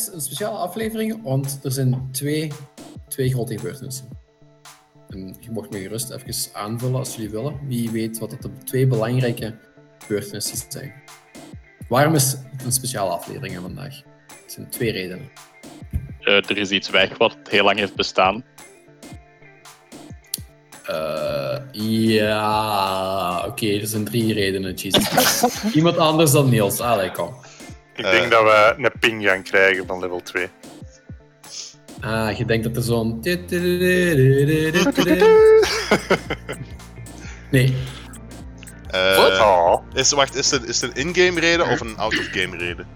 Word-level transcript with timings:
Is 0.00 0.12
een 0.12 0.20
speciale 0.20 0.56
aflevering, 0.56 1.22
want 1.22 1.60
er 1.62 1.72
zijn 1.72 2.08
twee, 2.12 2.52
twee 3.08 3.30
grote 3.30 3.56
gebeurtenissen. 3.56 4.08
En 5.08 5.36
je 5.40 5.50
mocht 5.50 5.70
me 5.70 5.80
gerust 5.80 6.10
even 6.10 6.54
aanvullen 6.54 6.98
als 6.98 7.14
jullie 7.14 7.30
willen. 7.30 7.60
Wie 7.66 7.90
weet 7.90 8.18
wat 8.18 8.30
dat 8.30 8.42
de 8.42 8.50
twee 8.64 8.86
belangrijke 8.86 9.58
gebeurtenissen 9.98 10.56
zijn. 10.68 10.92
Waarom 11.88 12.14
is 12.14 12.30
het 12.30 12.64
een 12.64 12.72
speciale 12.72 13.10
aflevering 13.10 13.54
vandaag? 13.54 13.96
Er 14.28 14.36
zijn 14.46 14.70
twee 14.70 14.90
redenen. 14.90 15.30
Uh, 16.20 16.34
er 16.34 16.58
is 16.58 16.70
iets 16.70 16.90
weg 16.90 17.18
wat 17.18 17.36
heel 17.48 17.64
lang 17.64 17.78
heeft 17.78 17.94
bestaan. 17.94 18.44
Uh, 20.90 21.56
ja, 21.72 23.46
oké, 23.46 23.66
er 23.66 23.86
zijn 23.86 24.04
drie 24.04 24.32
redenen. 24.32 24.74
Jesus. 24.74 25.42
Iemand 25.74 25.96
anders 25.96 26.30
dan 26.30 26.48
Niels. 26.48 26.80
Allee, 26.80 27.10
kom. 27.10 27.34
Ik 27.94 28.04
denk 28.04 28.24
uh, 28.24 28.30
dat 28.30 28.42
we 28.42 28.74
een 28.76 28.90
ping 29.00 29.24
gaan 29.24 29.42
krijgen 29.42 29.86
van 29.86 29.98
level 29.98 30.22
2. 30.22 30.48
Ah, 32.00 32.36
je 32.36 32.44
denkt 32.44 32.64
dat 32.64 32.76
er 32.76 32.82
zo'n. 32.82 33.20
Nee. 37.50 37.74
Uh, 38.94 39.16
Wat? 39.16 39.40
Oh. 39.40 39.82
Is, 39.92 40.12
wacht, 40.12 40.34
is 40.34 40.50
het, 40.50 40.64
is 40.64 40.80
het 40.80 40.98
een 40.98 41.14
in-game 41.14 41.40
reden 41.40 41.68
of 41.68 41.80
een 41.80 41.96
out-of-game 41.96 42.56
reden? 42.56 42.86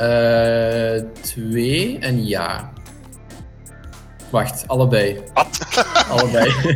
Uh, 0.00 1.10
twee 1.20 1.98
en 1.98 2.26
ja. 2.26 2.72
Wacht, 4.30 4.64
allebei. 4.66 5.20
Wat? 5.34 5.58
Allebei. 6.10 6.52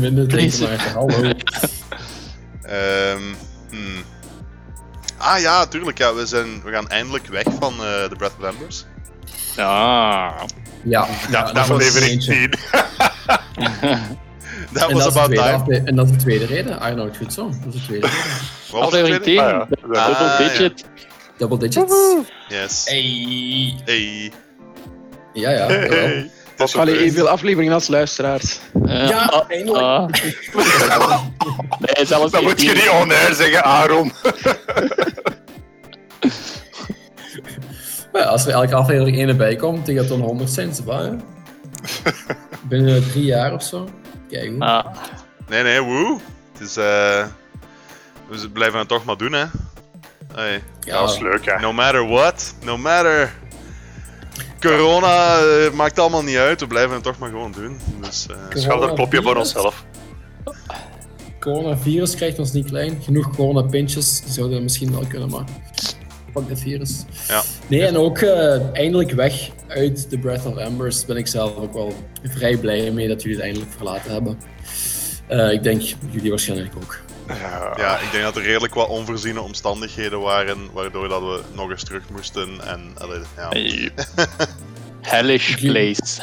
Minder 0.00 0.28
drinken 0.28 0.62
maar. 0.62 0.92
Hallo. 0.92 1.32
Um, 2.70 3.36
hmm. 3.70 4.02
Ah 5.18 5.40
ja, 5.40 5.66
tuurlijk. 5.66 5.98
Ja. 5.98 6.14
We, 6.14 6.26
zijn, 6.26 6.62
we 6.64 6.70
gaan 6.72 6.88
eindelijk 6.88 7.26
weg 7.26 7.44
van 7.60 7.72
uh, 7.74 8.04
The 8.04 8.14
Breath 8.18 8.34
of 8.40 8.44
Embers. 8.44 8.84
Ah. 9.56 10.42
Ja, 10.84 11.06
Ja, 11.30 11.42
dat 11.52 11.54
aflevering 11.54 12.22
10. 12.24 12.50
Dat 14.72 14.88
En 14.88 14.94
was 14.94 15.04
dat, 15.04 15.06
is 15.06 15.12
de 15.12 15.20
about 15.20 15.30
tweede 15.64 15.64
time. 15.64 15.86
en 15.88 15.96
dat 15.96 16.04
is 16.06 16.10
de 16.12 16.16
tweede 16.18 16.44
reden. 16.46 16.72
I 16.82 16.92
know 16.92 17.06
it 17.08 17.16
goed 17.16 17.32
zo. 17.32 17.50
Dat 17.64 17.74
is 17.74 17.80
de 17.80 17.86
tweede 17.86 18.06
reden. 18.06 18.20
Wat 18.70 18.80
was 18.80 18.90
de 18.90 18.96
Aflevering 18.96 19.22
tweede? 19.22 19.42
10, 19.42 19.44
Ah, 19.44 19.50
ja. 19.50 19.66
double 19.80 19.98
Ah, 20.00 20.38
ja. 20.40 20.48
digit. 20.48 20.84
Double 21.36 21.58
digits. 21.58 21.92
Yes. 22.48 22.84
Hey. 22.84 23.74
Hey. 23.84 24.32
Ja, 25.32 25.50
ja. 25.50 25.70
jawel. 25.72 26.24
Tot 26.58 26.76
Allee, 26.76 26.94
de 26.94 27.00
evenveel 27.00 27.28
afleveringen 27.28 27.74
als 27.74 27.88
luisteraars. 27.88 28.58
Ja, 28.84 29.24
ah, 29.24 29.50
eindelijk. 29.50 29.82
ah. 29.84 30.08
nee, 31.78 32.06
zelfs 32.06 32.32
Dan 32.32 32.42
moet 32.42 32.60
je 32.60 32.68
14. 32.68 32.74
niet 32.74 33.02
on-air 33.02 33.34
zeggen, 33.34 33.64
Aaron. 33.64 34.12
Maar 38.12 38.24
als 38.24 38.46
er 38.46 38.52
elke 38.52 38.74
aflevering 38.74 39.16
één 39.16 39.28
erbij 39.28 39.56
komt, 39.56 39.86
die 39.86 39.98
gaat 39.98 40.08
dan 40.08 40.20
100 40.20 40.50
cent. 40.50 40.82
Waar? 40.84 41.10
Binnen 42.62 43.08
drie 43.10 43.24
jaar 43.24 43.52
of 43.52 43.62
zo. 43.62 43.88
Kijk 44.30 44.50
hoe. 44.50 44.64
Ah, 44.64 44.86
Nee, 45.48 45.62
nee, 45.62 45.80
woe. 45.80 46.18
Het 46.52 46.68
is, 46.68 46.76
eh 46.76 47.26
we 48.28 48.50
blijven 48.50 48.78
het 48.78 48.88
toch 48.88 49.04
maar 49.04 49.16
doen, 49.16 49.32
hè. 49.32 49.44
Hey. 50.34 50.62
Ja, 50.80 51.00
dat 51.00 51.10
is 51.10 51.18
leuk, 51.18 51.44
hè. 51.46 51.60
No 51.60 51.72
matter 51.72 52.08
what, 52.08 52.54
no 52.64 52.76
matter. 52.78 53.32
Corona 54.60 55.38
eh, 55.38 55.72
maakt 55.72 55.98
allemaal 55.98 56.22
niet 56.22 56.36
uit, 56.36 56.60
we 56.60 56.66
blijven 56.66 56.94
het 56.94 57.02
toch 57.02 57.18
maar 57.18 57.28
gewoon 57.28 57.52
doen. 57.52 57.76
Dus, 58.00 58.26
eh, 58.30 58.60
Schouderklopje 58.60 59.22
voor 59.22 59.36
onszelf. 59.36 59.84
Coronavirus 61.40 62.14
krijgt 62.14 62.38
ons 62.38 62.52
niet 62.52 62.66
klein. 62.66 62.98
Genoeg 63.02 63.36
coronapintjes 63.36 64.22
zouden 64.26 64.56
we 64.56 64.62
misschien 64.62 64.92
wel 64.92 65.06
kunnen, 65.08 65.28
maar... 65.28 65.44
Fuck 66.34 66.48
dit 66.48 66.60
virus. 66.60 67.04
Ja. 67.28 67.42
Nee, 67.66 67.86
en 67.86 67.96
ook 67.96 68.18
eh, 68.18 68.72
eindelijk 68.72 69.10
weg 69.10 69.50
uit 69.68 70.10
The 70.10 70.18
Breath 70.18 70.46
of 70.46 70.56
Embers 70.56 71.04
ben 71.04 71.16
ik 71.16 71.26
zelf 71.26 71.56
ook 71.56 71.72
wel 71.72 71.94
vrij 72.22 72.56
blij 72.56 72.90
mee 72.90 73.08
dat 73.08 73.22
jullie 73.22 73.36
het 73.36 73.46
eindelijk 73.46 73.72
verlaten 73.76 74.12
hebben. 74.12 74.38
Ik 75.52 75.62
denk 75.62 75.82
jullie 76.10 76.30
waarschijnlijk 76.30 76.72
ook. 76.76 77.00
Ja. 77.28 77.72
ja, 77.76 77.98
ik 77.98 78.10
denk 78.12 78.24
dat 78.24 78.36
er 78.36 78.42
redelijk 78.42 78.74
wat 78.74 78.88
onvoorziene 78.88 79.40
omstandigheden 79.40 80.20
waren, 80.20 80.58
waardoor 80.72 81.08
dat 81.08 81.20
we 81.22 81.40
nog 81.54 81.70
eens 81.70 81.84
terug 81.84 82.02
moesten. 82.10 82.48
En, 82.66 82.92
allee, 82.98 83.20
ja. 83.36 83.48
Hellish 85.00 85.54
place. 85.54 86.22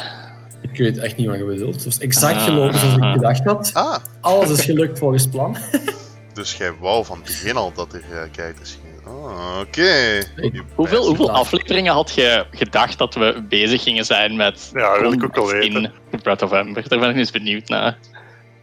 Ik 0.72 0.78
weet 0.78 0.98
echt 0.98 1.16
niet 1.16 1.26
wat 1.26 1.36
je 1.36 1.44
bedoelt. 1.44 1.74
Het 1.74 1.84
was 1.84 1.98
exact 1.98 2.36
Ah. 2.36 2.44
gelopen 2.44 2.78
zoals 2.78 2.96
ik 2.96 3.02
gedacht 3.02 3.44
had. 3.44 3.70
Ah, 3.74 3.96
Alles 4.20 4.50
is 4.50 4.64
gelukt 4.64 4.98
volgens 4.98 5.26
plan. 5.28 5.56
dus 6.34 6.56
jij 6.56 6.72
wou 6.80 7.04
van 7.04 7.16
het 7.16 7.26
begin 7.26 7.56
al 7.56 7.72
dat 7.74 7.92
er 7.92 8.02
uh, 8.12 8.18
kijkers 8.32 8.78
gingen. 8.82 9.16
Oh, 9.16 9.58
oké. 9.60 10.18
Ik- 10.36 10.62
Hoeveel, 10.74 11.06
hoeveel 11.06 11.30
afleveringen 11.30 11.92
had 11.92 12.14
je 12.14 12.46
gedacht 12.50 12.98
dat 12.98 13.14
we 13.14 13.44
bezig 13.48 13.82
gingen 13.82 14.04
zijn 14.04 14.36
met 14.36 14.70
Ja, 14.74 14.92
dat 14.92 15.00
wil 15.00 15.12
ik 15.12 15.38
ook 15.38 15.52
in 15.52 15.58
weten. 15.58 15.92
The 16.10 16.16
Breath 16.16 16.42
of 16.42 16.52
Ember? 16.52 16.88
Daar 16.88 16.98
ben 16.98 17.10
ik 17.10 17.16
eens 17.16 17.30
benieuwd 17.30 17.68
naar. 17.68 17.98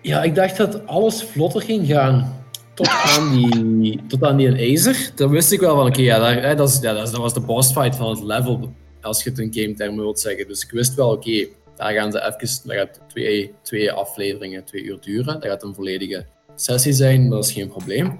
Ja, 0.04 0.24
ik 0.24 0.36
dacht 0.36 0.58
dat 0.58 0.88
alles 0.88 1.24
vlotter 1.24 1.62
ging 1.62 1.88
gaan. 1.88 2.42
Tot 2.74 2.88
aan 2.88 3.32
die, 3.34 4.02
tot 4.08 4.24
aan 4.24 4.38
die. 4.38 4.80
Dan 5.16 5.30
wist 5.30 5.52
ik 5.52 5.60
wel 5.60 5.76
van, 5.76 5.88
oké, 5.88 6.02
ja, 6.02 6.54
dat, 6.56 6.80
dat, 6.82 7.12
was 7.12 7.34
de 7.34 7.40
boss 7.40 7.72
fight 7.72 7.96
van 7.96 8.10
het 8.10 8.24
level. 8.24 8.74
Als 9.02 9.24
je 9.24 9.30
het 9.30 9.40
in 9.40 9.54
game 9.54 9.74
termen 9.74 10.00
wilt 10.00 10.20
zeggen. 10.20 10.48
Dus 10.48 10.64
ik 10.64 10.72
wist 10.72 10.96
wel, 10.96 11.12
oké, 11.12 11.48
daar 11.76 11.94
gaan 11.94 12.12
ze 12.12 12.20
even... 12.20 12.62
Dat 12.68 12.76
gaat 12.76 13.00
twee, 13.08 13.54
twee 13.62 13.92
afleveringen, 13.92 14.64
twee 14.64 14.84
uur 14.84 14.98
duren. 15.02 15.40
Dat 15.40 15.46
gaat 15.46 15.64
een 15.64 15.76
volledige 15.76 16.26
sessie 16.56 16.94
zijn, 16.94 17.30
dat 17.30 17.46
is 17.46 17.52
geen 17.52 17.68
probleem. 17.68 18.20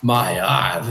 Maar 0.00 0.34
ja, 0.34 0.82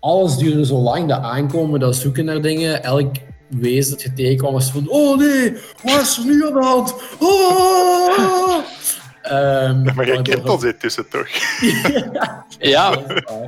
alles 0.00 0.36
duurde 0.36 0.66
zo 0.66 0.78
lang. 0.78 1.08
Dat 1.08 1.20
aankomen, 1.20 1.80
dat 1.80 1.96
zoeken 1.96 2.24
naar 2.24 2.42
dingen. 2.42 2.82
Elk 2.82 3.14
wees 3.48 3.90
dat 3.90 4.02
je 4.02 4.12
tegenkwam 4.12 4.52
was 4.52 4.70
van... 4.70 4.88
Oh 4.88 5.18
nee, 5.18 5.52
wat 5.82 6.00
is 6.00 6.18
er 6.18 6.24
nu 6.24 6.46
aan 6.46 6.52
de 6.52 6.64
hand? 6.64 6.94
Oh! 7.18 8.64
Ehm, 9.24 9.82
Maar 9.94 10.06
jij 10.06 10.22
kent 10.22 10.48
ons 10.48 10.62
intussen 10.62 11.08
toch? 11.08 11.28
Ja, 12.58 12.90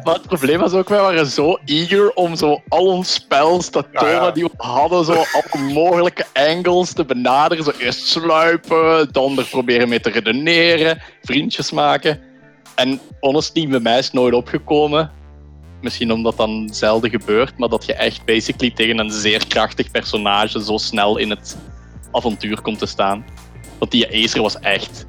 maar 0.04 0.14
het 0.14 0.26
probleem 0.26 0.58
was 0.58 0.72
ook, 0.72 0.88
wij 0.88 1.00
waren 1.00 1.26
zo 1.26 1.58
eager 1.64 2.12
om 2.12 2.36
zo 2.36 2.62
al 2.68 2.86
ons 2.86 3.26
Ja, 3.28 3.82
tonen 3.92 4.14
ja. 4.14 4.30
die 4.30 4.44
we 4.44 4.50
hadden, 4.56 5.04
zo 5.04 5.12
alle 5.12 5.72
mogelijke 5.72 6.24
angles 6.32 6.92
te 6.92 7.04
benaderen. 7.04 7.64
Zo 7.64 7.72
eerst 7.78 8.06
sluipen, 8.06 9.12
dan 9.12 9.38
er 9.38 9.44
proberen 9.44 9.88
mee 9.88 10.00
te 10.00 10.10
redeneren, 10.10 11.02
vriendjes 11.22 11.70
maken. 11.70 12.20
En 12.74 13.00
honestly, 13.20 13.68
bij 13.68 13.80
mij 13.80 13.98
is 13.98 14.04
het 14.04 14.14
nooit 14.14 14.34
opgekomen. 14.34 15.10
Misschien 15.80 16.12
omdat 16.12 16.36
dat 16.36 16.46
dan 16.46 16.68
zelden 16.72 17.10
gebeurt, 17.10 17.58
maar 17.58 17.68
dat 17.68 17.86
je 17.86 17.94
echt 17.94 18.24
basically 18.24 18.70
tegen 18.70 18.98
een 18.98 19.10
zeer 19.10 19.46
krachtig 19.46 19.90
personage 19.90 20.64
zo 20.64 20.76
snel 20.76 21.16
in 21.16 21.30
het 21.30 21.56
avontuur 22.12 22.60
komt 22.60 22.78
te 22.78 22.86
staan. 22.86 23.24
Want 23.78 23.90
die 23.90 24.24
Acer 24.24 24.42
was 24.42 24.58
echt 24.58 25.06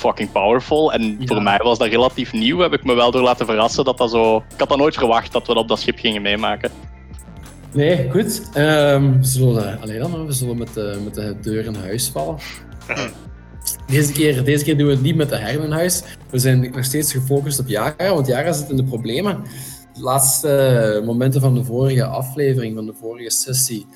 fucking 0.00 0.32
powerful. 0.32 0.92
En 0.92 1.02
Ja. 1.18 1.26
voor 1.26 1.42
mij 1.42 1.58
was 1.62 1.78
dat 1.78 1.88
relatief 1.88 2.32
nieuw. 2.32 2.58
Heb 2.58 2.72
ik 2.72 2.84
me 2.84 2.94
wel 2.94 3.10
door 3.10 3.22
laten 3.22 3.46
verrassen 3.46 3.84
dat 3.84 3.98
dat 3.98 4.10
zo. 4.10 4.36
Ik 4.36 4.58
had 4.58 4.68
dat 4.68 4.78
nooit 4.78 4.94
verwacht 4.94 5.32
dat 5.32 5.46
we 5.46 5.54
dat 5.54 5.62
op 5.62 5.68
dat 5.68 5.80
schip 5.80 5.98
gingen 5.98 6.22
meemaken. 6.22 6.70
Nee, 7.72 8.10
goed. 8.10 8.50
Ehm, 8.54 9.18
we 9.18 9.24
zullen, 9.26 9.80
allee 9.80 9.98
dan, 9.98 10.26
we 10.26 10.32
zullen 10.32 10.58
met 10.58 10.74
de, 10.74 11.00
met 11.04 11.14
de 11.14 11.36
deur 11.40 11.64
in 11.64 11.74
huis 11.74 12.08
vallen. 12.08 12.36
Deze 13.86 14.12
keer, 14.12 14.44
deze 14.44 14.64
keer 14.64 14.78
doen 14.78 14.86
we 14.86 14.92
het 14.92 15.02
niet 15.02 15.16
met 15.16 15.28
de 15.28 15.36
heren 15.36 15.64
in 15.64 15.70
huis. 15.72 16.02
We 16.30 16.38
zijn 16.38 16.70
nog 16.74 16.84
steeds 16.84 17.12
gefocust 17.12 17.58
op 17.60 17.68
Yara, 17.68 18.14
want 18.14 18.26
Yara 18.26 18.52
zit 18.52 18.70
in 18.70 18.76
de 18.76 18.84
problemen. 18.84 19.42
De 19.94 20.00
laatste 20.00 21.02
momenten 21.04 21.40
van 21.40 21.54
de 21.54 21.64
vorige 21.64 22.04
aflevering, 22.04 22.74
van 22.74 22.86
de 22.86 22.94
vorige 23.00 23.30
sessie, 23.30 23.86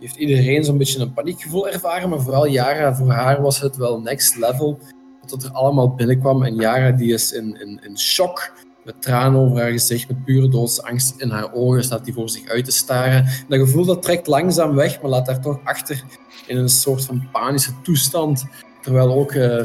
heeft 0.00 0.16
iedereen 0.16 0.64
zo'n 0.64 0.78
beetje 0.78 1.00
een 1.00 1.12
paniekgevoel 1.12 1.68
ervaren, 1.68 2.08
maar 2.08 2.20
vooral 2.20 2.46
Yara, 2.46 2.94
voor 2.94 3.10
haar 3.10 3.42
was 3.42 3.60
het 3.60 3.76
wel 3.76 4.00
next 4.00 4.36
level. 4.36 4.78
Wat 5.30 5.42
er 5.42 5.50
allemaal 5.50 5.94
binnenkwam 5.94 6.42
en 6.42 6.54
Yara 6.54 6.90
die 6.90 7.12
is 7.12 7.32
in, 7.32 7.80
in, 7.82 7.98
shock, 7.98 8.52
met 8.84 9.02
tranen 9.02 9.40
over 9.40 9.60
haar 9.60 9.70
gezicht, 9.70 10.08
met 10.08 10.24
pure 10.24 10.48
doodsangst 10.48 11.20
in 11.20 11.30
haar 11.30 11.52
ogen, 11.52 11.84
staat 11.84 12.04
die 12.04 12.14
voor 12.14 12.28
zich 12.28 12.48
uit 12.48 12.64
te 12.64 12.72
staren. 12.72 13.24
En 13.24 13.44
dat 13.48 13.58
gevoel 13.58 13.84
dat 13.84 14.02
trekt 14.02 14.26
langzaam 14.26 14.74
weg, 14.74 15.00
maar 15.00 15.10
laat 15.10 15.26
haar 15.26 15.40
toch 15.40 15.60
achter 15.64 16.02
in 16.46 16.56
een 16.56 16.68
soort 16.68 17.04
van 17.04 17.28
panische 17.32 17.72
toestand. 17.82 18.44
Terwijl 18.82 19.12
ook 19.14 19.32
eh, 19.32 19.62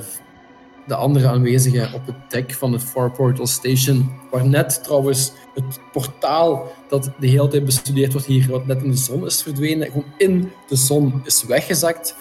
de 0.87 0.95
andere 0.95 1.27
aanwezigen 1.27 1.93
op 1.93 2.05
het 2.05 2.15
dek 2.29 2.53
van 2.53 2.73
het 2.73 2.83
Far 2.83 3.11
Portal 3.11 3.47
Station, 3.47 4.11
waar 4.31 4.47
net 4.47 4.83
trouwens 4.83 5.31
het 5.53 5.79
portaal 5.91 6.71
dat 6.89 7.11
de 7.19 7.27
hele 7.27 7.47
tijd 7.47 7.65
bestudeerd 7.65 8.11
wordt 8.11 8.27
hier, 8.27 8.49
wat 8.49 8.65
net 8.65 8.83
in 8.83 8.91
de 8.91 8.97
zon 8.97 9.25
is 9.25 9.41
verdwenen, 9.41 9.87
gewoon 9.87 10.13
in 10.17 10.51
de 10.67 10.75
zon 10.75 11.21
is 11.25 11.43
weggezakt. 11.43 12.15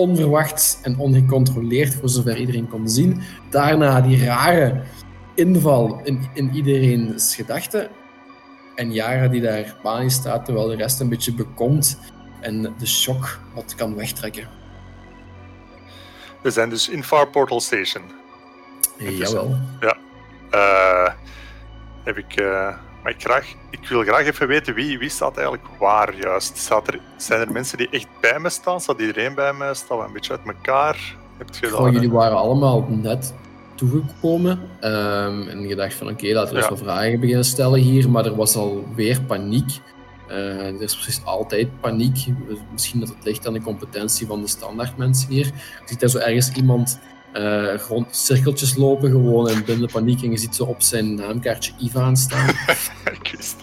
Onverwachts 0.00 0.78
en 0.82 0.98
ongecontroleerd, 0.98 1.94
voor 1.94 2.08
zover 2.08 2.36
iedereen 2.36 2.68
kon 2.68 2.88
zien. 2.88 3.22
Daarna 3.50 4.00
die 4.00 4.24
rare 4.24 4.82
inval 5.34 6.00
in, 6.04 6.28
in 6.34 6.54
iedereen's 6.54 7.34
gedachten. 7.34 7.88
En 8.74 8.92
Yara 8.92 9.28
die 9.28 9.40
daar 9.40 9.76
panisch 9.82 10.14
staat, 10.14 10.44
terwijl 10.44 10.66
de 10.66 10.76
rest 10.76 11.00
een 11.00 11.08
beetje 11.08 11.34
bekomt 11.34 11.98
en 12.40 12.74
de 12.78 12.86
shock 12.86 13.40
wat 13.54 13.74
kan 13.74 13.94
wegtrekken. 13.94 14.48
We 16.42 16.50
zijn 16.50 16.68
dus 16.68 16.88
in 16.88 17.04
Far 17.04 17.28
Portal 17.28 17.60
Station. 17.60 18.02
Jawel. 18.98 19.58
Eh, 20.50 21.08
heb 22.04 22.16
ik 22.16 22.36
eh, 22.36 22.76
Maar 23.02 23.12
ik, 23.12 23.20
graag, 23.20 23.54
ik 23.70 23.88
wil 23.88 24.02
graag 24.02 24.26
even 24.26 24.46
weten 24.48 24.74
wie, 24.74 24.98
wie 24.98 25.08
staat 25.08 25.36
eigenlijk 25.36 25.66
waar 25.78 26.14
juist. 26.16 26.56
Staat 26.56 26.88
er, 26.88 27.00
zijn 27.16 27.40
er 27.40 27.52
mensen 27.52 27.78
die 27.78 27.88
echt 27.90 28.06
bij 28.20 28.38
me 28.38 28.48
staan? 28.48 28.80
Staat 28.80 29.00
iedereen 29.00 29.34
bij 29.34 29.52
mij? 29.52 29.74
Staan 29.74 29.98
we 29.98 30.04
een 30.04 30.12
beetje 30.12 30.32
uit 30.32 30.40
elkaar? 30.56 31.16
Heb 31.38 31.54
je 31.54 31.60
dat, 31.60 31.70
Goh, 31.70 31.92
jullie 31.92 32.10
waren 32.10 32.36
allemaal 32.36 32.86
net 32.88 33.34
toegekomen. 33.74 34.60
ehm, 34.80 35.48
en 35.48 35.68
je 35.68 35.74
dacht 35.74 35.94
van 35.94 36.08
oké, 36.08 36.26
laten 36.32 36.50
we 36.50 36.56
eens 36.56 36.64
Ja. 36.68 36.70
wat 36.74 36.78
vragen 36.82 37.20
beginnen 37.20 37.44
stellen 37.44 37.80
hier. 37.80 38.10
Maar 38.10 38.24
er 38.24 38.36
was 38.36 38.56
alweer 38.56 39.22
paniek. 39.22 39.70
Eh, 40.28 40.66
er 40.66 40.82
is 40.82 40.94
precies 40.94 41.24
altijd 41.24 41.80
paniek. 41.80 42.26
Misschien 42.72 43.00
dat 43.00 43.08
het 43.08 43.24
ligt 43.24 43.46
aan 43.46 43.52
de 43.52 43.60
competentie 43.62 44.26
van 44.26 44.40
de 44.40 44.48
standaard 44.48 44.96
mensen 44.96 45.28
hier. 45.30 45.44
Je 45.46 45.52
ziet 45.84 46.00
daar 46.00 46.08
zo 46.08 46.18
ergens 46.18 46.50
iemand 46.52 46.98
eh, 47.32 47.74
rond 47.88 48.16
cirkeltjes 48.16 48.76
lopen, 48.76 49.10
gewoon 49.10 49.48
in 49.50 49.62
blinde 49.64 49.88
paniek. 49.92 50.22
En 50.22 50.30
je 50.30 50.36
ziet 50.38 50.54
zo 50.56 50.64
op 50.64 50.82
zijn 50.82 51.14
naamkaartje 51.14 51.72
Ivan 51.78 52.16
staan. 52.16 52.46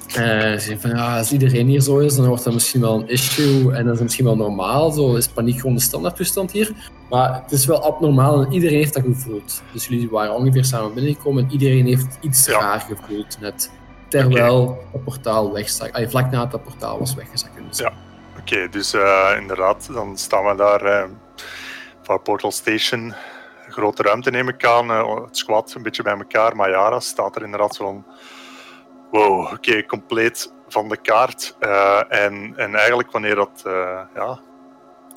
Eh, 0.07 0.57
ze 0.57 0.77
van 0.79 0.89
ja, 0.89 1.17
als 1.17 1.31
iedereen 1.31 1.67
hier 1.67 1.81
zo 1.81 1.97
is, 1.97 2.15
dan 2.15 2.27
wordt 2.27 2.43
dat 2.43 2.53
misschien 2.53 2.81
wel 2.81 2.93
een 2.95 3.09
issue 3.09 3.73
en 3.75 3.85
dat 3.85 3.95
is 3.95 4.01
misschien 4.01 4.25
wel 4.25 4.35
normaal. 4.35 4.91
Zo 4.91 5.15
is 5.15 5.27
paniek 5.27 5.59
gewoon 5.59 5.75
de 5.75 5.81
standaardtoestand 5.81 6.51
hier. 6.51 6.71
Maar 7.09 7.41
het 7.41 7.51
is 7.51 7.65
wel 7.65 7.83
abnormaal 7.83 8.41
en 8.45 8.51
iedereen 8.53 8.77
heeft 8.77 8.93
dat 8.93 9.03
gevoeld. 9.03 9.61
Dus 9.73 9.87
jullie 9.87 10.09
waren 10.09 10.35
ongeveer 10.35 10.65
samen 10.65 10.93
binnengekomen 10.93 11.43
en 11.43 11.51
iedereen 11.51 11.85
heeft 11.85 12.17
iets 12.21 12.45
Ja. 12.45 12.59
raar 12.59 12.79
gevoeld. 12.79 13.37
Net 13.39 13.71
terwijl 14.09 14.77
het 14.91 15.03
portaal 15.03 15.53
wegzak. 15.53 15.95
Ah, 15.95 16.09
vlak 16.09 16.31
na 16.31 16.47
het 16.49 16.63
portaal 16.63 16.99
was 16.99 17.13
weggezakt. 17.15 17.53
Dus 17.69 17.77
Ja. 17.77 17.93
Oké, 18.39 18.67
dus 18.69 18.93
eh, 18.93 19.29
inderdaad, 19.41 19.89
dan 19.93 20.17
staan 20.17 20.45
we 20.45 20.55
daar 20.55 20.81
eh 20.81 21.09
voor 22.01 22.19
Portal 22.19 22.51
Station. 22.51 23.13
Grote 23.77 24.03
ruimte 24.03 24.31
neem 24.31 24.47
ik 24.47 24.65
aan. 24.65 24.91
eh, 24.91 25.15
het 25.15 25.38
squad 25.38 25.74
een 25.74 25.81
beetje 25.83 26.03
bij 26.03 26.18
elkaar. 26.18 26.56
Maar 26.56 26.69
Yara 26.69 27.00
staat 27.00 27.35
er 27.35 27.44
inderdaad 27.44 27.77
van... 27.77 28.06
Wow, 29.12 29.51
oké, 29.53 29.85
compleet 29.85 30.53
van 30.68 30.89
de 30.89 30.97
kaart. 30.97 31.56
Eh, 31.59 32.01
en, 32.09 32.53
en 32.56 32.75
eigenlijk 32.75 33.12
wanneer 33.12 33.35
dat... 33.35 33.63
eh, 33.65 34.00
ja, 34.15 34.39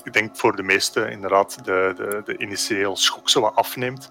ik 0.03 0.12
denk 0.12 0.37
voor 0.37 0.57
de 0.57 0.62
meesten 0.62 1.11
inderdaad 1.11 1.65
de, 1.65 1.93
de, 1.97 2.23
de 2.25 2.37
initieel 2.39 2.97
schok 2.97 3.29
zo 3.29 3.41
wat 3.41 3.55
afneemt. 3.55 4.09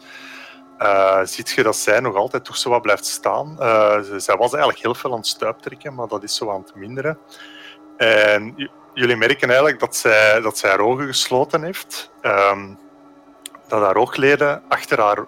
eh 0.77 1.19
ziet 1.23 1.49
je 1.49 1.63
dat 1.63 1.75
zij 1.75 1.99
nog 1.99 2.15
altijd 2.15 2.45
toch 2.45 2.57
zo 2.57 2.69
wat 2.69 2.81
blijft 2.81 3.05
staan. 3.05 3.55
Ze- 4.03 4.15
zij 4.19 4.35
was 4.37 4.51
eigenlijk 4.51 4.83
heel 4.83 4.95
veel 4.95 5.11
aan 5.11 5.17
het 5.17 5.27
stuiptrekken, 5.27 5.95
maar 5.95 6.07
dat 6.07 6.23
is 6.23 6.35
zo 6.35 6.51
aan 6.51 6.61
het 6.61 6.75
minderen. 6.75 7.17
En 7.97 8.69
jullie 8.93 9.15
merken 9.15 9.47
eigenlijk 9.47 9.79
dat 9.79 9.95
zij, 9.95 10.41
dat 10.41 10.57
zij 10.57 10.69
haar 10.69 10.79
ogen 10.79 11.05
gesloten 11.07 11.63
heeft. 11.63 12.11
Ehm, 12.21 12.73
dat 13.69 13.81
haar 13.81 13.95
oogleden 13.95 14.61
achter 14.67 14.99
haar, 15.01 15.25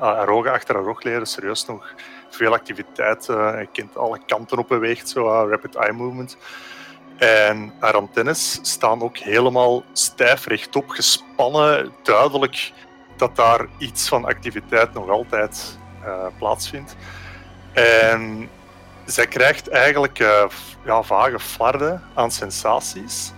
haar 0.00 0.28
ogen 0.28 0.52
achter 0.52 0.74
haar 0.74 0.86
oogleden 0.86 1.26
serieus 1.26 1.66
nog 1.66 1.94
veel 2.30 2.52
activiteit. 2.52 3.28
eh 3.28 3.54
je 3.60 3.68
kent 3.72 3.96
alle 3.96 4.18
kanten 4.26 4.58
op 4.58 4.68
beweegt, 4.68 5.08
zo 5.08 5.48
rapid 5.50 5.74
eye 5.74 5.92
movement. 5.92 6.36
En 7.16 7.72
haar 7.78 7.96
antennes 7.96 8.58
staan 8.62 9.02
ook 9.02 9.16
helemaal 9.16 9.82
stijf 9.92 10.46
rechtop, 10.46 10.88
gespannen. 10.88 11.92
Duidelijk 12.02 12.72
dat 13.16 13.36
daar 13.36 13.66
iets 13.78 14.08
van 14.08 14.24
activiteit 14.24 14.92
nog 14.92 15.08
altijd 15.08 15.78
eh, 16.04 16.26
plaatsvindt. 16.38 16.96
En 17.72 18.48
zij 19.04 19.26
krijgt 19.26 19.68
eigenlijk 19.68 20.18
ja, 20.84 21.02
vage 21.02 21.38
flarden 21.38 22.02
aan 22.14 22.30
sensaties 22.30 23.32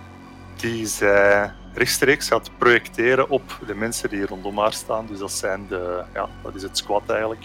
die 0.55 0.85
zij 0.85 1.53
rechtstreeks 1.75 2.27
gaat 2.27 2.49
projecteren 2.57 3.29
op 3.29 3.59
de 3.67 3.75
mensen 3.75 4.09
die 4.09 4.25
rondom 4.25 4.59
haar 4.59 4.73
staan. 4.73 5.05
Dus 5.05 5.19
dat 5.19 5.31
zijn 5.31 5.65
de, 5.67 6.03
ja, 6.13 6.29
dat 6.43 6.55
is 6.55 6.61
het 6.61 6.77
squad 6.77 7.09
eigenlijk. 7.09 7.43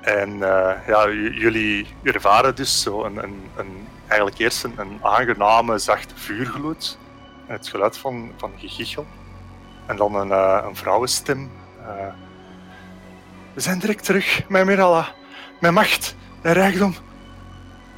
En 0.00 0.42
eh, 0.42 0.86
ja, 0.86 1.08
jullie 1.10 1.86
ervaren 2.02 2.54
dus 2.54 2.82
zo 2.82 3.04
een, 3.04 3.16
een, 3.16 3.50
een, 3.56 3.88
eigenlijk 4.06 4.40
eerst 4.40 4.64
een, 4.64 4.98
aangename, 5.02 5.78
zachte 5.78 6.14
vuurgloed. 6.16 6.98
Het 7.46 7.68
geluid 7.68 7.98
van, 7.98 8.32
van 8.36 8.52
gegichel. 8.56 9.06
En 9.86 9.96
dan 9.96 10.14
een, 10.14 10.30
eh, 10.30 10.64
een 10.68 10.76
vrouwenstem. 10.76 11.50
eh, 11.82 12.06
we 13.54 13.60
zijn 13.60 13.78
direct 13.78 14.04
terug, 14.04 14.48
mijn 14.48 14.66
Miralla. 14.66 15.08
Mijn 15.60 15.74
macht 15.74 16.14
en 16.42 16.52
rijkdom. 16.52 16.94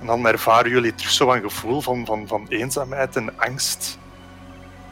En 0.00 0.06
dan 0.06 0.26
ervaren 0.26 0.70
jullie 0.70 0.94
terug 0.94 1.12
zo 1.12 1.32
een 1.32 1.42
gevoel 1.42 1.80
van, 1.80 2.06
van, 2.06 2.26
van 2.26 2.46
eenzaamheid 2.48 3.16
en 3.16 3.38
angst. 3.38 3.98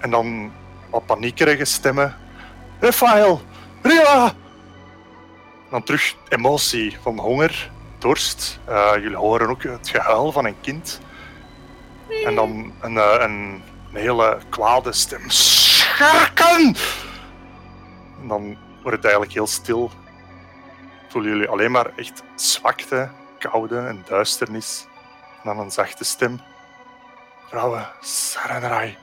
En 0.07 0.13
dan 0.13 0.53
wat 0.91 1.07
paniekerige 1.07 1.65
stemmen. 1.65 2.17
Rafael! 2.81 3.41
Rila! 3.83 4.27
En 4.27 5.71
dan 5.71 5.83
terug 5.83 6.15
emotie 6.29 6.99
van 7.03 7.19
honger, 7.19 7.71
dorst. 7.99 8.59
Eh, 8.65 8.93
jullie 8.95 9.17
horen 9.17 9.49
ook 9.49 9.63
het 9.63 9.89
gehuil 9.89 10.33
van 10.33 10.45
een 10.45 10.61
kind. 10.61 11.01
En 12.25 12.35
dan 12.35 12.73
een, 12.81 12.97
eh, 12.97 13.17
een, 13.19 13.63
een 13.93 14.01
hele 14.01 14.39
kwade 14.49 14.93
stem. 14.93 15.31
Scherken! 15.31 16.77
En 18.21 18.29
dan 18.29 18.57
wordt 18.83 18.97
het 18.97 19.05
eigenlijk 19.05 19.35
heel 19.35 19.47
stil. 19.47 19.91
Voelen 21.09 21.31
jullie 21.31 21.49
alleen 21.49 21.71
maar 21.71 21.91
echt 21.97 22.23
zwakte, 22.35 23.09
koude 23.39 23.79
en 23.79 24.05
duisternis. 24.09 24.87
En 25.43 25.43
dan 25.55 25.59
een 25.59 25.71
zachte 25.71 26.05
stem. 26.05 26.41
Vrouwen, 27.49 27.89
Saranrai, 28.01 28.97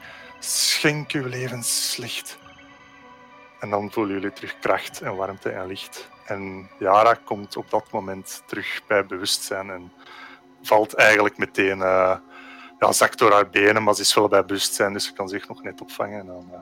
schenk 0.46 1.12
uw 1.12 1.28
levenslicht. 1.28 2.38
En 3.60 3.70
dan 3.70 3.92
voelen 3.92 4.14
jullie 4.14 4.34
terug 4.34 4.60
kracht 4.60 5.02
en 5.02 5.16
warmte 5.16 5.50
en 5.50 5.68
licht. 5.68 6.10
En 6.26 6.70
Yara 6.80 7.14
komt 7.14 7.58
op 7.58 7.70
dat 7.70 7.92
moment 7.92 8.44
terug 8.46 8.82
bij 8.88 9.06
bewustzijn 9.06 9.70
en 9.70 9.92
valt 10.62 10.94
eigenlijk 10.94 11.38
meteen, 11.38 11.82
eh, 11.82 12.18
ja, 12.80 12.92
zakt 12.92 13.20
door 13.20 13.32
haar 13.32 13.50
benen, 13.50 13.84
maar 13.84 13.96
ze 13.96 14.02
is 14.02 14.14
wel 14.14 14.28
bij 14.28 14.46
bewustzijn, 14.46 14.94
dus 14.94 15.06
ze 15.06 15.14
kan 15.14 15.30
zich 15.30 15.48
nog 15.48 15.64
net 15.64 15.82
opvangen. 15.82 16.20
En 16.20 16.26
dan 16.26 16.50
eh, 16.52 16.60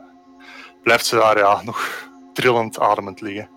blijft 0.83 1.05
ze 1.05 1.15
daar 1.15 1.37
ja, 1.37 1.61
nog 1.63 2.09
trillend 2.33 2.79
ademend 2.79 3.21
liggen. 3.21 3.49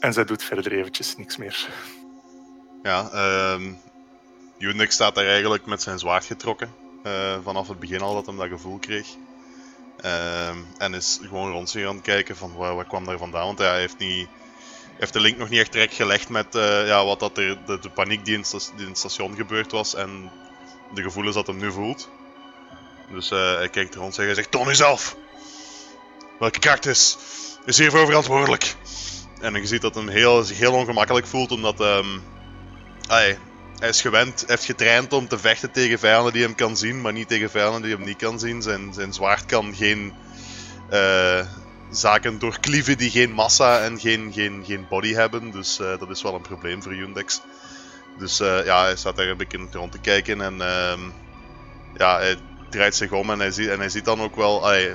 En 0.00 0.12
zij 0.12 0.24
doet 0.24 0.42
verder 0.42 0.72
eventjes 0.72 1.16
niks 1.16 1.36
meer. 1.36 1.68
Ja, 2.82 3.10
Unix 4.58 4.94
staat 4.94 5.14
daar 5.14 5.26
eigenlijk 5.26 5.66
met 5.66 5.82
zijn 5.82 5.98
zwaard 5.98 6.24
getrokken. 6.24 6.79
Eh, 7.02 7.36
vanaf 7.42 7.68
het 7.68 7.78
begin 7.78 8.00
al 8.00 8.14
dat 8.14 8.26
hij 8.26 8.36
dat 8.36 8.48
gevoel 8.48 8.78
kreeg. 8.78 9.06
Ehm, 10.00 10.56
en 10.78 10.94
is 10.94 11.18
gewoon 11.22 11.50
rond 11.52 11.70
zich 11.70 11.86
aan 11.86 11.94
het 11.94 12.04
kijken 12.04 12.36
van 12.36 12.54
waar, 12.56 12.74
waar 12.74 12.86
kwam 12.86 13.04
daar 13.04 13.18
vandaan. 13.18 13.46
Want 13.46 13.58
hij 13.58 13.78
heeft, 13.78 13.98
niet, 13.98 14.28
heeft 14.98 15.12
de 15.12 15.20
link 15.20 15.38
nog 15.38 15.48
niet 15.48 15.60
echt 15.60 15.72
direct 15.72 15.94
gelegd 15.94 16.28
met 16.28 16.54
eh, 16.54 16.86
ja, 16.86 17.04
wat 17.04 17.20
dat 17.20 17.38
er, 17.38 17.58
de, 17.66 17.78
de 17.78 17.90
paniek 17.90 18.24
die 18.24 18.34
in, 18.34 18.44
het 18.86 18.98
station 18.98 19.36
gebeurd 19.36 19.72
was. 19.72 19.94
En 19.94 20.30
de 20.94 21.02
gevoelens 21.02 21.34
dat 21.34 21.46
hij 21.46 21.56
nu 21.56 21.72
voelt. 21.72 22.08
Dus 23.10 23.30
eh, 23.30 23.54
hij 23.54 23.68
kijkt 23.68 23.94
rond 23.94 24.14
zich 24.14 24.28
en 24.28 24.34
zegt: 24.34 24.50
Toon 24.50 24.68
uzelf! 24.68 25.16
Welke 26.38 26.58
kracht 26.58 26.86
is, 26.86 27.16
is 27.64 27.78
hiervoor 27.78 28.06
verantwoordelijk? 28.06 28.76
En 29.40 29.54
je 29.54 29.66
ziet 29.66 29.82
dat 29.82 29.94
hij 29.94 30.04
heel, 30.04 30.42
zich 30.42 30.58
heel 30.58 30.72
ongemakkelijk 30.72 31.26
voelt 31.26 31.52
omdat 31.52 31.80
ai, 33.08 33.38
hij 33.80 33.88
is 33.88 34.00
gewend, 34.00 34.44
heeft 34.46 34.64
getraind 34.64 35.12
om 35.12 35.28
te 35.28 35.38
vechten 35.38 35.70
tegen 35.70 35.98
vijanden 35.98 36.32
die 36.32 36.42
hem 36.42 36.54
kan 36.54 36.76
zien, 36.76 37.00
maar 37.00 37.12
niet 37.12 37.28
tegen 37.28 37.50
vijanden 37.50 37.82
die 37.82 37.94
hem 37.94 38.04
niet 38.04 38.16
kan 38.16 38.38
zien. 38.38 38.62
Zijn, 38.62 38.92
zijn 38.92 39.12
zwaard 39.12 39.46
kan 39.46 39.74
geen 39.74 40.14
eh, 40.88 41.46
zaken 41.90 42.38
doorklieven 42.38 42.98
die 42.98 43.10
geen 43.10 43.32
massa 43.32 43.84
en 43.84 44.00
geen, 44.00 44.32
geen, 44.32 44.64
geen 44.66 44.86
body 44.88 45.12
hebben. 45.12 45.50
Dus 45.50 45.78
eh, 45.78 45.98
dat 45.98 46.10
is 46.10 46.22
wel 46.22 46.34
een 46.34 46.42
probleem 46.42 46.82
voor 46.82 46.94
Yundex. 46.94 47.40
Dus 48.18 48.40
eh, 48.40 48.64
ja, 48.64 48.82
hij 48.82 48.96
staat 48.96 49.16
daar 49.16 49.28
een 49.28 49.36
beetje 49.36 49.66
rond 49.70 49.92
te 49.92 50.00
kijken 50.00 50.40
en 50.40 50.60
ehm, 50.60 51.00
ja, 51.94 52.18
hij 52.18 52.38
draait 52.70 52.94
zich 52.94 53.12
om 53.12 53.30
en 53.30 53.38
hij 53.38 53.50
ziet, 53.50 53.68
en 53.68 53.78
hij 53.78 53.88
ziet 53.88 54.04
dan 54.04 54.20
ook 54.20 54.36
wel, 54.36 54.68
ai, 54.68 54.94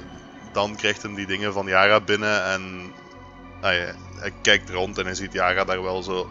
dan 0.52 0.76
krijgt 0.76 1.02
hij 1.02 1.16
die 1.16 1.28
dingen 1.28 1.54
van 1.54 1.68
Yara 1.68 2.02
binnen 2.02 2.44
en 2.44 2.94
ai, 3.62 3.94
hij 4.16 4.34
kijkt 4.42 4.70
rond 4.70 4.98
en 4.98 5.06
hij 5.06 5.16
ziet 5.16 5.34
Yara 5.34 5.64
daar 5.64 5.84
wel 5.84 6.04
zo 6.04 6.30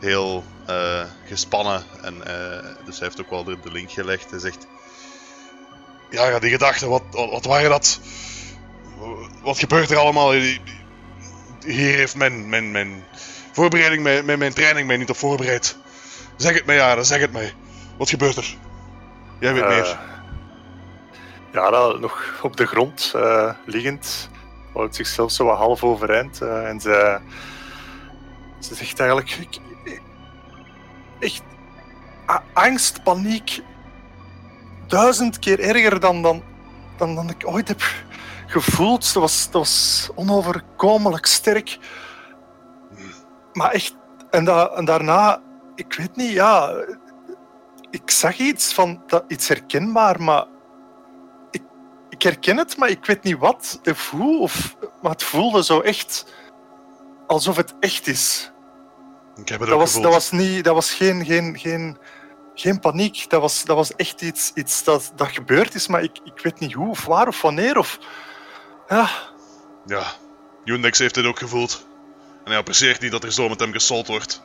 heel 0.00 0.44
eh, 0.66 1.04
gespannen. 1.26 1.82
En, 2.02 2.26
eh, 2.26 2.68
dus 2.84 2.98
hij 2.98 3.06
heeft 3.06 3.20
ook 3.20 3.30
wel 3.30 3.44
de, 3.44 3.58
de 3.62 3.72
link 3.72 3.90
gelegd. 3.90 4.30
Hij 4.30 4.38
zegt: 4.38 4.66
Ja, 6.10 6.26
ja 6.28 6.38
die 6.38 6.50
gedachten, 6.50 6.88
wat, 6.88 7.02
wat, 7.10 7.30
wat 7.30 7.44
waren 7.44 7.70
dat? 7.70 8.00
Wat 9.42 9.58
gebeurt 9.58 9.90
er 9.90 9.96
allemaal? 9.96 10.32
Hier 10.32 11.94
heeft 11.94 12.16
mijn, 12.16 12.48
mijn, 12.48 12.70
mijn 12.70 13.04
voorbereiding, 13.52 14.02
mijn, 14.02 14.24
mijn, 14.24 14.38
mijn 14.38 14.52
training 14.52 14.86
mij 14.86 14.96
niet 14.96 15.10
op 15.10 15.16
voorbereid. 15.16 15.76
Zeg 16.36 16.54
het 16.54 16.66
mij, 16.66 16.76
Yara, 16.76 17.02
zeg 17.02 17.20
het 17.20 17.32
mij. 17.32 17.54
Wat 17.96 18.10
gebeurt 18.10 18.36
er? 18.36 18.56
Jij 19.40 19.52
weet 19.52 19.62
Eh, 19.62 19.68
meer. 19.68 19.98
Ja, 21.52 21.70
dat 21.70 22.00
nog 22.00 22.40
op 22.42 22.56
de 22.56 22.66
grond 22.66 23.14
liggend, 23.66 24.30
houdt 24.72 24.94
zichzelf 24.94 25.32
zo 25.32 25.44
wat 25.44 25.56
half 25.58 25.84
overeind. 25.84 26.40
eh, 26.40 26.68
en 26.68 26.80
ze, 26.80 27.20
ze 28.58 28.74
zegt 28.74 29.00
eigenlijk: 29.00 29.30
ik, 29.30 29.58
echt 31.18 31.42
angst, 32.52 33.02
paniek, 33.02 33.60
duizend 34.86 35.38
keer 35.38 35.60
erger 35.60 36.00
dan, 36.00 36.22
dan, 36.22 36.42
dan, 36.96 37.14
dan 37.14 37.30
ik 37.30 37.42
ooit 37.46 37.68
heb 37.68 37.82
gevoeld. 38.46 39.12
Dat 39.12 39.22
was, 39.22 39.44
dat 39.44 39.52
was 39.52 40.08
onoverkomelijk 40.14 41.26
sterk. 41.26 41.78
Maar 43.52 43.70
echt, 43.70 43.96
en, 44.30 44.44
da, 44.44 44.68
en 44.68 44.84
daarna 44.84 45.40
ik 45.74 45.94
weet 45.94 46.16
niet, 46.16 46.30
ja. 46.30 46.84
Ik 47.90 48.10
zag 48.10 48.38
iets 48.38 48.74
van 48.74 49.02
dat, 49.06 49.24
iets 49.28 49.48
herkenbaar, 49.48 50.22
maar 50.22 50.46
ik 52.22 52.28
herken 52.28 52.56
het, 52.56 52.76
maar 52.76 52.88
ik 52.88 53.06
weet 53.06 53.22
niet 53.22 53.38
wat 53.38 53.80
of 53.84 54.10
hoe. 54.10 54.40
Of, 54.40 54.76
maar 55.02 55.10
het 55.10 55.22
voelde 55.22 55.64
zo 55.64 55.80
echt 55.80 56.24
alsof 57.26 57.56
het 57.56 57.74
echt 57.80 58.06
is. 58.06 58.50
Ik 59.36 59.48
heb 59.48 59.60
het 59.60 59.68
Dat 59.68 59.78
ook 59.78 59.84
was, 59.84 60.00
dat 60.00 60.12
was, 60.12 60.30
niet, 60.30 60.64
dat 60.64 60.74
was 60.74 60.94
geen, 60.94 61.24
geen, 61.24 61.58
geen, 61.58 61.98
geen 62.54 62.80
paniek. 62.80 63.30
Dat 63.30 63.40
was, 63.40 63.64
dat 63.64 63.76
was 63.76 63.94
echt 63.96 64.22
iets, 64.22 64.50
iets 64.54 64.84
dat, 64.84 65.12
dat 65.16 65.28
gebeurd 65.28 65.74
is, 65.74 65.86
maar 65.86 66.02
ik, 66.02 66.18
ik 66.24 66.40
weet 66.42 66.58
niet 66.58 66.72
hoe 66.72 66.88
of 66.88 67.04
waar 67.04 67.28
of 67.28 67.42
wanneer. 67.42 67.78
Of... 67.78 67.98
Ja, 68.88 69.10
Ja, 69.86 70.12
Unix 70.64 70.98
heeft 70.98 71.14
dit 71.14 71.24
ook 71.24 71.38
gevoeld. 71.38 71.86
En 72.44 72.50
hij 72.50 72.56
apprecieert 72.56 73.00
niet 73.00 73.10
dat 73.12 73.24
er 73.24 73.32
zo 73.32 73.48
met 73.48 73.60
hem 73.60 73.72
gesold 73.72 74.06
wordt. 74.06 74.42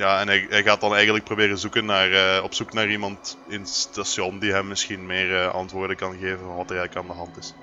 Ja, 0.00 0.20
en 0.20 0.26
hij, 0.26 0.46
hij 0.48 0.62
gaat 0.62 0.80
dan 0.80 0.94
eigenlijk 0.94 1.24
proberen 1.24 1.58
zoeken 1.58 1.84
naar, 1.84 2.12
eh, 2.12 2.44
op 2.44 2.54
zoek 2.54 2.72
naar 2.72 2.90
iemand 2.90 3.36
in 3.48 3.60
het 3.60 3.68
station 3.68 4.38
die 4.38 4.52
hem 4.52 4.68
misschien 4.68 5.06
meer 5.06 5.42
eh, 5.42 5.54
antwoorden 5.54 5.96
kan 5.96 6.12
geven 6.20 6.38
van 6.38 6.56
wat 6.56 6.70
er 6.70 6.76
eigenlijk 6.78 6.96
aan 6.96 7.14
de 7.16 7.22
hand 7.22 7.36
is. 7.38 7.54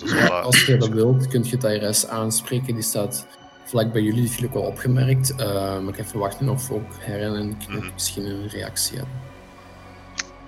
Dus 0.00 0.12
wel, 0.12 0.22
eh, 0.22 0.44
Als 0.44 0.64
je 0.64 0.76
dat 0.76 0.88
wilt, 0.88 1.28
kun 1.28 1.44
je 1.44 1.56
het 1.56 1.64
IRS 1.64 2.06
aanspreken. 2.06 2.74
Die 2.74 2.82
staat 2.82 3.26
vlak 3.64 3.92
bij 3.92 4.02
jullie, 4.02 4.32
ook 4.44 4.54
wel 4.54 4.62
opgemerkt. 4.62 5.34
Eh, 5.36 5.46
maar 5.78 5.88
ik 5.88 5.98
even 5.98 6.18
wachten 6.18 6.48
of 6.48 6.70
ook 6.70 6.90
Herren 6.98 7.36
en 7.36 7.56
Knut 7.66 7.80
Mhm. 7.82 7.92
misschien 7.92 8.24
een 8.24 8.48
reactie 8.48 8.96
hebben. 8.96 9.14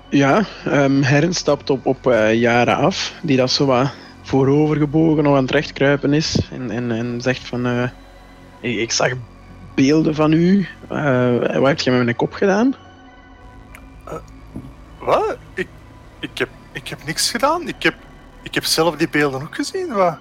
Ja, 0.08 0.44
ehm 0.64 1.02
Herren 1.02 1.34
stapt 1.34 1.70
op, 1.70 1.86
op 1.86 2.06
eh, 2.06 2.34
jaren 2.34 2.76
af, 2.76 3.14
die 3.22 3.36
dat 3.36 3.50
zo 3.50 3.66
wat 3.66 3.90
voorovergebogen 4.22 5.22
nog 5.24 5.36
aan 5.36 5.42
het 5.42 5.50
rechtkruipen 5.50 6.12
is. 6.12 6.38
En, 6.50 6.70
en, 6.70 6.90
en 6.90 7.20
zegt 7.20 7.46
van, 7.46 7.66
eh, 7.66 7.88
ik, 8.60 8.78
ik 8.78 8.92
zag 8.92 9.12
beelden 9.74 10.14
van 10.14 10.32
u. 10.32 10.66
Eh, 10.88 11.38
wat 11.38 11.68
heb 11.68 11.80
je 11.80 11.90
met 11.90 12.04
mijn 12.04 12.16
kop 12.16 12.32
gedaan? 12.32 12.74
wat? 14.98 15.36
Ik, 15.54 15.68
ik, 16.20 16.38
heb, 16.38 16.48
ik 16.72 16.88
heb 16.88 17.04
niks 17.04 17.30
gedaan. 17.30 17.68
Ik 17.68 17.82
heb, 17.82 17.94
ik 18.42 18.54
heb 18.54 18.64
zelf 18.64 18.96
die 18.96 19.08
beelden 19.08 19.42
ook 19.42 19.54
gezien. 19.54 19.92
Wat? 19.92 20.18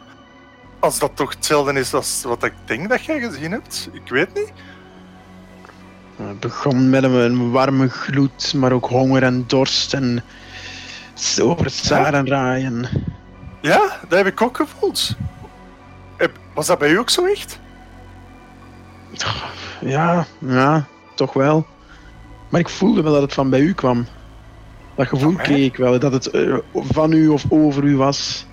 Als 0.80 1.00
dat 1.00 1.16
toch 1.16 1.34
hetzelfde 1.34 1.80
is 1.80 1.94
als 1.94 2.24
wat 2.24 2.44
ik 2.44 2.54
denk 2.66 2.90
dat 2.90 3.06
jij 3.06 3.20
gezien 3.20 3.52
hebt. 3.52 3.90
Ik 3.92 4.10
weet 4.10 4.34
niet. 4.34 4.52
Het 6.16 6.40
begon 6.40 6.90
met 6.90 7.04
een, 7.04 7.14
een 7.14 7.52
warme 7.52 7.90
gloed, 7.90 8.54
maar 8.54 8.72
ook 8.72 8.86
honger 8.86 9.24
en 9.24 9.44
dorst 9.48 9.94
en 9.94 10.24
over 11.42 11.66
het 11.66 11.74
zarenraaien. 11.74 12.90
Ja, 13.62 14.00
dat 14.08 14.18
heb 14.18 14.28
ik 14.28 14.42
ook 14.42 14.58
gevoeld. 14.58 15.16
Was 16.54 16.68
dat 16.68 16.80
bij 16.80 16.90
u 16.90 16.98
ook 16.98 17.10
zo 17.10 17.26
echt? 17.26 17.60
Ja, 19.82 20.26
ja, 20.40 20.86
toch 21.16 21.34
wel. 21.34 21.66
Maar 22.50 22.60
ik 22.60 22.70
voelde 22.70 23.02
wel 23.02 23.14
dat 23.14 23.22
het 23.22 23.34
van 23.34 23.50
bij 23.50 23.60
u 23.60 23.74
kwam. 23.74 24.08
Dat 24.96 25.08
gevoel 25.08 25.36
kreeg 25.36 25.66
ik 25.66 25.76
wel, 25.76 26.00
dat 26.00 26.12
het 26.12 26.30
eh, 26.30 26.58
van 26.74 27.12
u 27.12 27.28
of 27.28 27.44
over 27.50 27.84
u 27.84 27.98
was. 27.98 28.46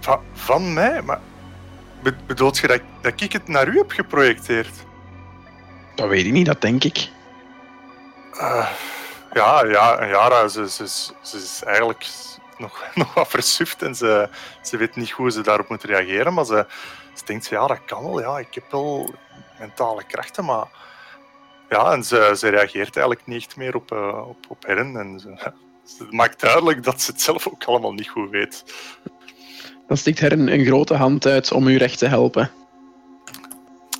Va- 0.00 0.20
van 0.32 0.72
mij? 0.72 1.02
Maar 1.02 1.20
be- 2.02 2.16
bedoelt 2.26 2.58
je 2.58 2.66
dat, 2.66 2.80
dat 3.00 3.20
ik 3.20 3.32
het 3.32 3.48
naar 3.48 3.68
u 3.68 3.76
heb 3.76 3.90
geprojecteerd? 3.90 4.70
Dat 5.94 6.08
weet 6.08 6.26
ik 6.26 6.32
niet, 6.32 6.46
dat 6.46 6.60
denk 6.60 6.84
ik. 6.84 7.08
Eh, 8.38 8.68
ja, 9.32 9.64
ja, 9.64 10.48
ze, 10.48 10.70
ze, 10.70 10.86
ze 11.20 11.36
is 11.36 11.62
eigenlijk 11.64 12.06
nog, 12.58 12.84
nog 12.94 13.14
wat 13.14 13.28
versuft 13.28 13.82
en 13.82 13.94
ze, 13.94 14.28
ze 14.62 14.76
weet 14.76 14.96
niet 14.96 15.10
hoe 15.10 15.30
ze 15.30 15.40
daarop 15.40 15.68
moet 15.68 15.84
reageren. 15.84 16.34
Maar 16.34 16.44
ze, 16.44 16.66
ze 17.14 17.24
denkt, 17.24 17.46
ja, 17.46 17.66
dat 17.66 17.84
kan 17.84 18.04
wel. 18.04 18.20
Ja, 18.20 18.38
ik 18.38 18.54
heb 18.54 18.64
wel 18.70 19.14
mentale 19.58 20.04
krachten, 20.04 20.44
maar... 20.44 20.66
Ja, 21.68 21.92
en 21.92 22.04
ze, 22.04 22.34
ze 22.38 22.48
reageert 22.48 22.96
eigenlijk 22.96 23.26
niet 23.26 23.44
echt 23.44 23.56
meer 23.56 23.74
op, 23.74 23.92
eh, 23.92 24.28
op, 24.28 24.36
op 24.48 24.66
Herren. 24.66 24.96
En 24.96 25.20
ze, 25.20 25.52
ze 25.96 26.06
maakt 26.10 26.40
duidelijk 26.40 26.82
dat 26.82 27.02
ze 27.02 27.10
het 27.10 27.20
zelf 27.20 27.48
ook 27.48 27.64
allemaal 27.64 27.92
niet 27.92 28.08
goed 28.08 28.30
weet. 28.30 28.64
Dan 29.86 29.96
stikt 29.96 30.18
Herren 30.18 30.48
een 30.48 30.64
grote 30.64 30.94
hand 30.94 31.26
uit 31.26 31.52
om 31.52 31.68
u 31.68 31.76
recht 31.76 31.98
te 31.98 32.06
helpen. 32.06 32.50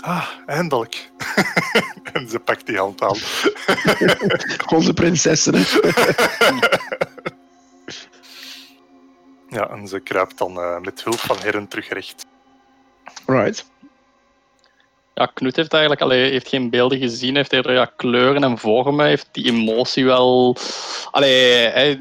Ah, 0.00 0.28
eindelijk. 0.46 1.10
en 2.12 2.28
ze 2.28 2.38
pakt 2.38 2.66
die 2.66 2.78
hand 2.78 3.02
aan. 3.02 3.16
Onze 4.76 4.92
prinsessen. 4.92 5.64
Ja, 9.48 9.68
en 9.68 9.88
ze 9.88 10.00
kruipt 10.00 10.38
dan 10.38 10.60
eh, 10.60 10.80
met 10.80 11.04
hulp 11.04 11.18
van 11.18 11.36
Herren 11.38 11.68
terug 11.68 11.88
recht. 11.88 12.26
Right. 13.26 13.64
Ja, 15.14 15.26
Knut 15.26 15.56
heeft 15.56 15.72
eigenlijk 15.72 16.02
allee, 16.02 16.30
heeft 16.30 16.48
geen 16.48 16.70
beelden 16.70 16.98
gezien, 16.98 17.36
heeft 17.36 17.52
eerder 17.52 17.72
ja, 17.72 17.92
kleuren 17.96 18.44
en 18.44 18.58
vormen, 18.58 19.06
heeft 19.06 19.28
die 19.32 19.46
emotie 19.46 20.04
wel 20.04 20.56
allee, 21.10 21.98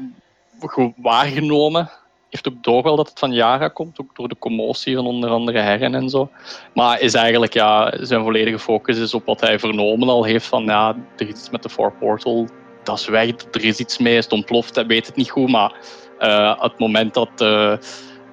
goed 0.60 0.92
waargenomen. 0.96 1.90
Heeft 2.30 2.48
ook 2.48 2.62
door 2.62 2.82
wel 2.82 2.96
dat 2.96 3.08
het 3.08 3.18
van 3.18 3.32
Yara 3.32 3.68
komt, 3.68 4.00
ook 4.00 4.16
door 4.16 4.28
de 4.28 4.38
commotie 4.38 4.96
van 4.96 5.06
onder 5.06 5.30
andere 5.30 5.58
Herren 5.58 5.94
en 5.94 6.08
zo. 6.08 6.30
Maar 6.72 7.00
is 7.00 7.14
eigenlijk, 7.14 7.52
ja, 7.52 7.94
zijn 8.00 8.22
volledige 8.22 8.58
focus 8.58 8.98
is 8.98 9.14
op 9.14 9.26
wat 9.26 9.40
hij 9.40 9.58
vernomen 9.58 10.08
al 10.08 10.24
heeft 10.24 10.46
van, 10.46 10.64
ja, 10.64 10.96
er 11.16 11.22
is 11.22 11.28
iets 11.28 11.50
met 11.50 11.62
de 11.62 11.68
Four 11.68 11.92
Portal, 11.92 12.48
dat 12.82 12.98
is 12.98 13.06
weg, 13.06 13.30
er 13.52 13.64
is 13.64 13.78
iets 13.78 13.98
mee, 13.98 14.16
is 14.16 14.24
het 14.24 14.32
ontploft, 14.32 14.74
hij 14.74 14.86
weet 14.86 15.06
het 15.06 15.16
niet 15.16 15.30
goed, 15.30 15.50
maar 15.50 15.72
eh, 16.18 16.62
het 16.62 16.78
moment 16.78 17.14
dat 17.14 17.30
eh 17.36 17.76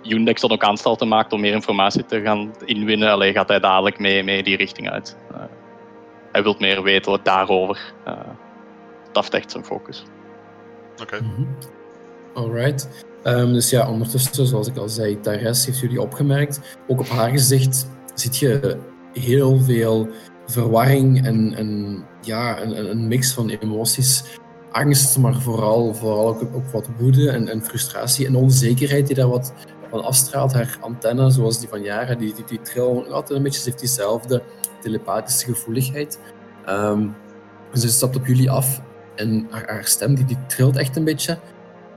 Undex 0.07 0.41
dan 0.41 0.51
ook 0.51 0.63
aanstalten 0.63 1.07
maakt 1.07 1.33
om 1.33 1.41
meer 1.41 1.53
informatie 1.53 2.05
te 2.05 2.21
gaan 2.21 2.51
inwinnen, 2.65 3.09
allee, 3.11 3.31
gaat 3.33 3.47
hij 3.47 3.59
dadelijk 3.59 3.99
mee, 3.99 4.23
mee 4.23 4.43
die 4.43 4.57
richting 4.57 4.89
uit. 4.89 5.17
Eh, 5.31 5.39
hij 6.31 6.43
wil 6.43 6.55
meer 6.59 6.83
weten 6.83 7.11
wat 7.11 7.25
daarover. 7.25 7.93
eh 8.05 8.13
dat 9.11 9.23
heeft 9.23 9.33
echt 9.43 9.51
zijn 9.51 9.65
focus. 9.65 10.03
Oké. 11.01 11.19
Mhm. 11.21 11.43
Alright. 12.33 13.03
Ehm, 13.23 13.53
dus 13.53 13.69
ja, 13.69 13.89
ondertussen, 13.89 14.45
zoals 14.45 14.67
ik 14.67 14.77
al 14.77 14.89
zei, 14.89 15.19
Therese 15.19 15.65
heeft 15.65 15.79
jullie 15.79 16.01
opgemerkt. 16.01 16.77
Ook 16.87 16.99
op 16.99 17.07
haar 17.09 17.29
gezicht 17.29 17.87
ziet 18.13 18.37
je 18.37 18.77
heel 19.13 19.59
veel 19.59 20.07
verwarring 20.45 21.25
en, 21.25 21.53
en 21.55 22.03
ja, 22.21 22.61
een, 22.61 22.77
een- 22.79 22.89
een 22.91 23.07
mix 23.07 23.33
van 23.33 23.49
emoties. 23.49 24.23
Angst, 24.71 25.17
maar 25.17 25.33
vooral, 25.41 25.93
vooral 25.93 26.27
ook, 26.27 26.41
ook 26.53 26.67
wat 26.71 26.89
woede 26.99 27.29
en, 27.29 27.47
en 27.47 27.63
frustratie 27.63 28.25
en 28.27 28.35
onzekerheid 28.35 29.07
die 29.07 29.15
daar 29.15 29.27
wat 29.29 29.53
van 29.91 30.03
afstraalt. 30.03 30.53
Haar 30.53 30.77
antenne, 30.79 31.31
zoals 31.31 31.59
die 31.59 31.69
van 31.69 31.81
Jara, 31.81 32.15
die, 32.15 32.33
die, 32.33 32.59
die 32.63 32.81
altijd 32.81 33.29
een 33.29 33.43
beetje. 33.43 33.59
Ze 33.59 33.69
heeft 33.69 33.79
diezelfde 33.79 34.43
telepathische 34.81 35.45
gevoeligheid. 35.45 36.19
Ehm, 36.65 37.07
ze 37.73 37.89
stapt 37.89 38.15
op 38.15 38.25
jullie 38.25 38.49
af 38.49 38.81
en 39.15 39.47
haar, 39.49 39.85
stem 39.85 40.15
die, 40.15 40.25
die 40.25 40.37
trilt 40.47 40.77
echt 40.77 40.95
een 40.95 41.03
beetje. 41.03 41.39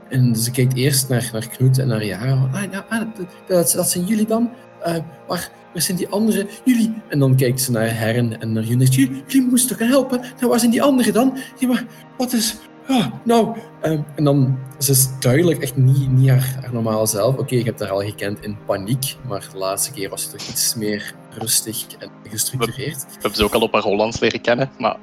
En 0.09 0.35
ze 0.35 0.51
kijkt 0.51 0.75
eerst 0.75 1.09
naar, 1.09 1.29
naar 1.33 1.47
Knut 1.47 1.77
en 1.77 1.87
naar 1.87 2.05
Jara. 2.05 2.49
Ah, 2.53 2.63
ah, 2.89 3.07
dat, 3.47 3.71
dat, 3.71 3.89
zijn 3.89 4.05
jullie 4.05 4.25
dan? 4.25 4.51
Eh, 4.81 4.93
waar, 5.27 5.51
waar 5.73 5.81
zijn 5.81 5.97
die 5.97 6.07
anderen? 6.07 6.47
Jullie? 6.63 7.01
En 7.07 7.19
dan 7.19 7.35
kijkt 7.35 7.61
ze 7.61 7.71
naar 7.71 7.97
Herren 7.97 8.41
en 8.41 8.51
naar 8.53 8.63
Younes. 8.63 8.95
Jullie, 8.95 9.23
jullie 9.27 9.49
moesten 9.49 9.69
toch 9.69 9.77
gaan 9.77 9.87
helpen? 9.87 10.19
Nou, 10.19 10.47
waar 10.49 10.59
zijn 10.59 10.71
die 10.71 10.81
anderen 10.81 11.13
dan? 11.13 11.37
Ja, 11.59 11.67
maar 11.67 11.85
wat 12.17 12.33
is... 12.33 12.55
Ah, 12.87 13.05
nou... 13.23 13.57
ehm, 13.81 13.99
en 14.15 14.23
dan... 14.23 14.59
Ze 14.79 14.91
is 14.91 15.07
duidelijk 15.19 15.61
echt 15.61 15.75
niet, 15.75 16.09
niet 16.09 16.29
haar, 16.29 16.57
haar 16.61 16.73
normale 16.73 17.05
zelf. 17.07 17.37
Oké, 17.37 17.55
ik 17.55 17.65
heb 17.65 17.79
haar 17.79 17.91
al 17.91 17.99
gekend 17.99 18.43
in 18.43 18.57
paniek. 18.65 19.15
Maar 19.27 19.47
de 19.51 19.57
laatste 19.57 19.91
keer 19.91 20.09
was 20.09 20.21
ze 20.21 20.29
toch 20.29 20.47
iets 20.47 20.75
meer 20.75 21.13
rustig 21.37 21.85
en 21.99 22.09
gestructureerd. 22.29 23.05
We 23.05 23.11
hebben 23.11 23.35
ze 23.35 23.43
ook 23.43 23.53
al 23.53 23.61
op 23.61 23.73
haar 23.73 23.81
Hollands 23.81 24.19
leren 24.19 24.41
kennen, 24.41 24.69
maar 24.79 24.97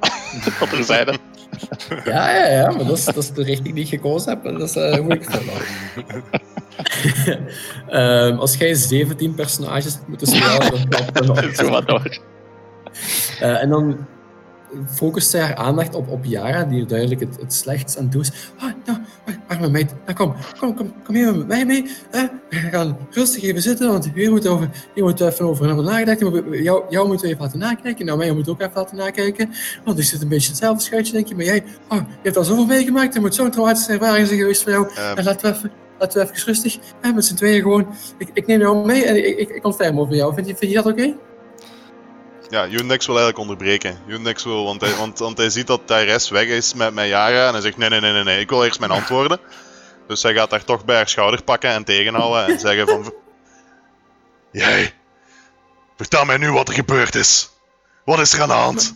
dat 0.59 0.71
er 0.71 0.83
zeiden. 0.83 1.17
Ja, 2.05 2.29
ja, 2.29 2.49
ja, 2.49 2.71
maar 2.71 2.85
dat 2.85 2.97
is, 2.97 3.05
dat 3.05 3.17
is 3.17 3.31
de 3.31 3.43
richting 3.43 3.75
die 3.75 3.83
ik 3.83 3.89
gekozen 3.89 4.29
heb. 4.29 4.45
En 4.45 4.57
dat 4.57 4.69
is 4.69 4.75
uh, 4.75 4.95
hoe 4.95 5.13
ik 5.13 5.27
het 5.27 5.41
um, 7.91 8.39
Als 8.39 8.55
jij 8.55 8.73
17 8.73 9.35
personages 9.35 9.93
hebt 9.93 10.07
moeten 10.07 10.27
spelen, 10.27 10.89
dan 11.13 11.37
Zo 11.55 11.69
maar 11.69 11.85
door. 11.85 12.19
Uh, 13.41 13.61
en 13.61 13.69
dan 13.69 13.97
focust 14.93 15.29
zij 15.29 15.41
haar 15.41 15.55
aandacht 15.55 15.95
op, 15.95 16.09
op 16.09 16.25
Yara, 16.25 16.63
die 16.63 16.81
er 16.81 16.87
duidelijk 16.87 17.19
het, 17.19 17.37
het 17.39 17.53
slechtst 17.53 17.97
aan 17.97 18.09
toe 18.09 18.21
is. 18.21 18.31
Ah, 18.57 18.71
nou, 18.85 18.97
arme 19.47 19.69
meid, 19.69 19.93
nou, 20.05 20.17
kom, 20.17 20.33
kom, 20.59 20.75
kom, 20.75 20.93
kom 21.03 21.15
hier 21.15 21.35
met 21.35 21.47
mij 21.47 21.65
mee. 21.65 21.85
Eh, 22.11 22.23
we 22.49 22.55
gaan 22.55 22.97
rustig 23.09 23.43
even 23.43 23.61
zitten, 23.61 23.87
want 23.87 24.09
hier 24.13 24.31
moet, 24.31 24.47
over, 24.47 24.69
hier 24.95 25.03
moet 25.03 25.21
even 25.21 25.45
over 25.45 25.65
hebben 25.65 25.85
nagedacht. 25.85 26.19
Jou, 26.51 26.83
jou 26.89 27.07
moeten 27.07 27.25
we 27.25 27.33
even 27.33 27.45
laten 27.45 27.59
nakijken, 27.59 28.05
nou, 28.05 28.17
mij 28.17 28.31
moet 28.31 28.49
ook 28.49 28.61
even 28.61 28.71
laten 28.75 28.97
nakijken. 28.97 29.49
Want 29.85 29.99
ik 29.99 30.05
zit 30.05 30.21
een 30.21 30.27
beetje 30.27 30.49
hetzelfde 30.49 30.83
schuitje, 30.83 31.13
denk 31.13 31.27
je. 31.27 31.35
Maar 31.35 31.45
jij, 31.45 31.63
oh, 31.89 31.97
je 31.97 32.03
hebt 32.21 32.37
al 32.37 32.43
zoveel 32.43 32.65
meegemaakt, 32.65 33.15
er 33.15 33.21
moet 33.21 33.35
zo'n 33.35 33.51
traumatische 33.51 33.91
ervaring 33.91 34.27
zijn 34.27 34.39
geweest 34.39 34.63
voor 34.63 34.71
jou. 34.71 34.85
Um, 34.85 35.17
en 35.17 35.23
laten 35.23 35.51
we 35.51 35.55
even... 35.57 35.71
Laten 35.99 36.21
we 36.21 36.31
even 36.31 36.45
rustig, 36.45 36.77
eh, 37.01 37.13
met 37.13 37.25
z'n 37.25 37.35
tweeën 37.35 37.61
gewoon. 37.61 37.87
Ik, 38.17 38.29
ik 38.33 38.47
neem 38.47 38.59
jou 38.59 38.85
mee 38.85 39.05
en 39.05 39.15
ik, 39.15 39.37
ik, 39.37 39.49
ik 39.49 39.65
ontferm 39.65 39.99
over 39.99 40.15
jou. 40.15 40.33
Vind 40.33 40.47
je, 40.47 40.55
vind 40.55 40.71
je 40.71 40.77
dat 40.77 40.85
oké? 40.85 41.01
Okay? 41.01 41.15
Ja, 42.53 42.65
Undex 42.65 43.05
wil 43.05 43.15
eigenlijk 43.17 43.37
onderbreken. 43.37 43.97
Undex 44.07 44.43
wil, 44.43 44.63
want 44.63 44.81
hij, 44.81 44.95
want, 44.95 45.19
want 45.19 45.37
hij 45.37 45.49
ziet 45.49 45.67
dat 45.67 45.81
Tyrese 45.85 46.33
weg 46.33 46.45
is 46.45 46.73
met, 46.73 46.93
met 46.93 47.07
Yara 47.07 47.47
en 47.47 47.53
hij 47.53 47.61
zegt 47.61 47.77
nee, 47.77 47.89
nee, 47.89 47.99
nee, 47.99 48.11
nee, 48.11 48.23
nee, 48.23 48.39
ik 48.39 48.49
wil 48.49 48.63
eerst 48.63 48.79
mijn 48.79 48.91
antwoorden. 48.91 49.39
Dus 50.07 50.23
hij 50.23 50.33
gaat 50.33 50.51
haar 50.51 50.63
toch 50.63 50.85
bij 50.85 50.95
haar 50.95 51.09
schouder 51.09 51.43
pakken 51.43 51.69
en 51.69 51.83
tegenhouden 51.83 52.45
en 52.47 52.59
zeggen 52.59 52.87
van... 52.87 53.13
Jij, 54.51 54.93
vertel 55.97 56.25
mij 56.25 56.37
nu 56.37 56.51
wat 56.51 56.67
er 56.67 56.73
gebeurd 56.73 57.15
is. 57.15 57.49
Wat 58.05 58.19
is 58.19 58.33
er 58.33 58.41
aan 58.41 58.47
de 58.47 58.53
hand? 58.53 58.95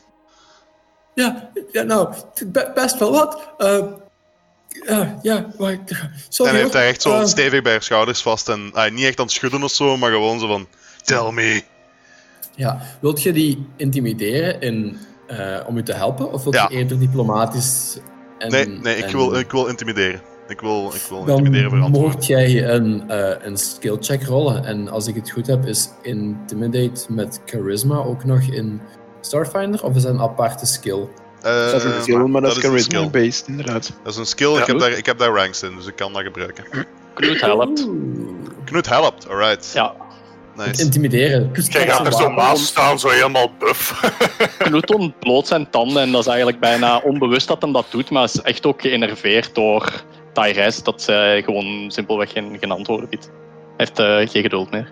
ja, 1.13 1.49
ja 1.71 1.81
nou, 1.81 2.13
be- 2.45 2.71
best 2.75 2.99
wel 2.99 3.11
wat. 3.11 3.49
Eh, 3.57 3.83
ja, 4.85 5.19
ja, 5.21 5.47
maar, 5.57 5.77
sorry 6.29 6.49
en 6.49 6.55
hij 6.55 6.59
heeft 6.61 6.71
daar 6.73 6.85
echt 6.85 7.01
zo 7.01 7.19
Eh, 7.19 7.25
stevig 7.25 7.61
bij 7.61 7.71
haar 7.71 7.83
schouders 7.83 8.21
vast. 8.21 8.49
En 8.49 8.69
ah, 8.73 8.91
niet 8.91 9.05
echt 9.05 9.19
aan 9.19 9.25
het 9.25 9.33
schudden 9.33 9.63
of 9.63 9.71
zo, 9.71 9.97
maar 9.97 10.11
gewoon 10.11 10.39
zo 10.39 10.47
van... 10.47 10.67
Tell 11.03 11.31
me. 11.31 11.63
Ja, 12.57 12.81
wilt 13.01 13.21
je 13.23 13.33
die 13.33 13.65
intimideren 13.75 14.61
in, 14.61 14.97
eh, 15.27 15.57
om 15.67 15.77
u 15.77 15.83
te 15.83 15.93
helpen? 15.93 16.31
Of 16.33 16.43
wilt 16.43 16.55
Ja. 16.55 16.67
je 16.69 16.75
eerder 16.75 16.99
diplomatisch... 16.99 17.97
En, 18.37 18.51
Nee, 18.51 18.67
nee 18.67 18.97
ik, 18.97 19.03
en- 19.03 19.11
wil, 19.11 19.35
ik 19.35 19.51
wil 19.51 19.65
intimideren. 19.67 20.21
Ik 20.47 20.61
wil, 20.61 20.91
ik 20.95 21.01
wil 21.09 21.25
Dan 21.25 21.37
intimideren 21.37 21.69
verantwoorden. 21.69 22.11
mocht 22.11 22.25
jij 22.25 22.69
een, 22.69 23.09
eh 23.09 23.45
een 23.45 23.57
skill 23.57 23.97
check 23.99 24.23
rollen. 24.23 24.65
En 24.65 24.87
als 24.89 25.07
ik 25.07 25.15
het 25.15 25.29
goed 25.31 25.47
heb, 25.47 25.65
is 25.65 25.89
Intimidate 26.01 27.05
met 27.13 27.41
Charisma 27.45 27.95
ook 27.97 28.25
nog 28.25 28.41
in 28.41 28.81
Starfinder? 29.21 29.83
Of 29.83 29.95
is 29.95 30.01
dat 30.01 30.13
een 30.13 30.19
aparte 30.21 30.65
skill? 30.65 31.07
Eh, 31.41 31.71
dat 31.71 31.73
is 31.73 31.83
een 31.83 32.01
skill, 32.01 32.17
maar 32.17 32.41
dat 32.41 32.51
is 32.57 32.63
charisma-based, 32.63 33.47
inderdaad. 33.47 33.93
Dat 34.03 34.13
is 34.13 34.19
een 34.19 34.25
skill, 34.25 34.57
ik, 34.57 34.65
heb 34.65 34.79
daar, 34.79 34.91
ik 34.91 35.05
heb 35.05 35.17
daar 35.17 35.29
ranks 35.35 35.63
in, 35.63 35.75
dus 35.75 35.87
ik 35.87 35.95
kan 35.95 36.13
dat 36.13 36.21
gebruiken. 36.23 36.63
Knut 37.13 37.41
helpt. 37.41 37.87
Knut 38.63 38.89
helpt, 38.89 39.29
alright. 39.29 39.71
Ja, 39.73 39.93
Nice. 40.57 40.83
Intimideren. 40.83 41.51
Jij 41.69 41.87
gaat 41.89 42.05
er 42.05 42.13
zo 42.13 42.31
naast 42.31 42.65
staan, 42.65 42.99
zo 42.99 43.09
helemaal 43.09 43.51
buff. 43.59 43.99
Knut 44.57 44.93
ontbloot 44.93 45.47
zijn 45.47 45.69
tanden 45.69 46.01
en 46.01 46.11
dat 46.11 46.21
is 46.21 46.27
eigenlijk 46.27 46.59
bijna 46.59 46.97
onbewust 46.97 47.47
dat 47.47 47.61
hem 47.61 47.71
dat 47.71 47.85
doet, 47.89 48.09
maar 48.09 48.23
is 48.23 48.41
echt 48.41 48.65
ook 48.65 48.81
geënerveerd 48.81 49.55
door 49.55 49.91
Tyrese 50.33 50.83
dat 50.83 51.01
zij 51.01 51.43
gewoon 51.43 51.91
simpelweg 51.91 52.31
geen, 52.31 52.57
geen 52.59 52.71
antwoorden 52.71 53.09
biedt. 53.09 53.25
Hij 53.77 53.85
heeft 53.87 53.99
eh, 53.99 54.31
geen 54.31 54.41
geduld 54.41 54.71
meer. 54.71 54.91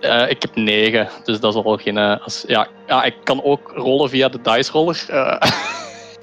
Ja. 0.00 0.22
Eh, 0.24 0.30
ik 0.30 0.42
heb 0.42 0.54
9, 0.56 1.08
dus 1.24 1.40
dat 1.40 1.54
is 1.56 1.62
al 1.64 1.76
geen. 1.76 1.98
eh, 1.98 2.24
als, 2.24 2.44
ja, 2.46 2.68
ja, 2.86 3.04
ik 3.04 3.14
kan 3.24 3.44
ook 3.44 3.72
rollen 3.74 4.10
via 4.10 4.28
de 4.28 4.40
dice 4.42 4.72
roller. 4.72 5.04
eh. 5.08 5.40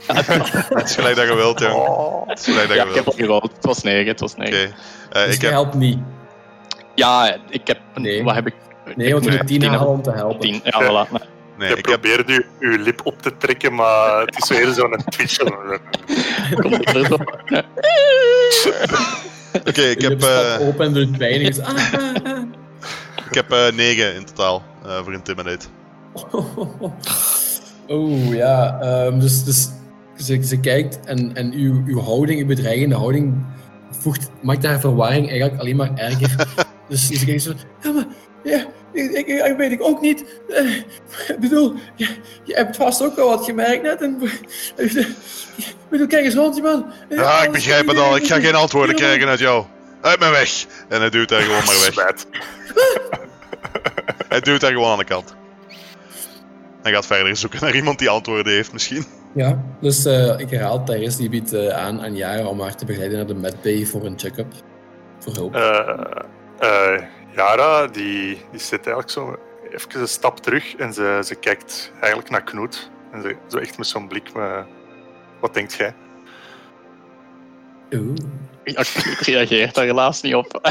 Het 0.08 0.90
is 0.90 0.96
gelijk 0.96 1.16
dat 1.16 1.28
je 1.28 1.36
wilt, 1.36 1.60
jong. 1.60 1.74
Oh. 1.74 2.28
Het 2.28 2.40
is 2.40 2.46
gelijk 2.46 2.68
dat 2.68 2.78
ja, 2.78 2.84
ik 2.84 2.96
heb 2.96 3.06
al 3.08 3.14
gerold. 3.14 3.44
Het 3.56 3.66
was 3.66 3.82
9, 3.82 4.08
het 4.08 4.20
was 4.20 4.36
9. 4.36 4.54
Oké. 4.60 4.74
Eh, 5.20 5.26
Dus 5.26 5.36
ik 5.36 5.42
heb... 5.42 5.52
helpt 5.52 5.74
niet. 5.74 6.00
Ja, 6.96 7.38
ik 7.50 7.68
heb. 7.68 7.80
Nee. 7.96 8.24
Wat 8.24 8.36
heb 8.36 8.48
ik? 8.48 8.56
Nee, 8.96 9.08
ik 9.08 9.14
want 9.14 9.26
je 9.26 9.30
moet 9.30 9.40
moet 9.40 9.48
10 9.48 9.62
hebben. 9.62 9.80
halen 9.80 9.94
om 9.94 10.02
te 10.02 10.12
helpen. 10.12 10.40
10, 10.40 10.62
ja, 10.64 10.82
voilà. 10.82 11.12
Nee. 11.12 11.20
Nee, 11.58 11.70
je 11.70 11.90
heb... 11.92 12.06
je 12.60 12.80
lip 12.80 13.02
op 13.04 13.22
te 13.22 13.38
trekken, 13.38 13.76
maar 13.76 14.22
het 14.22 14.38
is 14.38 14.50
weer 14.50 14.74
zo'n 14.74 15.04
twitch. 15.10 15.38
Oké, 19.68 19.82
ik 19.82 20.02
heb, 20.02 20.12
eh, 20.12 20.28
staat 20.28 20.62
open 20.62 20.86
en 20.86 20.94
doet 20.94 21.18
pijn. 21.18 21.54
zegt, 21.54 21.62
ah, 21.62 21.94
ah, 21.94 22.14
ah. 22.24 22.44
ik 23.30 23.34
heb 23.34 23.52
eh, 23.52 23.72
9 23.72 24.16
in 24.16 24.26
totaal 24.26 24.64
eh, 24.86 25.04
voor 25.04 25.14
Intimidate. 25.14 25.66
Oeh, 27.90 28.36
ja. 28.36 28.80
ehm, 28.82 29.20
dus 29.20 29.44
dus 29.44 29.70
ze, 30.18 30.44
ze 30.44 30.60
kijkt 30.60 31.00
en, 31.06 31.36
en 31.36 31.54
uw, 31.54 31.84
uw 31.86 32.00
houding, 32.00 32.40
uw 32.40 32.46
bedreigende 32.46 32.96
houding, 32.96 33.46
voegt, 33.92 34.30
maakt 34.42 34.66
haar 34.66 34.80
verwarring 34.80 35.30
eigenlijk 35.30 35.60
alleen 35.60 35.76
maar 35.76 35.92
erger. 35.96 36.48
Dus 36.94 37.08
ze 37.20 37.26
kijkt 37.26 37.42
zo, 37.42 37.54
ja, 37.82 37.92
maar, 37.92 38.06
ja, 38.44 38.66
ik, 38.94 39.12
ik, 39.12 39.28
ik 39.28 39.58
weet 39.58 39.72
ik 39.72 39.82
ook 39.84 40.02
niet. 40.02 40.24
Eh, 40.50 40.76
ik 41.28 41.38
bedoel, 41.40 41.74
je, 41.96 42.08
je 42.44 42.54
hebt 42.56 42.76
vast 42.76 43.04
ook 43.04 43.16
wel 43.16 43.28
wat 43.28 43.46
gemerkt 43.46 43.84
net. 43.84 44.02
En, 44.02 44.22
ik 44.76 45.16
bedoel, 45.90 46.08
kijk 46.08 46.26
eens 46.26 46.36
rond, 46.36 46.56
je 46.56 46.62
man. 46.62 46.86
Eh, 47.10 47.18
Ja, 47.18 47.44
ik 47.44 47.52
begrijp 47.52 47.80
het 47.80 47.90
iedereen 47.90 48.10
al. 48.12 48.16
Ik 48.18 48.26
ga 48.28 48.40
geen 48.40 48.56
antwoorden 48.56 48.96
iedereen- 48.96 49.12
krijgen 49.18 49.30
uit 49.32 49.40
jou. 49.40 49.66
Uit 50.02 50.20
mijn 50.20 50.32
weg. 50.32 50.66
En 50.90 51.00
hij 51.00 51.10
duwt 51.10 51.30
haar 51.30 51.42
gewoon 51.42 51.64
maar 51.66 51.92
weg. 51.96 52.26
Hij 54.30 54.40
duwt 54.40 54.62
haar 54.62 54.72
gewoon 54.72 54.92
aan 54.92 54.98
de 54.98 55.04
kant. 55.04 55.36
Hij 56.82 56.92
gaat 56.92 57.06
verder 57.06 57.38
zoeken 57.38 57.60
naar 57.62 57.76
iemand 57.76 58.00
die 58.00 58.10
antwoorden 58.10 58.54
heeft, 58.54 58.74
misschien. 58.74 59.06
Ja, 59.36 59.64
dus 59.82 60.06
eh, 60.06 60.34
ik 60.40 60.50
herhaal, 60.50 60.84
Thijs 60.84 61.16
die 61.16 61.30
biedt 61.30 61.54
eh, 61.54 61.68
aan 61.68 62.02
aan 62.02 62.16
Jara 62.16 62.46
om 62.48 62.62
haar 62.62 62.76
te 62.76 62.86
begeleiden 62.86 63.18
naar 63.18 63.28
de 63.28 63.34
medbay 63.36 63.86
voor 63.86 64.06
een 64.06 64.20
check-up. 64.20 64.54
Voor 65.20 65.34
hulp. 65.34 65.56
Eh, 66.60 66.94
eh, 66.94 67.04
Yara, 67.36 67.88
die, 67.88 68.46
die 68.52 68.60
zit 68.60 68.86
eigenlijk 68.86 69.10
zo 69.10 69.40
even 69.72 70.02
een 70.02 70.08
stap 70.08 70.40
terug 70.40 70.76
en 70.76 70.94
ze, 70.94 71.22
ze 71.26 71.36
kijkt 71.36 71.92
eigenlijk 72.00 72.30
naar 72.30 72.44
Knoet. 72.44 72.92
En 73.12 73.22
ze, 73.22 73.36
zo 73.48 73.58
echt 73.58 73.78
met 73.78 73.88
zo'n 73.88 74.08
blik, 74.08 74.34
maar, 74.34 74.66
wat 75.40 75.54
denkt 75.54 75.74
jij? 75.74 75.96
Oeh. 77.92 78.16
Ja, 78.64 78.84
Knut 78.84 79.20
reageert 79.20 79.76
daar 79.76 79.86
helaas 79.86 80.22
niet 80.22 80.36
op. 80.36 80.60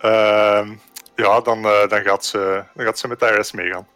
Ehm, 0.00 0.72
ja, 1.14 1.40
dan, 1.40 1.64
eh, 1.64 1.88
dan, 1.88 2.02
gaat 2.02 2.24
ze, 2.24 2.64
dan 2.74 2.84
gaat 2.84 2.98
ze 2.98 3.08
met 3.08 3.22
Iris 3.22 3.52
meegaan. 3.52 3.86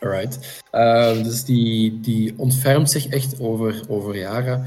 Alright. 0.00 0.62
Ehm, 0.70 1.22
dus 1.22 1.44
die, 1.44 2.00
die 2.00 2.34
ontfermt 2.36 2.90
zich 2.90 3.06
echt 3.06 3.40
over, 3.40 3.80
over 3.88 4.16
Yara. 4.16 4.62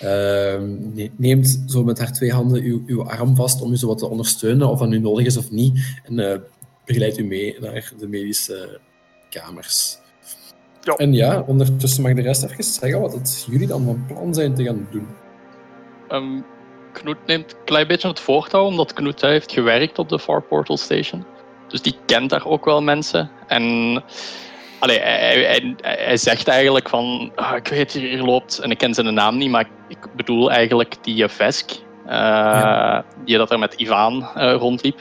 Ehm, 0.00 0.94
ne- 0.94 1.10
neemt 1.16 1.62
zo 1.66 1.84
met 1.84 1.98
haar 1.98 2.12
twee 2.12 2.32
handen 2.32 2.62
uw, 2.62 2.82
uw 2.86 3.04
arm 3.04 3.36
vast 3.36 3.60
om 3.62 3.72
u 3.72 3.76
zo 3.76 3.86
wat 3.86 3.98
te 3.98 4.08
ondersteunen, 4.08 4.68
of 4.68 4.78
dat 4.78 4.88
nu 4.88 4.98
nodig 4.98 5.26
is 5.26 5.36
of 5.36 5.50
niet. 5.50 6.00
En 6.04 6.18
eh, 6.18 6.38
begeleidt 6.84 7.18
u 7.18 7.24
mee 7.24 7.56
naar 7.60 7.92
de 7.98 8.08
medische 8.08 8.80
kamers. 9.30 9.98
Ja. 10.80 10.94
En 10.94 11.12
ja, 11.12 11.44
ondertussen 11.46 12.02
mag 12.02 12.14
de 12.14 12.22
rest 12.22 12.42
even 12.42 12.64
zeggen 12.64 13.00
wat 13.00 13.12
het 13.12 13.46
jullie 13.50 13.66
dan 13.66 13.84
van 13.84 14.04
plan 14.06 14.34
zijn 14.34 14.54
te 14.54 14.64
gaan 14.64 14.88
doen. 14.90 15.06
Ehm 16.08 16.40
Knut 16.94 17.26
neemt 17.26 17.52
een 17.52 17.64
klein 17.64 17.86
beetje 17.86 18.08
het 18.08 18.20
voortouw, 18.20 18.64
omdat 18.64 18.92
Knut 18.92 19.20
hij 19.20 19.30
heeft 19.30 19.52
gewerkt 19.52 19.98
op 19.98 20.08
de 20.08 20.18
Far 20.18 20.42
Portal 20.42 20.76
Station. 20.76 21.24
Dus 21.68 21.82
die 21.82 21.96
kent 22.06 22.30
daar 22.30 22.46
ook 22.46 22.64
wel 22.64 22.82
mensen. 22.82 23.30
En 23.46 24.02
allee, 24.84 25.00
hij, 25.00 25.44
hij, 25.44 25.74
hij 25.82 26.16
zegt 26.16 26.48
eigenlijk 26.48 26.88
van, 26.88 27.32
ah, 27.34 27.56
ik 27.56 27.68
weet 27.68 27.92
hier, 27.92 28.08
hier 28.08 28.22
loopt, 28.22 28.58
en 28.58 28.70
ik 28.70 28.78
ken 28.78 28.94
zijn 28.94 29.14
naam 29.14 29.36
niet, 29.36 29.50
maar 29.50 29.66
ik 29.88 29.98
bedoel 30.16 30.50
eigenlijk 30.50 30.94
die 31.02 31.22
eh, 31.22 31.28
Vesk, 31.28 31.70
eh, 32.06 32.14
Ja. 32.14 33.04
die 33.24 33.36
dat 33.36 33.50
er 33.50 33.58
met 33.58 33.74
Ivan 33.74 34.28
eh, 34.34 34.54
rondliep. 34.54 35.00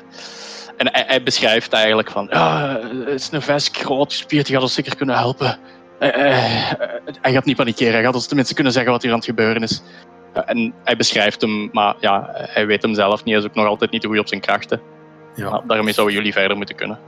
En 0.77 0.89
hij, 0.91 1.03
hij 1.07 1.23
beschrijft 1.23 1.73
eigenlijk 1.73 2.11
van, 2.11 2.27
ja, 2.31 2.79
het 3.05 3.07
is 3.19 3.31
een 3.31 3.41
Vesk, 3.41 3.77
groot 3.77 4.11
gespierd, 4.13 4.45
die 4.45 4.53
gaat 4.53 4.63
ons 4.63 4.73
zeker 4.73 4.95
kunnen 4.95 5.15
helpen. 5.15 5.57
Eh, 5.99 6.09
eh, 6.09 6.71
hij 7.21 7.31
gaat 7.33 7.45
niet 7.45 7.55
panikeren, 7.55 7.93
hij 7.93 8.03
gaat 8.03 8.15
ons 8.15 8.27
tenminste 8.27 8.53
kunnen 8.53 8.73
zeggen 8.73 8.91
wat 8.91 9.01
hier 9.01 9.11
aan 9.11 9.17
het 9.17 9.25
gebeuren 9.27 9.63
is. 9.63 9.83
En 10.45 10.73
hij 10.83 10.95
beschrijft 10.95 11.41
hem, 11.41 11.69
maar 11.71 11.95
ja, 11.99 12.29
hij 12.33 12.65
weet 12.67 12.81
hem 12.81 12.93
zelf 12.93 13.23
niet. 13.23 13.33
Hij 13.33 13.43
is 13.43 13.49
ook 13.49 13.55
nog 13.55 13.65
altijd 13.65 13.91
niet 13.91 14.05
goed 14.05 14.19
op 14.19 14.27
zijn 14.27 14.41
krachten. 14.41 14.81
Ja. 15.35 15.49
Maar 15.49 15.61
daarmee 15.67 15.93
zouden 15.93 16.15
jullie 16.15 16.33
verder 16.33 16.57
moeten 16.57 16.75
kunnen. 16.75 16.99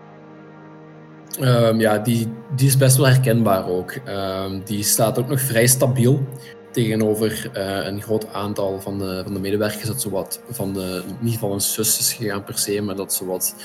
Ehm, 1.39 1.79
ja, 1.79 1.97
die, 1.97 2.27
die 2.55 2.67
is 2.67 2.77
best 2.77 2.97
wel 2.97 3.07
herkenbaar 3.07 3.67
ook. 3.67 3.91
Ehm, 3.91 4.59
die 4.63 4.83
staat 4.83 5.19
ook 5.19 5.27
nog 5.27 5.41
vrij 5.41 5.67
stabiel 5.67 6.27
tegenover 6.71 7.49
eh, 7.53 7.85
een 7.85 8.01
groot 8.01 8.33
aantal 8.33 8.81
van 8.81 8.99
de, 8.99 9.21
van 9.23 9.33
de 9.33 9.39
medewerkers 9.39 9.87
dat 9.87 10.01
zowat 10.01 10.41
van 10.49 10.73
de, 10.73 11.03
niet 11.19 11.37
van 11.37 11.51
een 11.51 11.57
is 11.77 12.15
gegaan 12.17 12.43
per 12.43 12.57
se, 12.57 12.81
maar 12.81 12.95
dat 12.95 13.13
ze 13.13 13.25
wat 13.25 13.55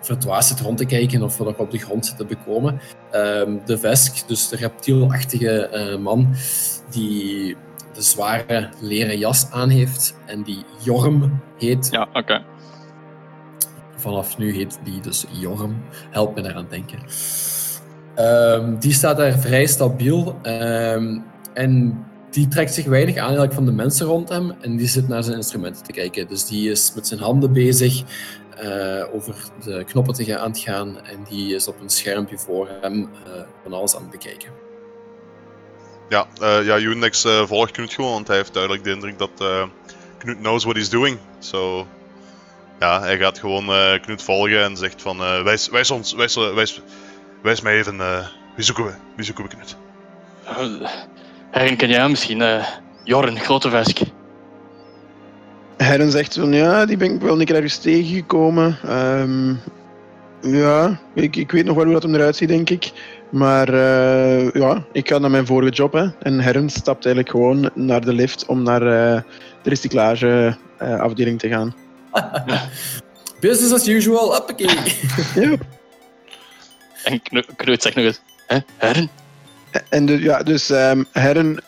verdwaasd 0.00 0.48
zit 0.48 0.60
rond 0.60 0.78
te 0.78 0.84
kijken 0.84 1.22
of 1.22 1.38
wat 1.38 1.56
op 1.56 1.70
de 1.70 1.78
grond 1.78 2.06
zit 2.06 2.16
te 2.16 2.24
bekomen. 2.24 2.80
Ehm, 3.10 3.56
de 3.64 3.78
Vesk, 3.78 4.28
dus 4.28 4.48
de 4.48 4.56
reptielachtige 4.56 5.68
eh, 5.68 5.98
man, 5.98 6.34
die 6.90 7.56
de 7.94 8.02
zware 8.02 8.68
leren 8.80 9.18
jas 9.18 9.50
aan 9.50 9.68
heeft 9.68 10.14
en 10.26 10.42
die 10.42 10.64
Jorm 10.82 11.40
heet. 11.58 11.88
Ja, 11.90 12.08
oké. 12.12 12.44
Vanaf 14.04 14.38
nu 14.38 14.54
heet 14.54 14.78
die 14.84 15.00
dus 15.00 15.24
Jorm. 15.30 15.82
Help 16.10 16.34
me 16.34 16.42
daaraan 16.42 16.66
denken. 16.70 16.98
Ehm, 18.14 18.78
die 18.78 18.92
staat 18.92 19.16
daar 19.16 19.38
vrij 19.38 19.66
stabiel. 19.66 20.38
ehm, 20.42 21.18
en 21.54 22.04
die 22.30 22.48
trekt 22.48 22.74
zich 22.74 22.84
weinig 22.86 23.16
aan 23.16 23.22
eigenlijk 23.24 23.52
van 23.52 23.64
de 23.64 23.72
mensen 23.72 24.06
rond 24.06 24.28
hem. 24.28 24.50
En 24.60 24.76
die 24.76 24.86
zit 24.86 25.08
naar 25.08 25.22
zijn 25.22 25.36
instrumenten 25.36 25.82
te 25.82 25.92
kijken. 25.92 26.28
Dus 26.28 26.46
die 26.46 26.70
is 26.70 26.92
met 26.94 27.06
zijn 27.06 27.20
handen 27.20 27.52
bezig 27.52 28.02
eh, 28.56 29.04
over 29.14 29.34
de 29.64 29.84
knoppen 29.84 30.14
te 30.14 30.24
gaan, 30.24 30.38
aan 30.38 30.50
het 30.50 30.58
gaan. 30.58 31.00
En 31.04 31.24
die 31.28 31.54
is 31.54 31.68
op 31.68 31.80
een 31.80 31.90
schermpje 31.90 32.38
voor 32.38 32.68
hem 32.80 33.08
eh, 33.24 33.42
van 33.62 33.72
alles 33.72 33.96
aan 33.96 34.02
het 34.02 34.10
bekijken. 34.10 34.50
Ja, 36.08 36.26
eh 36.40 36.66
ja 36.66 36.78
Unix 36.78 37.26
volgt 37.46 37.70
Knut 37.70 37.92
gewoon, 37.92 38.12
want 38.12 38.26
hij 38.26 38.36
heeft 38.36 38.52
duidelijk 38.52 38.84
de 38.84 38.90
indruk 38.90 39.18
dat 39.18 39.44
Knut 40.18 40.38
knows 40.38 40.64
what 40.64 40.76
he's 40.76 40.90
doing. 40.90 41.18
So, 41.38 41.86
ja, 42.78 43.00
hij 43.00 43.18
gaat 43.18 43.38
gewoon 43.38 43.68
eh 43.68 44.00
Knut 44.00 44.22
volgen 44.22 44.62
en 44.62 44.76
zegt 44.76 45.02
van, 45.02 45.20
eh, 45.20 45.42
wijs, 45.42 45.68
wijs 45.68 45.90
ons, 45.90 46.12
wijs, 46.12 46.36
eh, 46.36 46.54
wijs, 46.54 46.80
wijs 47.42 47.60
mij 47.60 47.78
even, 47.78 48.00
eh, 48.00 48.26
wie 48.56 48.64
zoeken 48.64 48.84
we? 48.84 48.92
Wie 49.16 49.24
zoeken 49.24 49.44
we 49.44 49.50
Knut? 49.50 49.76
Uh, 50.44 50.88
herinner 51.50 51.88
jij 51.88 52.00
hem 52.00 52.10
misschien? 52.10 52.42
eh 52.42 52.66
Jorn, 53.04 53.38
grote 53.38 53.70
Vesk. 53.70 53.98
Herren 55.76 56.10
zegt 56.10 56.34
van 56.34 56.52
ja, 56.52 56.86
die 56.86 56.96
ben 56.96 57.14
ik 57.14 57.20
wel 57.20 57.40
een 57.40 57.46
keer 57.46 57.54
ergens 57.54 57.78
tegengekomen. 57.78 58.78
Ehm, 58.84 59.54
ja, 60.40 61.00
ik, 61.14 61.36
ik 61.36 61.50
weet 61.50 61.64
nog 61.64 61.76
wel 61.76 61.84
hoe 61.84 61.92
dat 61.92 62.02
hem 62.02 62.14
eruit 62.14 62.36
ziet, 62.36 62.48
denk 62.48 62.70
ik. 62.70 62.92
Maar 63.30 63.68
eh, 63.68 64.50
ja, 64.50 64.84
ik 64.92 65.08
ga 65.08 65.18
naar 65.18 65.30
mijn 65.30 65.46
vorige 65.46 65.72
job. 65.72 65.92
Hè. 65.92 66.06
En 66.22 66.40
Herren 66.40 66.70
stapt 66.70 67.06
eigenlijk 67.06 67.36
gewoon 67.36 67.70
naar 67.74 68.00
de 68.00 68.12
lift 68.12 68.46
om 68.46 68.62
naar 68.62 68.82
eh, 68.82 69.22
de 69.62 69.68
recyclageafdeling 69.68 71.38
te 71.38 71.48
gaan. 71.48 71.74
Business 73.40 73.72
as 73.72 73.86
usual, 73.88 74.36
uppakee. 74.36 74.68
Ja, 75.34 75.56
En 77.04 77.22
Knut 77.56 77.82
zegt 77.82 77.96
nog 77.96 78.04
eens: 78.04 78.20
Hè, 78.46 78.58
Herren? 78.76 79.10
En 79.88 80.06
de, 80.06 80.20
ja, 80.20 80.42
dus 80.42 80.70
ehm 80.70 81.02
Herren 81.12 81.58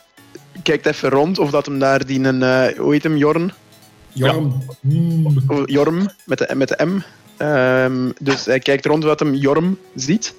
kijkt 0.63 0.85
even 0.85 1.09
rond 1.09 1.39
of 1.39 1.49
dat 1.49 1.65
hem 1.65 1.79
daar 1.79 2.05
die 2.05 2.23
een, 2.23 2.43
eh 2.43 2.77
hoe 2.77 2.93
heet 2.93 3.03
hem, 3.03 3.17
Jorn? 3.17 3.51
Jorm. 4.13 4.63
Mm. 4.81 5.41
Jorm, 5.65 6.09
met 6.25 6.37
de, 6.37 6.55
met 6.55 6.67
de 6.67 6.85
M. 6.85 7.01
Ehm, 7.37 8.11
dus 8.19 8.45
hij 8.45 8.59
kijkt 8.59 8.85
rond 8.85 9.03
wat 9.03 9.19
hem 9.19 9.33
Jorm 9.33 9.77
ziet. 9.95 10.33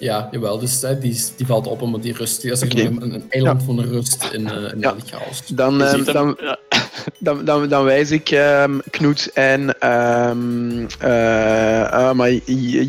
Ja, 0.00 0.28
jawel. 0.30 0.58
Dus 0.58 0.80
hè, 0.82 0.98
die, 0.98 1.22
die 1.36 1.46
valt 1.46 1.66
op 1.66 1.82
omdat 1.82 2.02
die 2.02 2.12
rust. 2.14 2.42
Dat 2.42 2.62
is 2.62 2.62
Oké. 2.62 2.80
een, 2.80 3.14
een 3.14 3.24
eiland 3.28 3.62
van 3.62 3.80
rust 3.80 4.28
in, 4.32 4.48
eh 4.48 4.72
in 4.72 4.80
Ja. 4.80 4.92
de 4.92 5.00
chaos. 5.06 5.42
Dan, 5.46 5.82
ehm, 5.82 6.04
dan, 6.04 6.36
ja. 6.40 6.58
dan, 7.18 7.44
dan, 7.44 7.68
dan 7.68 7.84
wijs 7.84 8.10
ik 8.10 8.30
ehm, 8.30 8.78
Knoet 8.90 9.30
en 9.32 9.78
ehm 9.78 10.86
eh, 10.98 11.90
ah, 11.90 12.12
maar 12.14 12.30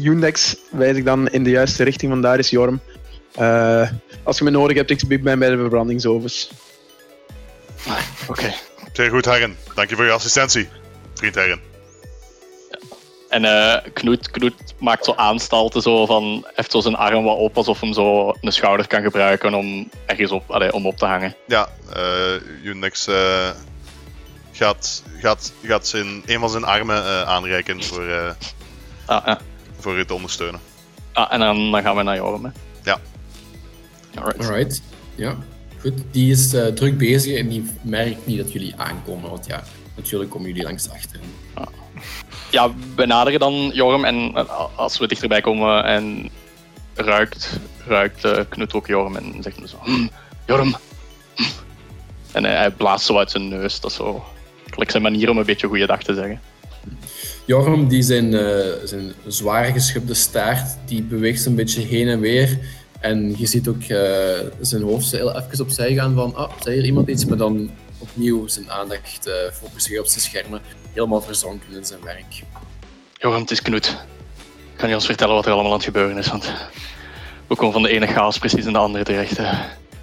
Undex 0.04 0.56
wijs 0.71 0.97
ik 0.97 1.06
dan 1.06 1.28
in 1.30 1.43
de 1.43 1.50
juiste 1.50 1.84
richting, 1.84 2.12
want 2.12 2.24
daar 2.24 2.39
is 2.39 2.50
Jorm. 2.50 2.80
Eh, 3.36 3.89
als 4.24 4.38
je 4.38 4.43
me 4.43 4.50
nodig 4.50 4.78
hebt, 4.78 4.89
ik 4.89 5.24
ben 5.24 5.39
bij 5.39 5.50
de 5.50 5.58
verbrandingsovens. 5.58 6.52
Oké. 8.28 8.54
Zeer 8.93 9.10
goed, 9.10 9.26
Herren. 9.26 9.56
Dank 9.76 9.89
je 9.89 9.95
voor 9.95 10.06
je 10.06 10.12
assistentie, 10.12 10.67
vriend 11.13 11.36
Herren. 11.36 11.70
En 13.32 13.46
eh 13.46 13.91
Knoet, 13.94 14.32
Knoet 14.32 14.74
maakt 14.80 15.06
zo 15.06 15.13
aanstalten 15.15 15.82
zo 15.82 16.06
van, 16.06 16.46
heeft 16.54 16.72
zo 16.72 16.80
zijn 16.80 16.96
arm 16.96 17.24
wat 17.24 17.38
op, 17.38 17.58
alsof 17.58 17.80
hem 17.82 17.94
zo 17.94 18.34
een 18.41 18.52
schouder 18.52 18.88
kan 18.88 19.02
gebruiken 19.02 19.54
om 19.54 19.89
ergens 20.06 20.32
op, 20.32 20.52
allee, 20.52 20.74
om 20.74 20.86
op 20.86 20.98
te 20.98 21.06
hangen. 21.06 21.36
Ja, 21.48 21.70
eh 21.94 22.63
Unix 22.63 23.08
eh, 23.08 23.50
gaat, 24.52 25.04
gaat, 25.20 25.54
gaat 25.63 25.88
zijn, 25.88 26.22
een 26.26 26.39
van 26.39 26.50
zijn 26.50 26.63
armen 26.63 26.96
eh, 27.06 27.22
aanreiken 27.22 27.84
voor, 27.84 28.08
eh, 28.08 28.32
Ah, 29.06 29.26
ja. 29.26 29.39
voor 29.80 29.98
u 29.98 30.06
te 30.06 30.13
ondersteunen. 30.13 30.60
ah 31.13 31.34
en 31.34 31.39
dan, 31.39 31.72
dan 31.72 31.82
gaan 31.82 31.96
we 31.96 32.04
naar 32.04 32.15
Joram. 32.15 32.46
hè. 32.46 32.52
Ja. 32.84 33.00
Alright. 34.15 34.46
Alright. 34.50 34.82
Ja, 35.15 35.36
goed. 35.82 35.94
Die 36.12 36.32
is 36.32 36.54
eh, 36.54 36.65
druk 36.65 36.98
bezig 36.98 37.38
en 37.39 37.48
die 37.50 37.65
merkt 37.82 38.26
niet 38.26 38.38
dat 38.38 38.52
jullie 38.52 38.74
aankomen. 38.78 39.30
Want 39.30 39.46
ja, 39.46 39.63
natuurlijk 39.96 40.32
komen 40.32 40.48
jullie 40.48 40.63
langs 40.63 40.89
achter. 40.89 41.20
Ja, 42.51 42.71
we 42.95 43.05
naderen 43.05 43.39
dan 43.39 43.71
Jorm 43.73 44.05
en 44.05 44.31
eh, 44.33 44.65
als 44.75 44.97
we 44.97 45.07
dichterbij 45.07 45.41
komen 45.41 45.83
en 45.83 46.29
ruikt, 46.95 47.59
ruikt 47.87 48.23
eh, 48.23 48.39
Knut 48.49 48.73
ook 48.73 48.87
Jorm 48.87 49.15
en 49.15 49.35
zegt 49.39 49.55
hem 49.55 49.67
zo, 49.67 49.77
"Hm, 49.83 50.07
Jorm. 50.45 50.75
hm." 51.35 51.43
En 52.31 52.43
hij, 52.43 52.71
blaast 52.71 53.05
zo 53.05 53.17
uit 53.17 53.31
zijn 53.31 53.47
neus, 53.47 53.79
dat 53.79 53.91
is 53.91 53.97
zo 53.97 54.23
zijn 54.87 55.03
manier 55.03 55.29
om 55.29 55.37
een 55.37 55.45
beetje 55.45 55.67
goeiedag 55.67 56.03
te 56.03 56.13
zeggen. 56.13 56.41
Jorm, 57.45 57.87
die 57.87 58.01
zijn, 58.01 58.33
eh, 58.33 58.71
zijn 58.83 59.13
zwaar 59.27 59.65
geschubde 59.65 60.13
staart, 60.13 60.77
die 60.85 61.03
beweegt 61.03 61.45
een 61.45 61.55
beetje 61.55 61.81
heen 61.81 62.07
en 62.07 62.19
weer. 62.19 62.59
En 62.99 63.33
je 63.37 63.45
ziet 63.45 63.67
ook 63.67 63.83
zijn 64.61 64.81
hoofd 64.81 65.13
even 65.13 65.59
opzij 65.59 65.93
gaan 65.93 66.15
van, 66.15 66.35
ah, 66.35 66.51
zei 66.59 66.75
hier 66.75 66.85
iemand 66.85 67.07
iets? 67.07 67.25
Maar 67.25 67.37
dan 67.37 67.69
opnieuw 67.97 68.47
zijn 68.47 68.71
aandacht 68.71 69.29
focussen 69.53 69.99
op 69.99 70.07
zijn 70.07 70.21
schermen. 70.21 70.61
Helemaal 70.93 71.21
verzonken 71.21 71.73
in 71.75 71.86
zijn 71.86 71.99
werk. 72.04 72.43
Jorm, 73.17 73.41
het 73.41 73.51
is 73.51 73.62
Knut. 73.62 73.97
Kan 74.75 74.89
je 74.89 74.95
ons 74.95 75.06
vertellen 75.06 75.36
wat 75.36 75.45
er 75.45 75.51
allemaal 75.51 75.71
aan 75.71 75.77
het 75.77 75.86
gebeuren 75.86 76.17
is? 76.17 76.27
Want 76.27 76.54
we 77.47 77.56
komen 77.56 77.73
van 77.73 77.82
de 77.82 77.89
ene 77.89 78.08
chaos 78.08 78.38
precies 78.38 78.65
in 78.65 78.73
de 78.73 78.80
andere 78.80 79.04
terecht. 79.04 79.38
eh. 79.38 79.60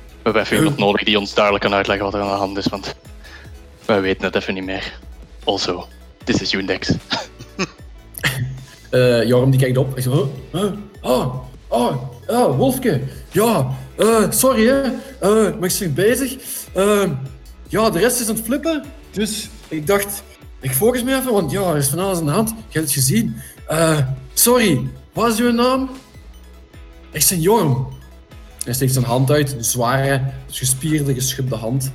We 0.08 0.24
hebben 0.34 0.42
even 0.42 0.56
iemand 0.56 0.76
nodig 0.78 1.04
die 1.04 1.18
ons 1.18 1.34
duidelijk 1.34 1.64
kan 1.64 1.74
uitleggen 1.74 2.04
wat 2.04 2.14
er 2.14 2.20
aan 2.20 2.28
de 2.28 2.34
hand 2.34 2.56
is, 2.56 2.66
want 2.66 2.94
wij 3.84 4.00
weten 4.00 4.24
het 4.24 4.34
even 4.34 4.54
niet 4.54 4.64
meer. 4.64 4.98
Also, 5.44 5.86
this 6.24 6.40
is 6.40 6.52
Undex. 6.52 6.90
Eh, 8.90 9.24
Jorm 9.26 9.50
die 9.50 9.60
kijkt 9.60 9.76
op 9.76 9.96
en 9.96 10.02
zo, 10.02 10.32
huh? 10.52 10.62
Huh? 10.62 10.72
Oh, 11.00 11.34
oh, 11.68 11.96
oh, 12.26 12.56
Wolfke. 12.56 13.00
Ja, 13.30 13.70
eh, 13.96 14.30
sorry 14.30 14.66
hè, 14.66 14.82
Eh, 15.20 15.58
maar 15.60 15.68
ik 15.68 15.78
ben 15.78 15.94
bezig. 15.94 16.36
Ja, 17.68 17.90
de 17.90 17.98
rest 17.98 18.20
is 18.20 18.28
aan 18.28 18.34
het 18.34 18.44
flippen. 18.44 18.84
Dus 19.10 19.48
ik 19.68 19.86
dacht, 19.86 20.22
ik 20.60 20.70
focus 20.70 21.02
me 21.02 21.16
even, 21.16 21.32
want 21.32 21.50
ja, 21.50 21.62
er 21.62 21.76
is 21.76 21.88
van 21.88 21.98
alles 21.98 22.18
aan 22.18 22.24
de 22.26 22.30
hand. 22.30 22.48
Je 22.48 22.54
hebt 22.78 22.84
het 22.84 22.90
gezien. 22.92 23.36
Eh, 23.66 23.98
sorry, 24.34 24.86
wat 25.12 25.32
is 25.32 25.38
uw 25.38 25.52
naam? 25.52 25.90
Ik 27.10 27.26
ben 27.28 27.40
Jorm. 27.40 27.88
Hij 28.64 28.72
steekt 28.72 28.92
zijn 28.92 29.04
hand 29.04 29.30
uit, 29.30 29.52
een 29.52 29.64
zware, 29.64 30.22
gespierde, 30.50 31.14
geschubde 31.14 31.54
hand. 31.56 31.92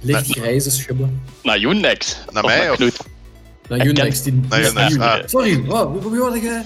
Licht 0.00 0.26
grijze 0.30 0.70
schubben. 0.70 1.22
Naar 1.42 1.58
Undex. 1.60 2.16
Naar 2.32 2.44
mij, 2.44 2.70
of-. 2.70 2.78
Naar. 3.68 4.88
Die, 4.88 4.98
Naar 4.98 5.22
ah. 5.22 5.28
Sorry, 5.28 5.64
wat, 5.64 5.90
wie 6.10 6.20
hoorde 6.20 6.40
jij? 6.40 6.64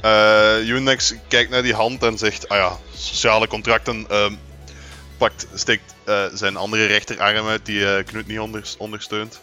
Eh 0.00 0.68
Unix 0.68 1.14
kijkt 1.28 1.50
naar 1.50 1.62
die 1.62 1.74
hand 1.74 2.02
en 2.02 2.18
zegt, 2.18 2.48
ah 2.48 2.58
ja, 2.58 2.76
sociale 2.96 3.46
contracten. 3.48 4.04
ehm, 4.08 4.32
pakt, 5.16 5.46
steekt 5.54 5.94
eh, 6.04 6.24
zijn 6.34 6.56
andere 6.56 6.86
rechterarm 6.86 7.46
uit 7.46 7.66
die 7.66 7.86
eh 7.86 8.04
Knut 8.04 8.26
niet 8.26 8.38
onder- 8.38 8.74
ondersteunt. 8.78 9.40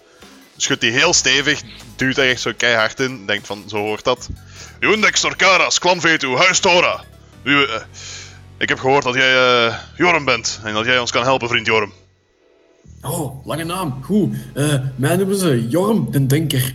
Schudt 0.58 0.82
die 0.82 0.92
heel 0.92 1.14
stevig, 1.14 1.62
duwt 1.96 2.18
er 2.18 2.30
echt 2.30 2.42
zo 2.42 2.52
keihard 2.58 3.00
in. 3.00 3.26
Denkt 3.26 3.48
van, 3.48 3.64
zo 3.68 3.78
hoort 3.78 4.04
dat. 4.04 4.30
Unix 4.80 5.22
Torcaras, 5.22 5.80
Vetu, 5.82 6.36
Huis 6.36 6.60
Tora. 6.60 7.04
U, 7.44 7.64
eh, 7.64 7.82
ik 8.58 8.70
heb 8.70 8.80
gehoord 8.80 9.04
dat 9.04 9.16
jij 9.16 9.36
eh 9.36 9.76
Jorm 9.98 10.26
bent 10.26 10.60
en 10.64 10.74
dat 10.74 10.86
jij 10.86 11.00
ons 11.00 11.12
kan 11.12 11.24
helpen, 11.24 11.48
vriend 11.48 11.66
Jorm. 11.66 11.94
Oh, 13.02 13.46
lange 13.46 13.64
naam. 13.64 14.04
Goed. 14.04 14.36
Eh 14.54 14.74
mij 14.96 15.16
noemen 15.16 15.38
ze 15.38 15.68
Jorm 15.68 16.12
den 16.12 16.28
Denker. 16.28 16.74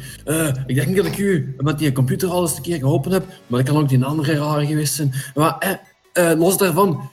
Ik 0.67 0.75
denk 0.75 0.97
dat 0.97 1.07
ik 1.07 1.19
u 1.19 1.55
met 1.59 1.79
die 1.79 1.93
computer 1.93 2.29
al 2.29 2.43
eens 2.43 2.57
een 2.57 2.63
keer 2.63 2.79
geholpen 2.79 3.13
heb, 3.13 3.27
maar 3.47 3.63
dat 3.63 3.69
kan 3.69 3.83
ook 3.83 3.89
die 3.89 4.05
andere 4.05 4.35
rare 4.39 4.67
geweest 4.67 4.95
zijn. 4.95 5.15
Maar 5.35 5.81
los 6.37 6.57
daarvan, 6.57 7.11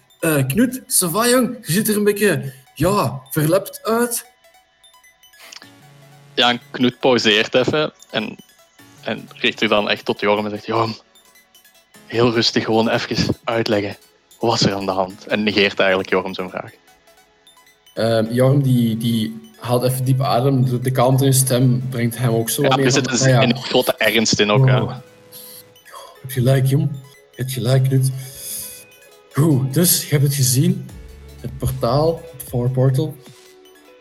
Knut, 0.48 0.82
Sava 0.88 1.28
jong, 1.28 1.58
je 1.62 1.72
ziet 1.72 1.90
er 1.90 1.96
een 1.96 2.04
beetje, 2.04 2.54
ja, 2.76 3.22
verlept 3.30 3.80
uit. 3.84 4.26
Ja, 6.40 6.50
en 6.50 6.60
Knut 6.72 7.00
pauzeert 7.00 7.56
even 7.56 7.92
en, 8.10 8.36
en 9.02 9.30
richt 9.36 9.60
zich 9.60 9.70
dan 9.70 9.90
echt 9.90 10.06
tot 10.06 10.20
Jorm 10.20 10.46
en 10.46 10.52
zegt: 10.52 10.66
Jorm, 10.66 10.96
heel 12.06 12.32
rustig 12.32 12.64
gewoon 12.64 12.90
even 12.90 13.36
uitleggen. 13.44 13.98
Wat 14.40 14.50
was 14.50 14.62
er 14.62 14.74
aan 14.74 14.86
de 14.86 14.92
hand? 14.92 15.28
En 15.28 15.44
negeert 15.44 15.80
eigenlijk 15.80 16.10
Jorm 16.10 16.34
zijn 16.34 16.50
vraag. 16.50 16.72
Eh, 17.94 18.32
Jorm 18.32 18.62
die, 18.62 18.98
die 18.98 19.50
haalt 19.60 19.84
even 19.84 20.06
diep 20.06 20.22
adem. 20.22 20.66
De, 20.66 20.80
de 20.80 20.92
kalmte 20.92 21.26
in 21.26 21.34
zijn 21.34 21.46
stem 21.46 21.90
brengt 21.90 22.18
hem 22.18 22.34
ook 22.34 22.50
zo 22.50 22.62
Ja, 22.62 22.78
er 22.78 22.92
zit 22.92 23.22
een, 23.22 23.30
ja, 23.30 23.56
grote 23.56 23.96
ernst 23.98 24.40
in 24.40 24.52
ook. 24.52 24.68
ja. 24.68 24.82
Oh. 24.82 24.96
Je 25.84 26.20
hebt 26.22 26.34
gelijk, 26.34 26.66
jong. 26.66 26.90
Je 27.12 27.42
hebt 27.42 27.52
gelijk, 27.52 27.84
Knut. 27.84 28.12
Goed, 29.34 29.74
dus 29.74 30.04
je 30.04 30.10
hebt 30.10 30.24
het 30.24 30.36
gezien. 30.36 30.90
Het 31.42 31.58
portaal, 31.58 32.22
het 32.38 32.50
Far 32.50 32.70
Portal, 32.70 33.16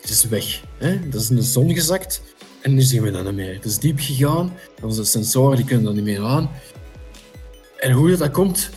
het 0.01 0.11
is 0.11 0.25
weg. 0.25 0.61
Hè? 0.79 1.09
Dat 1.09 1.21
is 1.21 1.31
in 1.31 1.37
de 1.37 1.43
zon 1.43 1.75
gezakt. 1.75 2.23
En 2.61 2.75
nu 2.75 2.81
zien 2.81 3.03
we 3.03 3.11
dat 3.11 3.25
niet 3.25 3.35
meer. 3.35 3.55
Het 3.55 3.65
is 3.65 3.79
diep 3.79 3.99
gegaan. 4.01 4.53
Onze 4.83 5.05
sensoren 5.05 5.57
die 5.57 5.65
kunnen 5.65 5.85
dat 5.85 5.95
niet 5.95 6.05
meer 6.05 6.25
aan. 6.25 6.51
En 7.79 7.93
hoe 7.93 8.17
dat, 8.17 8.31
komt, 8.31 8.71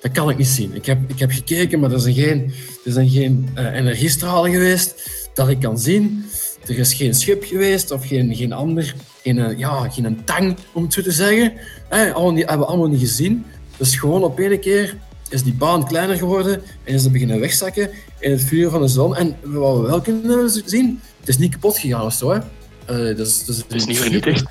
dat 0.00 0.12
kan 0.12 0.30
ik 0.30 0.36
niet 0.36 0.46
zien. 0.46 0.74
Ik 0.74 0.86
heb, 0.86 0.98
ik 1.10 1.18
heb 1.18 1.30
gekeken, 1.30 1.80
maar 1.80 1.92
er 1.92 2.00
zijn 2.00 2.14
geen, 2.14 2.52
er 2.84 2.92
zijn 2.92 3.08
geen 3.08 3.48
eh, 3.54 3.74
energiestralen 3.74 4.50
geweest 4.50 5.10
dat 5.34 5.48
ik 5.48 5.60
kan 5.60 5.78
zien. 5.78 6.24
Er 6.66 6.78
is 6.78 6.94
geen 6.94 7.14
schip 7.14 7.44
geweest 7.44 7.90
of 7.90 8.06
geen, 8.06 8.34
geen 8.34 8.52
ander, 8.52 8.94
geen, 9.22 9.38
eh, 9.38 9.58
ja, 9.58 9.88
geen 9.88 10.24
tang, 10.24 10.56
om 10.72 10.82
het 10.82 10.92
zo 10.92 11.02
te 11.02 11.12
zeggen. 11.12 11.52
Allemaal 11.88 12.32
niet, 12.32 12.48
hebben 12.48 12.66
we 12.66 12.72
allemaal 12.72 12.88
niet 12.88 13.00
gezien. 13.00 13.44
Dus 13.76 13.96
gewoon 13.96 14.24
op 14.24 14.38
één 14.38 14.60
keer 14.60 14.96
is 15.28 15.42
die 15.42 15.54
baan 15.54 15.86
kleiner 15.86 16.16
geworden 16.16 16.62
en 16.84 16.94
is 16.94 17.02
het 17.02 17.12
beginnen 17.12 17.40
wegzakken 17.40 17.90
in 18.18 18.30
het 18.30 18.40
vuur 18.40 18.70
van 18.70 18.80
de 18.80 18.88
zon. 18.88 19.16
En 19.16 19.36
wat 19.42 19.80
we 19.80 19.86
wel 19.86 20.00
kunnen 20.00 20.50
zien, 20.64 21.00
het 21.20 21.28
is 21.28 21.38
niet 21.38 21.52
kapot 21.52 21.78
gegaan 21.78 22.04
of 22.04 22.12
zo. 22.12 22.30
Hè. 22.30 22.38
Eh, 22.38 23.16
dat 23.16 23.26
is, 23.26 23.44
dat 23.44 23.56
is, 23.56 23.62
Het 23.62 23.74
is 23.74 23.86
niet 23.86 23.98
vernietigd. 23.98 24.44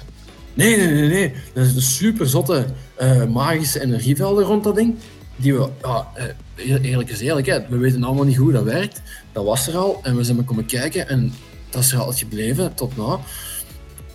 Nee, 0.54 0.78
nee, 0.78 0.88
nee, 0.88 1.10
nee. 1.10 1.34
Dat 1.54 1.66
is 1.66 1.76
een 1.76 1.82
super 1.82 2.30
zotte 2.30 2.66
eh, 2.96 3.26
magische 3.26 3.82
energievelden 3.82 4.44
rond 4.46 4.64
dat 4.64 4.76
ding. 4.76 4.96
Die 5.36 5.54
we, 5.54 5.70
ja, 5.82 6.08
eh, 6.16 6.26
eer- 6.56 6.82
eerlijk 6.82 7.10
is 7.10 7.20
eerlijk, 7.20 7.48
hè, 7.48 7.60
we 7.70 7.78
weten 7.78 8.04
allemaal 8.04 8.24
niet 8.26 8.36
hoe 8.38 8.52
dat 8.52 8.64
werkt. 8.64 9.02
Dat 9.32 9.44
was 9.46 9.68
er 9.68 9.78
al 9.78 10.00
en 10.04 10.16
we 10.16 10.24
zijn 10.24 10.36
maar 10.36 10.46
komen 10.46 10.66
kijken 10.66 11.10
en 11.10 11.34
dat 11.70 11.84
is 11.84 11.92
er 11.92 12.00
altijd 12.00 12.18
gebleven 12.20 12.74
tot 12.74 12.98
na. 12.98 13.20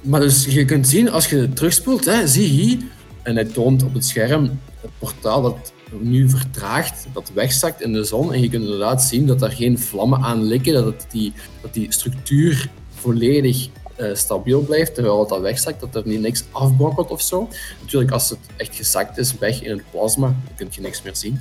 Maar 0.03 0.21
dus 0.21 0.45
je 0.45 0.65
kunt 0.65 0.89
zien, 0.89 1.11
als 1.11 1.27
je 1.29 1.53
terugspoelt, 1.53 2.05
hè, 2.05 2.27
zie 2.27 2.47
hier, 2.49 2.79
en 3.23 3.35
hij 3.35 3.45
toont 3.45 3.83
op 3.83 3.95
het 3.95 4.05
scherm 4.07 4.61
het 4.81 4.91
portaal 4.99 5.43
dat 5.43 5.73
nu 6.01 6.29
vertraagt, 6.29 7.07
dat 7.13 7.31
wegzakt 7.35 7.81
in 7.81 7.93
de 7.93 8.05
zon. 8.05 8.33
En 8.33 8.41
je 8.41 8.49
kunt 8.49 8.63
inderdaad 8.65 9.03
zien 9.03 9.27
dat 9.27 9.39
daar 9.39 9.51
geen 9.53 9.79
vlammen 9.79 10.21
aan 10.23 10.43
likken, 10.43 10.73
dat, 10.73 10.85
het 10.85 11.07
die, 11.11 11.33
dat 11.63 11.75
die 11.75 11.93
structuur 11.93 12.69
volledig 12.95 13.69
eh, 13.97 14.15
stabiel 14.15 14.61
blijft 14.61 14.95
terwijl 14.95 15.21
het 15.21 15.29
dat 15.29 15.41
wegzakt, 15.41 15.81
dat 15.81 15.95
er 15.95 16.03
niet 16.05 16.21
niks 16.21 16.45
afbrokkelt 16.51 17.11
of 17.11 17.23
zo. 17.23 17.49
Natuurlijk, 17.81 18.11
als 18.13 18.31
het 18.31 18.39
echt 18.57 18.77
gezakt 18.77 19.19
is, 19.19 19.39
weg 19.39 19.63
in 19.63 19.71
het 19.71 19.91
plasma, 19.91 20.27
dan 20.27 20.57
kun 20.57 20.69
je 20.71 20.81
niks 20.81 21.03
meer 21.03 21.17
zien. 21.17 21.41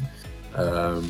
Ehm, 0.55 1.03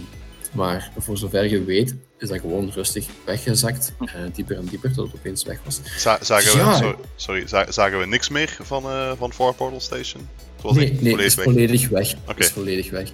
maar 0.52 0.92
voor 0.98 1.18
zover 1.18 1.50
je 1.50 1.64
weet, 1.64 1.96
is 2.18 2.30
dat 2.30 2.40
gewoon 2.40 2.70
rustig 2.74 3.08
weggezakt, 3.26 3.94
eh, 4.00 4.14
dieper 4.34 4.58
en 4.58 4.66
dieper, 4.66 4.94
tot 4.94 5.06
het 5.12 5.16
opeens 5.16 5.44
weg 5.44 5.60
was. 5.66 5.80
Za- 5.98 6.18
zagen, 6.22 6.52
we, 6.52 6.58
Ja. 6.58 6.76
sorry, 6.76 6.96
sorry, 7.16 7.48
za- 7.48 7.72
zagen 7.72 8.00
we 8.00 8.06
niks 8.06 8.30
meer 8.30 8.58
van, 8.62 8.84
eh 8.84 9.12
van 9.18 9.34
Four 9.34 9.54
Portal 9.54 9.80
Station? 9.80 10.28
Was 10.62 10.76
nee, 10.76 10.92
echt 10.92 11.02
nee, 11.02 11.16
het 11.16 11.22
is 11.22 11.34
volledig 11.34 11.90
weg. 11.90 12.16
volledig 12.26 12.38
is 12.38 12.50
volledig 12.50 12.90
weg. 12.90 13.12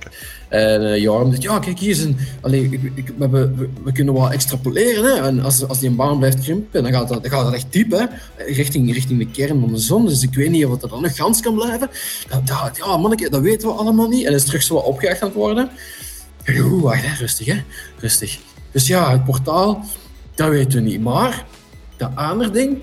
En 0.47 0.81
uh, 0.81 1.29
zegt, 1.29 1.41
ja, 1.41 1.59
kijk, 1.59 1.79
hier 1.79 1.89
is 1.89 2.03
een... 2.03 2.17
Allee, 2.41 2.63
ik, 2.63 2.91
ik, 2.95 3.07
we, 3.07 3.13
hebben- 3.19 3.55
we, 3.57 3.69
we 3.83 3.91
kunnen 3.91 4.13
wel 4.13 4.31
extrapoleren, 4.31 5.03
hè. 5.03 5.27
En 5.27 5.39
als, 5.39 5.67
als 5.67 5.79
die 5.79 5.89
een 5.89 5.95
baan 5.95 6.17
blijft 6.17 6.39
krimpen, 6.39 6.83
dan 6.83 6.91
gaat 6.91 7.07
dat, 7.07 7.21
dan 7.21 7.31
gaat 7.31 7.43
dat 7.43 7.53
echt 7.53 7.65
diep, 7.69 7.91
hè. 7.91 8.05
Richting, 8.45 8.93
richting 8.93 9.19
de 9.19 9.27
kern 9.31 9.59
van 9.59 9.73
de 9.73 9.79
zon. 9.79 10.05
Dus 10.05 10.23
ik 10.23 10.33
weet 10.33 10.49
niet 10.49 10.65
of 10.65 10.79
dat 10.79 10.89
dan 10.89 11.01
nog 11.01 11.15
gans 11.15 11.41
kan 11.41 11.55
blijven. 11.55 11.89
Dat, 12.29 12.47
dat, 12.47 12.77
ja, 12.77 12.97
manneke, 12.97 13.29
dat 13.29 13.41
weten 13.41 13.67
we 13.67 13.73
allemaal 13.73 14.07
niet. 14.07 14.25
En 14.25 14.33
is 14.33 14.43
terug 14.45 14.63
zo 14.63 14.73
wat 14.73 14.83
opgejaagd 14.85 15.21
aan 15.21 15.27
het 15.27 15.37
worden. 15.37 15.69
Oeh, 16.59 16.83
wacht, 16.83 17.05
hè. 17.05 17.15
Rustig, 17.19 17.45
hè. 17.47 17.63
Rustig. 17.99 18.39
Dus 18.71 18.87
ja, 18.87 19.11
het 19.11 19.25
portaal, 19.25 19.85
dat 20.35 20.49
weten 20.49 20.83
we 20.83 20.89
niet. 20.89 21.01
Maar, 21.01 21.45
dat 21.97 22.11
andere 22.15 22.49
ding, 22.49 22.77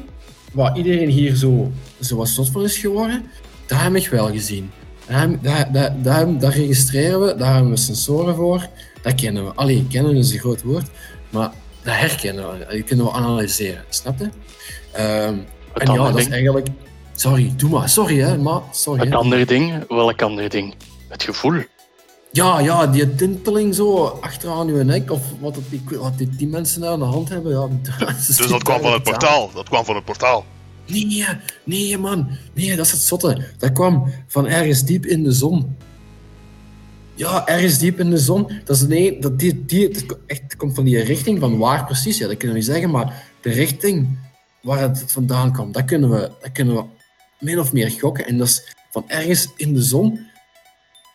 waar 0.53 0.77
iedereen 0.77 1.09
hier 1.09 1.35
zo, 1.37 1.72
zo 2.00 2.16
wat 2.16 2.29
zot 2.29 2.48
van 2.50 2.64
is 2.64 2.79
geworden, 2.79 3.24
dat 3.66 3.81
heb 3.81 3.94
ik 3.94 4.09
wel 4.09 4.31
gezien. 4.31 4.70
Daar, 5.07 5.40
daar, 5.40 5.72
daar, 5.72 6.03
daar, 6.03 6.38
daar 6.38 6.53
registreren 6.53 7.20
we, 7.20 7.35
daar 7.37 7.55
hebben 7.55 7.70
we 7.70 7.77
sensoren 7.77 8.35
voor. 8.35 8.66
Dat 9.03 9.14
kennen 9.14 9.44
we. 9.44 9.53
Allee, 9.55 9.87
kennen 9.90 10.16
is 10.16 10.33
een 10.33 10.38
groot 10.38 10.62
woord, 10.62 10.87
maar 11.31 11.50
dat 11.83 11.94
herkennen 11.94 12.50
we. 12.50 12.59
Dat 12.59 12.85
kunnen 12.85 13.05
we 13.05 13.12
analyseren, 13.12 13.85
snap 13.88 14.18
je? 14.18 14.29
Ehm, 14.92 15.37
Het 15.72 15.83
en 15.83 15.94
ja, 15.94 16.11
dat 16.11 16.18
is 16.18 16.29
eigenlijk... 16.29 16.68
Sorry, 17.14 17.53
doe 17.57 17.70
maar. 17.70 17.88
Sorry, 17.88 18.18
hè, 18.18 18.38
maar 18.38 18.61
sorry. 18.72 19.00
Het 19.00 19.09
hè. 19.09 19.14
andere 19.14 19.46
ding, 19.46 19.85
welk 19.88 20.22
andere 20.22 20.48
ding? 20.48 20.74
Het 21.09 21.22
gevoel. 21.22 21.62
Ja, 22.31 22.61
ja, 22.61 22.87
die 22.87 23.14
tinteling 23.14 23.74
zo 23.74 24.05
achteraan 24.20 24.68
uw 24.68 24.83
nek, 24.83 25.11
of 25.11 25.20
wat, 25.40 25.55
dat 25.55 25.62
die, 25.70 25.83
wat 25.98 26.18
die, 26.18 26.29
die 26.29 26.48
mensen 26.48 26.81
nou 26.81 26.92
aan 26.92 26.98
de 26.98 27.05
hand 27.05 27.29
hebben. 27.29 27.53
Ja, 27.53 27.68
dat 28.00 28.16
Dus 28.27 28.37
dat 28.37 28.62
kwam 28.62 28.81
van 28.81 28.92
het 28.92 29.03
portaal. 29.03 29.50
Dat 29.55 29.68
kwam 29.68 29.85
van 29.85 29.94
het 29.94 30.05
portaal. 30.05 30.44
Nee, 30.86 31.26
nee 31.64 31.98
man. 31.98 32.28
Nee, 32.54 32.76
dat 32.76 32.86
is 32.86 32.92
het 32.92 33.00
zotte. 33.00 33.44
Dat 33.58 33.72
kwam 33.72 34.12
van 34.26 34.46
ergens 34.46 34.84
diep 34.84 35.06
in 35.06 35.22
de 35.22 35.32
zon. 35.32 35.76
Ja, 37.14 37.46
ergens 37.46 37.78
diep 37.78 37.98
in 37.98 38.10
de 38.10 38.18
zon. 38.18 38.50
Dat 38.64 38.76
is 38.76 38.82
nee, 38.86 39.20
dat 39.20 39.38
die, 39.38 39.64
die, 39.64 39.86
het 39.88 40.06
echt, 40.26 40.42
het 40.42 40.56
komt 40.56 40.74
van 40.74 40.84
die 40.84 41.00
richting, 41.02 41.40
van 41.40 41.58
waar 41.58 41.84
precies, 41.84 42.18
ja, 42.18 42.26
dat 42.26 42.36
kunnen 42.36 42.56
we 42.56 42.62
niet 42.62 42.72
zeggen, 42.72 42.90
maar 42.90 43.22
de 43.40 43.50
richting 43.50 44.08
waar 44.62 44.80
het 44.80 45.04
vandaan 45.06 45.52
kwam, 45.52 45.72
dat 45.72 45.84
kunnen 45.84 46.10
we, 46.10 46.30
dat 46.40 46.52
kunnen 46.52 46.74
we 46.74 46.84
min 47.40 47.58
of 47.58 47.72
meer 47.72 47.90
gokken. 47.90 48.26
En 48.26 48.38
dat 48.38 48.46
is 48.46 48.74
van 48.90 49.04
ergens 49.06 49.48
in 49.56 49.74
de 49.74 49.82
zon. 49.82 50.20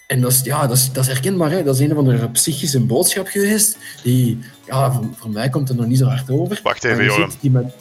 En 0.08 0.22
dat 0.22 0.32
is, 0.32 0.42
ja, 0.44 0.68
dat 0.68 0.78
is, 0.78 0.92
dat 0.92 1.04
is 1.04 1.10
herkenbaar, 1.12 1.52
hè? 1.52 1.64
dat 1.64 1.76
is 1.76 1.82
een 1.82 1.92
of 1.92 1.98
andere 1.98 2.30
psychische 2.30 2.80
boodschap 2.80 3.28
geweest. 3.28 3.78
Die, 4.04 4.40
ja, 4.68 4.92
voor, 4.92 5.06
voor 5.16 5.30
mij 5.30 5.50
komt 5.50 5.68
het 5.68 5.78
nog 5.78 5.86
niet 5.86 5.98
zo 5.98 6.06
hard 6.06 6.30
over. 6.30 6.60
Wacht 6.64 6.84
even, 6.84 7.04
Joram. 7.04 7.32
met- 7.42 7.74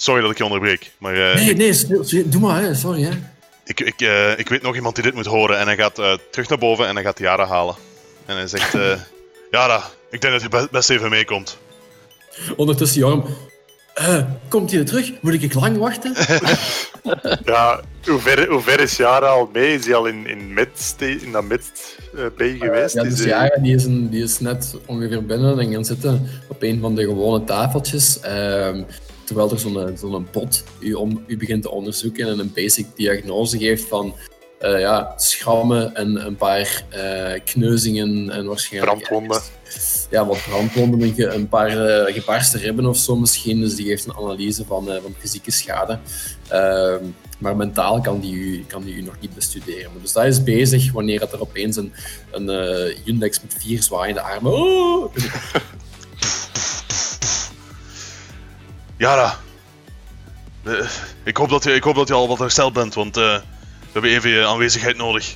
Sorry 0.00 0.22
dat 0.22 0.30
ik 0.30 0.38
je 0.38 0.44
onderbreek. 0.44 0.90
Maar 0.98 1.30
eh, 1.30 1.34
Nee, 1.34 1.54
nee, 1.54 2.28
doe 2.28 2.40
maar, 2.40 2.62
hè. 2.62 2.74
sorry. 2.74 3.02
Hè. 3.02 3.10
ik, 3.64 3.80
ik, 3.80 4.00
eh, 4.00 4.38
ik 4.38 4.48
weet 4.48 4.62
nog 4.62 4.74
iemand 4.74 4.94
die 4.94 5.04
dit 5.04 5.14
moet 5.14 5.26
horen. 5.26 5.58
En 5.58 5.66
hij 5.66 5.76
gaat 5.76 5.98
eh, 5.98 6.12
terug 6.30 6.48
naar 6.48 6.58
boven 6.58 6.86
en 6.86 6.94
hij 6.94 7.04
gaat 7.04 7.18
Yara 7.18 7.46
halen. 7.46 7.74
En 8.26 8.36
hij 8.36 8.46
zegt... 8.46 8.74
eh 8.74 8.92
Yara, 9.50 9.82
ik 10.10 10.20
denk 10.20 10.32
dat 10.32 10.42
je 10.42 10.48
be- 10.48 10.68
best 10.70 10.90
even 10.90 11.10
meekomt. 11.10 11.58
Ondertussen, 12.56 13.00
Jorm. 13.00 13.24
komt 14.48 14.70
hij 14.70 14.80
er 14.80 14.86
terug? 14.86 15.12
Moet 15.20 15.42
ik 15.42 15.54
lang 15.54 15.76
wachten? 15.78 16.12
Ja, 17.44 17.80
hoe 18.04 18.18
ver, 18.20 18.48
hoe 18.48 18.60
ver 18.62 18.80
is 18.80 18.96
Jara 18.96 19.26
al 19.26 19.50
mee? 19.52 19.74
Is 19.74 19.84
hij 19.86 19.94
al 19.94 20.06
in, 20.06 20.26
in, 20.26 20.52
mid, 20.54 20.94
in 20.98 21.32
dat 21.32 21.44
mid 21.44 21.96
eh, 22.16 22.24
bay 22.36 22.56
geweest? 22.58 22.94
ja, 22.94 23.02
Is 23.02 23.14
dus 23.16 23.24
hij- 23.24 23.28
ja, 23.54 23.62
die 23.62 23.74
is, 23.74 23.84
een, 23.84 24.08
die 24.10 24.22
is 24.22 24.38
net 24.40 24.74
ongeveer 24.86 25.26
binnen 25.26 25.58
en 25.58 25.72
gaan 25.72 25.84
zitten 25.84 26.28
op 26.48 26.62
een 26.62 26.80
van 26.80 26.94
de 26.94 27.02
gewone 27.04 27.44
tafeltjes. 27.44 28.18
Terwijl 29.28 29.50
er 29.50 29.58
zo'n 29.58 29.96
zo'n 29.96 30.26
bot 30.32 30.64
u, 30.78 30.92
om, 30.92 31.24
u 31.26 31.36
begint 31.36 31.62
te 31.62 31.70
onderzoeken 31.70 32.28
en 32.28 32.38
een 32.38 32.52
basic 32.54 32.86
diagnose 32.94 33.58
geeft 33.58 33.84
van 33.84 34.14
eh, 34.58 34.80
ja, 34.80 35.14
schrammen 35.16 35.94
en 35.94 36.26
een 36.26 36.36
paar 36.36 36.84
eh, 36.88 37.40
kneuzingen 37.44 38.30
en 38.30 38.46
waarschijnlijk... 38.46 38.92
Brandwonden. 38.92 39.40
Ja, 40.10 40.26
wat 40.26 40.44
brandwonden, 40.48 41.34
een, 41.34 41.48
paar 41.48 41.86
eh, 41.86 42.14
gebarsten 42.14 42.60
ribben 42.60 42.86
of 42.86 42.96
zo 42.96 43.16
misschien. 43.16 43.60
Dus 43.60 43.74
die 43.74 43.86
geeft 43.86 44.06
een 44.06 44.16
analyse 44.16 44.64
van, 44.64 44.90
eh, 44.90 45.02
van 45.02 45.14
fysieke 45.18 45.50
schade. 45.50 45.98
Ehm, 46.48 47.04
maar 47.38 47.56
mentaal 47.56 48.00
kan 48.00 48.20
die, 48.20 48.34
u, 48.34 48.64
kan 48.66 48.82
die 48.82 48.94
u 48.94 49.02
nog 49.02 49.14
niet 49.20 49.34
bestuderen. 49.34 49.90
Dus 50.02 50.12
dat 50.12 50.24
is 50.24 50.42
bezig 50.42 50.92
wanneer 50.92 51.18
dat 51.18 51.32
er 51.32 51.40
opeens 51.40 51.76
een, 51.76 51.92
een 52.30 52.48
eh, 52.48 52.96
Yundex 53.04 53.40
met 53.42 53.54
vier 53.58 53.82
zwaaiende 53.82 54.20
armen... 54.20 54.52
Oh, 54.52 55.14
Yara. 58.98 59.38
eh, 60.64 60.88
ik, 61.22 61.36
hoop 61.36 61.48
dat 61.48 61.64
je, 61.64 61.74
ik 61.74 61.82
hoop 61.82 61.94
dat 61.94 62.08
je 62.08 62.14
al 62.14 62.28
wat 62.28 62.38
hersteld 62.38 62.72
bent, 62.72 62.94
want 62.94 63.16
eh, 63.16 63.22
we 63.80 63.92
hebben 63.92 64.10
even 64.10 64.30
je 64.30 64.46
aanwezigheid 64.46 64.96
nodig. 64.96 65.34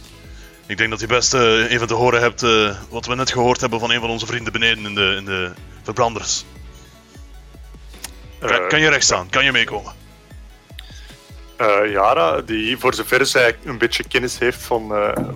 Ik 0.66 0.76
denk 0.76 0.90
dat 0.90 1.00
je 1.00 1.06
best 1.06 1.34
eh, 1.34 1.70
even 1.70 1.86
te 1.86 1.94
horen 1.94 2.20
hebt 2.20 2.40
wat 2.88 3.06
we 3.06 3.14
net 3.14 3.32
gehoord 3.32 3.60
hebben 3.60 3.80
van 3.80 3.90
een 3.90 4.00
van 4.00 4.10
onze 4.10 4.26
vrienden 4.26 4.52
beneden 4.52 4.86
in 4.86 4.94
de, 4.94 5.14
in 5.18 5.24
de 5.24 5.52
verbranders. 5.82 6.44
Kan, 8.38 8.68
kan 8.68 8.80
je 8.80 8.88
recht 8.88 9.04
staan? 9.04 9.28
Kan 9.28 9.44
je 9.44 9.52
meekomen? 9.52 9.92
Jara, 11.90 12.40
die 12.40 12.78
voor 12.78 12.94
zover 12.94 13.26
zij 13.26 13.56
een 13.64 13.78
beetje 13.78 14.08
kennis 14.08 14.38
heeft 14.38 14.62
van, 14.62 14.88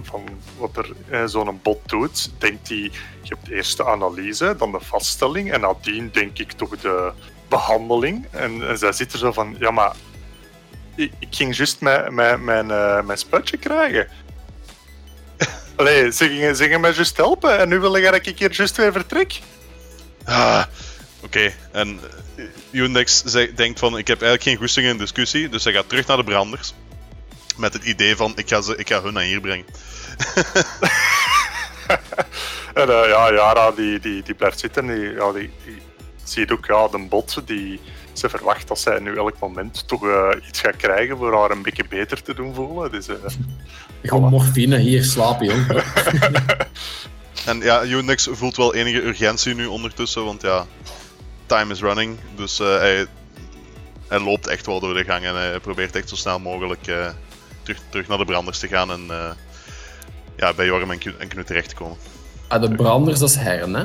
van 0.02 0.24
wat 0.58 0.76
er 0.76 1.28
zo'n 1.28 1.60
bot 1.62 1.88
doet, 1.88 2.30
denkt 2.38 2.68
hij, 2.68 2.90
je 3.22 3.34
hebt 3.34 3.48
eerst 3.48 3.76
de 3.76 3.84
analyse, 3.84 4.54
dan 4.58 4.72
de 4.72 4.80
vaststelling 4.80 5.52
en 5.52 5.60
nadien 5.60 6.10
denk 6.12 6.38
ik 6.38 6.52
toch 6.52 6.76
de 6.78 7.12
behandeling. 7.48 8.26
En, 8.30 8.68
en 8.68 8.78
zij 8.78 8.92
zit 8.92 9.12
er 9.12 9.18
zo 9.18 9.32
van, 9.32 9.56
ja 9.58 9.70
maar, 9.70 9.94
ik, 10.94 11.12
ik 11.18 11.28
ging 11.30 11.56
juist 11.56 11.80
mijn, 11.80 12.14
mijn, 12.14 12.44
mijn, 12.44 12.70
eh, 12.70 13.02
mijn 13.02 13.18
sputje 13.18 13.56
krijgen. 13.56 14.08
Allee, 15.76 16.12
ze 16.12 16.28
gingen, 16.28 16.56
ze 16.56 16.62
gingen 16.62 16.80
mij 16.80 16.92
juist 16.92 17.16
helpen 17.16 17.58
en 17.58 17.68
nu 17.68 17.78
wil 17.78 17.96
ik 17.96 18.04
dat 18.04 18.26
ik 18.26 18.38
hier 18.38 18.52
juist 18.52 18.76
weer 18.76 18.92
vertrek. 18.92 19.40
Ah, 20.24 20.64
Oké, 21.20 21.52
en 21.72 22.00
uh, 22.72 22.82
Undex 22.82 23.22
zei- 23.24 23.54
denkt 23.54 23.78
van, 23.78 23.98
ik 23.98 24.06
heb 24.06 24.22
eigenlijk 24.22 24.42
geen 24.42 24.56
goesting 24.56 24.86
in 24.86 24.98
discussie, 24.98 25.48
dus 25.48 25.64
hij 25.64 25.72
gaat 25.72 25.88
terug 25.88 26.06
naar 26.06 26.16
de 26.16 26.24
branders. 26.24 26.74
Met 27.56 27.72
het 27.72 27.84
idee 27.84 28.16
van, 28.16 28.32
ik 28.36 28.48
ga, 28.48 28.60
ze, 28.60 28.76
ik 28.76 28.88
ga 28.88 29.02
hun 29.02 29.12
naar 29.12 29.22
hier 29.22 29.40
brengen. 29.40 29.64
En 32.74 32.88
eh, 32.88 33.08
ja, 33.08 33.32
Jara 33.32 33.70
die, 33.70 34.00
die, 34.00 34.22
die 34.22 34.34
blijft 34.34 34.58
zitten. 34.58 34.86
Die, 34.86 35.12
ja, 35.12 35.32
die, 35.32 35.50
die 35.64 35.82
ziet 36.30 36.50
ook 36.50 36.66
ja, 36.66 36.88
de 36.88 37.06
bot. 37.08 37.42
Die, 37.46 37.80
ze 38.12 38.28
verwacht 38.28 38.68
dat 38.68 38.78
zij 38.78 38.98
nu 38.98 39.16
elk 39.16 39.38
moment 39.38 39.88
toch 39.88 40.06
eh, 40.08 40.28
iets 40.48 40.60
gaat 40.60 40.76
krijgen 40.76 41.16
voor 41.16 41.34
haar 41.40 41.50
een 41.50 41.62
beetje 41.62 41.84
beter 41.88 42.22
te 42.22 42.34
doen 42.34 42.54
voelen. 42.54 42.92
Dus, 42.92 43.08
eh, 43.08 43.14
Gewoon 44.02 44.30
morfine, 44.30 44.78
hier 44.78 45.04
slapen, 45.04 45.46
jong. 45.46 45.66
En 47.46 47.58
ja, 47.60 47.84
Unix 47.84 48.28
voelt 48.30 48.56
wel 48.56 48.74
enige 48.74 49.02
urgentie 49.02 49.54
nu 49.54 49.66
ondertussen, 49.66 50.24
want 50.24 50.42
ja, 50.42 50.66
time 51.46 51.72
is 51.72 51.80
running. 51.80 52.18
Dus 52.36 52.60
eh, 52.60 52.66
hij, 52.78 53.06
hij 54.08 54.20
loopt 54.20 54.46
echt 54.46 54.66
wel 54.66 54.80
door 54.80 54.94
de 54.94 55.04
gang 55.04 55.24
en 55.24 55.34
hij 55.34 55.60
probeert 55.60 55.96
echt 55.96 56.08
zo 56.08 56.14
snel 56.16 56.38
mogelijk 56.38 56.86
eh, 56.86 57.08
terug, 57.62 57.80
terug 57.88 58.08
naar 58.08 58.18
de 58.18 58.24
branders 58.24 58.58
te 58.58 58.68
gaan 58.68 58.90
en 58.90 59.04
eh, 59.08 59.30
ja, 60.36 60.52
bij 60.52 60.66
Jorm 60.66 60.90
en, 60.90 60.98
Knu- 60.98 61.14
en 61.18 61.28
Knut 61.28 61.46
terecht 61.46 61.68
te 61.68 61.74
komen. 61.74 61.96
Ah, 62.48 62.60
de 62.60 62.74
branders, 62.74 63.18
dat 63.18 63.28
is 63.28 63.36
Herren, 63.36 63.74
hè? 63.74 63.84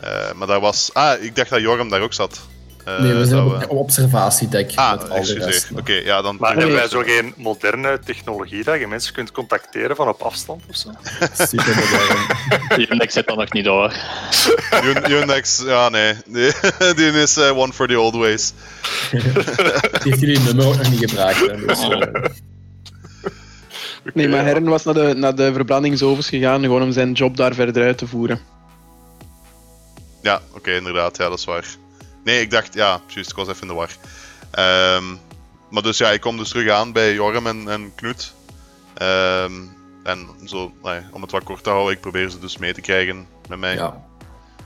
Eh, 0.00 0.32
maar 0.36 0.46
daar 0.46 0.60
was... 0.60 0.90
Ah, 0.92 1.22
ik 1.22 1.36
dacht 1.36 1.50
dat 1.50 1.60
Jorm 1.60 1.88
daar 1.88 2.00
ook 2.00 2.12
zat. 2.12 2.40
Eh, 2.84 2.98
Nee, 3.00 3.14
we 3.14 3.24
zijn 3.26 3.44
dat 3.44 3.52
op, 3.54 3.60
we- 3.60 3.68
observatiedek 3.68 4.72
Ah, 4.74 4.90
met 4.90 5.10
al 5.10 5.22
de 5.22 5.34
excuseer. 5.34 5.78
Oké, 5.78 5.92
ja, 5.92 6.22
dan... 6.22 6.36
maar 6.40 6.56
hebben 6.56 6.74
wij 6.74 6.88
zo 6.88 7.00
geen 7.02 7.34
moderne 7.36 7.98
technologie 8.04 8.64
dat 8.64 8.78
je 8.80 8.86
mensen 8.86 9.12
kunt 9.14 9.32
contacteren 9.32 9.96
van 9.96 10.08
op 10.08 10.20
afstand 10.22 10.62
of 10.68 10.76
zo? 10.76 10.90
Super 11.48 11.74
modern. 11.74 12.88
Index 12.90 13.12
zit 13.12 13.30
er 13.30 13.36
nog 13.36 13.52
niet 13.52 13.64
door. 13.64 13.96
Un- 14.84 15.10
Unix, 15.10 15.62
ja, 15.66 15.88
nee. 15.88 16.14
Die, 16.96 17.12
is 17.12 17.36
eh, 17.36 17.58
one 17.58 17.72
for 17.72 17.88
the 17.88 18.00
old 18.00 18.14
ways. 18.14 18.52
Die 19.10 19.20
heeft 20.02 20.20
jullie 20.20 20.38
nummer 20.40 20.66
ook 20.66 20.76
nog 20.76 20.90
niet 20.90 21.10
gebruikt. 21.10 21.40
Hè, 21.40 21.66
dus, 21.66 21.88
eh, 21.88 22.00
Nee, 24.14 24.28
maar 24.28 24.44
Herren 24.44 24.64
was 24.64 24.84
naar 24.84 24.94
de, 24.94 25.14
naar 25.16 25.34
de 25.34 25.52
verbrandingsovens 25.52 26.28
gegaan 26.28 26.60
gewoon 26.62 26.82
om 26.82 26.92
zijn 26.92 27.12
job 27.12 27.36
daar 27.36 27.54
verder 27.54 27.84
uit 27.84 27.98
te 27.98 28.06
voeren. 28.06 28.40
Ja, 30.28 30.40
oké, 30.54 30.70
inderdaad, 30.70 31.16
ja, 31.16 31.28
dat 31.28 31.38
is 31.38 31.44
waar. 31.44 31.66
Nee, 32.24 32.40
ik 32.40 32.50
dacht, 32.50 32.74
ja, 32.74 33.00
juist, 33.06 33.30
ik 33.30 33.36
was 33.36 33.48
even 33.48 33.62
in 33.62 33.68
de 33.68 33.74
war. 33.74 33.90
Ehm, 34.50 35.04
maar 35.70 35.82
dus 35.82 35.98
ja, 35.98 36.10
ik 36.10 36.20
kom 36.20 36.36
dus 36.36 36.48
terug 36.48 36.70
aan 36.70 36.92
bij 36.92 37.14
Jorm 37.14 37.46
en, 37.46 37.68
en 37.68 37.92
Knut. 37.94 38.32
Ehm, 38.94 39.52
en 40.02 40.28
zo, 40.44 40.72
nee, 40.82 41.00
om 41.12 41.22
het 41.22 41.30
wat 41.30 41.44
kort 41.44 41.62
te 41.62 41.70
houden, 41.70 41.92
ik 41.92 42.00
probeer 42.00 42.30
ze 42.30 42.38
dus 42.38 42.58
mee 42.58 42.72
te 42.72 42.80
krijgen 42.80 43.26
met 43.48 43.58
mij. 43.58 43.74
ja. 43.74 44.04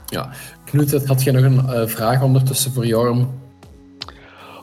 ja. 0.05 0.29
Knut, 0.65 1.07
had 1.07 1.23
je 1.23 1.31
nog 1.31 1.43
een 1.43 1.69
eh, 1.69 1.87
vraag 1.87 2.21
ondertussen 2.21 2.73
voor 2.73 2.85
Jorm? 2.85 3.41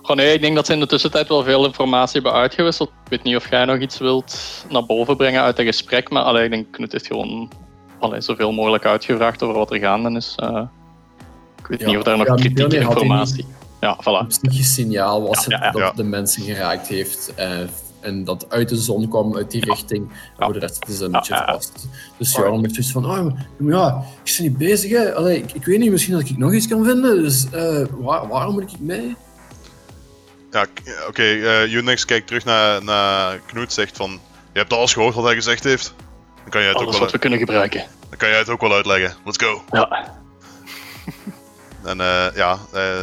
Goh, 0.02 0.16
nee, 0.16 0.34
ik 0.34 0.40
denk 0.40 0.54
dat 0.54 0.66
ze 0.66 0.72
in 0.72 0.80
de 0.80 0.86
tussentijd 0.86 1.28
wel 1.28 1.42
veel 1.42 1.64
informatie 1.64 2.20
hebben 2.20 2.40
uitgewisseld. 2.40 2.88
Ik 2.88 3.10
weet 3.10 3.22
niet 3.22 3.36
of 3.36 3.50
jij 3.50 3.64
nog 3.64 3.78
iets 3.78 3.98
wilt 3.98 4.64
naar 4.70 4.86
boven 4.86 5.16
brengen 5.16 5.42
uit 5.42 5.56
het 5.56 5.66
gesprek, 5.66 6.10
maar 6.10 6.22
allee, 6.22 6.44
ik 6.44 6.50
denk 6.50 6.72
Knut 6.72 6.92
heeft 6.92 7.06
gewoon 7.06 7.50
allee, 7.98 8.20
zoveel 8.20 8.52
mogelijk 8.52 8.84
uitgevraagd 8.84 9.42
over 9.42 9.56
wat 9.56 9.72
er 9.72 9.78
gaande 9.78 10.16
is. 10.16 10.34
Eh, 10.36 10.56
ik 10.56 10.79
weet 11.70 11.80
Ja, 11.80 11.87
niet 11.87 11.96
of 11.96 12.06
er 12.06 12.16
nog 12.16 12.26
ja, 12.26 12.35
kritieke 12.35 12.76
informatie... 12.78 13.46
Ja, 13.80 13.98
Een 14.04 14.24
voilà. 14.24 14.26
psychisch 14.28 14.74
signaal 14.74 15.22
was 15.28 15.44
Ja, 15.44 15.50
het 15.52 15.61
ja, 15.61 15.66
ja. 15.66 15.70
dat 15.72 15.80
Ja. 15.80 15.90
de 15.92 16.02
mensen 16.02 16.42
geraakt 16.42 16.87
heeft. 16.88 17.33
eh, 17.37 17.59
En 18.00 18.24
dat 18.24 18.46
uit 18.48 18.68
de 18.68 18.76
zon 18.76 19.09
kwam, 19.09 19.37
uit 19.37 19.50
die 19.50 19.64
richting. 19.64 20.09
En 20.11 20.44
voor 20.44 20.52
de 20.52 20.59
rest 20.59 20.85
is 20.88 21.00
een 21.00 21.11
beetje 21.11 21.35
Ja, 21.35 21.40
ja. 21.46 21.52
vast. 21.52 21.87
Dus 22.18 22.35
ja, 22.35 22.50
met 22.56 22.70
zoiets 22.74 22.92
van, 22.92 23.04
oh, 23.04 23.35
maar 23.59 23.76
ja, 23.76 24.02
ik 24.24 24.33
ben 24.37 24.44
niet 24.44 24.59
bezig, 24.59 24.90
hè. 24.90 25.14
Allee, 25.14 25.37
ik, 25.38 25.52
ik 25.52 25.64
weet 25.64 25.78
niet, 25.78 25.90
misschien 25.90 26.12
dat 26.14 26.28
ik 26.28 26.38
nog 26.38 26.52
iets 26.52 26.68
kan 26.68 26.85
vinden. 26.85 27.22
Dus 27.22 27.46
eh, 27.50 27.85
waar, 27.98 28.28
waarom 28.28 28.54
moet 28.54 28.62
ik 28.72 28.80
mee? 28.80 29.16
Ja, 30.50 30.66
ja, 30.85 31.06
oké. 31.09 31.22
eh, 31.22 31.72
Unix 31.72 32.04
kijkt 32.04 32.26
terug 32.26 32.44
naar, 32.44 32.85
naar 32.85 33.38
Knoet, 33.46 33.72
zegt 33.72 33.96
van... 33.96 34.11
Je 34.52 34.59
hebt 34.59 34.72
alles 34.72 34.92
gehoord 34.92 35.14
wat 35.14 35.24
hij 35.24 35.35
gezegd 35.35 35.64
heeft? 35.64 35.94
Dan 36.42 36.48
kan 36.50 36.61
jij 36.61 36.68
het, 36.68 36.76
ook 36.78 36.83
Alles 36.83 36.94
wel, 36.94 37.04
wat 37.04 37.12
we 37.12 37.18
kunnen 37.18 37.38
gebruiken. 37.38 37.85
dan 38.09 38.18
kan 38.18 38.28
jij 38.28 38.38
het 38.38 38.48
ook 38.48 38.61
wel 38.61 38.72
uitleggen. 38.72 39.14
Let's 39.24 39.38
go. 39.44 39.62
Ja. 39.70 39.88
En 41.84 42.00
eh, 42.00 42.26
ja, 42.34 42.58
eh, 42.72 43.02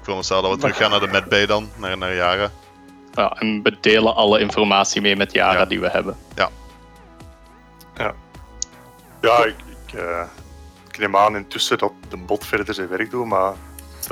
ik 0.00 0.04
wil 0.04 0.22
stellen 0.22 0.42
dat 0.42 0.52
we 0.52 0.58
terug 0.58 0.76
gaan 0.76 0.90
naar 0.90 1.00
de 1.00 1.06
medbay 1.06 1.46
dan, 1.46 1.70
naar, 1.76 1.98
naar 1.98 2.14
Yara. 2.14 2.50
ja. 3.12 3.32
En 3.32 3.62
we 3.62 3.76
delen 3.80 4.14
alle 4.14 4.40
informatie 4.40 5.00
mee 5.00 5.16
met 5.16 5.32
Yara 5.32 5.58
Ja. 5.58 5.64
die 5.64 5.80
we 5.80 5.88
hebben. 5.88 6.16
Ja, 9.20 9.44
ik, 9.44 9.54
ik, 9.86 9.92
eh, 9.92 10.22
ik 10.88 10.98
neem 10.98 11.16
aan 11.16 11.36
intussen 11.36 11.78
dat 11.78 11.92
de 12.08 12.16
bot 12.16 12.46
verder 12.46 12.74
zijn 12.74 12.88
werk 12.88 13.10
doet, 13.10 13.26
maar... 13.26 13.54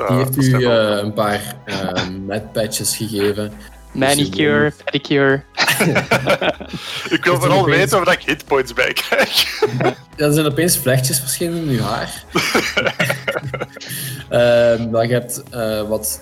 Die 0.07 0.17
heeft 0.17 0.37
u 0.37 0.65
een 0.65 1.13
paar 1.13 1.55
uh, 1.65 2.07
medpatches 2.25 2.97
gegeven. 2.97 3.53
Manicure, 3.91 4.73
pedicure. 4.83 5.43
ik 7.15 7.23
wil 7.23 7.39
vooral 7.39 7.59
opeens- 7.59 7.77
weten 7.77 8.01
of 8.01 8.13
ik 8.13 8.21
hitpoints 8.21 8.73
bij 8.73 8.93
krijg. 8.93 9.61
Er 10.15 10.33
zijn 10.33 10.45
opeens 10.45 10.77
vlechtjes 10.77 11.19
verschenen 11.19 11.57
in 11.57 11.69
uw 11.69 11.81
haar. 11.81 12.23
Ehm 14.29 14.89
maar 14.89 15.07
je 15.07 15.13
hebt 15.13 15.43
eh, 15.49 15.81
wat... 15.81 16.21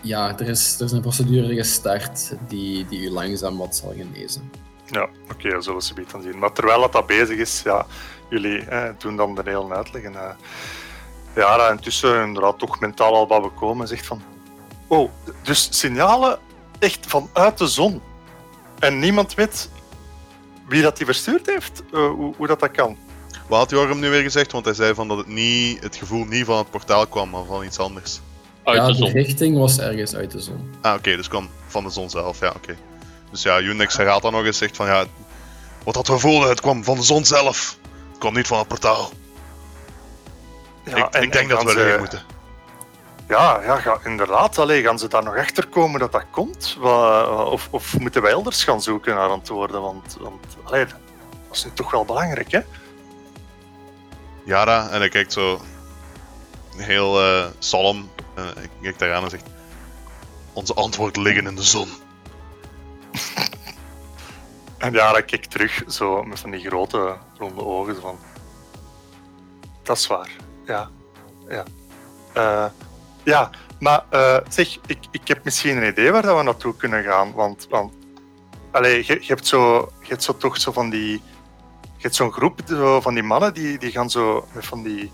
Ja, 0.00 0.38
er 0.38 0.48
is, 0.48 0.76
er 0.78 0.84
is 0.84 0.92
een 0.92 1.00
procedure 1.00 1.54
gestart 1.54 2.32
die, 2.48 2.86
die 2.88 3.00
u 3.00 3.10
langzaam 3.10 3.56
wat 3.56 3.76
zal 3.76 3.94
genezen. 3.96 4.50
Ja, 4.86 5.08
oké, 5.32 5.48
dat 5.50 5.64
zullen 5.64 5.78
we 5.78 5.84
zometeen 5.84 6.12
dan 6.12 6.22
zien. 6.22 6.38
Maar 6.38 6.52
terwijl 6.52 6.80
dat, 6.80 6.92
dat 6.92 7.06
bezig 7.06 7.38
is, 7.38 7.62
ja, 7.64 7.86
jullie 8.30 8.58
eh, 8.60 8.88
doen 8.98 9.16
dan 9.16 9.34
de 9.34 9.42
hele 9.44 9.74
uitleg. 9.74 10.02
En, 10.02 10.14
eh, 10.14 10.34
ja, 11.34 11.70
intussen 11.70 12.22
inderdaad 12.22 12.58
toch 12.58 12.80
mentaal 12.80 13.14
al 13.14 13.28
wat 13.28 13.42
bekomen 13.42 13.82
en 13.82 13.88
zegt 13.88 14.06
van... 14.06 14.22
Oh, 14.86 15.10
dus 15.42 15.68
signalen 15.70 16.38
echt 16.84 17.06
vanuit 17.06 17.58
de 17.58 17.66
zon. 17.66 18.02
En 18.78 18.98
niemand 18.98 19.34
weet 19.34 19.68
wie 20.68 20.82
dat 20.82 20.96
die 20.96 21.06
verstuurd 21.06 21.46
heeft, 21.46 21.82
eh, 21.92 22.08
hoe, 22.08 22.34
hoe 22.36 22.46
dat, 22.46 22.60
dat 22.60 22.70
kan. 22.70 22.96
Wat 23.46 23.58
had 23.58 23.70
Jorm 23.70 23.98
nu 24.00 24.10
weer 24.10 24.22
gezegd? 24.22 24.52
Want 24.52 24.64
hij 24.64 24.74
zei 24.74 24.94
van 24.94 25.08
dat 25.08 25.16
het, 25.18 25.26
niet, 25.26 25.82
het 25.82 25.96
gevoel 25.96 26.24
niet 26.24 26.44
van 26.44 26.58
het 26.58 26.70
portaal 26.70 27.06
kwam, 27.06 27.30
maar 27.30 27.44
van 27.44 27.64
iets 27.64 27.78
anders. 27.78 28.20
Uit 28.64 28.76
ja, 28.76 28.86
de 28.86 28.92
de 28.92 28.98
zon. 28.98 29.10
richting 29.10 29.58
was 29.58 29.78
ergens 29.78 30.14
uit 30.14 30.30
de 30.30 30.40
zon. 30.40 30.70
Ah, 30.80 30.94
oké, 30.94 31.16
dus 31.16 31.28
kwam 31.28 31.48
van 31.66 31.84
de 31.84 31.90
zon 31.90 32.10
zelf, 32.10 32.40
ja, 32.40 32.52
oké. 32.56 32.76
Dus 33.30 33.42
ja, 33.42 33.60
Unix 33.60 33.96
herhaalt 33.96 34.22
dan 34.22 34.32
nog 34.32 34.44
eens, 34.44 34.58
zegt 34.58 34.76
van 34.76 34.86
ja... 34.86 35.04
Wat 35.84 35.94
dat 35.94 36.08
we 36.08 36.18
voelden, 36.18 36.48
het 36.48 36.60
kwam 36.60 36.84
van 36.84 36.96
de 36.96 37.02
zon 37.02 37.24
zelf. 37.24 37.78
Het 38.10 38.18
kwam 38.18 38.34
niet 38.34 38.46
van 38.46 38.58
het 38.58 38.68
portaal. 38.68 39.10
Ja, 40.84 40.96
ik, 40.96 41.14
en- 41.14 41.22
ik 41.22 41.32
denk 41.32 41.50
en 41.50 41.56
dat 41.56 41.74
we 41.74 41.80
erin 41.80 41.98
moeten. 41.98 42.22
Ja, 43.28 43.62
ja, 43.62 43.98
inderdaad. 44.04 44.58
Allee, 44.58 44.82
gaan 44.82 44.98
ze 44.98 45.08
daar 45.08 45.22
nog 45.22 45.36
achter 45.36 45.66
komen 45.66 46.00
dat 46.00 46.12
dat 46.12 46.24
komt? 46.30 46.76
Of, 47.50 47.68
of 47.70 47.98
moeten 47.98 48.22
wij 48.22 48.30
elders 48.30 48.64
gaan 48.64 48.82
zoeken 48.82 49.14
naar 49.14 49.28
antwoorden? 49.28 49.80
Want, 49.80 50.16
want 50.20 50.46
allee, 50.64 50.84
dat 50.86 50.96
is 51.52 51.64
nu 51.64 51.70
toch 51.72 51.90
wel 51.90 52.04
belangrijk, 52.04 52.50
hè? 52.52 52.60
Yara, 54.44 54.88
en 54.88 54.98
hij 54.98 55.08
kijkt 55.08 55.32
zo 55.32 55.60
heel 56.76 57.20
eh 57.22 57.46
solemn. 57.58 58.10
eh, 58.34 58.44
ik 58.62 58.70
kijk 58.82 58.98
daar 58.98 59.14
aan 59.14 59.22
en 59.24 59.30
zegt: 59.30 59.46
Onze 60.52 60.74
antwoorden 60.74 61.22
liggen 61.22 61.46
in 61.46 61.54
de 61.56 61.62
zon. 61.62 61.88
En 64.78 64.92
ja, 64.92 65.12
dan 65.12 65.24
kijk 65.24 65.32
ik 65.32 65.44
terug, 65.44 65.82
zo 65.88 66.22
met 66.22 66.40
van 66.40 66.50
die 66.50 66.66
grote 66.66 67.16
ronde 67.38 67.64
ogen. 67.64 68.00
Van... 68.00 68.18
Dat 69.82 69.96
is 69.96 70.06
waar, 70.06 70.30
ja. 70.66 70.90
Ja, 71.48 71.64
Eh, 72.32 72.64
ja 73.24 73.50
maar 73.84 74.04
eh, 74.10 74.36
zeg, 74.48 74.78
ik, 74.86 74.98
ik 75.10 75.28
heb 75.28 75.44
misschien 75.44 75.76
een 75.76 75.88
idee 75.88 76.10
waar 76.10 76.22
dat 76.22 76.36
we 76.36 76.42
naartoe 76.42 76.76
kunnen 76.76 77.04
gaan. 77.04 77.32
Want, 77.32 77.66
want 77.70 77.92
allee, 78.70 79.04
je, 79.06 79.14
je, 79.20 79.26
hebt 79.26 79.46
zo, 79.46 79.92
je 80.00 80.08
hebt 80.08 80.22
zo 80.22 80.36
toch 80.36 80.60
zo 80.60 80.72
van 80.72 80.90
die. 80.90 81.22
Je 81.96 82.10
hebt 82.10 82.14
zo'n 82.14 82.32
groep 82.32 82.60
zo 82.68 83.00
van 83.00 83.14
die 83.14 83.22
mannen 83.22 83.54
die, 83.54 83.78
die 83.78 83.90
gaan 83.90 84.10
zo 84.10 84.46
van 84.52 84.82
die, 84.82 85.10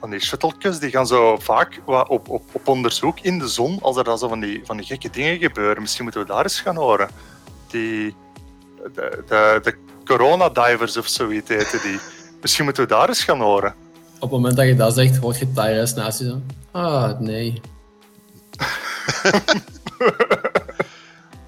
van 0.00 0.10
die 0.10 0.78
die 0.80 0.90
gaan 0.90 1.06
zo 1.06 1.36
vaak 1.36 1.80
op, 1.86 2.28
op, 2.28 2.42
op 2.52 2.68
onderzoek 2.68 3.20
in 3.20 3.38
de 3.38 3.48
zon 3.48 3.78
als 3.82 3.96
er 3.96 4.04
dan 4.04 4.18
zo 4.18 4.28
van 4.28 4.40
die, 4.40 4.62
van 4.64 4.76
die 4.76 4.86
gekke 4.86 5.10
dingen 5.10 5.38
gebeuren. 5.38 5.82
Misschien 5.82 6.04
moeten 6.04 6.22
we 6.22 6.26
daar 6.26 6.42
eens 6.42 6.60
gaan 6.60 6.76
horen. 6.76 7.08
Die, 7.68 8.16
de, 8.94 9.22
de, 9.26 9.60
de 9.62 9.78
Corona 10.04 10.48
Divers 10.48 10.96
of 10.96 11.06
zoiets 11.06 11.48
heten 11.48 11.82
die. 11.82 11.98
Misschien 12.40 12.64
moeten 12.64 12.82
we 12.82 12.88
daar 12.88 13.08
eens 13.08 13.24
gaan 13.24 13.40
horen. 13.40 13.74
Op 14.16 14.20
het 14.20 14.30
moment 14.30 14.56
dat 14.56 14.66
je 14.66 14.74
dat 14.76 14.94
zegt, 14.94 15.16
hoort 15.16 15.38
je 15.38 15.52
Tyrus 15.52 15.94
naast 15.94 16.18
je 16.18 16.24
zo. 16.24 16.40
Ah, 16.70 17.18
nee. 17.18 17.60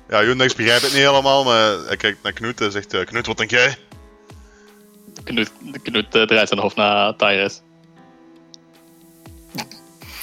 Ja, 0.09 0.23
Unix 0.23 0.55
begrijpt 0.55 0.83
het 0.83 0.93
niet 0.93 1.03
helemaal, 1.03 1.45
maar 1.45 1.79
hij 1.87 1.97
kijkt 1.97 2.23
naar 2.23 2.33
Knut 2.33 2.61
en 2.61 2.73
zegt: 2.73 2.95
eh, 2.95 3.05
Knut, 3.05 3.27
wat 3.27 3.37
denk 3.37 3.51
jij? 3.51 3.77
Knut, 5.25 5.53
Knut 5.83 6.15
eh, 6.15 6.23
draait 6.23 6.49
zijn 6.49 6.61
hoofd 6.61 6.77
naar 6.77 7.17
Tyrus. 7.17 7.61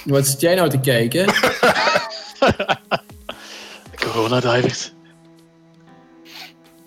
Wat 0.06 0.28
zit 0.28 0.42
jij 0.42 0.56
nou 0.56 0.70
te 0.70 0.80
kijken? 0.80 1.26
Corona 4.02 4.40
divers. 4.40 4.94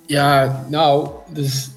Ja, 0.06 0.64
nou, 0.68 1.10
dus 1.28 1.70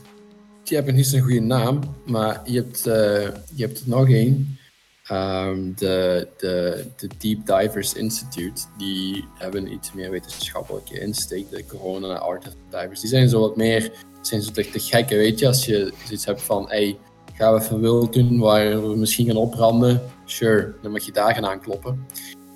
je 0.72 0.78
hebt 0.78 0.92
niet 0.92 1.06
zo'n 1.06 1.22
goede 1.22 1.40
naam, 1.40 1.80
maar 2.06 2.42
je 2.46 2.56
hebt, 2.56 2.88
eh, 2.88 3.30
je 3.56 3.66
hebt 3.66 3.80
er 3.80 3.90
nog 3.90 4.10
één. 4.10 4.58
Ehm, 5.04 5.74
de, 5.76 6.28
de, 6.38 6.86
de 6.96 7.10
Deep 7.18 7.46
Divers 7.46 7.94
Institute, 7.94 8.62
die 8.78 9.26
hebben 9.34 9.74
iets 9.74 9.94
meer 9.94 10.12
wetenschappelijke 10.12 11.00
insteek. 11.00 11.50
De 11.50 11.66
Corona 11.66 12.18
Art 12.18 12.56
Divers, 12.70 13.00
die 13.00 13.10
zijn 13.10 13.30
zo 13.30 13.40
wat 13.40 13.56
meer, 13.56 13.92
zijn 14.22 14.42
zo 14.42 14.52
de 14.52 14.80
gekke, 14.80 15.16
weet 15.16 15.40
je, 15.40 15.48
als 15.48 15.66
je 15.66 15.94
zoiets 16.06 16.26
hebt 16.26 16.42
van, 16.42 16.70
hey, 16.70 16.98
gaan 17.34 17.54
we 17.54 17.62
even 17.62 17.82
wild 17.82 18.14
doen 18.14 18.40
waar 18.40 18.90
we 18.90 18.96
misschien 18.96 19.26
gaan 19.26 19.36
opbranden? 19.36 20.02
Sure, 20.26 20.74
dan 20.82 20.92
mag 20.92 21.06
je 21.06 21.12
daar 21.12 21.34
gaan 21.34 21.46
aankloppen. 21.46 22.06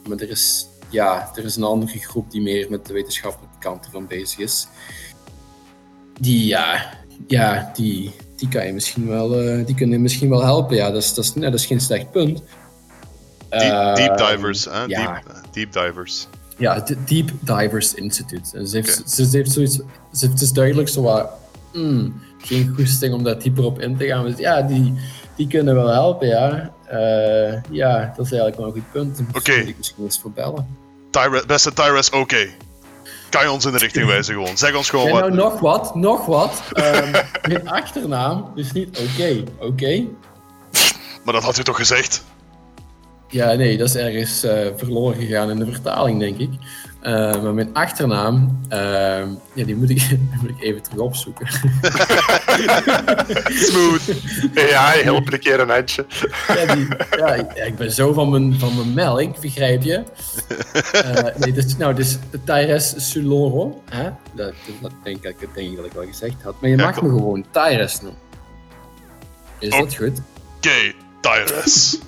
Maar 0.08 0.18
er 0.18 0.30
is, 0.30 0.68
ja, 0.90 1.32
er 1.36 1.44
is 1.44 1.56
een 1.56 1.64
andere 1.64 2.00
groep 2.00 2.32
die 2.32 2.42
meer 2.42 2.70
met 2.70 2.86
de 2.86 2.94
wetenschappelijke 2.94 3.60
kant 3.60 3.86
ervan 3.86 4.08
bezig 4.08 4.40
is. 4.40 4.68
Die, 6.20 6.46
ja, 6.46 6.94
ja 7.28 7.72
die, 7.76 8.12
die 8.36 8.48
kan 8.48 8.66
je 8.66 8.74
misschien 8.74 9.08
wel, 9.08 9.40
eh, 9.42 9.66
die 9.66 9.76
kunnen 9.76 9.96
je 9.96 10.02
misschien 10.02 10.30
wel 10.30 10.44
helpen. 10.44 10.76
Ja, 10.76 10.92
dat 10.92 11.02
is, 11.02 11.14
dat 11.14 11.24
is, 11.24 11.34
nee, 11.34 11.50
dat 11.50 11.60
is 11.60 11.66
geen 11.66 11.82
slecht 11.82 12.12
punt. 12.12 12.44
Deep, 13.50 13.96
deep 13.96 14.12
Ehm, 14.12 14.32
divers, 14.32 14.66
hè? 14.66 14.84
ja. 14.84 15.14
Deep, 15.14 15.28
eh, 15.28 15.42
deep 15.52 15.74
divers. 15.74 16.28
Ja, 16.58 16.74
het 16.74 16.96
Deep 17.08 17.32
Divers 17.40 17.94
Institute. 17.94 18.58
En 18.58 18.68
ze, 18.68 18.76
heeft, 18.76 19.10
ze, 19.10 19.26
ze 19.26 19.38
heeft 19.38 19.52
zoiets, 19.52 19.80
ze, 20.14 20.28
het 20.28 20.42
is 20.42 20.52
duidelijk 20.52 20.90
zo 20.90 21.02
wat, 21.02 21.30
hmm, 21.72 22.22
geen 22.38 22.74
goesting 22.78 23.14
om 23.14 23.24
daar 23.24 23.40
dieper 23.40 23.64
op 23.64 23.80
in 23.80 23.98
te 23.98 24.06
gaan. 24.06 24.26
Dus 24.26 24.38
ja, 24.38 24.62
die, 24.62 24.94
die 25.36 25.48
kunnen 25.48 25.76
wel 25.76 25.88
helpen, 25.88 26.28
ja. 26.28 26.74
Eh, 26.86 27.62
ja, 27.72 28.14
dat 28.16 28.26
is 28.26 28.32
eigenlijk 28.32 28.56
wel 28.56 28.66
een 28.66 28.72
goed 28.72 28.92
punt. 28.92 29.20
Oké. 29.34 29.52
ik 29.52 29.78
misschien 29.78 30.04
eens 30.04 30.20
voor 30.20 30.32
bellen. 30.32 30.68
Tyrus, 31.10 31.46
beste 31.46 31.74
Tyrus, 31.74 32.10
oké. 32.10 32.48
Kan 33.36 33.44
je 33.44 33.52
ons 33.52 33.66
in 33.66 33.72
de 33.72 33.78
richting 33.78 34.06
wijzen 34.06 34.34
gewoon? 34.34 34.58
Zeg 34.58 34.76
ons 34.76 34.90
gewoon 34.90 35.08
En 35.08 35.14
wat. 35.14 35.22
nou 35.22 35.36
nog 35.36 35.60
wat, 35.60 35.96
nog 35.96 36.26
wat. 36.26 36.62
Ehm 36.72 37.12
mijn 37.50 37.70
achternaam 37.70 38.52
is 38.56 38.72
niet 38.72 39.00
oké, 39.00 39.44
oké? 39.60 40.04
Maar 41.24 41.34
dat 41.34 41.44
had 41.44 41.58
u 41.58 41.64
toch 41.64 41.76
gezegd? 41.76 42.24
Ja, 43.28 43.54
nee, 43.54 43.78
dat 43.78 43.88
is 43.88 43.96
ergens 43.96 44.44
eh, 44.44 44.68
verloren 44.76 45.16
gegaan 45.16 45.50
in 45.50 45.60
de 45.60 45.66
vertaling, 45.66 46.20
denk 46.20 46.38
ik. 46.38 46.50
Eh, 47.06 47.42
maar 47.42 47.54
mijn 47.54 47.70
achternaam, 47.74 48.60
ehm, 48.70 49.30
ja, 49.54 49.66
die 49.66 49.76
moet, 49.76 49.90
ik, 49.90 50.00
die 50.10 50.30
moet 50.42 50.50
ik 50.50 50.62
even 50.62 50.82
terug 50.82 51.00
opzoeken. 51.00 51.48
Smooth. 53.68 54.12
Ja, 54.54 54.92
help 54.92 55.34
een 55.34 55.40
keer 55.40 55.60
een 55.60 55.70
handje. 55.70 56.06
ja, 56.48 56.76
die, 56.76 56.88
ja, 57.18 57.34
ik- 57.66 57.76
ben 57.76 57.92
zo 57.92 58.14
van 58.14 58.30
mijn, 58.30 58.60
van 58.60 58.76
mijn 58.76 58.94
melk, 58.94 59.40
begrijp 59.42 59.84
je? 59.84 60.04
Eh, 60.92 61.36
nee, 61.38 61.52
dus, 61.54 61.78
nou, 61.78 61.94
dus 61.94 62.18
Tyrus 62.46 62.94
Suloro, 63.12 63.82
hè? 63.90 64.10
Dat, 64.34 64.54
dat 64.82 64.92
denk 65.04 65.16
ik, 65.26 65.40
dat 65.40 65.50
denk 65.56 65.70
ik 65.70 65.76
dat 65.76 65.86
ik 65.86 65.92
wel 65.92 66.06
gezegd 66.06 66.36
had. 66.44 66.62
Maar 66.62 66.70
je 66.70 66.76
mag 66.76 67.02
me 67.02 67.10
gewoon 67.10 67.46
Tyrus 67.52 68.02
noemen. 68.02 68.20
Is 69.60 69.70
Oh. 69.74 69.80
dat 69.80 69.96
goed? 69.96 70.20
Oké, 70.58 70.94
Tyrus. 71.22 72.00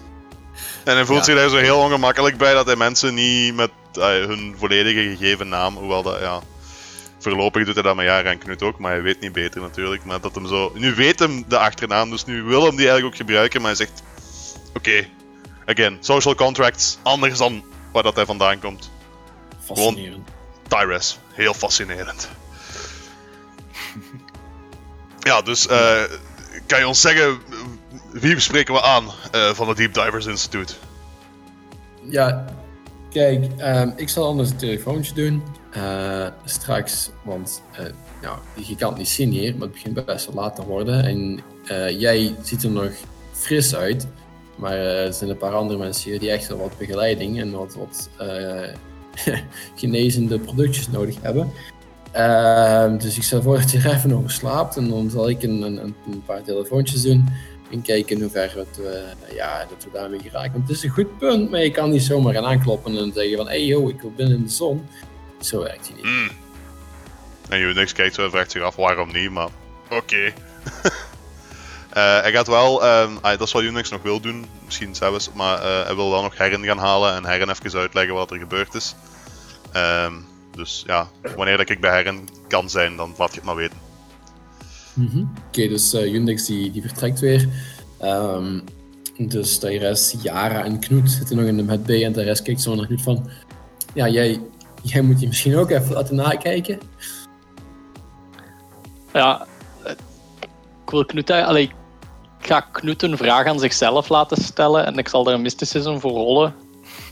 En 0.88 0.96
hij 0.96 1.06
voelt 1.06 1.20
Ja. 1.20 1.24
zich 1.26 1.36
daar 1.36 1.50
zo 1.50 1.56
heel 1.56 1.78
ongemakkelijk 1.80 2.38
bij 2.38 2.54
dat 2.54 2.66
hij 2.66 2.76
mensen 2.76 3.14
niet 3.14 3.56
met 3.56 3.72
eh, 3.94 4.04
hun 4.04 4.56
volledige 4.58 5.16
gegeven 5.16 5.48
naam, 5.50 5.76
hoewel 5.76 6.04
dat, 6.04 6.20
ja... 6.20 6.40
Voorlopig 7.20 7.66
doet 7.66 7.74
hij 7.74 7.84
dat 7.84 7.96
met 7.96 8.06
Jaren 8.06 8.32
en 8.32 8.38
Knut 8.38 8.62
ook, 8.64 8.80
maar 8.80 8.92
hij 8.92 9.02
weet 9.02 9.20
niet 9.20 9.32
beter 9.32 9.62
natuurlijk. 9.62 10.04
Maar 10.04 10.22
dat 10.22 10.36
hem 10.36 10.48
zo... 10.48 10.72
Nu 10.76 10.96
weet 10.96 11.20
hem 11.20 11.44
de 11.48 11.58
achternaam, 11.58 12.10
dus 12.10 12.26
nu 12.26 12.44
wil 12.44 12.62
hem 12.66 12.76
die 12.76 12.90
eigenlijk 12.90 13.06
ook 13.06 13.16
gebruiken, 13.16 13.62
maar 13.62 13.76
hij 13.76 13.86
zegt... 13.86 14.04
Oké, 14.74 15.08
again, 15.66 15.98
social 16.00 16.36
contracts, 16.36 16.98
anders 17.04 17.38
dan 17.38 17.64
waar 17.92 18.04
dat 18.04 18.16
hij 18.16 18.26
vandaan 18.26 18.60
komt. 18.60 18.92
Fascinerend. 19.66 20.30
Tyrus. 20.68 21.20
Heel 21.34 21.54
fascinerend. 21.54 22.30
Ja, 25.20 25.42
dus 25.42 25.68
eh, 25.68 26.02
kan 26.66 26.80
je 26.80 26.88
ons 26.88 27.02
zeggen, 27.02 27.42
wie 28.20 28.40
spreken 28.40 28.74
we 28.74 28.82
aan 28.82 29.06
eh, 29.32 29.50
van 29.50 29.68
het 29.68 29.78
Deep 29.78 29.94
Divers 29.94 30.26
Institute? 30.26 30.74
Ja, 32.10 32.46
kijk, 33.10 33.46
ehm, 33.58 33.90
ik 33.96 34.10
zal 34.10 34.26
anders 34.26 34.50
een 34.50 34.58
telefoontje 34.58 35.14
doen. 35.14 35.44
eh, 35.72 36.28
straks, 36.46 37.10
want 37.24 37.62
eh, 37.72 37.86
je 38.68 38.76
kan 38.76 38.90
het 38.90 38.98
niet 38.98 39.10
zien 39.10 39.32
hier, 39.32 39.52
maar 39.52 39.62
het 39.62 39.72
begint 39.72 40.06
best 40.06 40.26
wel 40.26 40.36
laat 40.36 40.56
te 40.56 40.66
worden. 40.66 41.04
En 41.06 41.40
jij 42.00 42.36
ziet 42.42 42.64
er 42.64 42.70
nog 42.70 42.92
fris 43.32 43.76
uit, 43.76 44.08
maar 44.56 44.72
er 44.78 45.14
zijn 45.14 45.30
een 45.30 45.38
paar 45.38 45.54
andere 45.54 45.80
mensen 45.80 46.10
hier 46.10 46.20
die 46.20 46.32
echt 46.32 46.48
wel 46.48 46.58
wat 46.58 46.78
begeleiding 46.78 47.40
en 47.40 47.52
wat, 47.52 48.10
genezende 49.76 50.40
productjes 50.40 50.88
nodig 50.90 51.16
hebben. 51.22 51.52
Ehm, 52.12 52.98
dus 52.98 53.18
ik 53.18 53.24
stel 53.24 53.42
voor 53.42 53.58
dat 53.58 53.72
je 53.72 53.78
er 53.78 53.94
even 53.94 54.14
over 54.14 54.32
slaapt 54.32 54.78
en 54.78 54.90
dan 54.90 55.10
zal 55.10 55.30
ik 55.30 55.44
een, 55.44 55.62
een, 55.62 55.78
een 55.78 56.24
paar 56.26 56.44
telefoontjes 56.44 57.02
doen 57.02 57.30
en 57.72 57.82
kijken 57.82 58.16
in 58.16 58.22
hoeverre 58.22 58.66
ja, 59.34 59.66
dat 59.70 59.84
we 59.84 59.90
daarmee 59.94 60.20
geraken. 60.20 60.52
Want 60.52 60.68
het 60.68 60.78
is 60.78 60.84
een 60.84 60.90
goed 60.90 61.18
punt, 61.18 61.52
maar 61.52 61.64
je 61.64 61.72
kan 61.72 61.90
niet 61.90 62.04
zomaar 62.04 62.34
gaan 62.34 62.46
aankloppen 62.46 62.98
en 62.98 63.12
zeggen 63.14 63.38
van 63.38 63.46
hé 63.48 63.52
hey, 63.52 63.66
yo, 63.66 63.90
ik 63.90 64.02
wil 64.02 64.14
binnen 64.16 64.38
in 64.38 64.44
de 64.44 64.50
zon. 64.50 64.88
Zo 65.42 65.64
werkt 65.64 65.88
hij 65.88 65.96
niet. 65.96 66.06
Hmm. 66.06 66.30
En 67.50 67.60
Unix 67.60 67.94
kijkt 67.94 68.16
zo 68.16 68.24
en 68.24 68.32
vraagt 68.32 68.52
zich 68.52 68.62
af 68.62 68.76
waarom 68.76 69.12
niet, 69.12 69.32
maar 69.32 69.50
oké. 69.90 70.34
Eh, 71.88 72.22
hij 72.22 72.32
gaat 72.32 72.48
wel, 72.48 72.84
ehm, 72.84 73.16
ah, 73.22 73.38
dat 73.38 73.48
is 73.48 73.52
wat 73.52 73.64
Unix 73.64 73.90
nog 73.90 74.02
wil 74.02 74.20
doen, 74.20 74.46
misschien 74.66 74.96
zelfs, 74.96 75.32
maar 75.34 75.62
eh, 75.62 75.86
hij 75.86 75.96
wil 75.96 76.10
wel 76.10 76.22
nog 76.22 76.38
Herren 76.38 76.64
gaan 76.64 76.78
halen 76.78 77.14
en 77.14 77.26
Herren 77.26 77.50
even 77.50 77.80
uitleggen 77.80 78.14
wat 78.14 78.32
er 78.32 78.38
gebeurd 78.38 78.74
is. 78.74 78.96
Ehm, 79.72 80.14
dus 80.56 80.84
ja, 80.88 81.08
wanneer 81.36 81.58
dat 81.58 81.70
ik 81.70 81.80
bij 81.80 81.92
Herren 81.92 82.28
kan 82.48 82.70
zijn, 82.70 82.96
dan 82.96 83.16
laat 83.18 83.30
je 83.30 83.36
het 83.36 83.46
maar 83.46 83.56
weten. 83.56 83.87
Mhm. 84.98 85.24
Oké, 85.48 85.68
dus 85.68 85.94
Unix 85.94 86.46
die, 86.46 86.72
die 86.72 86.82
vertrekt 86.82 87.20
weer. 87.20 87.48
Ehm, 87.98 88.60
dus 89.18 89.60
de 89.60 89.78
rest, 89.78 90.24
Yara 90.24 90.64
en 90.64 90.80
Knoet 90.80 91.12
zitten 91.12 91.36
nog 91.36 91.46
in 91.46 91.58
de 91.58 91.64
met 91.64 91.84
B 91.84 91.90
en 91.90 92.14
de 92.14 92.24
rest 92.24 92.42
kijkt 92.42 92.62
zo 92.62 92.76
naar 92.76 92.86
Knoet 92.86 93.02
van... 93.02 93.30
Ja, 93.94 94.08
jij, 94.08 94.42
jij 94.84 95.02
moet 95.02 95.20
je 95.20 95.28
misschien 95.28 95.56
ook 95.56 95.70
even 95.70 95.94
laten 95.94 96.16
nakijken. 96.16 96.80
Ja, 99.14 99.46
eh, 99.84 99.92
ik 100.84 100.90
wil 100.90 101.06
Knut, 101.06 101.30
allee, 101.30 101.64
ik 101.64 101.74
ga 102.40 102.60
Knut 102.60 103.02
een 103.02 103.18
vraag 103.18 103.46
aan 103.46 103.60
zichzelf 103.60 104.10
laten 104.10 104.38
stellen 104.38 104.86
en 104.86 104.98
ik 104.98 105.08
zal 105.08 105.24
daar 105.24 105.34
een 105.34 105.42
mysticism 105.42 105.98
voor 105.98 106.12
rollen. 106.12 106.54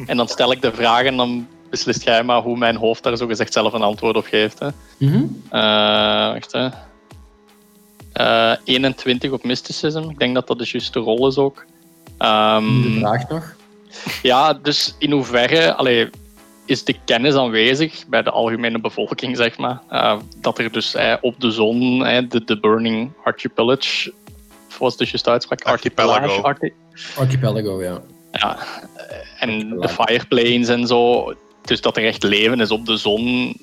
En 0.05 0.17
dan 0.17 0.27
stel 0.27 0.51
ik 0.51 0.61
de 0.61 0.71
vraag 0.73 1.03
en 1.03 1.17
dan 1.17 1.47
beslist 1.69 2.03
jij 2.03 2.23
maar 2.23 2.41
hoe 2.41 2.57
mijn 2.57 2.75
hoofd 2.75 3.03
daar 3.03 3.17
zogezegd 3.17 3.53
zelf 3.53 3.73
een 3.73 3.81
antwoord 3.81 4.15
op 4.15 4.25
geeft. 4.25 4.59
Hè. 4.59 4.67
Mhm. 4.97 5.23
Eh, 5.49 6.31
wacht 6.33 6.51
hè. 6.51 6.69
Eh, 8.15 8.53
21 8.63 9.31
op 9.31 9.43
mysticism, 9.43 10.09
ik 10.09 10.19
denk 10.19 10.33
dat 10.35 10.47
dat 10.47 10.57
de 10.59 10.65
juiste 10.71 10.99
rol 10.99 11.27
is 11.27 11.37
ook. 11.37 11.65
Ehm, 12.17 12.81
De 12.81 12.99
vraag 12.99 13.29
nog. 13.29 13.55
ja, 14.21 14.53
dus 14.53 14.95
in 14.99 15.11
hoeverre 15.11 15.73
allee, 15.73 16.09
is 16.65 16.83
de 16.83 16.95
kennis 17.05 17.35
aanwezig 17.35 18.03
bij 18.07 18.21
de 18.23 18.29
algemene 18.31 18.79
bevolking, 18.79 19.37
zeg 19.37 19.57
maar, 19.57 19.79
eh, 19.89 20.19
dat 20.41 20.59
er 20.59 20.71
dus 20.71 20.93
eh, 20.95 21.13
op 21.21 21.39
de 21.39 21.51
zon, 21.51 22.05
eh, 22.05 22.29
de, 22.29 22.43
de 22.43 22.59
Burning 22.59 23.11
Archipelage, 23.23 24.13
of 24.69 24.77
was 24.77 24.97
de 24.97 25.05
juiste 25.05 25.29
uitspraak? 25.29 25.61
Archipelago. 25.63 26.41
Archi- 26.41 26.73
Archipelago, 27.17 27.83
ja. 27.83 28.01
ja, 28.31 28.57
eh, 28.95 29.17
en 29.39 29.69
de 29.79 29.89
fireplanes 29.89 30.67
en 30.67 30.87
zo, 30.87 31.33
dus 31.61 31.81
dat 31.81 31.97
er 31.97 32.05
echt 32.05 32.23
leven 32.23 32.59
is 32.59 32.71
op 32.71 32.85
de 32.85 32.97
zon. 32.97 33.55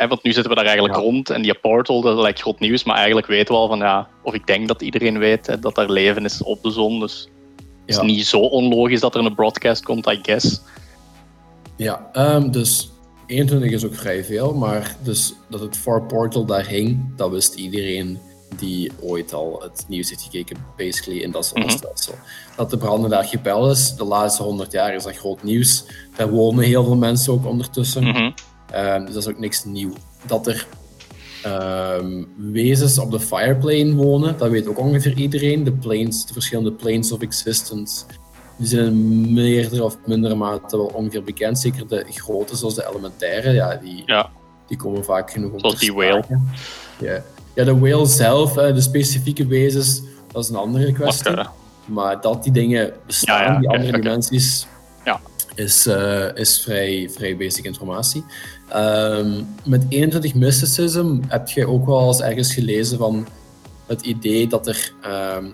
Hè, 0.00 0.08
want 0.08 0.22
nu 0.22 0.32
zitten 0.32 0.50
we 0.50 0.56
daar 0.56 0.66
eigenlijk 0.66 0.96
Ja. 0.96 1.02
rond 1.02 1.30
en 1.30 1.42
die 1.42 1.54
portal, 1.54 2.00
dat 2.00 2.18
lijkt 2.18 2.40
groot 2.40 2.60
nieuws, 2.60 2.84
maar 2.84 2.96
eigenlijk 2.96 3.26
weten 3.26 3.54
we 3.54 3.60
al 3.60 3.68
van 3.68 3.78
ja, 3.78 4.08
of 4.22 4.34
ik 4.34 4.46
denk 4.46 4.68
dat 4.68 4.82
iedereen 4.82 5.18
weet 5.18 5.46
hè, 5.46 5.58
dat 5.58 5.78
er 5.78 5.92
leven 5.92 6.24
is 6.24 6.42
op 6.42 6.62
de 6.62 6.70
zon. 6.70 7.00
Dus 7.00 7.28
het 7.86 7.96
Ja. 7.96 8.02
is 8.02 8.12
niet 8.16 8.26
zo 8.26 8.38
onlogisch 8.38 9.00
dat 9.00 9.14
er 9.14 9.24
een 9.24 9.34
broadcast 9.34 9.84
komt, 9.84 10.06
I 10.06 10.18
guess. 10.22 10.60
Ja, 11.76 12.08
ehm, 12.12 12.50
dus 12.50 12.90
21 13.26 13.70
is 13.70 13.84
ook 13.84 13.94
vrij 13.94 14.24
veel, 14.24 14.54
maar 14.54 14.96
dus 15.02 15.34
dat 15.50 15.60
het 15.60 15.76
Far 15.76 16.02
Portal 16.02 16.44
daar 16.44 16.66
hing, 16.66 17.16
dat 17.16 17.30
wist 17.30 17.54
iedereen 17.54 18.18
die 18.56 18.92
ooit 19.00 19.32
al 19.34 19.60
het 19.62 19.84
nieuws 19.88 20.08
heeft 20.10 20.22
gekeken, 20.22 20.56
basically 20.76 21.20
in 21.20 21.30
dat 21.30 21.46
zonnestelsel. 21.46 22.14
Dat 22.56 22.70
de 22.70 22.76
brandende 22.76 23.16
archipel 23.16 23.70
is, 23.70 23.94
de 23.96 24.04
laatste 24.04 24.42
100 24.42 24.72
jaar 24.72 24.94
is 24.94 25.02
dat 25.02 25.16
groot 25.16 25.42
nieuws. 25.42 25.84
Daar 26.16 26.30
wonen 26.30 26.64
heel 26.64 26.84
veel 26.84 26.96
mensen 26.96 27.32
ook 27.32 27.46
ondertussen. 27.46 28.04
Mhm. 28.04 28.30
Ehm, 28.70 29.04
dus 29.04 29.14
dat 29.14 29.22
is 29.22 29.28
ook 29.28 29.38
niks 29.38 29.64
nieuw. 29.64 29.92
Dat 30.26 30.46
er 30.46 30.66
ehm, 31.42 32.22
wezens 32.36 32.98
op 32.98 33.10
de 33.10 33.20
Fireplane 33.20 33.94
wonen, 33.94 34.38
dat 34.38 34.50
weet 34.50 34.66
ook 34.66 34.78
ongeveer 34.78 35.16
iedereen. 35.16 35.64
De, 35.64 35.72
planes, 35.72 36.26
de 36.26 36.32
verschillende 36.32 36.72
planes 36.72 37.12
of 37.12 37.20
existence, 37.20 38.04
die 38.56 38.66
zijn 38.66 38.86
in 38.86 39.32
meerdere 39.32 39.84
of 39.84 39.96
mindere 40.06 40.34
mate 40.34 40.76
wel 40.76 40.86
ongeveer 40.94 41.24
bekend. 41.24 41.58
Zeker 41.58 41.88
de 41.88 42.04
grote, 42.08 42.56
zoals 42.56 42.74
de 42.74 42.86
elementaire, 42.90 43.52
ja, 43.52 43.74
die, 43.76 44.02
Ja. 44.06 44.30
die 44.66 44.76
komen 44.76 45.04
vaak 45.04 45.30
genoeg 45.30 45.52
op 45.52 45.60
Zoals 45.60 45.78
die 45.78 45.92
whale. 45.92 46.24
Ja. 47.00 47.22
ja, 47.54 47.64
de 47.64 47.78
whale 47.78 48.06
zelf, 48.06 48.52
de 48.52 48.80
specifieke 48.80 49.46
wezens, 49.46 50.02
dat 50.32 50.42
is 50.44 50.48
een 50.50 50.56
andere 50.56 50.92
kwestie. 50.92 51.36
Maar 51.86 52.20
dat 52.20 52.42
die 52.42 52.52
dingen 52.52 52.92
bestaan, 53.06 53.42
Ja, 53.44 53.52
ja, 53.52 53.58
die 53.58 53.68
andere 53.68 54.00
dimensies, 54.00 54.66
Ja. 55.04 55.20
Is, 55.54 55.86
eh, 55.86 56.34
is 56.34 56.60
vrij, 56.60 57.10
vrij 57.12 57.36
basic 57.36 57.64
informatie. 57.64 58.24
Ehm, 58.68 59.42
met 59.64 59.84
21 59.88 60.34
Mysticism 60.34 61.18
heb 61.26 61.48
je 61.48 61.66
ook 61.66 61.86
wel 61.86 62.06
eens 62.06 62.20
ergens 62.20 62.54
gelezen 62.54 62.98
van 62.98 63.26
het 63.86 64.02
idee 64.02 64.46
dat 64.46 64.66
er 64.66 64.92
ehm, 65.02 65.44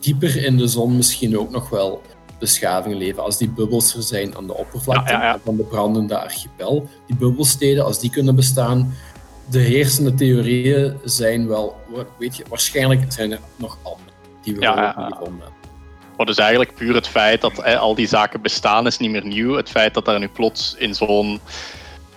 dieper 0.00 0.44
in 0.44 0.56
de 0.56 0.66
zon 0.66 0.96
misschien 0.96 1.38
ook 1.38 1.50
nog 1.50 1.68
wel 1.70 2.02
beschavingen 2.38 2.98
leven. 2.98 3.22
Als 3.22 3.38
die 3.38 3.50
bubbels 3.50 3.94
er 3.94 4.02
zijn 4.02 4.36
aan 4.36 4.46
de 4.46 4.54
oppervlakte 4.54 5.12
Ja, 5.12 5.22
ja, 5.22 5.32
ja. 5.32 5.40
van 5.44 5.56
de 5.56 5.62
brandende 5.62 6.18
archipel, 6.18 6.88
die 7.06 7.16
bubbelsteden, 7.16 7.84
als 7.84 8.00
die 8.00 8.10
kunnen 8.10 8.34
bestaan, 8.34 8.94
de 9.50 9.58
heersende 9.58 10.14
theorieën 10.14 10.98
zijn 11.04 11.48
wel, 11.48 11.76
weet 12.18 12.36
je, 12.36 12.44
waarschijnlijk 12.48 13.12
zijn 13.12 13.32
er 13.32 13.40
nog 13.56 13.78
andere 13.82 14.10
die 14.42 14.54
we 14.54 14.60
ja, 14.60 14.94
niet 14.96 15.14
gevonden 15.16 15.40
hebben. 15.40 15.57
Maar 16.18 16.26
dus 16.26 16.38
eigenlijk 16.38 16.74
puur 16.74 16.94
het 16.94 17.08
feit 17.08 17.40
dat 17.40 17.58
eh, 17.58 17.80
al 17.80 17.94
die 17.94 18.06
zaken 18.06 18.40
bestaan 18.42 18.86
is 18.86 18.98
niet 18.98 19.10
meer 19.10 19.26
nieuw. 19.26 19.54
Het 19.54 19.68
feit 19.70 19.94
dat 19.94 20.08
er 20.08 20.18
nu 20.18 20.28
plots 20.28 20.74
in 20.78 20.94
zo'n 20.94 21.40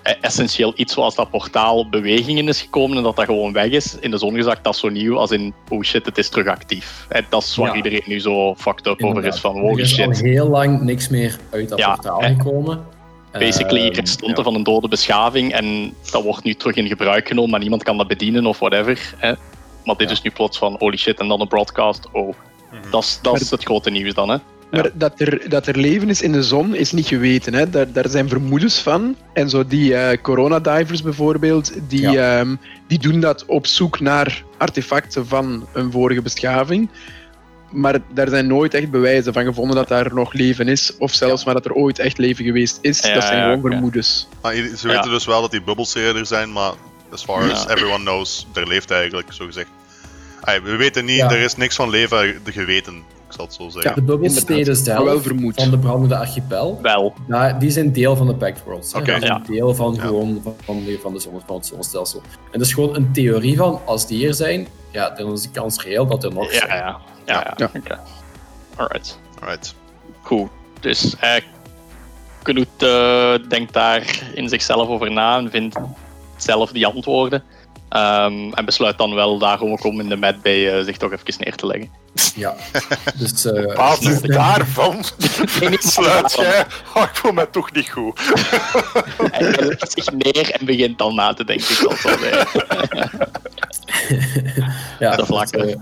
eh, 0.03 0.13
essentieel 0.21 0.73
iets 0.75 0.93
zoals 0.93 1.15
dat 1.15 1.29
portaal 1.29 1.89
bewegingen 1.89 2.47
is 2.47 2.61
gekomen 2.61 2.97
en 2.97 3.03
dat 3.03 3.15
dat 3.15 3.25
gewoon 3.25 3.53
weg 3.53 3.69
is, 3.69 3.97
in 3.99 4.11
de 4.11 4.17
zon 4.17 4.35
gezakt, 4.35 4.63
dat 4.63 4.73
is 4.73 4.79
zo 4.79 4.89
nieuw 4.89 5.17
als 5.17 5.31
in 5.31 5.53
oh 5.69 5.81
shit, 5.83 6.05
het 6.05 6.17
is 6.17 6.29
terug 6.29 6.47
actief. 6.47 7.05
Eh, 7.09 7.21
dat 7.29 7.41
is 7.43 7.55
waar 7.55 7.69
Ja. 7.69 7.75
iedereen 7.75 8.01
nu 8.05 8.19
zo 8.19 8.55
fucked 8.55 8.87
up 8.87 9.03
over 9.03 9.25
is 9.25 9.39
van 9.39 9.55
er 9.55 9.61
holy 9.61 9.81
is 9.81 9.99
al 9.99 10.13
shit. 10.13 10.21
heel 10.25 10.47
lang 10.47 10.81
niks 10.81 11.09
meer 11.09 11.37
uit 11.51 11.69
dat 11.69 11.79
Ja, 11.79 11.93
portaal 11.95 12.21
eh, 12.21 12.27
gekomen. 12.37 12.85
Basically 13.31 13.85
Ehm, 13.87 13.95
restanten 13.95 14.37
ja. 14.37 14.43
van 14.43 14.55
een 14.55 14.63
dode 14.63 14.87
beschaving 14.87 15.53
en 15.53 15.93
dat 16.11 16.23
wordt 16.23 16.43
nu 16.43 16.53
terug 16.53 16.75
in 16.75 16.87
gebruik 16.87 17.27
genomen, 17.27 17.49
maar 17.51 17.59
niemand 17.59 17.83
kan 17.83 17.97
dat 17.97 18.07
bedienen 18.07 18.45
of 18.45 18.59
whatever. 18.59 19.13
Hè. 19.17 19.33
Maar 19.85 19.95
dit 19.97 20.07
Ja. 20.07 20.13
is 20.13 20.21
nu 20.21 20.29
plots 20.31 20.57
van 20.57 20.75
holy 20.79 20.97
shit 20.97 21.19
en 21.19 21.27
dan 21.27 21.41
een 21.41 21.47
broadcast. 21.47 22.07
Oh, 22.11 22.33
dat 22.89 23.03
is, 23.03 23.19
dat 23.21 23.41
is 23.41 23.49
het 23.49 23.63
grote 23.63 23.89
nieuws 23.89 24.13
dan 24.13 24.29
hè. 24.29 24.37
Maar 24.71 24.89
dat, 24.93 25.19
er, 25.19 25.49
dat 25.49 25.67
er 25.67 25.77
leven 25.77 26.09
is 26.09 26.21
in 26.21 26.31
de 26.31 26.43
zon 26.43 26.75
is 26.75 26.91
niet 26.91 27.07
geweten. 27.07 27.53
Hè? 27.53 27.69
Daar, 27.69 27.91
daar 27.91 28.09
zijn 28.09 28.29
vermoedens 28.29 28.79
van. 28.79 29.15
En 29.33 29.49
zo 29.49 29.65
die 29.65 29.95
eh 29.95 30.21
coronadivers 30.21 31.01
bijvoorbeeld, 31.01 31.73
die, 31.87 32.19
ehm, 32.19 32.55
die 32.87 32.99
doen 32.99 33.19
dat 33.19 33.45
op 33.45 33.67
zoek 33.67 33.99
naar 33.99 34.43
artefacten 34.57 35.27
van 35.27 35.67
een 35.73 35.91
vorige 35.91 36.21
beschaving. 36.21 36.89
Maar 37.71 37.99
daar 38.13 38.29
zijn 38.29 38.47
nooit 38.47 38.73
echt 38.73 38.91
bewijzen 38.91 39.33
van 39.33 39.43
gevonden 39.43 39.75
dat 39.75 39.87
daar 39.87 40.13
nog 40.13 40.33
leven 40.33 40.67
is. 40.67 40.97
Of 40.97 41.13
zelfs 41.13 41.45
maar 41.45 41.53
dat 41.53 41.65
er 41.65 41.73
ooit 41.73 41.99
echt 41.99 42.17
leven 42.17 42.45
geweest 42.45 42.77
is. 42.81 42.99
Ja, 42.99 43.13
dat 43.13 43.23
zijn 43.23 43.37
ja, 43.37 43.43
gewoon 43.43 43.71
vermoedens. 43.71 44.27
Maar 44.41 44.53
ze 44.53 44.87
Ja. 44.87 44.93
weten 44.93 45.11
dus 45.11 45.25
wel 45.25 45.41
dat 45.41 45.51
die 45.51 45.61
bubbelsteden 45.61 46.15
er 46.15 46.25
zijn, 46.25 46.51
maar 46.51 46.71
as 47.11 47.23
far 47.23 47.51
as 47.51 47.67
everyone 47.67 48.03
knows, 48.03 48.47
er 48.53 48.67
leeft 48.67 48.91
eigenlijk, 48.91 49.33
zo 49.33 49.45
gezegd. 49.45 49.69
Ay, 50.41 50.61
we 50.61 50.75
weten 50.75 51.05
niet, 51.05 51.15
Ja. 51.15 51.29
er 51.31 51.39
is 51.39 51.55
niks 51.55 51.75
van 51.75 51.89
leven 51.89 52.41
geweten, 52.43 52.95
ik 52.95 53.33
zal 53.37 53.45
het 53.45 53.53
zo 53.53 53.69
zeggen. 53.69 53.95
De 53.95 54.01
bubbelsteden 54.01 54.57
Inderdaad, 54.57 54.85
maar 54.95 55.05
wel 55.05 55.21
zelf 55.21 55.55
van 55.61 55.71
de 55.71 55.77
brandende 55.79 56.17
archipel, 56.17 56.79
Wel. 56.81 57.13
daar- 57.27 57.59
die 57.59 57.69
zijn 57.69 57.91
deel 57.93 58.15
van 58.15 58.27
de 58.27 58.35
Pact 58.35 58.63
Worlds. 58.63 58.93
is 58.93 59.29
een 59.29 59.43
deel 59.47 59.75
van, 59.75 59.93
Ja. 59.93 60.01
gewoon 60.01 60.39
van, 60.43 60.55
van, 60.63 60.83
de, 60.85 60.99
van, 61.01 61.13
de 61.13 61.19
zonne, 61.19 61.39
van 61.45 61.55
het 61.55 61.65
zonnestelsel. 61.65 62.21
En 62.51 62.59
dat 62.59 62.61
is 62.67 62.73
gewoon 62.73 62.95
een 62.95 63.11
theorie 63.13 63.57
van, 63.57 63.81
als 63.85 64.07
die 64.07 64.17
hier 64.17 64.33
zijn, 64.33 64.67
ja, 64.91 65.09
dan 65.09 65.31
is 65.31 65.41
de 65.41 65.49
kans 65.49 65.83
reëel 65.83 66.07
dat 66.07 66.23
er 66.23 66.33
nog 66.33 66.51
Ja, 66.51 66.57
zijn. 66.57 66.69
ja, 66.69 66.75
ja. 66.75 66.97
ja, 67.25 67.53
Ja. 67.57 67.69
Oké. 67.75 67.99
Alright. 68.75 69.19
Alright. 69.39 69.75
Goed. 70.21 70.49
Dus 70.79 71.15
eh 71.19 71.35
Knut 72.43 72.67
eh, 72.77 73.33
denkt 73.49 73.73
daar 73.73 74.19
in 74.33 74.49
zichzelf 74.49 74.87
over 74.87 75.11
na 75.11 75.37
en 75.37 75.49
vindt 75.51 75.75
zelf 76.37 76.71
die 76.71 76.85
antwoorden. 76.87 77.43
Ehm, 77.91 78.51
en 78.53 78.65
besluit 78.65 78.97
dan 78.97 79.13
wel 79.13 79.37
daarom 79.37 79.71
ook 79.71 79.83
om 79.83 79.99
in 79.99 80.09
de 80.09 80.15
Mad 80.15 80.41
Bay 80.41 80.67
eh, 80.67 80.83
zich 80.83 80.97
toch 80.97 81.11
even 81.11 81.33
neer 81.37 81.55
te 81.55 81.65
leggen. 81.67 81.89
Ja. 82.35 82.55
Dus, 83.19 83.45
eh, 83.45 83.75
basis 83.75 84.21
daarvan 84.39 85.03
Nee, 85.59 85.69
niet 85.69 85.83
sluit 85.83 86.21
daarvan. 86.21 86.43
jij, 86.43 86.65
oh, 86.95 87.03
ik 87.03 87.15
voel 87.15 87.31
me 87.31 87.49
toch 87.49 87.71
niet 87.71 87.89
goed. 87.89 88.19
Hij 89.31 89.47
hij 89.47 89.65
legt 89.65 89.91
zich 89.91 90.11
neer 90.11 90.51
en 90.51 90.65
begint 90.65 90.97
dan 90.97 91.15
na 91.15 91.33
te 91.33 91.43
denken. 91.43 91.65
weer. 92.19 92.47
ja, 94.99 95.15
de 95.15 95.25
vlakken. 95.25 95.61
dus, 95.61 95.73
eh, 95.73 95.81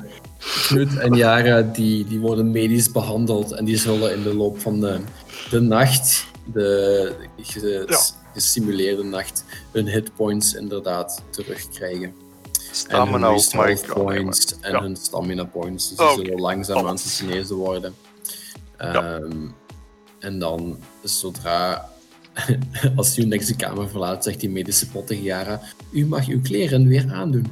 Knut 0.67 0.97
en 0.97 1.13
Jara 1.15 1.61
die, 1.61 2.05
die 2.07 2.19
worden 2.19 2.51
medisch 2.51 2.91
behandeld 2.91 3.51
en 3.51 3.65
die 3.65 3.77
zullen 3.77 4.13
in 4.13 4.23
de 4.23 4.35
loop 4.35 4.59
van 4.59 4.79
de, 4.79 4.99
de 5.49 5.59
nacht, 5.59 6.25
de 6.53 7.15
gesimuleerde 8.33 9.03
nacht, 9.03 9.43
hun 9.71 9.87
hitpoints 9.87 10.53
inderdaad 10.53 11.23
terugkrijgen. 11.29 12.03
En 12.03 12.13
Stamina 12.75 13.31
hun 13.33 13.41
maar 13.55 13.69
ik 13.69 13.81
kan 13.81 14.03
points 14.03 14.55
en 14.61 14.71
Ja. 14.71 14.81
hun 14.81 14.95
stamina 14.95 15.43
points. 15.43 15.89
Dus 15.89 15.99
Oh, 15.99 16.07
die 16.07 16.15
oké. 16.17 16.25
zullen 16.25 16.41
langzaamaan 16.41 16.85
Alles. 16.85 17.17
te 17.17 17.23
genezen 17.25 17.55
worden. 17.55 17.95
Ehm, 18.77 19.47
En 20.19 20.39
dan, 20.39 20.77
zodra 21.03 21.89
als 22.95 23.17
Unix 23.17 23.45
de 23.45 23.55
kamer 23.55 23.89
verlaat, 23.89 24.23
zegt 24.23 24.39
die 24.39 24.49
medische 24.49 24.87
pot 24.89 25.07
tegen 25.07 25.23
Yara: 25.23 25.61
U 25.91 26.05
mag 26.05 26.27
uw 26.27 26.41
kleren 26.41 26.87
weer 26.87 27.11
aandoen. 27.13 27.47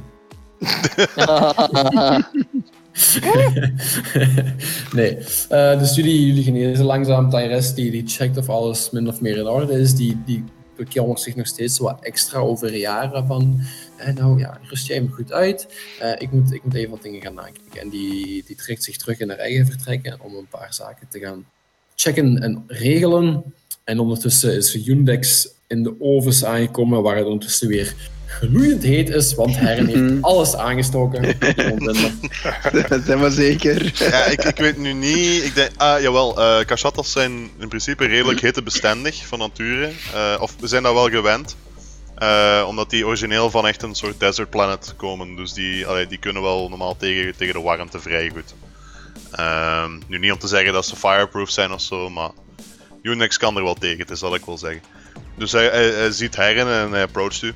nee, 4.94 5.18
Eh, 5.50 5.80
dus 5.80 5.96
jullie, 5.96 6.26
jullie 6.28 6.44
genezen 6.44 6.86
langzaam. 6.86 7.30
Tyrese 7.30 7.74
die, 7.74 7.92
die 7.92 8.04
checkt 8.08 8.38
of 8.38 8.50
alles 8.50 8.90
min 8.90 9.08
of 9.08 9.22
meer 9.22 9.38
in 9.38 9.48
orde 9.48 9.74
is. 9.80 9.96
Die, 9.96 10.18
die 10.26 10.44
bekommert 10.76 11.20
zich 11.20 11.36
nog 11.36 11.48
steeds 11.48 11.78
wat 11.78 11.98
extra 12.02 12.40
over 12.40 12.76
jaren 12.76 13.28
van... 13.28 13.62
eh, 13.98 14.16
nou 14.16 14.40
ja, 14.40 14.60
rust 14.64 14.88
jij 14.88 15.02
me 15.02 15.10
goed 15.10 15.32
uit. 15.32 15.68
Eh, 16.00 16.12
ik, 16.18 16.32
moet, 16.32 16.54
ik 16.54 16.64
moet 16.64 16.74
even 16.74 16.90
wat 16.92 17.02
dingen 17.02 17.22
gaan 17.22 17.34
nakijken. 17.34 17.82
En 17.82 17.90
die, 17.90 18.44
die 18.48 18.56
trekt 18.56 18.84
zich 18.84 18.98
terug 18.98 19.20
in 19.20 19.30
haar 19.30 19.38
eigen 19.38 19.66
vertrekken 19.66 20.18
om 20.22 20.36
een 20.36 20.48
paar 20.50 20.74
zaken 20.74 21.08
te 21.10 21.20
gaan 21.20 21.46
checken 21.96 22.42
en 22.42 22.64
regelen. 22.68 23.44
En 23.84 24.00
ondertussen 24.00 24.56
is 24.56 24.74
Yundex 24.74 25.50
in 25.68 25.84
de 25.84 25.96
ovens 26.00 26.46
aangekomen, 26.46 27.02
waar 27.02 27.16
het 27.18 27.26
ondertussen 27.26 27.68
weer 27.68 27.96
gloeiend 28.28 28.84
heet 28.84 29.10
is, 29.10 29.36
want 29.36 29.58
Herren 29.58 29.88
heeft 29.88 30.22
alles 30.22 30.56
aangestoken. 30.56 31.22
Dat 32.90 33.02
zijn 33.06 33.20
we 33.20 33.30
zeker. 33.30 33.92
Ja, 34.10 34.26
ik, 34.26 34.44
ik 34.44 34.58
weet 34.58 34.78
nu 34.78 34.94
niet. 34.94 35.44
Ik 35.44 35.56
denk, 35.56 35.72
ah, 35.78 36.02
jawel, 36.02 36.42
eh 36.42 36.66
cachatas 36.66 37.12
zijn 37.12 37.50
in 37.60 37.68
principe 37.68 38.06
redelijk 38.06 38.42
hittebestendig 38.42 39.26
van 39.26 39.40
nature. 39.40 39.92
Eh, 40.14 40.42
of 40.42 40.56
we 40.60 40.68
zijn 40.68 40.84
dat 40.84 40.94
wel 40.94 41.10
gewend. 41.10 41.56
Eh, 42.16 42.66
omdat 42.68 42.90
die 42.90 43.06
origineel 43.06 43.50
van 43.50 43.68
echt 43.68 43.84
een 43.84 43.96
soort 43.96 44.20
desert 44.20 44.50
planet 44.50 44.94
komen. 44.96 45.36
Dus 45.36 45.54
die, 45.54 45.88
allee, 45.88 46.08
die 46.08 46.18
kunnen 46.18 46.42
wel 46.42 46.70
normaal 46.70 46.98
tegen, 46.98 47.36
tegen 47.36 47.54
de 47.54 47.62
warmte 47.62 48.00
vrij 48.00 48.30
goed. 48.30 48.54
Ehm, 49.32 49.92
nu 50.08 50.18
niet 50.18 50.32
om 50.32 50.40
te 50.40 50.48
zeggen 50.48 50.74
dat 50.74 50.86
ze 50.86 50.96
fireproof 50.96 51.50
zijn 51.50 51.72
of 51.72 51.82
zo, 51.82 52.10
maar 52.10 52.30
Unix 53.02 53.38
kan 53.38 53.58
er 53.58 53.64
wel 53.64 53.74
tegen, 53.74 53.98
dat 53.98 54.16
is 54.16 54.22
wat 54.22 54.36
ik 54.36 54.46
wil 54.46 54.58
zeggen. 54.58 54.82
Dus 55.38 55.52
hij, 55.52 55.68
hij, 55.68 55.90
hij 55.90 56.12
ziet 56.12 56.36
Herren 56.36 56.68
en 56.68 56.92
hij 56.92 57.02
approacht 57.02 57.42
u. 57.42 57.54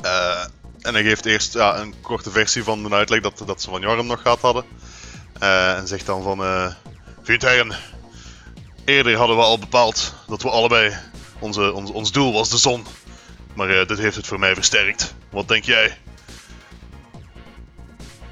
Eh, 0.00 0.44
en 0.80 0.94
hij 0.94 1.02
geeft 1.02 1.26
eerst 1.26 1.52
ja, 1.52 1.78
een 1.78 1.94
korte 2.00 2.30
versie 2.30 2.64
van 2.64 2.82
de 2.82 2.90
uitleg 2.94 3.20
dat, 3.20 3.42
dat 3.46 3.62
ze 3.62 3.70
van 3.70 3.80
Jorm 3.80 4.06
nog 4.06 4.22
gehad 4.22 4.40
hadden. 4.40 4.64
Eh, 5.38 5.76
en 5.76 5.86
zegt 5.86 6.06
dan 6.06 6.22
van... 6.22 6.38
Herren, 7.24 7.74
eerder 8.84 9.16
hadden 9.16 9.36
we 9.36 9.42
al 9.42 9.58
bepaald 9.58 10.14
dat 10.26 10.42
we 10.42 10.50
allebei... 10.50 10.96
Onze, 11.38 11.72
ons, 11.72 11.90
ons 11.90 12.12
doel 12.12 12.32
was 12.32 12.50
de 12.50 12.58
zon. 12.58 12.86
Maar 13.54 13.86
dit 13.86 13.98
heeft 13.98 14.16
het 14.16 14.26
voor 14.26 14.38
mij 14.38 14.54
versterkt. 14.54 15.14
Wat 15.30 15.48
denk 15.48 15.64
jij? 15.64 15.96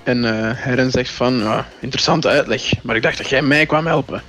En 0.07 0.25
eh 0.25 0.51
Herren 0.55 0.91
zegt 0.91 1.11
van, 1.11 1.39
ja, 1.39 1.67
interessante 1.81 2.29
uitleg, 2.29 2.83
maar 2.83 2.97
ik 2.97 3.03
dacht 3.03 3.19
dat 3.19 3.29
jij 3.29 3.43
mij 3.43 3.67
kwam 3.67 3.87
helpen. 3.87 4.23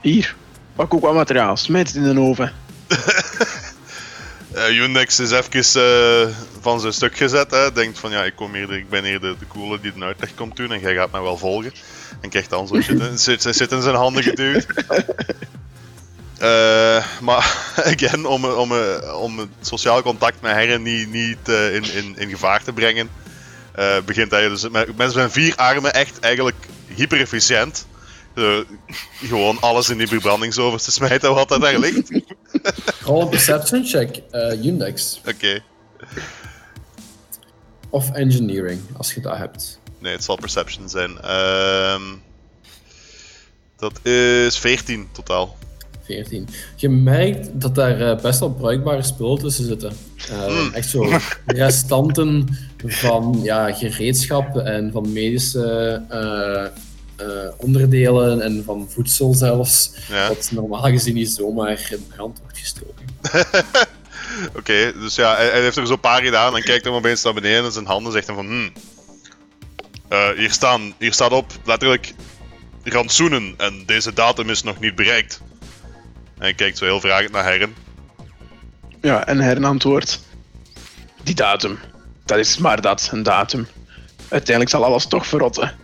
Hier, 0.00 0.34
pak 0.74 0.94
ook 0.94 1.00
wat 1.00 1.14
materiaal, 1.14 1.56
smijt 1.56 1.86
het 1.86 1.96
in 1.96 2.14
de 2.14 2.20
oven. 2.20 2.52
Eh 4.54 4.76
Unix 4.76 5.20
is 5.20 5.30
even 5.30 5.82
eh, 5.82 6.34
van 6.60 6.80
zijn 6.80 6.92
stuk 6.92 7.16
gezet. 7.16 7.50
Hè. 7.50 7.72
Denkt 7.72 7.98
van 7.98 8.10
ja, 8.10 8.24
ik, 8.24 8.36
kom 8.36 8.54
hier, 8.54 8.72
ik 8.72 8.88
ben 8.88 9.04
hier 9.04 9.20
de, 9.20 9.34
de 9.38 9.46
coole 9.46 9.80
die 9.80 9.92
de 9.92 10.04
uitleg 10.04 10.34
komt 10.34 10.56
doen 10.56 10.72
en 10.72 10.80
jij 10.80 10.94
gaat 10.94 11.10
mij 11.10 11.20
wel 11.20 11.36
volgen. 11.36 11.72
En 12.20 12.30
krijgt 12.30 12.50
dan 12.50 12.66
zo 12.66 12.80
shit, 13.18 13.42
zit, 13.42 13.72
in 13.72 13.82
zijn 13.82 13.94
handen 13.94 14.22
geduwd. 14.22 14.66
Eh, 16.40 17.04
maar 17.20 17.56
again, 17.94 18.26
om, 18.26 18.44
om, 18.44 18.72
om 19.14 19.38
het 19.38 19.48
sociaal 19.60 20.02
contact 20.02 20.40
met 20.40 20.52
Herren 20.52 20.82
niet, 20.82 21.10
niet 21.12 21.48
in, 21.48 21.92
in, 21.92 22.14
in 22.18 22.30
gevaar 22.30 22.62
te 22.62 22.72
brengen, 22.72 23.10
begint 24.04 24.30
hij 24.30 24.48
dus 24.48 24.68
met, 24.68 24.96
met 24.96 25.12
zijn 25.12 25.30
vier 25.30 25.56
armen 25.56 25.92
echt 25.92 26.18
eigenlijk 26.18 26.56
hyper 26.94 27.20
efficiënt. 27.20 27.86
eh, 28.34 28.58
gewoon 29.22 29.60
alles 29.60 29.88
in 29.88 29.98
die 29.98 30.06
verbrandingsoven 30.06 30.78
te 30.80 30.90
smijten 30.90 31.34
wat 31.34 31.50
er 31.50 31.60
daar 31.60 31.78
ligt. 31.78 32.10
Roll 33.04 33.22
een 33.22 33.28
perception 33.28 33.84
check, 33.86 34.22
eh 34.30 34.64
Undex. 34.64 35.20
Oké. 35.28 35.60
Of 37.90 38.10
engineering, 38.12 38.80
als 38.96 39.14
je 39.14 39.20
dat 39.20 39.36
hebt. 39.36 39.78
Nee, 39.98 40.12
het 40.12 40.24
zal 40.24 40.36
perception 40.36 40.88
zijn. 40.88 41.18
Ehm 41.20 42.02
dat 43.76 44.06
is 44.06 44.58
14 44.58 45.08
totaal. 45.12 45.56
14. 46.04 46.48
Je 46.76 46.88
merkt 46.88 47.48
dat 47.60 47.74
daar 47.74 48.00
eh, 48.00 48.22
best 48.22 48.40
wel 48.40 48.50
bruikbare 48.52 49.02
spullen 49.02 49.38
tussen 49.38 49.64
zitten. 49.64 49.92
Eh, 50.30 50.74
Echt 50.74 50.88
zo 50.88 51.18
restanten 51.46 52.48
van 52.86 53.40
ja, 53.42 53.72
gereedschap 53.72 54.56
en 54.56 54.92
van 54.92 55.12
medische 55.12 56.02
eh, 57.20 57.52
onderdelen 57.56 58.40
en 58.40 58.62
van 58.64 58.88
voedsel 58.90 59.34
zelfs. 59.34 59.92
Ja. 60.08 60.28
Wat 60.28 60.50
normaal 60.52 60.82
gezien 60.82 61.14
niet 61.14 61.30
zomaar 61.30 61.88
in 61.90 62.06
brand 62.14 62.38
wordt 62.42 62.58
gestoken. 62.58 63.06
Oké, 64.58 64.92
dus 65.00 65.14
ja, 65.14 65.36
hij, 65.36 65.46
hij 65.46 65.60
heeft 65.60 65.76
er 65.76 65.86
zo'n 65.86 66.00
paar 66.00 66.22
gedaan 66.22 66.56
en 66.56 66.62
kijkt 66.62 66.84
hem 66.84 66.94
opeens 66.94 67.22
naar 67.22 67.34
beneden 67.34 67.64
in 67.64 67.72
zijn 67.72 67.86
handen 67.86 68.06
en 68.06 68.12
zegt 68.12 68.26
dan 68.26 68.36
van 68.36 68.46
hmm, 68.46 68.72
eh, 70.08 70.28
hier, 70.36 70.52
staan, 70.52 70.94
hier 70.98 71.12
staat 71.12 71.32
op 71.32 71.52
letterlijk 71.64 72.14
rantsoenen 72.82 73.54
en 73.56 73.82
deze 73.86 74.12
datum 74.12 74.50
is 74.50 74.62
nog 74.62 74.80
niet 74.80 74.94
bereikt. 74.94 75.40
En 76.34 76.42
hij 76.42 76.54
kijkt 76.54 76.78
zo 76.78 76.84
heel 76.84 77.00
vragend 77.00 77.32
naar 77.32 77.44
Herren. 77.44 77.74
Ja, 79.00 79.26
en 79.26 79.40
Herren 79.40 79.64
antwoordt, 79.64 80.20
die 81.22 81.34
datum, 81.34 81.78
dat 82.24 82.38
is 82.38 82.58
maar 82.58 82.80
dat, 82.80 83.08
een 83.12 83.22
datum. 83.22 83.66
Uiteindelijk 84.28 84.70
zal 84.70 84.84
alles 84.84 85.06
toch 85.06 85.26
verrotten. 85.26 85.76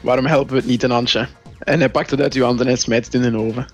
Waarom 0.00 0.26
helpen 0.26 0.52
we 0.52 0.58
het 0.58 0.68
niet 0.68 0.82
een 0.82 0.90
handje? 0.90 1.28
En 1.58 1.78
hij 1.78 1.90
pakt 1.90 2.10
het 2.10 2.20
uit 2.20 2.34
uw 2.34 2.44
handen 2.44 2.66
en 2.66 2.76
smijt 2.76 3.04
het 3.04 3.14
in 3.14 3.22
de 3.22 3.38
oven. 3.38 3.66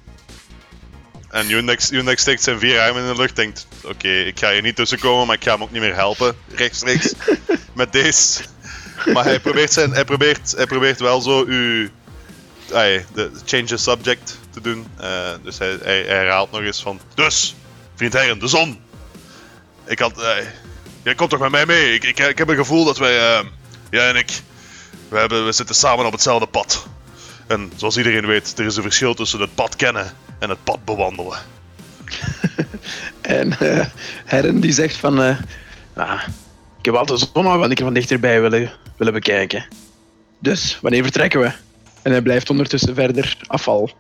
En 1.35 1.51
Unix 1.51 2.21
steekt 2.21 2.43
zijn 2.43 2.59
vier 2.59 2.81
armen 2.81 3.03
in 3.03 3.09
de 3.09 3.21
lucht 3.21 3.37
denkt, 3.37 3.67
oké, 3.85 4.09
ik 4.09 4.39
ga 4.39 4.53
hier 4.53 4.63
niet 4.63 4.77
tussenkomen, 4.77 5.27
maar 5.27 5.37
ik 5.37 5.45
ga 5.45 5.53
hem 5.53 5.63
ook 5.63 5.71
niet 5.71 5.81
meer 5.81 5.95
helpen, 5.95 6.37
rechtstreeks, 6.55 7.15
met 7.73 7.93
deze. 7.93 8.43
Maar 9.13 9.25
hij 9.25 9.41
probeert, 9.41 9.73
zijn, 9.73 9.91
hij 9.91 10.05
probeert, 10.05 10.53
hij 10.57 10.67
probeert 10.67 11.01
wel 11.01 11.21
zo 11.21 11.45
u, 11.45 11.91
ai, 12.73 13.05
de 13.15 13.31
change 13.45 13.65
the 13.65 13.77
subject 13.77 14.39
te 14.51 14.61
doen. 14.61 14.87
Eh, 14.97 15.31
dus 15.43 15.59
hij, 15.59 15.79
hij, 15.83 16.03
hij 16.07 16.17
herhaalt 16.17 16.51
nog 16.51 16.61
eens 16.61 16.83
van, 16.83 17.01
dus, 17.15 17.55
vriend 17.95 18.13
Herren, 18.13 18.39
de 18.39 18.49
zon. 18.49 18.81
Ik 19.85 19.99
had, 19.99 20.23
eh, 20.23 20.47
jij 21.03 21.15
komt 21.15 21.31
toch 21.31 21.41
met 21.41 21.51
mij 21.51 21.67
mee? 21.67 21.95
Ik, 21.95 22.05
ik, 22.05 22.19
ik 22.19 22.39
heb 22.39 22.49
een 22.49 22.57
gevoel 22.57 22.85
dat 22.85 22.99
wij, 22.99 23.19
eh, 23.19 23.45
jij 23.91 24.09
en 24.09 24.17
ik, 24.17 24.43
we, 25.15 25.21
hebben, 25.21 25.45
we 25.45 25.53
zitten 25.53 25.75
samen 25.75 26.07
op 26.07 26.13
hetzelfde 26.13 26.47
pad. 26.47 26.87
En 27.47 27.73
zoals 27.77 27.97
iedereen 27.97 28.27
weet, 28.27 28.59
er 28.59 28.65
is 28.65 28.77
een 28.77 28.83
verschil 28.83 29.15
tussen 29.15 29.41
het 29.41 29.55
pad 29.55 29.77
kennen 29.77 30.13
en 30.39 30.49
het 30.49 30.65
pad 30.65 30.85
bewandelen. 30.85 31.39
En 33.21 33.59
eh 33.59 33.87
Herren 34.25 34.61
die 34.61 34.73
zegt 34.73 34.97
van, 34.97 35.23
eh, 35.23 35.37
ah, 35.95 36.23
ik 36.79 36.85
heb 36.85 36.95
altijd 36.95 37.21
de 37.21 37.27
zon 37.35 37.47
al 37.47 37.59
wel 37.59 37.69
een 37.69 37.75
keer 37.75 37.85
van 37.85 37.95
dichterbij 37.95 38.41
willen, 38.41 38.73
willen 38.97 39.13
bekijken. 39.13 39.67
Dus, 40.39 40.79
wanneer 40.81 41.03
vertrekken 41.03 41.41
we? 41.41 41.53
En 42.03 42.11
hij 42.11 42.23
blijft 42.23 42.51
ondertussen 42.51 42.95
verder 42.95 43.37
afval 43.47 43.91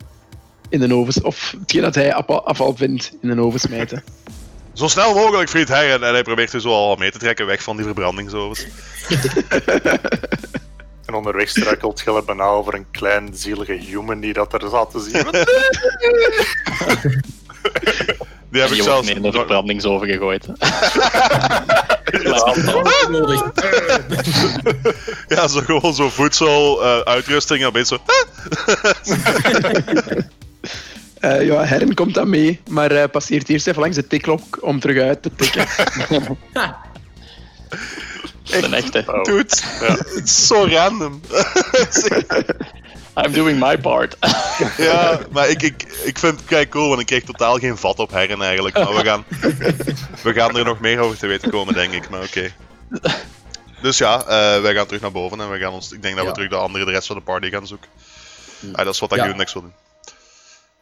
in 0.68 0.80
de 0.80 0.94
oven, 0.94 1.24
of 1.24 1.54
hetgeen 1.60 1.82
dat 1.82 1.94
hij 1.94 2.14
afval, 2.14 2.46
afval 2.46 2.76
vindt, 2.76 3.12
in 3.22 3.28
de 3.34 3.40
oven 3.40 3.60
smijten. 3.60 4.04
Zo 4.72 4.88
snel 4.88 5.14
mogelijk, 5.14 5.48
vriend 5.48 5.68
Herren. 5.68 6.02
En 6.02 6.12
hij 6.12 6.22
probeert 6.22 6.52
er 6.52 6.60
zo 6.60 6.68
al 6.68 6.96
mee 6.96 7.10
te 7.10 7.18
trekken 7.18 7.46
weg 7.46 7.62
van 7.62 7.76
die 7.76 7.84
verbrandingsovens. 7.84 8.66
En 11.06 11.14
onderweg 11.14 11.48
struikelt 11.48 12.06
er 12.06 12.24
bijna 12.24 12.44
over 12.44 12.74
een 12.74 12.86
klein 12.90 13.30
zielige 13.32 13.72
human 13.72 14.20
die 14.20 14.32
dat 14.32 14.52
er 14.52 14.68
zat 14.68 14.90
te 14.90 15.00
zien. 15.00 15.26
Die 18.50 18.62
heb 18.62 18.70
ik 18.70 18.82
zelfs... 18.82 19.08
in 19.08 19.22
de 19.22 19.32
verbrandingsoven 19.32 20.08
gegooid. 20.08 20.46
Nodig. 23.10 23.42
Ja, 25.28 25.48
zo 25.48 25.60
gewoon 25.60 25.94
zo 25.94 26.08
voedsel, 26.10 26.84
eh, 26.84 26.98
uitrusting 26.98 27.60
en 27.60 27.66
opeens 27.66 27.88
zo... 27.88 27.98
Eh, 31.24 31.46
ja, 31.46 31.64
Herren 31.64 31.94
komt 31.94 32.14
dan 32.14 32.30
mee, 32.30 32.60
maar 32.68 32.90
eh, 32.90 33.08
passeert 33.10 33.48
eerst 33.48 33.66
even 33.66 33.80
langs 33.80 33.96
de 33.96 34.06
tikklok 34.06 34.58
om 34.60 34.80
terug 34.80 35.02
uit 35.02 35.22
te 35.22 35.30
tikken. 35.36 35.66
Een 38.50 38.74
echte. 38.74 39.04
Oh. 39.06 39.22
Dude, 39.24 39.44
het 39.80 40.20
is 40.24 40.46
zo 40.46 40.66
random. 40.70 41.20
I'm 43.24 43.32
doing 43.32 43.58
my 43.60 43.78
part. 43.78 44.16
ja, 44.78 45.20
maar 45.30 45.48
ik, 45.48 45.62
ik, 45.62 45.82
ik 46.04 46.18
vind 46.18 46.36
het 46.36 46.44
kei 46.44 46.68
cool, 46.68 46.88
want 46.88 47.00
ik 47.00 47.06
kreeg 47.06 47.24
totaal 47.24 47.58
geen 47.58 47.76
vat 47.76 47.98
op 47.98 48.10
herren 48.10 48.42
eigenlijk. 48.42 48.74
Maar 48.74 48.94
we 48.94 49.04
gaan, 49.04 49.24
we 50.22 50.32
gaan 50.32 50.56
er 50.58 50.64
nog 50.64 50.80
meer 50.80 50.98
over 50.98 51.18
te 51.18 51.26
weten 51.26 51.50
komen, 51.50 51.74
denk 51.74 51.92
ik. 51.92 52.08
Maar 52.10 52.22
oké. 52.22 52.52
Dus 53.82 53.98
ja, 53.98 54.20
eh, 54.20 54.62
wij 54.62 54.74
gaan 54.74 54.86
terug 54.86 55.02
naar 55.02 55.12
boven 55.12 55.40
en 55.40 55.50
we 55.50 55.58
gaan 55.58 55.72
ons, 55.72 55.92
ik 55.92 56.02
denk 56.02 56.14
dat 56.14 56.22
we 56.22 56.28
Ja. 56.28 56.34
terug 56.34 56.50
de 56.50 56.56
andere, 56.56 56.84
de 56.84 56.90
rest 56.90 57.06
van 57.06 57.16
de 57.16 57.22
party 57.22 57.50
gaan 57.50 57.66
zoeken. 57.66 57.88
Ah, 58.72 58.84
dat 58.84 58.94
is 58.94 59.00
wat 59.00 59.12
ik 59.12 59.18
Ja. 59.18 59.26
nu 59.26 59.34
niks 59.34 59.52
wil 59.52 59.62
doen. 59.62 59.72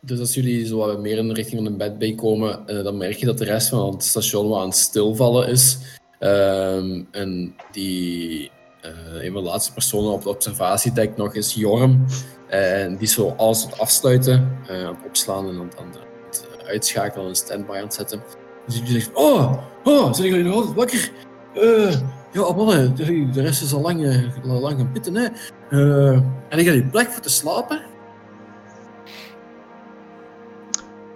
Dus 0.00 0.18
als 0.18 0.34
jullie 0.34 0.66
zo 0.66 0.76
wat 0.76 0.98
meer 0.98 1.18
in 1.18 1.28
de 1.28 1.34
richting 1.34 1.62
van 1.62 1.72
de 1.72 1.78
Bad 1.78 1.98
Bay 1.98 2.14
komen, 2.14 2.66
eh, 2.68 2.84
dan 2.84 2.96
merk 2.96 3.16
je 3.16 3.26
dat 3.26 3.38
de 3.38 3.44
rest 3.44 3.68
van 3.68 3.92
het 3.92 4.04
station 4.04 4.48
wat 4.48 4.60
aan 4.60 4.68
het 4.68 4.76
stilvallen 4.76 5.48
is. 5.48 5.78
Ehm, 6.22 7.02
en 7.10 7.54
die, 7.70 8.50
eh, 8.80 9.24
een 9.24 9.32
van 9.32 9.42
de 9.42 9.48
laatste 9.48 9.72
personen 9.72 10.12
op 10.12 10.22
de 10.22 10.28
observatiedeck 10.28 11.16
nog 11.16 11.34
is 11.34 11.54
Jorm. 11.54 12.06
En 12.48 12.96
die 12.96 13.08
zo 13.08 13.34
alles 13.36 13.64
aan 13.64 13.70
het 13.70 13.78
afsluiten, 13.78 14.58
eh, 14.68 14.84
aan 14.84 14.94
het 14.94 15.04
opslaan 15.06 15.48
en 15.48 15.54
aan, 15.54 15.70
aan 15.78 15.92
het 16.26 16.48
eh, 16.60 16.68
uitschakelen 16.68 17.28
en 17.28 17.34
standby 17.34 17.72
aan 17.72 17.82
het 17.82 17.94
zetten. 17.94 18.22
Dus 18.66 18.76
jullie 18.76 18.92
zeggen, 18.92 19.16
oh, 19.16 19.58
oh, 19.84 20.12
zijn 20.12 20.28
jullie 20.28 20.44
nog 20.44 20.54
altijd 20.54 20.74
wakker? 20.74 21.12
Eh, 21.54 22.00
ja, 22.32 22.52
mannen, 22.52 22.96
de 23.32 23.42
rest 23.42 23.62
is 23.62 23.72
al 23.72 23.80
lang, 23.80 24.30
al 24.48 24.60
lang 24.60 24.78
gaan 24.78 24.92
pitten, 24.92 25.14
hè. 25.14 25.28
En 26.48 26.58
ik 26.58 26.66
ga 26.66 26.72
die 26.72 26.86
plek 26.86 27.10
voor 27.10 27.22
te 27.22 27.30
slapen? 27.30 27.82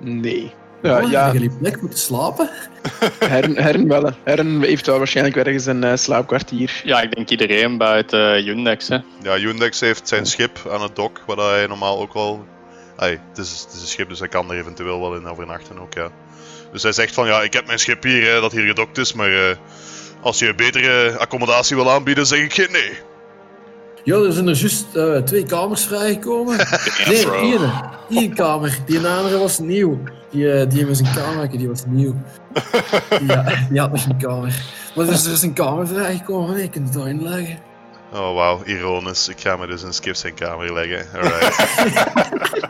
Nee. 0.00 0.54
Ja, 0.82 0.92
Mannen, 0.92 1.10
ja 1.10 1.30
die 1.30 1.50
plek 1.50 1.76
te 1.90 1.98
slapen? 1.98 2.50
Herren, 3.18 3.56
Herren 3.56 3.88
wel. 3.88 4.02
hè. 4.02 4.10
Herren 4.24 4.62
heeft 4.62 4.86
wel 4.86 4.98
waarschijnlijk 4.98 5.36
ergens 5.36 5.66
een 5.66 5.84
eh, 5.84 5.96
slaapkwartier. 5.96 6.80
Ja, 6.84 7.00
ik 7.00 7.14
denk 7.14 7.30
iedereen 7.30 7.78
buiten 7.78 8.36
uh, 8.38 8.44
Yundex. 8.44 8.88
Hè. 8.88 8.98
Ja, 9.22 9.38
Yundex 9.38 9.80
heeft 9.80 10.08
zijn 10.08 10.26
schip 10.26 10.68
aan 10.72 10.82
het 10.82 10.96
dok, 10.96 11.22
waar 11.26 11.36
hij 11.36 11.66
normaal 11.66 12.00
ook 12.00 12.12
wel... 12.12 12.44
Ai, 12.96 13.20
het 13.28 13.38
is, 13.38 13.64
het 13.66 13.74
is 13.74 13.80
een 13.80 13.86
schip, 13.88 14.08
dus 14.08 14.18
hij 14.18 14.28
kan 14.28 14.50
er 14.50 14.58
eventueel 14.58 15.00
wel 15.00 15.14
in 15.14 15.26
overnachten 15.26 15.78
ook, 15.80 15.94
ja. 15.94 16.10
Dus 16.72 16.82
hij 16.82 16.92
zegt 16.92 17.14
van, 17.14 17.26
ja, 17.26 17.42
ik 17.42 17.52
heb 17.52 17.66
mijn 17.66 17.78
schip 17.78 18.02
hier, 18.02 18.32
hè, 18.32 18.40
dat 18.40 18.52
hier 18.52 18.66
gedokt 18.66 18.98
is, 18.98 19.12
maar 19.12 19.32
eh, 19.32 19.56
als 20.20 20.38
je 20.38 20.54
betere 20.54 21.18
accommodatie 21.18 21.76
wil 21.76 21.90
aanbieden, 21.90 22.26
zeg 22.26 22.38
ik 22.40 22.54
geen 22.54 22.72
nee. 22.72 22.92
Ja, 24.04 24.16
er 24.16 24.32
zijn 24.32 24.48
er 24.48 24.54
juist 24.56 24.86
eh, 24.94 25.16
twee 25.16 25.44
kamers 25.44 25.84
vrijgekomen. 25.84 26.56
Nee, 27.08 27.30
één. 27.30 27.72
Eén 28.10 28.34
kamer. 28.34 28.78
Die 28.86 29.06
andere 29.06 29.38
was 29.38 29.58
nieuw. 29.58 29.98
Die, 30.30 30.52
eh, 30.52 30.68
die 30.70 30.86
met 30.86 30.96
zijn 30.96 31.14
kamer, 31.14 31.50
die 31.50 31.68
was 31.68 31.84
nieuw. 31.86 32.14
Ja, 33.26 33.66
die 33.70 33.80
had 33.80 33.92
nog 33.92 34.04
een 34.04 34.18
kamer. 34.18 34.62
Maar 34.94 35.06
er 35.06 35.12
is 35.12 35.22
dus 35.22 35.42
een 35.42 35.52
kamer 35.52 35.86
vrijgekomen. 35.86 36.60
Je 36.60 36.68
kunt 36.68 36.84
het 36.84 36.96
daarin 36.96 37.22
leggen. 37.22 37.58
Oh, 38.12 38.34
wauw, 38.34 38.62
ironisch. 38.64 39.28
Ik 39.28 39.40
ga 39.40 39.56
me 39.56 39.66
dus 39.66 39.82
in 39.82 39.92
Skip 39.92 40.14
zijn 40.14 40.34
kamer 40.34 40.72
leggen. 40.72 41.06
Alright. 41.14 41.56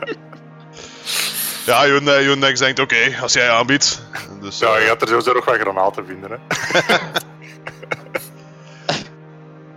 ja, 1.65 1.83
Hyundai, 1.83 2.23
Hyundai 2.25 2.53
denkt, 2.53 2.79
oké, 2.79 3.17
als 3.21 3.33
jij 3.33 3.49
aanbiedt. 3.49 4.01
Dus, 4.41 4.59
Ja, 4.59 4.75
eh, 4.75 4.81
je 4.81 4.87
gaat 4.87 5.01
er 5.01 5.07
sowieso 5.07 5.33
nog 5.33 5.45
wat 5.45 5.55
granaten 5.55 6.05
vinden. 6.05 6.29
Hè. 6.31 6.37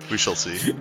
we 0.08 0.16
shall 0.16 0.34
see. 0.34 0.74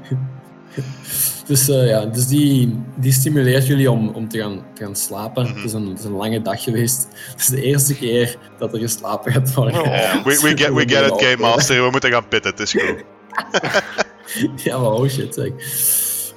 Dus, 1.50 1.70
eh, 1.70 1.88
ja, 1.88 2.06
dus 2.06 2.28
die, 2.28 2.84
die 2.96 3.12
stimuleert 3.12 3.68
jullie 3.68 3.92
om, 3.92 4.10
om 4.10 4.28
te, 4.28 4.38
gaan, 4.38 4.64
te 4.74 4.84
gaan 4.84 4.96
slapen. 4.96 5.44
Mhm. 5.44 5.56
het, 5.56 5.66
is 5.66 5.74
een, 5.74 5.88
het 5.88 6.00
is 6.00 6.06
een 6.06 6.12
lange 6.12 6.42
dag 6.42 6.64
geweest. 6.64 7.08
Het 7.32 7.40
is 7.40 7.48
de 7.48 7.62
eerste 7.62 7.96
keer 7.96 8.38
dat 8.58 8.74
er 8.74 8.80
geslapen 8.80 9.32
gaat 9.32 9.54
worden. 9.54 9.84
We, 9.84 10.22
we, 10.24 10.58
get, 10.58 10.74
we 10.74 10.90
get 10.90 11.12
it, 11.12 11.24
Game 11.24 11.38
Master. 11.38 11.84
We 11.84 11.92
moeten 11.92 12.12
gaan 12.12 12.28
pitten, 12.28 12.52
het 12.52 12.60
is 12.60 12.72
goed. 12.72 13.04
Ja, 14.64 14.78
maar 14.78 14.92
oh 14.92 15.10
shit. 15.10 15.34
Zeg. 15.34 15.52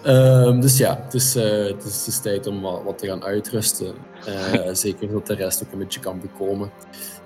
Ehm, 0.02 0.60
dus 0.60 0.78
ja, 0.78 1.00
het 1.04 1.14
is, 1.14 1.36
eh, 1.36 1.64
het, 1.64 1.84
is, 1.84 1.96
het 1.98 2.06
is 2.06 2.20
tijd 2.20 2.46
om 2.46 2.60
wat, 2.60 2.82
wat 2.84 2.98
te 2.98 3.06
gaan 3.06 3.24
uitrusten. 3.24 3.94
Eh, 4.26 4.74
zeker 4.84 5.12
dat 5.12 5.26
de 5.26 5.34
rest 5.34 5.64
ook 5.64 5.72
een 5.72 5.78
beetje 5.78 6.00
kan 6.00 6.20
bekomen. 6.20 6.70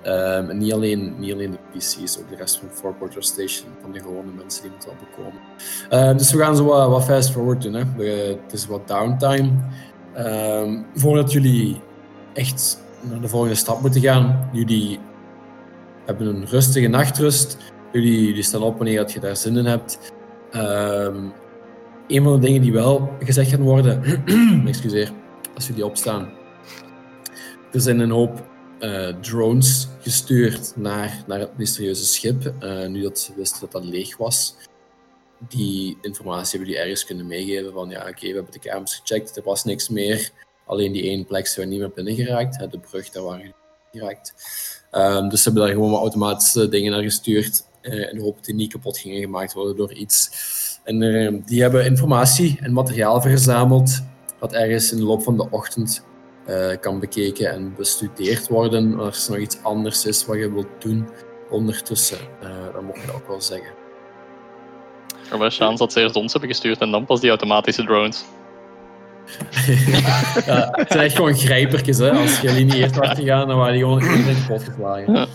Ehm, 0.01 0.49
en 0.49 0.57
niet 0.57 0.73
alleen, 0.73 1.15
niet 1.19 1.33
alleen 1.33 1.51
de 1.51 1.77
PC's, 1.77 2.17
ook 2.19 2.29
de 2.29 2.35
rest 2.35 2.57
van 2.57 2.69
Fort 2.71 2.97
Porter 2.97 3.23
Station, 3.23 3.69
van 3.81 3.91
de 3.91 3.99
gewone 3.99 4.31
mensen 4.37 4.61
die 4.61 4.71
moeten 4.71 4.89
wel 4.89 4.97
bekomen. 5.09 5.41
Ehm, 5.89 6.17
dus 6.17 6.31
we 6.31 6.37
gaan 6.37 6.55
zo 6.55 6.63
wat, 6.63 6.89
wat 6.89 7.03
fast 7.03 7.31
forward 7.31 7.61
doen. 7.61 7.73
Hè. 7.73 7.83
We, 7.97 8.39
het 8.43 8.53
is 8.53 8.67
wat 8.67 8.87
downtime. 8.87 9.51
Voordat 10.95 11.31
jullie 11.31 11.81
echt 12.33 12.81
naar 13.01 13.21
de 13.21 13.27
volgende 13.27 13.55
stap 13.55 13.81
moeten 13.81 14.01
gaan, 14.01 14.49
jullie 14.51 14.99
hebben 16.05 16.27
een 16.27 16.45
rustige 16.45 16.87
nachtrust. 16.87 17.57
Jullie, 17.91 18.25
jullie 18.27 18.43
staan 18.43 18.61
op 18.61 18.77
wanneer 18.77 19.11
je 19.11 19.19
daar 19.19 19.37
zin 19.37 19.57
in 19.57 19.65
hebt. 19.65 20.13
Ehm, 20.51 21.15
een 22.07 22.23
van 22.23 22.33
de 22.33 22.39
dingen 22.39 22.61
die 22.61 22.73
wel 22.73 23.09
gezegd 23.19 23.49
gaan 23.49 23.61
worden, 23.61 24.23
excuseer, 24.67 25.11
als 25.55 25.67
jullie 25.67 25.85
opstaan. 25.85 26.29
Er 27.71 27.81
zijn 27.81 27.99
een 27.99 28.09
hoop 28.09 28.47
eh, 28.79 29.07
drones 29.21 29.87
gestuurd 30.01 30.73
naar, 30.75 31.23
naar 31.27 31.39
het 31.39 31.57
mysterieuze 31.57 32.05
schip, 32.05 32.53
eh, 32.59 32.87
nu 32.87 33.01
dat 33.01 33.19
ze 33.19 33.33
wisten 33.35 33.59
dat 33.59 33.71
dat 33.71 33.83
leeg 33.83 34.17
was. 34.17 34.55
Die 35.49 35.97
informatie 36.01 36.49
hebben 36.49 36.67
jullie 36.67 36.83
ergens 36.83 37.05
kunnen 37.05 37.27
meegeven 37.27 37.73
van 37.73 37.89
ja, 37.89 37.99
oké, 37.99 38.27
we 38.27 38.33
hebben 38.33 38.51
de 38.51 38.59
kamers 38.59 38.95
gecheckt, 38.95 39.37
er 39.37 39.43
was 39.43 39.63
niks 39.63 39.89
meer. 39.89 40.31
Alleen 40.65 40.91
die 40.91 41.03
één 41.03 41.25
plek 41.25 41.47
zijn 41.47 41.65
we 41.65 41.71
niet 41.71 41.81
meer 41.81 41.91
binnen 41.91 42.15
geraakt, 42.15 42.57
hè, 42.57 42.67
de 42.67 42.79
brug, 42.79 43.09
daar 43.09 43.23
waren 43.23 43.39
jullie 43.39 43.55
geraakt. 43.91 44.33
Ehm, 44.91 45.29
dus 45.29 45.41
ze 45.41 45.49
hebben 45.49 45.67
daar 45.67 45.75
gewoon 45.75 45.91
wat 45.91 45.99
automatische 45.99 46.69
dingen 46.69 46.91
naar 46.91 47.03
gestuurd 47.03 47.63
eh, 47.81 48.09
in 48.11 48.17
de 48.17 48.21
hoop 48.21 48.35
dat 48.35 48.45
die 48.45 48.55
niet 48.55 48.71
kapot 48.71 48.97
gingen 48.97 49.21
gemaakt 49.21 49.53
worden 49.53 49.75
door 49.75 49.93
iets. 49.93 50.29
En 50.87 51.01
eh, 51.01 51.33
die 51.45 51.61
hebben 51.61 51.85
informatie 51.85 52.57
en 52.61 52.73
materiaal 52.73 53.21
verzameld 53.21 54.03
dat 54.39 54.53
ergens 54.53 54.91
in 54.91 54.97
de 54.97 55.03
loop 55.03 55.23
van 55.23 55.37
de 55.37 55.47
ochtend 55.49 56.05
eh, 56.45 56.69
kan 56.79 56.99
bekeken 56.99 57.51
en 57.51 57.73
bestudeerd 57.77 58.47
worden. 58.47 58.99
Als 58.99 59.25
er 59.25 59.31
nog 59.31 59.41
iets 59.41 59.57
anders 59.63 60.05
is 60.05 60.25
wat 60.25 60.37
je 60.37 60.53
wilt 60.53 60.67
doen 60.79 61.07
ondertussen, 61.49 62.17
eh, 62.41 62.49
dan 62.73 62.85
mocht 62.85 63.01
je 63.01 63.05
dat 63.05 63.15
ook 63.15 63.27
wel 63.27 63.41
zeggen. 63.41 63.71
Er 65.31 65.37
was 65.37 65.57
chance 65.57 65.77
dat 65.77 65.93
ze 65.93 66.01
eerst 66.01 66.15
ons 66.15 66.31
hebben 66.31 66.49
gestuurd 66.49 66.79
en 66.79 66.91
dan 66.91 67.05
pas 67.05 67.19
die 67.19 67.29
automatische 67.29 67.83
drones. 67.83 68.23
ja, 70.45 70.69
het 70.71 70.91
zijn 70.91 71.03
echt 71.03 71.15
gewoon 71.15 71.35
grijpertjes, 71.35 71.97
hè. 71.97 72.11
Als 72.11 72.39
je 72.39 72.49
niet 72.49 72.73
eerst 72.73 72.95
was 72.95 73.09
gegaan, 73.09 73.47
dan 73.47 73.57
waren 73.57 73.73
die 73.73 73.81
gewoon 73.81 74.01
iedereen 74.01 74.45
kapot 74.47 74.63
geslagen. 74.63 75.27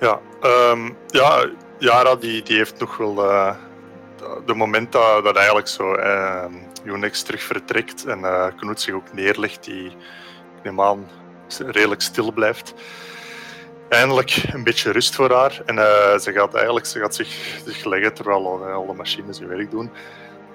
Ja, 0.00 0.20
ehm, 0.40 0.90
ja 1.06 1.48
Yara 1.78 2.16
die, 2.16 2.42
die 2.42 2.56
heeft 2.56 2.78
nog 2.78 2.96
wel 2.96 3.30
eh, 3.30 3.54
de 4.46 4.54
moment 4.54 4.92
dat, 4.92 5.24
dat 5.24 5.36
eigenlijk 5.36 5.68
zo 5.68 5.94
Unix 6.84 7.22
terug 7.22 7.42
vertrekt 7.42 8.04
en 8.04 8.24
eh 8.24 8.46
Knut 8.56 8.80
zich 8.80 8.94
ook 8.94 9.12
neerlegt, 9.12 9.64
die 9.64 9.86
ik 10.62 10.72
redelijk 11.58 12.00
stil 12.00 12.32
blijft. 12.32 12.74
Eindelijk 13.88 14.42
een 14.52 14.64
beetje 14.64 14.90
rust 14.90 15.14
voor 15.14 15.32
haar 15.32 15.62
en 15.66 15.78
eh, 15.78 16.18
ze 16.18 16.32
gaat 16.32 16.54
eigenlijk 16.54 16.86
ze 16.86 17.00
gaat 17.00 17.14
zich, 17.14 17.60
zich 17.64 17.84
leggen 17.84 18.14
terwijl 18.14 18.46
al, 18.46 18.64
alle 18.64 18.94
machines 18.94 19.38
hun 19.38 19.48
werk 19.48 19.70
doen. 19.70 19.90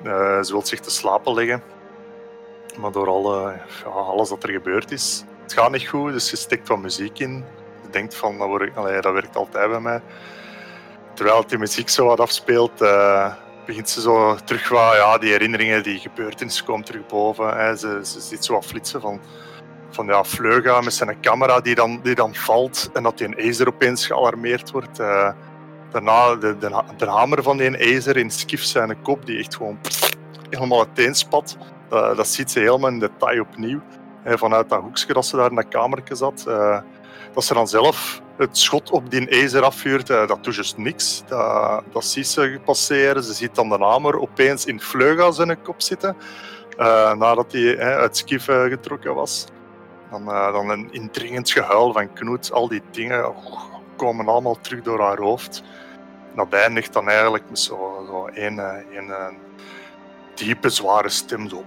Eh, 0.04 0.42
ze 0.42 0.52
wil 0.52 0.66
zich 0.66 0.80
te 0.80 0.92
slapen 0.92 1.34
leggen, 1.34 1.64
maar 2.78 2.92
door 2.92 3.08
alle, 3.08 3.54
alles 3.86 4.30
wat 4.30 4.44
er 4.44 4.50
gebeurd 4.50 4.92
is, 4.92 5.24
het 5.42 5.54
gaat 5.54 5.72
niet 5.72 5.88
goed, 5.88 6.12
dus 6.12 6.28
ze 6.28 6.38
steekt 6.38 6.68
wat 6.68 6.78
muziek 6.78 7.20
in 7.20 7.46
je 7.82 7.90
denkt 7.90 8.16
van, 8.16 8.38
dat, 8.38 9.02
dat 9.02 9.14
werkt 9.14 9.36
altijd 9.36 9.70
bij 9.70 9.80
mij. 9.80 10.02
Terwijl 11.14 11.48
die 11.48 11.58
muziek 11.58 11.90
zo 11.90 12.06
wat 12.06 12.20
afspeelt, 12.20 12.82
eh, 12.82 13.34
begint 13.66 13.90
ze 13.90 14.02
zo 14.02 14.36
terug 14.46 14.70
ja, 14.70 15.18
die 15.18 15.32
herinneringen, 15.32 15.84
die 15.84 16.00
gebeurtenissen 16.00 16.66
komen 16.66 16.86
terug 16.86 17.06
boven. 17.06 17.58
Hè. 17.58 17.76
Ze, 17.76 18.00
ze 18.04 18.20
ziet 18.20 18.46
zo 18.46 18.54
wat 18.54 18.66
flitsen 18.66 19.02
van, 19.02 19.20
van 19.90 20.06
ja, 20.06 20.24
Vleuga 20.24 20.82
met 20.82 20.94
zijn 20.94 21.22
camera 21.22 21.60
die 21.60 21.76
dan, 21.76 22.00
die 22.04 22.16
dan 22.16 22.36
valt 22.36 22.90
en 22.94 23.04
dat 23.04 23.18
die 23.18 23.28
een 23.28 23.50
Acer 23.50 23.68
opeens 23.68 24.06
gealarmeerd 24.06 24.72
wordt. 24.72 25.00
Eh, 25.00 25.32
daarna 25.92 26.36
de, 26.36 26.58
de, 26.58 26.84
de 26.98 27.10
hamer 27.10 27.44
van 27.44 27.58
die 27.58 27.96
Acer 27.96 28.18
in 28.18 28.32
Skif 28.32 28.64
zijn 28.64 29.02
kop, 29.02 29.26
die 29.26 29.38
echt 29.38 29.56
gewoon 29.56 29.80
helemaal 30.50 30.80
uiteenspat. 30.80 31.58
Dat, 31.90 32.18
dat 32.18 32.28
ziet 32.28 32.52
ze 32.52 32.60
helemaal 32.60 32.90
in 32.90 33.00
detail 33.00 33.42
opnieuw. 33.42 33.82
Vanuit 34.26 34.70
dat 34.70 34.82
hoekje 34.82 35.14
dat 35.14 35.26
ze 35.26 35.36
daar 35.36 35.50
in 35.50 35.56
dat 35.56 35.68
kamertje 35.68 36.16
zat. 36.16 36.46
Dat 37.36 37.44
ze 37.44 37.54
dan 37.54 37.68
zelf 37.68 38.22
het 38.38 38.58
schot 38.58 38.92
op 38.92 39.12
die 39.12 39.44
Acer 39.44 39.64
afvuurt, 39.64 40.10
eh, 40.10 40.28
dat 40.28 40.44
doet 40.44 40.56
dus 40.56 40.76
niks. 40.78 41.24
Dat, 41.28 41.84
dat 41.92 42.06
ziet 42.06 42.28
ze 42.28 42.60
passeren. 42.66 43.24
Ze 43.24 43.34
ziet 43.34 43.56
dan 43.56 43.70
de 43.70 43.78
hamer 43.78 44.20
opeens 44.20 44.66
in 44.66 44.80
Vleuga 44.80 45.32
zijn 45.32 45.62
kop 45.62 45.82
zitten, 45.82 46.16
eh, 46.78 47.14
nadat 47.14 47.52
hij 47.52 47.78
eh, 47.78 47.98
uit 47.98 48.18
Skif 48.18 48.48
eh, 48.48 48.64
getrokken 48.64 49.16
was. 49.16 49.46
Dan, 50.12 50.26
dan 50.26 50.70
een 50.70 50.88
indringend 50.92 51.52
gehuil 51.52 51.94
van 51.94 52.14
Knoet, 52.14 52.52
al 52.52 52.68
die 52.68 52.82
dingen 52.92 53.30
oh, 53.30 53.64
komen 53.96 54.28
allemaal 54.28 54.58
terug 54.62 54.82
door 54.82 55.02
haar 55.02 55.18
hoofd. 55.18 55.64
Dat 56.36 56.54
eindigt 56.54 56.94
dan 56.94 57.10
eigenlijk 57.10 57.50
met 57.50 57.60
zo'n 57.60 58.06
zo 58.08 58.28
eh, 58.28 58.44
één, 58.44 58.60
eh, 58.60 59.28
diepe, 60.34 60.70
zware 60.70 61.10
stem, 61.10 61.50
zo... 61.50 61.64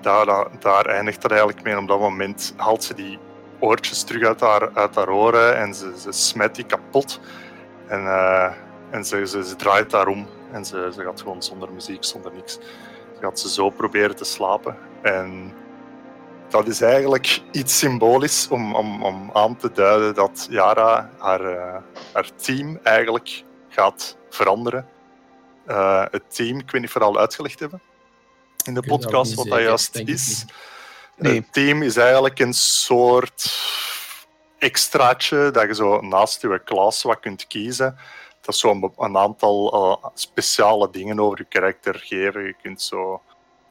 Daar, 0.00 0.48
daar, 0.58 0.86
eindigt 0.86 1.22
dat 1.22 1.30
eigenlijk 1.30 1.62
mee. 1.62 1.78
Op 1.78 1.88
dat 1.88 2.00
moment 2.00 2.54
haalt 2.56 2.84
ze 2.84 2.94
die 2.94 3.18
oortjes 3.60 4.02
terug 4.02 4.26
uit 4.26 4.40
haar, 4.40 4.70
uit 4.74 4.94
haar 4.94 5.08
oren 5.08 5.56
en 5.56 5.74
ze, 5.74 5.92
ze 5.98 6.12
smijt 6.12 6.54
die 6.54 6.64
kapot. 6.64 7.20
En, 7.86 8.06
eh, 8.06 8.52
en 8.90 9.04
ze, 9.04 9.26
ze, 9.26 9.44
ze 9.44 9.56
draait 9.56 9.90
daarom. 9.90 10.26
En 10.52 10.64
ze, 10.64 10.90
ze 10.94 11.02
gaat 11.02 11.20
gewoon 11.20 11.42
zonder 11.42 11.72
muziek, 11.72 12.04
zonder 12.04 12.32
niks. 12.32 12.52
Ze 13.14 13.20
gaat 13.20 13.40
ze 13.40 13.48
zo 13.48 13.70
proberen 13.70 14.16
te 14.16 14.24
slapen. 14.24 14.76
En 15.02 15.52
dat 16.48 16.66
is 16.66 16.80
eigenlijk 16.80 17.42
iets 17.52 17.78
symbolisch 17.78 18.48
om, 18.48 18.74
om, 18.74 19.02
om 19.02 19.30
aan 19.32 19.56
te 19.56 19.72
duiden 19.72 20.14
dat 20.14 20.46
Yara 20.50 21.10
haar, 21.18 21.44
eh, 21.44 21.76
haar 22.12 22.30
team 22.36 22.78
eigenlijk 22.82 23.44
gaat 23.68 24.16
veranderen. 24.30 24.88
Eh, 25.66 26.04
het 26.10 26.34
team, 26.34 26.58
ik 26.58 26.70
weet 26.70 26.80
niet 26.80 26.90
of 26.90 26.94
we 26.94 27.04
het 27.04 27.14
al 27.14 27.18
uitgelegd 27.18 27.60
hebben 27.60 27.80
in 28.66 28.74
de 28.74 28.82
podcast 28.82 29.34
wat 29.34 29.46
dat 29.46 29.60
juist 29.60 29.96
is. 29.96 30.44
Niet. 31.20 31.30
Nee. 31.30 31.40
Het 31.40 31.52
team 31.52 31.82
is 31.82 31.96
eigenlijk 31.96 32.38
een 32.38 32.54
soort 32.54 33.58
extraatje 34.58 35.50
dat 35.50 35.66
je 35.66 35.74
zo 35.74 36.00
naast 36.00 36.42
je 36.42 36.60
klas 36.64 37.02
wat 37.02 37.20
kunt 37.20 37.46
kiezen. 37.46 37.96
Dat 38.40 38.54
is 38.54 38.60
zo 38.60 38.70
een, 38.70 38.80
be- 38.80 38.90
een 38.96 39.16
aantal 39.16 39.72
eh, 39.72 40.08
speciale 40.14 40.90
dingen 40.90 41.20
over 41.20 41.38
je 41.38 41.44
karakter 41.44 41.94
geven. 41.94 42.42
Je 42.42 42.54
kunt 42.62 42.82
zo 42.82 43.22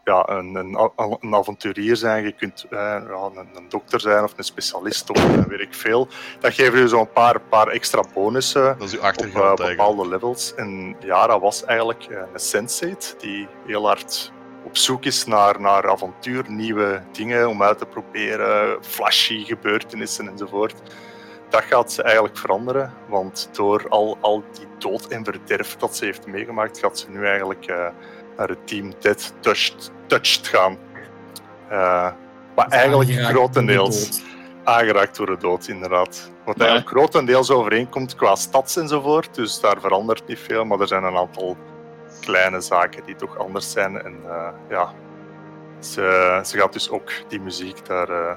ja, 0.04 0.30
een, 0.30 0.56
een, 0.56 1.36
avonturier 1.36 1.96
zijn, 1.96 2.24
je 2.24 2.32
kunt 2.32 2.66
eh, 2.70 2.78
ja, 3.08 3.30
een, 3.36 3.50
een 3.56 3.70
dokter 3.70 4.00
zijn 4.00 4.24
of 4.24 4.34
een 4.38 4.44
specialist 4.44 5.10
of 5.10 5.18
eh, 5.18 5.46
weet 5.46 5.60
ik 5.60 5.74
veel. 5.74 6.08
Dat 6.40 6.54
geeft 6.54 6.74
je 6.74 6.88
zo 6.88 7.00
een 7.00 7.12
paar, 7.12 7.42
paar 7.42 7.68
extra 7.68 8.04
bonussen 8.14 8.78
Dat 8.78 8.88
is 8.88 8.94
uw 8.94 8.98
op 9.00 9.04
eh, 9.04 9.10
eigenlijk. 9.10 9.78
bepaalde 9.78 10.08
levels. 10.08 10.54
En 10.56 10.96
Yara 11.00 11.40
was 11.40 11.66
eigenlijk 11.66 12.04
eh, 12.04 12.18
een 12.34 12.40
sensei 12.40 12.96
die 13.20 13.48
heel 13.66 13.86
hard 13.88 14.32
op 14.70 14.78
zoek 14.78 15.06
is 15.06 15.26
naar, 15.26 15.62
naar 15.62 15.90
avontuur, 15.90 16.44
nieuwe 16.48 17.02
dingen 17.12 17.50
om 17.50 17.64
uit 17.64 17.78
te 17.78 17.86
proberen, 17.86 18.84
flashy 18.84 19.46
gebeurtenissen 19.46 20.28
enzovoort. 20.28 20.76
Dat 21.50 21.64
gaat 21.64 21.92
ze 21.92 22.04
eigenlijk 22.04 22.38
veranderen, 22.38 22.94
want 23.08 23.50
door 23.52 23.86
al, 23.90 24.18
al 24.22 24.44
die 24.54 24.68
dood 24.78 25.08
en 25.08 25.24
verderf 25.24 25.76
dat 25.76 25.96
ze 25.96 26.06
heeft 26.06 26.28
meegemaakt, 26.28 26.80
gaat 26.80 27.00
ze 27.00 27.10
nu 27.10 27.26
eigenlijk 27.26 27.66
eh, 27.66 27.88
naar 28.38 28.50
het 28.50 28.68
team 28.68 28.94
Dead 29.00 29.34
Touched, 29.40 29.92
touched 30.06 30.48
gaan. 30.48 30.78
Eh, 31.70 32.12
maar 32.56 32.68
eigenlijk 32.68 33.12
grotendeels 33.12 34.22
aangeraakt 34.64 35.18
door 35.18 35.26
de 35.26 35.38
dood, 35.38 35.68
inderdaad. 35.68 36.32
Wat 36.46 36.60
eigenlijk 36.60 36.90
grotendeels 36.90 37.52
overeenkomt 37.52 38.16
qua 38.16 38.36
stads 38.36 38.76
enzovoort, 38.76 39.36
dus 39.36 39.60
daar 39.60 39.80
verandert 39.80 40.28
niet 40.28 40.40
veel, 40.40 40.66
maar 40.66 40.80
er 40.80 40.88
zijn 40.88 41.04
een 41.04 41.18
aantal 41.18 41.58
kleine 42.20 42.62
zaken 42.62 43.04
die 43.06 43.16
toch 43.16 43.38
anders 43.38 43.72
zijn. 43.72 44.02
En 44.02 44.16
eh, 44.28 44.48
ja, 44.70 44.94
ze, 45.80 46.40
ze 46.46 46.58
gaat 46.58 46.74
dus 46.74 46.90
ook 46.90 47.12
die 47.28 47.40
muziek 47.42 47.86
daar. 47.86 48.10
eh, 48.10 48.36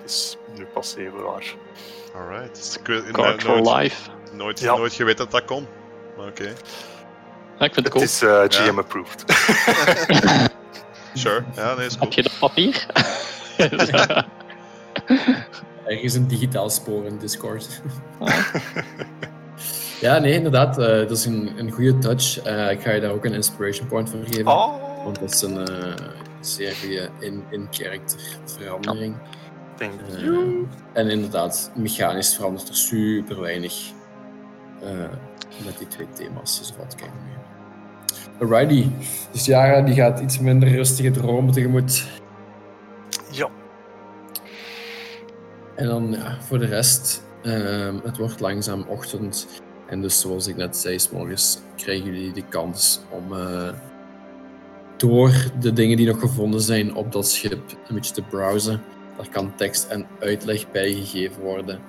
het 0.00 0.10
is 0.10 0.36
nu 0.56 0.64
pas 0.64 0.96
even 0.96 1.22
waar. 1.22 1.54
Alright. 2.16 2.76
Ik 2.80 2.86
weet- 2.86 3.12
no- 3.16 3.38
for 3.38 3.60
nooit, 3.62 3.82
life. 3.82 4.10
nooit, 4.32 4.60
Ja. 4.60 4.76
nooit 4.76 4.92
geweten 4.94 5.24
dat 5.24 5.30
dat 5.30 5.44
kon. 5.44 5.66
Maar 6.16 6.26
Oké, 6.26 6.52
Ja, 7.58 7.64
ik 7.68 7.74
vind 7.74 7.76
het 7.76 7.84
Het 7.84 7.92
cool. 7.92 8.02
is 8.04 8.22
eh, 8.22 8.42
GM 8.48 8.78
approved. 8.78 9.24
sure. 11.14 11.44
Ja, 11.54 11.74
nee, 11.74 11.86
is 11.86 11.98
cool. 11.98 12.08
Heb 12.08 12.12
je 12.12 12.22
dat 12.22 12.38
papier? 12.38 12.86
Ergens 15.86 16.14
een 16.14 16.26
digitaal 16.26 16.70
spoor 16.70 17.04
in 17.04 17.18
Discord. 17.18 17.80
Ja, 20.02 20.18
nee, 20.18 20.32
inderdaad. 20.32 20.78
eh, 20.78 20.86
dat 20.86 21.10
is 21.10 21.24
een, 21.24 21.50
een 21.58 21.70
goede 21.70 21.98
touch. 21.98 22.38
Eh, 22.42 22.70
ik 22.70 22.80
ga 22.80 22.90
je 22.90 23.00
daar 23.00 23.10
ook 23.10 23.24
een 23.24 23.32
inspiration 23.34 23.86
point 23.86 24.10
voor 24.10 24.18
geven. 24.26 24.46
oh, 24.52 25.04
Want 25.04 25.20
dat 25.20 25.32
is 25.32 25.42
een 25.42 25.68
eh, 25.68 25.94
zeer 26.40 26.72
goede 26.74 27.08
in- 27.20 27.44
in-character 27.50 28.20
verandering. 28.44 29.14
Eh, 29.78 29.88
you. 30.22 30.66
en 30.92 31.10
inderdaad, 31.10 31.70
mechanisch 31.74 32.34
verandert 32.34 32.68
er 32.68 32.76
super 32.76 33.40
weinig 33.40 33.74
met 35.64 35.78
die 35.78 35.86
twee 35.88 36.06
thema's. 36.12 36.58
Dus 36.58 36.72
wat 36.78 36.94
kijken 36.94 37.16
we 37.18 37.24
nu. 37.24 38.50
Alrighty. 38.52 38.88
Dus 39.32 39.44
Yara 39.46 39.80
die 39.82 39.94
gaat 39.94 40.20
iets 40.20 40.38
minder 40.38 40.68
rustige 40.68 41.10
dromen 41.10 41.52
tegemoet. 41.52 42.04
Ja, 43.30 43.48
En 45.74 45.86
dan 45.86 46.10
ja, 46.10 46.36
voor 46.40 46.58
de 46.58 46.66
rest, 46.66 47.22
het 48.02 48.16
wordt 48.18 48.40
langzaam 48.40 48.84
ochtend. 48.88 49.46
En 49.92 50.00
dus 50.00 50.20
zoals 50.20 50.46
ik 50.46 50.56
net 50.56 50.76
zei, 50.76 50.98
's 50.98 51.10
morgens 51.10 51.58
krijgen 51.76 52.04
jullie 52.04 52.32
de 52.32 52.44
kans 52.48 53.00
om 53.10 53.32
eh, 53.32 53.68
door 54.96 55.32
de 55.60 55.72
dingen 55.72 55.96
die 55.96 56.06
nog 56.06 56.20
gevonden 56.20 56.60
zijn 56.60 56.94
op 56.94 57.12
dat 57.12 57.28
schip 57.28 57.76
een 57.88 57.94
beetje 57.94 58.14
te 58.14 58.22
browsen. 58.22 58.82
Daar 59.16 59.28
kan 59.28 59.56
tekst 59.56 59.86
en 59.88 60.06
uitleg 60.20 60.70
bij 60.70 60.92
gegeven 60.92 61.42
worden. 61.42 61.80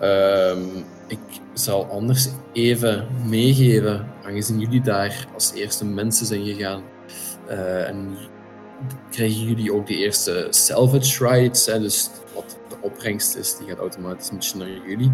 Ehm, 0.00 0.62
ik 1.06 1.18
zal 1.52 1.84
anders 1.84 2.28
even 2.52 3.06
meegeven, 3.28 4.06
aangezien 4.24 4.60
jullie 4.60 4.80
daar 4.80 5.26
als 5.34 5.52
eerste 5.52 5.84
mensen 5.84 6.26
zijn 6.26 6.44
gegaan. 6.44 6.82
eh, 7.48 7.88
en 7.88 8.16
krijgen 9.10 9.42
jullie 9.42 9.72
ook 9.72 9.86
de 9.86 9.96
eerste 9.96 10.46
salvage 10.50 11.28
rights. 11.28 11.64
Dus 11.64 12.10
wat 12.34 12.58
de 12.68 12.76
opbrengst 12.80 13.36
is, 13.36 13.56
die 13.56 13.68
gaat 13.68 13.78
automatisch 13.78 14.30
een 14.30 14.36
beetje 14.36 14.58
naar 14.58 14.88
jullie. 14.88 15.12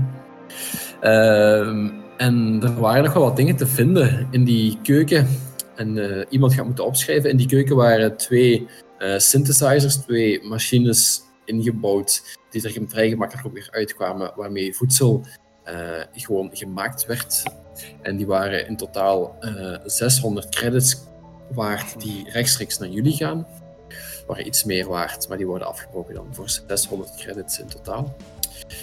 Ehm, 1.00 2.04
en 2.16 2.60
er 2.62 2.80
waren 2.80 3.04
nog 3.04 3.12
wel 3.12 3.22
wat 3.22 3.36
dingen 3.36 3.56
te 3.56 3.66
vinden 3.66 4.28
in 4.30 4.44
die 4.44 4.78
keuken. 4.82 5.28
En 5.74 5.98
eh, 5.98 6.26
iemand 6.30 6.54
gaat 6.54 6.64
moeten 6.64 6.84
opschrijven. 6.84 7.30
In 7.30 7.36
die 7.36 7.46
keuken 7.46 7.76
waren 7.76 8.16
twee 8.16 8.66
eh, 8.98 9.18
synthesizers, 9.18 9.96
twee 9.96 10.44
machines 10.44 11.22
ingebouwd, 11.44 12.38
die 12.50 12.62
er 12.62 12.88
vrij 12.88 13.08
gemakkelijk 13.08 13.46
ook 13.46 13.52
weer 13.52 13.68
uitkwamen, 13.70 14.32
waarmee 14.36 14.74
voedsel 14.74 15.26
eh, 15.64 16.00
gewoon 16.12 16.50
gemaakt 16.52 17.06
werd. 17.06 17.42
En 18.02 18.16
die 18.16 18.26
waren 18.26 18.66
in 18.66 18.76
totaal 18.76 19.36
eh 19.40 19.78
600 19.84 20.48
credits 20.48 21.04
waard, 21.52 22.00
die 22.00 22.30
rechtstreeks 22.30 22.78
naar 22.78 22.88
jullie 22.88 23.12
gaan 23.16 23.46
waren 24.26 24.46
iets 24.46 24.64
meer 24.64 24.88
waard, 24.88 25.28
maar 25.28 25.36
die 25.36 25.46
worden 25.46 25.68
afgebroken 25.68 26.14
dan 26.14 26.26
voor 26.30 26.48
600 26.66 27.16
credits 27.16 27.60
in 27.60 27.66
totaal. 27.66 28.16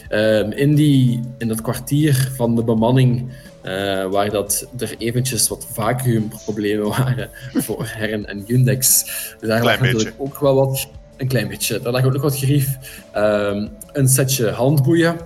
Ehm, 0.10 0.52
in, 0.52 0.76
die, 0.76 1.20
in 1.38 1.48
dat 1.48 1.62
kwartier 1.62 2.32
van 2.36 2.56
de 2.56 2.64
bemanning, 2.64 3.32
eh, 3.62 4.06
waar 4.06 4.30
dat 4.30 4.68
er 4.78 4.96
eventjes 4.98 5.48
wat 5.48 5.68
vacuümproblemen 5.72 6.88
waren 6.98 7.30
voor 7.54 7.86
Herren 7.88 8.26
en 8.26 8.44
Yundex, 8.46 9.06
daar 9.40 9.64
lag 9.64 9.80
natuurlijk 9.80 10.16
ook 10.18 10.40
wel 10.40 10.56
wat, 10.56 10.90
een 11.18 11.28
klein 11.28 11.48
beetje, 11.48 11.80
daar 11.80 11.92
lag 11.92 12.06
ook 12.06 12.14
nog 12.14 12.22
wat 12.22 12.38
gerief. 12.38 12.78
Ehm, 13.12 13.68
een 13.92 14.08
setje 14.08 14.50
handboeien, 14.50 15.18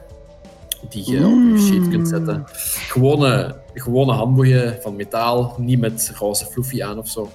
die 0.89 1.11
je 1.11 1.17
op 1.17 1.57
je 1.57 1.63
sheet 1.67 1.89
kunt 1.89 2.07
zetten. 2.07 2.43
Gewone, 2.89 3.55
gewone 3.73 4.11
handboeien 4.11 4.77
van 4.81 4.95
metaal, 4.95 5.55
niet 5.57 5.79
met 5.79 6.11
roze 6.15 6.45
floefie 6.45 6.85
aan 6.85 6.97
of 6.97 7.07
zo. 7.09 7.31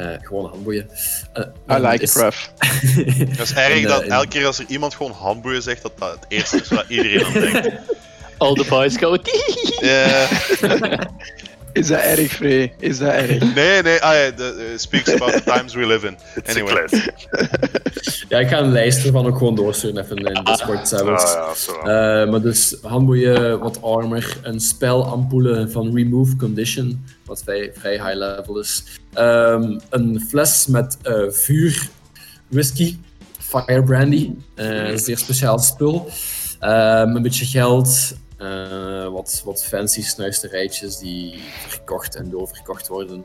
Eh, 0.00 0.06
gewone 0.22 0.48
handboeien. 0.48 0.90
Eh, 1.32 1.44
I 1.76 1.78
like 1.80 1.94
it, 1.94 2.02
is- 2.02 2.14
Ruff. 2.14 2.52
Dat 3.36 3.46
is 3.46 3.52
erg 3.54 3.74
En, 3.76 3.82
dat 3.82 4.02
eh, 4.02 4.08
elke 4.10 4.28
keer 4.28 4.46
als 4.46 4.58
er 4.58 4.64
iemand 4.68 4.94
gewoon 4.94 5.12
handboeien 5.12 5.62
zegt, 5.62 5.82
dat 5.82 5.92
dat 5.98 6.10
het 6.10 6.24
eerste 6.28 6.56
is 6.60 6.68
waar 6.68 6.84
iedereen 6.88 7.24
aan 7.24 7.32
denkt. 7.32 7.68
All 8.38 8.54
the 8.54 8.64
boys 8.68 8.96
go. 8.96 9.16
Ja. 9.80 10.26
Is 11.72 11.86
dat 11.86 12.00
erg, 12.00 12.32
Frey? 12.32 12.74
Is 12.78 12.98
dat 12.98 13.12
erg? 13.12 13.54
nee, 13.54 13.82
nee, 13.82 14.02
ah, 14.02 14.14
ja, 14.14 14.30
de, 14.30 14.44
eh, 14.44 14.78
speaks 14.78 15.14
about 15.14 15.32
the 15.32 15.42
times 15.42 15.74
we 15.74 15.86
live 15.86 16.06
in. 16.06 16.12
it's 16.34 16.56
Anyway. 16.56 16.88
Ja, 18.28 18.38
ik 18.38 18.48
ga 18.48 18.58
een 18.58 18.72
lijst 18.72 19.04
ervan 19.04 19.26
ook 19.26 19.38
gewoon 19.38 19.54
doorsturen 19.54 20.04
even 20.04 20.16
in 20.16 20.44
Discord 20.44 20.88
zelfs. 20.88 21.36
Ah, 21.36 21.54
ja. 21.84 22.22
Eh, 22.22 22.30
maar 22.30 22.40
dus 22.40 22.76
handboeien, 22.82 23.58
wat 23.58 23.82
armor, 23.82 24.36
een 24.42 24.60
spelampoule 24.60 25.68
van 25.68 25.94
Remove 25.94 26.36
Condition, 26.36 27.04
wat 27.24 27.42
vrij, 27.42 27.72
vrij 27.74 27.92
high 27.92 28.14
level 28.14 28.58
is. 28.58 28.84
Ehm, 29.12 29.78
een 29.90 30.24
fles 30.28 30.66
met 30.66 30.96
eh, 31.02 31.14
vuur, 31.28 31.88
whisky, 32.48 32.96
fire 33.38 33.82
brandy, 33.82 34.30
eh, 34.54 34.88
een 34.88 34.98
zeer 34.98 35.18
speciaal 35.18 35.58
spul. 35.58 36.10
Ehm, 36.60 37.16
een 37.16 37.22
beetje 37.22 37.44
geld, 37.44 38.14
eh, 38.40 39.08
wat, 39.08 39.42
wat 39.44 39.64
fancy 39.64 40.02
snuisterijtjes 40.02 40.98
die 40.98 41.40
verkocht 41.68 42.16
en 42.16 42.30
doorverkocht 42.30 42.88
worden. 42.88 43.24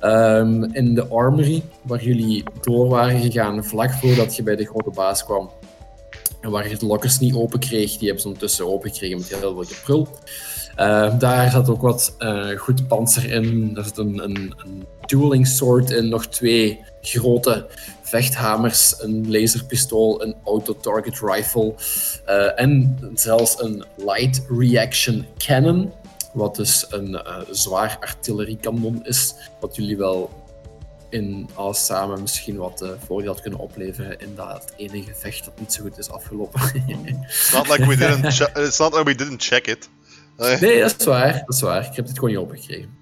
Ehm, 0.00 0.64
in 0.64 0.94
de 0.94 1.06
armory, 1.06 1.62
waar 1.82 2.02
jullie 2.02 2.44
door 2.60 2.88
waren 2.88 3.20
gegaan 3.20 3.64
vlak 3.64 3.92
voordat 3.92 4.36
je 4.36 4.42
bij 4.42 4.56
de 4.56 4.64
grote 4.64 4.90
baas 4.90 5.24
kwam, 5.24 5.50
en 6.40 6.50
waar 6.50 6.68
je 6.68 6.76
de 6.76 6.86
lokkers 6.86 7.18
niet 7.18 7.34
open 7.34 7.58
kreeg, 7.58 7.90
die 7.90 8.04
hebben 8.04 8.20
ze 8.20 8.26
ondertussen 8.26 8.66
open 8.66 8.90
gekregen 8.90 9.18
met 9.18 9.28
heel 9.28 9.54
veel 9.54 9.64
geprul. 9.64 10.08
Eh, 10.74 11.18
daar 11.18 11.50
zat 11.50 11.68
ook 11.68 11.80
wat 11.82 12.14
eh, 12.18 12.48
goed 12.48 12.88
panzer 12.88 13.30
in. 13.30 13.72
Er 13.76 13.84
zit 13.84 13.98
een, 13.98 14.22
een, 14.24 14.54
een 14.56 14.86
dueling 15.06 15.46
sword 15.46 15.90
in, 15.90 16.08
nog 16.08 16.26
twee 16.26 16.80
grote 17.00 17.66
vechthamers, 18.08 19.02
een 19.02 19.30
laserpistool, 19.30 20.22
een 20.22 20.36
auto-target 20.44 21.20
rifle 21.20 21.74
eh, 22.24 22.60
en 22.60 22.98
zelfs 23.14 23.60
een 23.62 23.84
light 23.96 24.42
reaction 24.58 25.26
cannon. 25.38 25.92
Wat 26.32 26.56
dus 26.56 26.86
een 26.88 27.14
eh, 27.14 27.36
zwaar 27.50 27.96
artilleriekanon 28.00 29.04
is, 29.04 29.34
wat 29.60 29.76
jullie 29.76 29.96
wel 29.96 30.46
in 31.10 31.48
alles 31.54 31.84
samen 31.84 32.20
misschien 32.20 32.56
wat 32.56 32.82
eh, 32.82 32.90
voordeel 33.06 33.32
had 33.32 33.40
kunnen 33.40 33.60
opleveren 33.60 34.18
in 34.18 34.34
dat 34.34 34.72
ene 34.76 35.02
gevecht 35.02 35.44
dat 35.44 35.60
niet 35.60 35.72
zo 35.72 35.82
goed 35.82 35.98
is 35.98 36.10
afgelopen. 36.10 36.60
It's 37.26 37.52
not 37.52 37.68
like 37.68 37.86
we 37.86 37.96
didn't, 37.96 38.24
it's 38.56 38.78
not 38.78 38.92
like 38.92 39.04
we 39.04 39.14
didn't 39.14 39.42
check 39.42 39.66
it. 39.66 39.88
Nee. 40.36 40.58
Nee, 40.60 40.80
dat 40.80 40.94
is 40.98 41.06
waar. 41.06 41.32
Dat 41.32 41.54
is 41.54 41.60
waar. 41.60 41.86
Ik 41.86 41.96
heb 41.96 42.06
dit 42.06 42.14
gewoon 42.14 42.30
niet 42.30 42.38
opgekregen. 42.38 42.97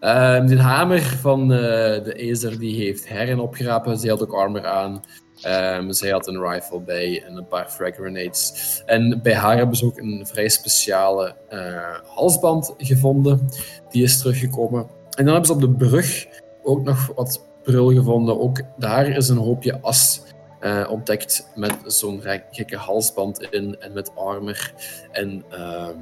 Ehm 0.00 0.46
de 0.46 0.60
hamer 0.60 1.00
van 1.00 1.40
eh, 1.52 2.04
de 2.04 2.30
Acer 2.30 2.58
die 2.58 2.84
heeft 2.84 3.08
Herren 3.08 3.38
opgerapen. 3.38 3.98
Zij 3.98 4.10
had 4.10 4.22
ook 4.22 4.32
armor 4.32 4.66
aan. 4.66 5.04
Ehm, 5.40 5.92
zij 5.92 6.10
had 6.10 6.26
een 6.26 6.40
rifle 6.40 6.80
bij 6.80 7.24
en 7.26 7.36
een 7.36 7.46
paar 7.46 7.68
frag 7.68 7.94
grenades. 7.94 8.82
En 8.86 9.20
bij 9.22 9.34
haar 9.34 9.56
hebben 9.56 9.76
ze 9.76 9.84
ook 9.84 9.98
een 9.98 10.26
vrij 10.26 10.48
speciale 10.48 11.36
eh, 11.48 11.98
halsband 12.04 12.74
gevonden. 12.78 13.48
Die 13.90 14.02
is 14.02 14.18
teruggekomen. 14.18 14.80
En 15.16 15.24
dan 15.24 15.34
hebben 15.34 15.46
ze 15.46 15.52
op 15.52 15.60
de 15.60 15.86
brug 15.86 16.26
ook 16.62 16.84
nog 16.84 17.12
wat 17.14 17.44
prul 17.62 17.92
gevonden. 17.92 18.40
Ook 18.40 18.60
daar 18.76 19.08
is 19.08 19.28
een 19.28 19.36
hoopje 19.36 19.80
as 19.80 20.22
eh, 20.60 20.86
ontdekt 20.90 21.50
met 21.54 21.74
zo'n 21.84 22.22
gekke 22.50 22.76
halsband 22.76 23.42
in 23.50 23.80
en 23.80 23.92
met 23.92 24.16
armor 24.16 24.72
en 25.12 25.44
ehm, 25.50 25.96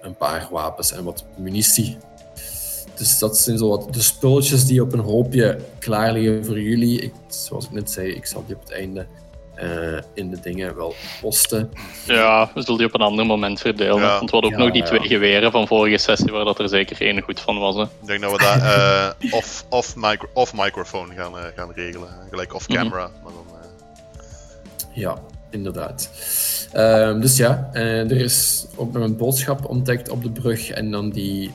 een 0.00 0.16
paar 0.16 0.48
wapens 0.50 0.92
en 0.92 1.04
wat 1.04 1.24
munitie. 1.36 1.96
Dus 2.96 3.18
dat 3.18 3.38
zijn 3.38 3.58
zo 3.58 3.68
wat 3.68 3.92
de 3.94 4.00
spulletjes 4.00 4.64
die 4.66 4.82
op 4.82 4.92
een 4.92 4.98
hoopje 5.00 5.58
klaar 5.78 6.12
liggen 6.12 6.44
voor 6.44 6.60
jullie. 6.60 7.00
Ik, 7.00 7.12
zoals 7.28 7.64
ik 7.64 7.70
net 7.70 7.90
zei, 7.90 8.08
ik 8.14 8.26
zal 8.26 8.44
die 8.46 8.54
op 8.56 8.60
het 8.62 8.72
einde 8.72 9.06
eh, 9.54 9.98
in 10.14 10.30
de 10.30 10.40
dingen 10.40 10.76
wel 10.76 10.94
posten. 11.20 11.70
Ja, 12.06 12.50
we 12.54 12.62
zullen 12.62 12.78
die 12.78 12.86
op 12.86 12.94
een 12.94 13.00
ander 13.00 13.26
moment 13.26 13.60
verdelen. 13.60 14.00
Ja. 14.00 14.18
Want 14.18 14.30
we 14.30 14.36
hadden 14.36 14.52
ook 14.52 14.58
Ja, 14.58 14.64
nog 14.64 14.72
die 14.72 14.82
ja. 14.82 14.88
twee 14.88 15.08
geweren 15.08 15.50
van 15.50 15.66
vorige 15.66 15.98
sessie, 15.98 16.32
waar 16.32 16.44
dat 16.44 16.58
er 16.58 16.68
zeker 16.68 17.00
één 17.00 17.20
goed 17.22 17.40
van 17.40 17.58
was. 17.58 17.74
Hè. 17.76 17.82
Ik 17.82 17.88
denk 18.06 18.20
dat 18.20 18.32
we 18.32 18.38
dat 18.38 18.56
eh 18.62 19.08
off, 19.30 19.64
off, 19.68 19.96
micro, 19.96 20.28
off 20.32 20.52
microphone 20.54 21.14
gaan, 21.14 21.38
eh, 21.38 21.44
gaan 21.56 21.72
regelen. 21.74 22.08
Gelijk 22.30 22.54
off 22.54 22.68
Mhm. 22.68 22.78
camera. 22.78 23.10
Maar 23.22 23.32
dan, 23.32 23.46
eh, 23.60 24.96
Ja, 24.96 25.18
inderdaad. 25.50 26.10
Ehm, 26.72 27.20
dus 27.20 27.36
ja, 27.36 27.70
eh, 27.72 28.10
er 28.10 28.16
is 28.20 28.66
ook 28.76 28.92
nog 28.92 29.02
een 29.02 29.16
boodschap 29.16 29.64
ontdekt 29.68 30.08
op 30.08 30.22
de 30.22 30.30
brug. 30.30 30.70
En 30.70 30.90
dan 30.90 31.10
die, 31.10 31.52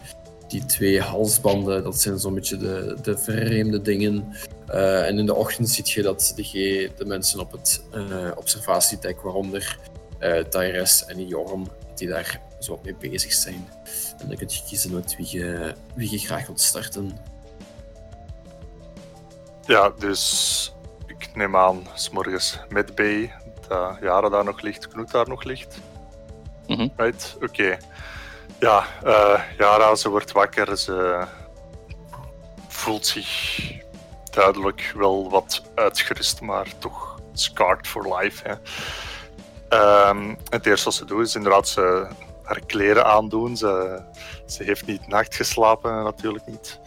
die 0.52 0.66
twee 0.66 1.02
halsbanden, 1.02 1.84
dat 1.84 2.02
zijn 2.02 2.20
zo'n 2.20 2.34
beetje 2.34 2.58
de, 2.58 2.98
de 3.02 3.18
vreemde 3.18 3.82
dingen. 3.82 4.36
Eh, 4.68 5.08
en 5.08 5.18
in 5.20 5.26
de 5.26 5.34
ochtend 5.36 5.70
ziet 5.70 5.90
je 5.90 6.02
dat 6.02 6.34
de, 6.36 6.44
G- 6.44 6.98
de 6.98 7.06
mensen 7.06 7.40
op 7.40 7.52
het 7.52 7.84
eh, 7.94 8.32
observatiedek, 8.36 9.22
waaronder 9.22 9.78
eh 10.20 10.44
Tyrese 10.44 11.06
en 11.06 11.28
Jorm, 11.28 11.68
die 11.96 12.08
daar 12.08 12.42
zo 12.60 12.80
mee 12.84 12.96
bezig 12.96 13.34
zijn. 13.34 13.68
En 14.20 14.28
dan 14.28 14.38
kun 14.38 14.48
je 14.50 14.62
kiezen 14.68 14.94
met 14.94 15.16
wie 15.18 15.28
je, 15.30 15.74
wie 15.96 16.12
je 16.12 16.18
graag 16.18 16.46
wilt 16.46 16.62
starten. 16.62 17.12
Ja, 19.66 19.94
dus 20.00 20.74
ik 21.06 21.36
neem 21.36 21.56
aan, 21.56 21.88
s'morgens 21.94 22.60
met 22.70 22.96
B, 22.96 23.02
dat 23.68 23.98
Jara 24.02 24.30
daar 24.30 24.44
nog 24.44 24.62
ligt, 24.62 24.88
Knoet 24.88 25.12
daar 25.12 25.28
nog 25.28 25.44
ligt. 25.44 25.78
Mhm. 26.68 26.88
Right, 26.96 27.38
oké. 27.42 27.78
Ja, 28.62 28.86
eh 29.04 29.42
Jara, 29.58 29.96
ze 29.96 30.10
wordt 30.10 30.32
wakker, 30.32 30.78
ze 30.78 31.26
voelt 32.68 33.06
zich 33.06 33.72
duidelijk 34.32 34.94
wel 34.96 35.30
wat 35.30 35.62
uitgerust, 35.76 36.42
maar 36.42 36.68
toch 36.80 37.20
scarred 37.34 37.88
for 37.88 38.18
life. 38.18 38.48
Hè. 38.48 38.54
Ehm, 39.70 40.36
het 40.50 40.66
eerste 40.66 40.86
wat 40.86 40.94
ze 40.94 41.06
doet 41.06 41.28
is 41.28 41.36
inderdaad 41.36 41.68
ze 41.68 42.08
haar 42.44 42.60
kleren 42.66 43.06
aandoen. 43.06 43.58
Ze, 43.58 44.02
ze 44.46 44.64
heeft 44.64 44.86
niet 44.86 45.08
nacht 45.08 45.36
geslapen, 45.36 46.04
natuurlijk 46.04 46.46
niet. 46.46 46.80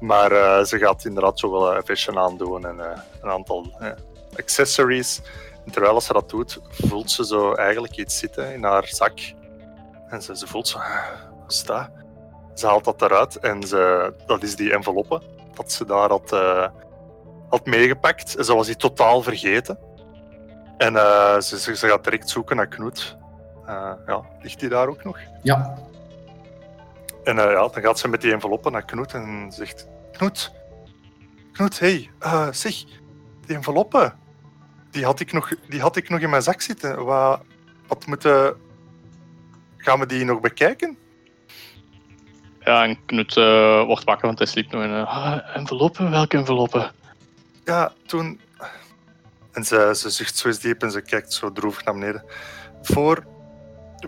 Maar 0.00 0.32
eh, 0.32 0.64
ze 0.64 0.78
gaat 0.78 1.04
inderdaad 1.04 1.38
zo 1.38 1.50
wel 1.50 1.76
een 1.76 1.84
vestje 1.84 2.18
aandoen 2.18 2.66
en 2.66 2.80
eh, 2.80 3.00
een 3.22 3.30
aantal 3.30 3.72
eh, 3.78 3.90
accessories. 4.36 5.20
En 5.66 5.72
terwijl 5.72 6.00
ze 6.00 6.12
dat 6.12 6.30
doet, 6.30 6.58
voelt 6.70 7.10
ze 7.10 7.24
zo 7.24 7.52
eigenlijk 7.52 7.96
iets 7.96 8.18
zitten 8.18 8.52
in 8.52 8.64
haar 8.64 8.86
zak. 8.86 9.18
En 10.10 10.22
ze, 10.22 10.36
ze 10.36 10.46
voelt 10.46 10.68
zo, 10.68 10.78
"Ah, 10.78 11.06
wat 11.40 11.52
is 11.52 11.64
dat? 11.64 11.90
Ze 12.54 12.66
haalt 12.66 12.84
dat 12.84 13.02
eruit 13.02 13.36
en 13.38 13.62
ze, 13.62 14.12
dat 14.26 14.42
is 14.42 14.56
die 14.56 14.72
enveloppe 14.72 15.22
dat 15.54 15.72
ze 15.72 15.84
daar 15.84 16.08
had, 16.08 16.32
eh, 16.32 16.68
had 17.48 17.66
meegepakt. 17.66 18.36
En 18.36 18.44
ze 18.44 18.54
was 18.54 18.66
die 18.66 18.76
totaal 18.76 19.22
vergeten. 19.22 19.78
En 20.78 20.96
eh, 20.96 21.40
ze, 21.40 21.58
ze, 21.60 21.76
ze 21.76 21.88
gaat 21.88 22.04
direct 22.04 22.28
zoeken 22.30 22.56
naar 22.56 22.68
Knoet. 22.68 23.16
Eh, 23.66 23.92
ja, 24.06 24.22
ligt 24.40 24.60
die 24.60 24.68
daar 24.68 24.88
ook 24.88 25.04
nog? 25.04 25.18
Ja, 25.42 25.78
En 27.24 27.36
ja, 27.36 27.68
dan 27.68 27.82
gaat 27.82 27.98
ze 27.98 28.08
met 28.08 28.20
die 28.20 28.32
enveloppen 28.32 28.72
naar 28.72 28.84
Knoet 28.84 29.14
en 29.14 29.52
zegt: 29.52 29.86
Knoet, 30.12 30.52
Knoet, 31.52 31.78
hey, 31.78 32.10
zeg, 32.52 32.74
die 33.46 33.56
enveloppen, 33.56 34.18
die 34.90 35.04
had, 35.04 35.20
ik 35.20 35.32
nog, 35.32 35.52
die 35.68 35.80
had 35.80 35.96
ik 35.96 36.08
nog 36.08 36.20
in 36.20 36.30
mijn 36.30 36.42
zak 36.42 36.60
zitten. 36.60 37.04
Wat, 37.04 37.40
wat 37.86 38.06
moeten. 38.06 38.56
Gaan 39.80 39.98
we 39.98 40.06
die 40.06 40.24
nog 40.24 40.40
bekijken? 40.40 40.96
Ja, 42.60 42.84
en 42.84 43.04
Knut 43.06 43.36
eh, 43.36 43.84
wordt 43.84 44.04
wakker, 44.04 44.26
want 44.26 44.38
hij 44.38 44.46
sliep 44.46 44.70
nog 44.70 44.82
in 44.82 44.90
een 44.90 45.06
ah, 45.06 45.56
enveloppen. 45.56 46.10
Welke 46.10 46.36
enveloppen? 46.36 46.92
Ja, 47.64 47.92
toen. 48.06 48.40
En 49.52 49.64
ze, 49.64 49.92
ze 49.96 50.10
zucht 50.10 50.36
zo 50.36 50.48
eens 50.48 50.58
diep 50.58 50.82
en 50.82 50.90
ze 50.90 51.00
kijkt 51.00 51.32
zo 51.32 51.52
droevig 51.52 51.84
naar 51.84 51.94
beneden. 51.94 52.24
Voor, 52.82 53.24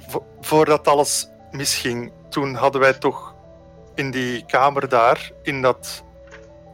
vo- 0.09 0.27
voordat 0.41 0.89
alles 0.89 1.29
misging, 1.51 2.12
toen 2.31 2.55
hadden 2.55 2.81
wij 2.81 2.93
toch 2.93 3.35
in 3.95 4.11
die 4.11 4.47
kamer 4.47 4.89
daar, 4.89 5.31
in 5.43 5.62
dat 5.62 6.05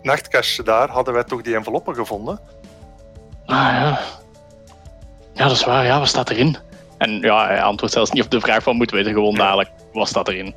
nachtkastje 0.03 0.63
daar, 0.63 0.89
hadden 0.91 1.15
wij 1.15 1.25
toch 1.25 1.43
die 1.43 1.55
enveloppen 1.55 1.95
gevonden. 1.95 2.41
Ah 3.47 3.57
ja. 3.57 4.01
Ja, 5.35 5.43
dat 5.49 5.57
is 5.57 5.65
waar. 5.65 5.85
Ja, 5.85 5.99
wat 5.99 6.09
staat 6.09 6.31
erin? 6.31 6.57
En 6.99 7.11
ja, 7.21 7.47
hij 7.47 7.63
antwoordt 7.63 7.95
zelfs 7.95 8.11
niet 8.11 8.25
op 8.25 8.31
de 8.31 8.41
vraag 8.41 8.63
van 8.63 8.77
moeten 8.77 8.97
weten, 8.97 9.13
gewoon 9.13 9.35
dadelijk, 9.35 9.71
wat 9.93 10.09
staat 10.09 10.29
erin? 10.29 10.57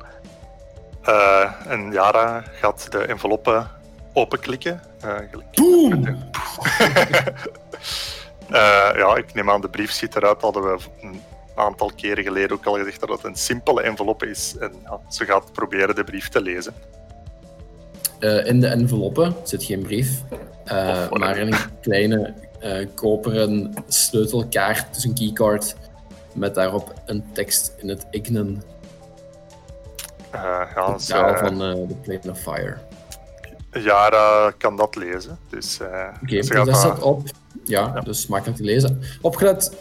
Eh, 1.02 1.50
en 1.66 1.92
Yara 1.92 2.44
gaat 2.52 2.92
de 2.92 2.98
enveloppen 2.98 3.70
openklikken. 4.12 4.80
Eh, 5.00 5.14
gelijk- 5.30 5.54
boom! 5.54 6.04
Eh, 8.52 8.90
ja, 8.96 9.16
ik 9.16 9.34
neem 9.34 9.50
aan 9.50 9.60
de 9.60 9.68
brief 9.68 9.90
ziet 9.90 10.16
eruit. 10.16 10.40
Hadden 10.42 10.62
we 10.62 10.78
een 11.00 11.20
aantal 11.54 11.90
keren 11.96 12.24
geleden 12.24 12.56
ook 12.56 12.66
al 12.66 12.74
gezegd 12.74 13.00
dat 13.00 13.08
het 13.08 13.24
een 13.24 13.36
simpele 13.36 13.82
envelop 13.82 14.22
is. 14.22 14.56
En 14.60 14.72
ja, 14.84 15.00
ze 15.08 15.24
gaat 15.24 15.52
proberen 15.52 15.94
de 15.94 16.04
brief 16.04 16.28
te 16.28 16.40
lezen. 16.42 16.74
Eh, 18.18 18.46
in 18.46 18.60
de 18.60 18.66
enveloppen 18.66 19.34
zit 19.42 19.64
geen 19.64 19.82
brief, 19.82 20.10
eh, 20.64 21.10
maar 21.10 21.38
een 21.38 21.54
kleine 21.80 22.34
eh, 22.60 22.86
koperen 22.94 23.74
sleutelkaart, 23.88 24.94
dus 24.94 25.04
een 25.04 25.14
keycard, 25.14 25.76
met 26.34 26.54
daarop 26.54 26.92
een 27.06 27.24
tekst 27.32 27.72
in 27.78 27.88
het 27.88 28.06
Ignen, 28.10 28.62
Eh, 30.30 30.40
ja, 30.74 30.96
de 30.96 31.04
taal 31.04 31.36
ze, 31.36 31.36
van 31.38 31.62
eh, 31.62 31.88
de 31.88 31.94
Plane 32.02 32.30
of 32.30 32.38
Fire. 32.40 32.76
Yara 33.72 34.52
kan 34.58 34.76
dat 34.76 34.94
lezen. 34.96 35.38
Dus 35.50 35.80
eh, 35.80 36.08
Oké, 36.22 36.28
ze 36.28 36.36
dus 36.36 36.46
gaat 36.48 36.56
dat 36.56 36.66
dat- 36.66 36.76
staat 36.76 37.02
op. 37.02 37.28
Ja, 37.64 38.00
dus 38.00 38.26
makkelijk 38.26 38.58
te 38.58 38.64
lezen. 38.64 39.02
Opgelet 39.20 39.72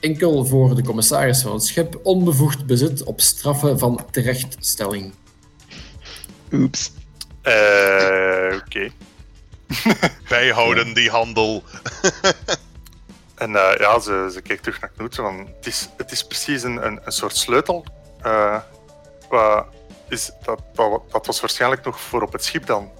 enkel 0.00 0.44
voor 0.46 0.74
de 0.74 0.82
commissaris 0.82 1.42
van 1.42 1.52
het 1.52 1.64
schip, 1.64 2.00
onbevoegd 2.02 2.66
bezit 2.66 3.02
op 3.02 3.20
straffen 3.20 3.78
van 3.78 4.04
terechtstelling. 4.10 5.12
Oeps. 6.52 6.92
Eh, 7.42 8.56
Oké. 8.66 8.90
bijhouden 10.28 10.94
die 10.94 11.10
handel. 11.10 11.62
En 13.38 13.56
eh, 13.56 13.76
ja, 13.78 13.98
ze, 13.98 14.30
ze 14.32 14.42
kijkt 14.42 14.62
terug 14.62 14.80
naar 14.80 14.90
Knoet. 14.96 15.14
Van, 15.14 15.38
het, 15.56 15.66
is, 15.66 15.88
het 15.96 16.10
is 16.12 16.26
precies 16.26 16.62
een, 16.62 16.86
een, 16.86 17.00
een 17.04 17.12
soort 17.12 17.36
sleutel. 17.36 17.84
Wat 19.28 19.66
is, 20.08 20.30
dat, 20.42 20.60
dat, 20.74 21.02
dat 21.10 21.26
was 21.26 21.40
waarschijnlijk 21.40 21.84
nog 21.84 22.00
voor 22.00 22.22
op 22.22 22.32
het 22.32 22.44
schip 22.44 22.66
dan. 22.66 22.90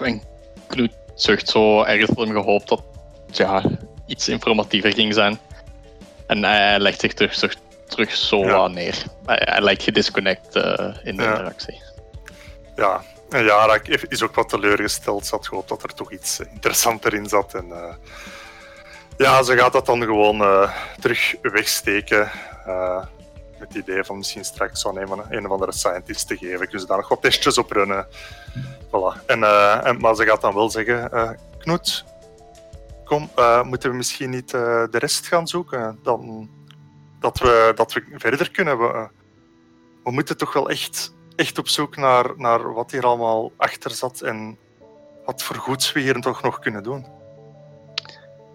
En 0.00 0.22
Knut 0.66 0.92
zucht 1.14 1.48
zo 1.48 1.82
ergens 1.82 2.10
voor 2.14 2.24
hem 2.24 2.34
gehoopt 2.34 2.68
dat 2.68 2.82
ja, 3.26 3.62
iets 4.06 4.28
informatiever 4.28 4.92
ging 4.92 5.14
zijn. 5.14 5.38
En 6.26 6.44
hij 6.44 6.78
legt 6.78 7.00
zich 7.00 7.14
terug, 7.14 7.34
terug, 7.34 7.56
terug 7.86 8.14
zo 8.14 8.44
Ja. 8.44 8.66
neer. 8.66 9.04
Hij, 9.26 9.42
hij 9.44 9.60
lijkt 9.60 9.82
gedisconnect 9.82 10.54
eh, 10.56 10.96
in 11.02 11.16
de 11.16 11.22
Ja. 11.22 11.30
interactie. 11.30 11.82
Ja, 12.76 13.02
en 13.30 13.44
Yara 13.44 13.80
is 14.08 14.22
ook 14.22 14.34
wat 14.34 14.48
teleurgesteld. 14.48 15.26
Ze 15.26 15.34
had 15.34 15.48
gehoopt 15.48 15.68
dat 15.68 15.82
er 15.82 15.94
toch 15.94 16.12
iets 16.12 16.40
interessanter 16.40 17.14
in 17.14 17.26
zat. 17.26 17.54
En, 17.54 17.72
ja, 19.24 19.42
ze 19.42 19.56
gaat 19.56 19.72
dat 19.72 19.86
dan 19.86 20.02
gewoon 20.02 20.40
eh, 20.42 20.74
terug 21.00 21.34
wegsteken. 21.42 22.30
eh, 22.66 23.04
met 23.58 23.68
het 23.74 23.76
idee 23.88 24.04
van 24.04 24.16
misschien 24.16 24.44
straks 24.44 24.86
aan 24.86 24.96
een, 24.98 25.08
van- 25.08 25.24
een 25.28 25.44
of 25.46 25.50
andere 25.52 25.72
scientist 25.72 26.26
te 26.28 26.36
geven. 26.36 26.58
Kunnen 26.58 26.80
ze 26.80 26.86
daar 26.86 26.96
nog 26.96 27.08
wat 27.08 27.22
testjes 27.22 27.58
op 27.58 27.70
runnen. 27.70 28.06
Voilà. 28.86 29.24
En, 29.26 29.42
eh, 29.44 29.92
maar 29.98 30.14
ze 30.14 30.24
gaat 30.24 30.40
dan 30.40 30.54
wel 30.54 30.70
zeggen: 30.70 31.12
eh 31.12 31.30
Knoet, 31.58 32.04
kom, 33.04 33.30
eh, 33.36 33.62
moeten 33.62 33.90
we 33.90 33.96
misschien 33.96 34.30
niet 34.30 34.54
eh, 34.54 34.84
de 34.90 34.98
rest 34.98 35.26
gaan 35.26 35.46
zoeken? 35.48 35.98
Dan, 36.02 36.50
dat, 37.20 37.38
we, 37.38 37.72
dat 37.74 37.92
we 37.92 38.02
verder 38.16 38.50
kunnen. 38.50 38.78
We, 38.78 38.86
eh, 38.92 39.04
we 40.04 40.10
moeten 40.10 40.36
toch 40.36 40.52
wel 40.52 40.70
echt 40.70 41.12
echt 41.36 41.58
op 41.58 41.68
zoek 41.68 41.96
naar, 41.96 42.32
naar 42.36 42.72
wat 42.72 42.90
hier 42.90 43.04
allemaal 43.06 43.52
achter 43.56 43.90
zat 43.90 44.20
en 44.20 44.58
wat 45.24 45.42
voor 45.42 45.56
goeds 45.56 45.92
we 45.92 46.00
hier 46.00 46.20
toch 46.20 46.42
nog 46.42 46.58
kunnen 46.58 46.82
doen. 46.82 47.06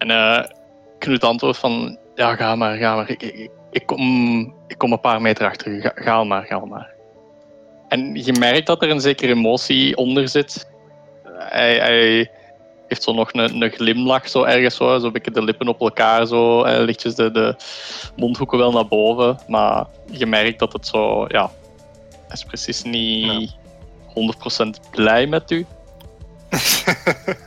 En 0.05 0.11
eh 0.11 0.49
Knut 0.99 1.23
antwoordt 1.23 1.57
van, 1.57 1.97
ja, 2.15 2.35
ga 2.35 2.55
maar, 2.55 2.77
ga 2.77 2.95
maar. 2.95 3.09
Ik, 3.09 3.23
ik, 3.23 3.49
ik 3.71 3.85
kom, 3.85 4.53
ik 4.67 4.77
kom 4.77 4.91
een 4.91 4.99
paar 4.99 5.21
meter 5.21 5.45
achter 5.45 5.67
u. 5.67 5.81
Ga, 5.95 6.23
maar, 6.23 6.45
ga 6.45 6.65
maar. 6.65 6.93
En 7.87 8.15
je 8.23 8.33
merkt 8.33 8.67
dat 8.67 8.81
er 8.81 8.89
een 8.89 9.01
zekere 9.01 9.33
emotie 9.33 9.97
onder 9.97 10.29
zit. 10.29 10.67
Hij, 11.23 11.75
hij 11.75 12.31
heeft 12.87 13.03
zo 13.03 13.13
nog 13.13 13.33
een, 13.33 13.61
een 13.61 13.71
glimlach 13.71 14.29
zo 14.29 14.43
ergens 14.43 14.75
zo, 14.75 14.99
zo 14.99 15.11
beetje 15.11 15.31
de 15.31 15.43
lippen 15.43 15.67
op 15.67 15.81
elkaar 15.81 16.25
zo, 16.25 16.63
eh, 16.63 16.83
lichtjes 16.83 17.15
de, 17.15 17.31
de 17.31 17.55
mondhoeken 18.15 18.57
wel 18.57 18.71
naar 18.71 18.87
boven, 18.87 19.37
maar 19.47 19.85
je 20.11 20.25
merkt 20.25 20.59
dat 20.59 20.73
het 20.73 20.87
zo, 20.87 21.25
ja, 21.27 21.51
hij 22.09 22.33
is 22.33 22.43
precies 22.43 22.83
niet 22.83 23.55
100% 24.09 24.89
blij 24.91 25.27
met 25.27 25.51
u. 25.51 25.65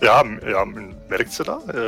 ja, 0.00 0.24
ja, 0.44 0.64
merkt 1.08 1.32
ze 1.32 1.44
dat? 1.44 1.62
Eh, 1.64 1.82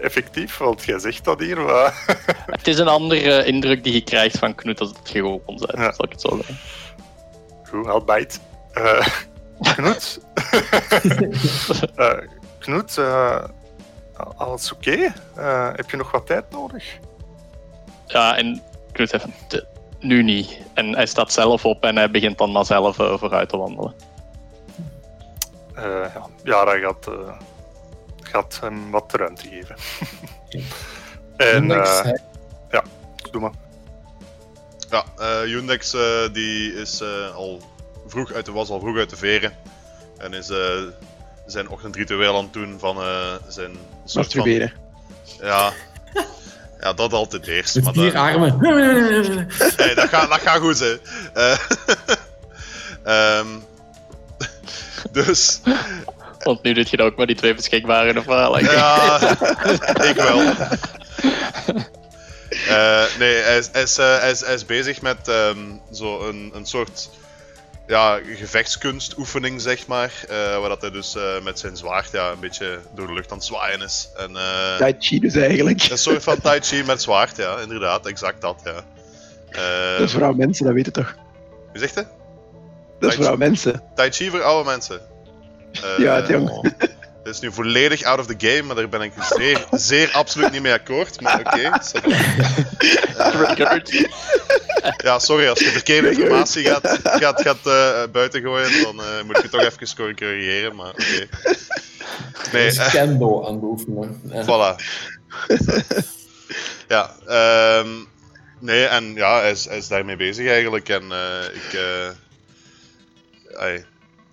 effectief, 0.00 0.58
want 0.58 0.84
jij 0.84 0.98
zegt 0.98 1.24
dat 1.24 1.40
hier. 1.40 1.60
Maar... 1.60 2.04
Het 2.46 2.66
is 2.68 2.78
een 2.78 2.88
andere 2.88 3.44
indruk 3.44 3.84
die 3.84 3.92
je 3.92 4.00
krijgt 4.04 4.38
van 4.38 4.54
Knut 4.54 4.80
als 4.80 4.88
het 4.88 4.98
gewoon 5.08 5.40
bent, 5.46 5.72
Ja. 5.76 5.92
zal 5.92 6.04
ik 6.04 6.12
het 6.12 6.20
zo 6.20 6.36
zeggen. 6.36 6.56
Goed, 7.68 8.06
bite. 8.06 8.38
Eh, 9.56 9.72
Knut? 9.74 10.20
Eh, 11.96 12.18
Knut, 12.58 13.00
alles 14.36 14.72
oké? 14.72 15.12
Heb 15.76 15.90
je 15.90 15.96
nog 15.96 16.10
wat 16.10 16.26
tijd 16.26 16.44
nodig? 16.50 16.98
Ja, 18.06 18.36
en 18.36 18.62
Knut 18.92 19.24
"Te- 19.48 19.66
nu 20.00 20.22
niet. 20.22 20.58
En 20.74 20.94
hij 20.94 21.06
staat 21.06 21.32
zelf 21.32 21.64
op 21.64 21.84
en 21.84 21.96
hij 21.96 22.10
begint 22.10 22.38
dan 22.38 22.52
maar 22.52 22.64
zelf 22.64 22.96
vooruit 22.96 23.48
te 23.48 23.56
wandelen. 23.56 23.94
Eh, 25.76 25.84
ja, 26.14 26.26
ja, 26.44 26.64
dat 26.64 26.74
gaat, 26.80 27.06
eh, 27.06 27.32
gaat 28.22 28.58
hem 28.60 28.90
wat 28.90 29.12
ruimte 29.14 29.48
geven. 29.48 29.76
en, 31.54 31.70
eh, 31.70 32.02
hij- 32.02 32.20
doe 33.30 33.40
maar. 33.40 33.52
Ja, 34.90 35.04
eh 35.18 35.46
Yundex 35.48 35.94
eh, 35.94 36.32
die 36.32 36.72
is 36.74 37.00
eh, 37.00 37.34
al 37.34 37.62
vroeg 38.06 38.32
uit 38.32 38.44
de, 38.44 38.52
was 38.52 38.68
al 38.68 38.80
vroeg 38.80 38.96
uit 38.98 39.10
de 39.10 39.16
veren. 39.16 39.52
En 40.18 40.32
is 40.32 40.48
eh, 40.50 40.82
zijn 41.46 41.68
ochtendritueel 41.68 42.36
aan 42.36 42.44
het 42.44 42.52
doen 42.52 42.76
van 42.78 42.96
eh, 42.96 43.34
zijn 43.48 43.70
soort 44.04 44.32
van... 44.32 44.42
Masturberen. 44.42 44.72
Ja. 45.40 45.72
ja, 46.80 46.92
dat 46.92 47.12
altijd 47.12 47.46
eerst. 47.46 47.74
Met 47.74 47.84
maar 47.84 47.92
vier 47.94 48.12
dat- 48.12 48.22
armen. 48.22 48.58
Hey, 49.76 49.94
dat, 49.94 50.08
gaat, 50.08 50.28
dat 50.28 50.40
gaat 50.40 50.60
goed, 50.60 50.78
hè. 50.78 50.96
Eh, 51.34 51.58
ehm, 53.38 53.46
dus, 55.12 55.60
Want 56.42 56.62
nu 56.62 56.72
doet 56.72 56.90
je 56.90 56.96
dat 56.96 57.06
ook 57.06 57.16
maar 57.16 57.26
die 57.26 57.36
twee 57.36 57.54
beschikbare 57.54 58.22
verhalen. 58.22 58.62
ja, 58.64 59.18
ik 60.10 60.14
wel. 60.16 60.52
Eh, 62.68 63.04
nee, 63.18 63.34
hij 63.34 63.58
is, 63.58 63.68
hij, 63.72 63.82
is, 63.82 63.98
eh, 63.98 64.18
hij, 64.18 64.30
is, 64.30 64.40
hij 64.40 64.54
is 64.54 64.66
bezig 64.66 65.00
met 65.02 65.28
ehm, 65.28 65.58
zo 65.92 66.28
een, 66.28 66.50
een 66.54 66.66
soort 66.66 67.08
ja, 67.86 68.18
gevechtskunstoefening, 68.36 69.60
zeg 69.60 69.86
maar. 69.86 70.12
eh, 70.28 70.36
waar 70.58 70.68
dat 70.68 70.80
hij 70.80 70.90
dus 70.90 71.14
eh, 71.16 71.22
met 71.42 71.58
zijn 71.58 71.76
zwaard 71.76 72.08
ja, 72.12 72.30
een 72.30 72.40
beetje 72.40 72.78
door 72.94 73.06
de 73.06 73.12
lucht 73.12 73.30
aan 73.30 73.36
het 73.36 73.46
zwaaien 73.46 73.80
is. 73.82 74.08
En, 74.16 74.36
eh, 74.36 74.76
Tai 74.78 74.94
Chi 74.98 75.20
dus 75.20 75.34
eigenlijk. 75.34 75.82
Een 75.90 75.98
soort 75.98 76.22
van 76.22 76.40
Tai 76.40 76.60
Chi 76.60 76.82
met 76.84 77.02
zwaard, 77.02 77.36
ja, 77.36 77.58
inderdaad, 77.58 78.06
exact 78.06 78.40
dat, 78.40 78.60
ja. 78.64 78.84
Eh, 79.50 79.98
Dat 79.98 80.06
is 80.06 80.12
vooral 80.12 80.32
mensen, 80.34 80.64
dat 80.64 80.74
weet 80.74 80.84
je 80.84 80.90
toch? 80.90 81.14
Wie 81.72 81.80
zegt 81.80 81.94
het? 81.94 82.06
Dat 83.00 83.10
is 83.10 83.16
vooral 83.16 83.36
mensen. 83.36 83.82
Tai 83.94 84.10
Chi 84.10 84.30
voor 84.30 84.42
oude 84.42 84.70
mensen. 84.70 85.00
Eh, 85.76 85.98
Ja, 85.98 86.14
het 86.16 86.28
jong. 86.28 86.62
Dit 87.24 87.34
is 87.34 87.40
nu 87.40 87.52
volledig 87.52 88.02
out 88.02 88.18
of 88.18 88.26
the 88.26 88.34
game, 88.38 88.62
maar 88.62 88.76
daar 88.76 88.88
ben 88.88 89.00
ik 89.00 89.12
zeer, 89.36 89.66
zeer 89.70 90.10
absoluut 90.12 90.52
niet 90.52 90.62
mee 90.62 90.72
akkoord. 90.72 91.20
Maar 91.20 91.40
oké. 91.40 91.60
ja, 95.04 95.18
sorry, 95.18 95.48
als 95.48 95.58
je 95.58 95.70
verkeerde 95.70 96.10
informatie 96.10 96.64
gaat, 96.64 96.98
gaat, 97.02 97.42
gaat 97.42 97.66
eh, 97.66 98.02
buiten 98.12 98.42
gooien, 98.42 98.82
dan 98.82 99.00
eh, 99.00 99.22
moet 99.24 99.36
ik 99.36 99.42
het 99.42 99.50
toch 99.52 99.60
even 99.60 99.96
cor- 99.96 100.14
corrigeren. 100.14 100.76
Maar 100.76 100.88
oké. 100.88 101.26
Nee, 102.52 102.66
is 102.66 102.76
eh, 102.78 102.90
kendo 102.90 103.46
aan. 103.46 103.60
Voilà. 104.44 104.74
ja, 106.88 107.14
ehm, 107.26 107.88
nee, 108.60 108.84
en 108.84 109.14
ja, 109.14 109.40
hij 109.40 109.50
is, 109.50 109.64
hij 109.64 109.76
is 109.76 109.88
daarmee 109.88 110.16
bezig 110.16 110.48
eigenlijk. 110.48 110.88
En 110.88 111.12
eh, 111.12 111.44
ik, 111.54 111.78
ik 113.58 113.86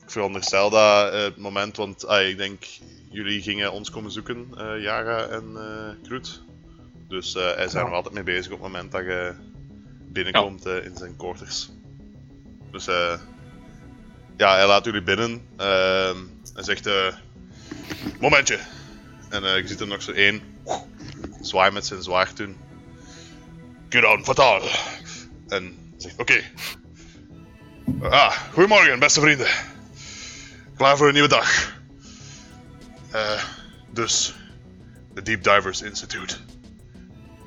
veronderstel 0.06 0.70
dat 0.70 1.14
eh, 1.14 1.22
het 1.24 1.38
moment, 1.38 1.78
want 1.78 2.04
ik 2.10 2.38
denk, 2.38 2.64
jullie 3.10 3.42
gingen 3.42 3.72
ons 3.72 3.90
komen 3.90 4.12
zoeken, 4.12 4.48
eh 4.58 4.82
Yara 4.82 5.26
en 5.28 5.52
eh 5.56 6.08
Kroet. 6.08 6.42
Dus 7.08 7.36
eh, 7.36 7.56
hij 7.56 7.66
is 7.66 7.72
daar 7.72 7.84
nog 7.84 7.94
altijd 7.94 8.14
mee 8.14 8.24
bezig 8.24 8.52
op 8.52 8.62
het 8.64 8.72
moment 8.72 8.92
dat 8.92 9.04
je 9.04 9.34
binnenkomt 10.12 10.66
eh, 10.66 10.86
in 10.86 10.98
zijn 10.98 11.16
quarters. 11.16 11.70
Dus 12.72 12.88
eh, 12.88 13.20
ja, 14.38 14.56
hij 14.56 14.68
laat 14.68 14.86
jullie 14.86 15.04
binnen. 15.04 15.42
ehm 15.58 16.18
hij 16.54 16.64
zegt, 16.64 16.88
eh, 16.88 17.16
momentje. 18.20 18.60
En 19.30 19.44
eh, 19.44 19.58
je 19.58 19.68
ziet 19.68 19.80
er 19.80 19.88
nog 19.88 20.02
zo 20.02 20.12
één 20.12 20.42
zwaai 21.42 21.72
met 21.72 21.86
zijn 21.86 22.04
zwaard 22.04 22.38
doen. 22.38 22.58
Get 23.90 24.06
on, 24.06 24.24
fataal. 24.24 24.62
En 25.48 25.94
zegt, 25.98 26.20
oké. 26.20 26.44
Ah, 28.02 28.32
goedemorgen, 28.52 29.00
beste 29.00 29.20
vrienden. 29.22 29.48
Klaar 30.78 30.98
voor 30.98 31.08
een 31.08 31.14
nieuwe 31.14 31.28
dag. 31.30 31.74
Eh, 33.12 33.44
dus, 33.92 34.36
de 35.14 35.22
Deep 35.22 35.44
Divers 35.44 35.82
Institute. 35.82 36.36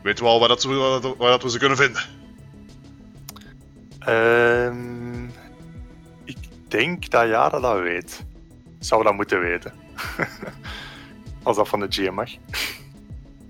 Weten 0.03 0.25
we 0.25 0.31
al 0.31 0.39
waar, 0.39 0.49
dat, 0.49 0.61
ze- 0.61 0.69
waar, 0.69 1.01
dat, 1.01 1.17
waar 1.17 1.31
dat 1.31 1.43
we 1.43 1.51
ze 1.51 1.59
kunnen 1.59 1.77
vinden? 1.77 2.03
Ehm, 3.99 5.25
ik 6.25 6.37
denk 6.69 7.11
dat 7.11 7.29
Jara 7.29 7.61
dat 7.61 7.81
weet. 7.81 8.25
Zou 8.79 9.03
dat 9.03 9.15
moeten 9.15 9.41
weten. 9.41 9.73
Als 11.43 11.57
dat 11.57 11.69
van 11.69 11.81
de 11.81 11.87
GM 11.91 12.13
mag. 12.15 12.31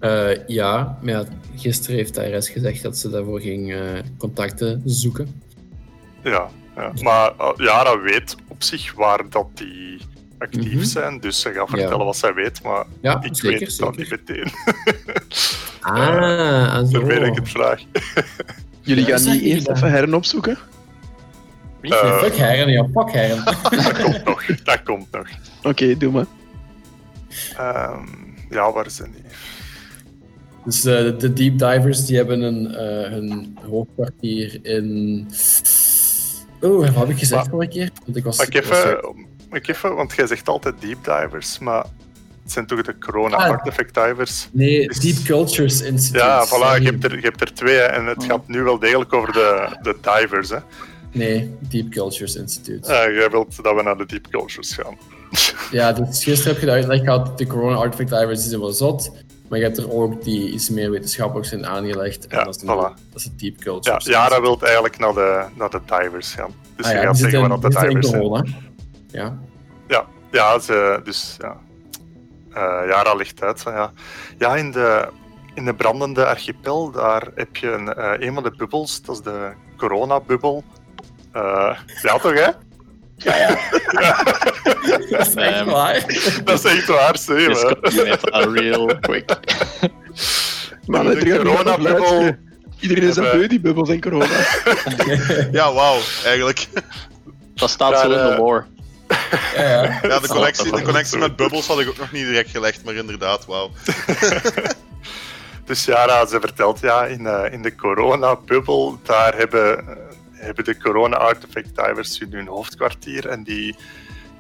Eh, 0.00 0.46
ja, 0.46 0.98
maar 1.02 1.12
ja, 1.12 1.24
gisteren 1.56 1.96
heeft 1.96 2.16
IRS 2.18 2.48
gezegd 2.48 2.82
dat 2.82 2.98
ze 2.98 3.10
daarvoor 3.10 3.40
ging 3.40 3.72
eh, 3.74 3.80
contacten 4.18 4.82
zoeken. 4.84 5.42
Ja, 6.22 6.48
ja. 6.76 6.92
maar 7.02 7.32
uh, 7.40 7.48
Jara 7.56 8.00
weet 8.00 8.36
op 8.48 8.62
zich 8.62 8.92
waar 8.94 9.20
dat 9.30 9.46
die 9.54 9.98
actief 10.38 10.72
Mhm. 10.74 10.84
zijn. 10.84 11.20
Dus 11.20 11.40
ze 11.40 11.52
gaat 11.52 11.68
vertellen 11.68 11.98
Ja. 11.98 12.04
wat 12.04 12.16
zij 12.16 12.34
weet, 12.34 12.62
maar 12.62 12.84
Ja, 13.00 13.22
ik 13.22 13.36
zeker. 13.36 13.58
weet 13.58 13.68
het 13.68 13.78
dan 13.78 13.94
niet 13.96 14.10
meteen. 14.10 14.50
Ah, 15.80 16.74
en 16.76 16.86
zo. 16.86 16.92
Daarmee 16.98 17.18
dat 17.18 17.28
ik 17.28 17.34
het 17.34 17.48
vraag. 17.48 17.80
Jullie 18.80 19.04
gaan 19.04 19.22
niet 19.32 19.42
eerst 19.42 19.68
even 19.68 19.90
heren 19.92 20.14
opzoeken? 20.14 20.58
Eh. 21.80 22.18
fuck 22.18 22.34
heren, 22.34 22.68
ja, 22.72 22.86
fuck 22.94 23.10
heren. 23.10 23.44
Dat 23.84 24.02
komt 24.02 24.24
nog. 24.24 24.44
Dat 24.46 24.82
komt 24.82 25.10
nog. 25.12 25.26
Oké, 25.62 25.96
doe 25.96 26.12
maar. 26.12 26.26
Ehm, 27.56 28.04
ja, 28.50 28.72
waar 28.72 28.90
zijn 28.90 29.12
die? 29.12 29.22
Dus 30.64 30.84
eh, 30.84 31.18
de 31.18 31.32
deep 31.32 31.58
divers 31.58 32.06
die 32.06 32.16
hebben 32.16 32.40
een, 32.42 32.74
eh, 32.74 33.10
hun 33.10 33.58
hoofdkwartier 33.70 34.58
in. 34.62 35.26
Oh, 36.60 36.76
wat 36.78 36.94
heb 36.94 37.08
ik 37.08 37.18
gezegd 37.18 37.40
Maar- 37.42 37.50
vorige 37.50 37.70
keer? 37.70 37.90
Want 38.04 38.16
ik 38.16 38.24
was. 38.24 38.38
Ik 38.38 38.54
ik 38.54 38.64
was- 38.64 38.78
even, 38.84 38.98
ik 39.50 39.68
even, 39.68 39.94
want 39.94 40.12
jij 40.12 40.26
zegt 40.26 40.48
altijd 40.48 40.74
deep 40.80 41.04
divers, 41.04 41.58
maar 41.58 41.84
het 42.42 42.52
zijn 42.52 42.66
toch 42.66 42.82
de 42.82 42.98
corona 42.98 43.36
Ah. 43.36 43.50
artifact 43.50 43.94
divers? 43.94 44.48
Nee, 44.52 44.88
Deep 44.88 45.16
Cultures 45.24 45.80
Institute. 45.80 46.24
Ja, 46.24 46.46
voilà, 46.46 46.82
je 46.82 46.88
hebt, 46.90 47.04
er, 47.04 47.14
je 47.14 47.20
hebt 47.20 47.40
er 47.40 47.54
twee 47.54 47.74
hè, 47.76 47.82
en 47.82 48.06
het 48.06 48.22
Oh. 48.22 48.28
gaat 48.28 48.48
nu 48.48 48.62
wel 48.62 48.78
degelijk 48.78 49.12
over 49.12 49.32
de, 49.32 49.76
de 49.82 49.96
divers. 50.00 50.50
Hè. 50.50 50.58
Nee, 51.12 51.54
Deep 51.60 51.90
Cultures 51.90 52.34
Institute. 52.36 52.92
Eh, 52.92 53.14
jij 53.16 53.30
wilt 53.30 53.62
dat 53.62 53.74
we 53.74 53.82
naar 53.82 53.96
de 53.96 54.06
deep 54.06 54.26
cultures 54.30 54.72
gaan. 54.74 54.96
Ja, 55.70 55.92
dus 55.92 56.24
gisteren 56.24 56.52
heb 56.52 56.60
je 56.60 56.66
de 56.66 56.72
uitleg 56.72 57.00
gehad, 57.00 57.38
de 57.38 57.46
Corona 57.46 57.76
Artifact 57.76 58.08
Divers 58.10 58.40
die 58.40 58.48
zijn 58.48 58.60
wel 58.60 58.70
zot, 58.72 59.12
maar 59.48 59.58
je 59.58 59.64
hebt 59.64 59.78
er 59.78 59.92
ook 59.92 60.24
die 60.24 60.50
iets 60.50 60.70
meer 60.70 60.90
wetenschappelijk 60.90 61.48
zijn 61.48 61.66
aangelegd. 61.66 62.26
En 62.26 62.38
Ja, 62.38 62.44
dat, 62.44 62.56
is 62.56 62.62
voilà. 62.62 62.66
dat 62.66 62.96
is 63.14 63.24
de 63.24 63.34
Deep 63.36 63.56
Ja, 63.56 63.62
Cultures. 63.62 64.04
Jara 64.04 64.40
wil 64.40 64.58
eigenlijk 64.60 64.98
naar 64.98 65.14
de, 65.14 65.44
naar 65.54 65.70
de 65.70 65.80
divers 65.86 66.34
gaan. 66.34 66.54
Dus 66.76 66.86
Ah 66.86 66.92
je 66.92 66.98
ja, 66.98 67.04
gaat 67.04 67.18
zeggen 67.18 67.48
wat 67.48 67.62
dat 67.62 67.72
de 67.72 67.88
divers 67.88 68.08
zijn. 68.08 68.56
Ja. 69.06 69.38
Ja, 69.88 70.06
ja 70.30 70.58
ze, 70.58 71.00
dus 71.04 71.36
ja. 71.38 71.56
Eh, 72.52 72.88
Jara 72.88 73.14
ligt 73.14 73.42
uit. 73.42 73.62
Ja, 73.64 73.92
ja 74.38 74.56
in, 74.56 74.70
de, 74.70 75.08
in 75.54 75.64
de 75.64 75.74
brandende 75.74 76.26
archipel, 76.26 76.90
daar 76.90 77.28
heb 77.34 77.56
je 77.56 77.72
een, 77.72 77.94
eh, 77.94 78.26
een 78.26 78.34
van 78.34 78.42
de 78.42 78.54
bubbels, 78.56 79.02
dat 79.02 79.16
is 79.16 79.22
de 79.22 79.52
corona-bubbel. 79.76 80.64
Eh, 81.32 81.78
ja, 82.02 82.18
toch, 82.18 82.34
hè? 82.34 82.50
Dat 85.10 85.26
is 85.26 85.34
echt 85.34 85.34
Ehm, 85.34 85.64
waar. 85.64 86.04
Dat 86.44 86.64
is 86.64 86.72
echt 86.76 86.86
waar, 86.86 87.18
zie 87.18 87.34
je 87.34 88.16
that 88.20 88.52
real 88.52 88.98
quick. 89.00 89.30
Maar 90.86 91.04
De 91.04 91.36
corona-bubbel. 91.36 92.34
Iedereen 92.80 93.08
is 93.08 93.14
hebben- 93.16 93.38
beu, 93.38 93.46
die 93.46 93.60
bubbels 93.60 93.88
en 93.88 94.00
corona. 94.00 94.26
Ja, 95.52 95.72
wauw, 95.72 95.98
eigenlijk. 96.24 96.66
Dat 97.54 97.70
staat 97.70 97.90
Ja, 97.92 98.00
zo 98.00 98.04
in 98.10 98.12
de 98.12 98.18
eh, 98.18 98.38
lore. 98.38 98.64
Ja, 99.56 99.62
ja. 99.62 99.98
Ja, 100.02 100.18
de 100.18 100.28
connectie, 100.28 100.72
de 100.72 100.82
connectie 100.82 101.18
met 101.18 101.36
bubbels 101.36 101.66
had 101.66 101.80
ik 101.80 101.88
ook 101.88 101.98
nog 101.98 102.12
niet 102.12 102.26
direct 102.26 102.50
gelegd, 102.50 102.84
maar 102.84 102.94
inderdaad, 102.94 103.46
wauw. 103.46 103.70
Dus 105.64 105.84
Jara, 105.84 106.26
ze 106.26 106.40
vertelt 106.40 106.80
ja, 106.80 107.04
in, 107.04 107.26
eh, 107.26 107.52
in 107.52 107.62
de 107.62 107.74
corona-bubbel, 107.74 108.98
daar 109.02 109.36
hebben, 109.36 109.78
eh, 109.78 109.96
hebben 110.36 110.64
de 110.64 110.78
corona-artifact 110.80 111.76
divers 111.76 112.18
hun, 112.18 112.32
hun 112.32 112.46
hoofdkwartier 112.46 113.28
en 113.28 113.42
die, 113.42 113.76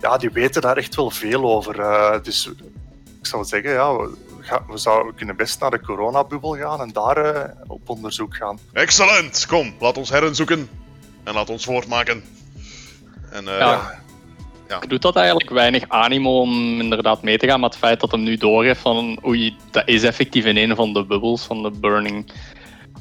ja, 0.00 0.16
die 0.16 0.30
weten 0.30 0.62
daar 0.62 0.76
echt 0.76 0.94
wel 0.94 1.10
veel 1.10 1.44
over. 1.44 1.80
Eh, 1.80 2.22
dus 2.22 2.50
ik 3.20 3.26
zou 3.26 3.44
zeggen, 3.44 3.70
ja, 3.70 3.96
we, 3.96 4.10
ga- 4.40 4.64
we, 4.68 4.76
zouden, 4.78 5.06
we 5.06 5.14
kunnen 5.18 5.36
best 5.36 5.60
naar 5.60 5.70
de 5.70 5.80
coronabubbel 5.80 6.56
gaan 6.56 6.80
en 6.80 6.92
daar 6.92 7.16
eh, 7.16 7.50
op 7.66 7.88
onderzoek 7.88 8.36
gaan. 8.36 8.58
Excellent! 8.72 9.46
Kom, 9.48 9.74
laat 9.80 9.96
ons 9.98 10.10
herren 10.10 10.34
zoeken. 10.34 10.68
En 11.24 11.34
laat 11.34 11.50
ons 11.50 11.64
voortmaken. 11.64 12.24
En 13.30 13.48
eh, 13.48 13.58
Ja. 14.68 14.78
Doet 14.78 15.02
dat 15.02 15.16
eigenlijk 15.16 15.50
weinig 15.50 15.84
animo 15.88 16.40
om 16.40 16.80
inderdaad 16.80 17.22
mee 17.22 17.38
te 17.38 17.46
gaan 17.46 17.60
met 17.60 17.70
het 17.70 17.78
feit 17.82 18.00
dat 18.00 18.10
hem 18.10 18.22
nu 18.22 18.36
doorheeft 18.36 18.80
van 18.80 19.18
oei, 19.26 19.56
dat 19.70 19.82
is 19.88 20.02
effectief 20.02 20.44
in 20.44 20.56
een 20.56 20.76
van 20.76 20.92
de 20.92 21.04
bubbels 21.04 21.42
van 21.44 21.62
de 21.62 21.70
Burning 21.70 22.32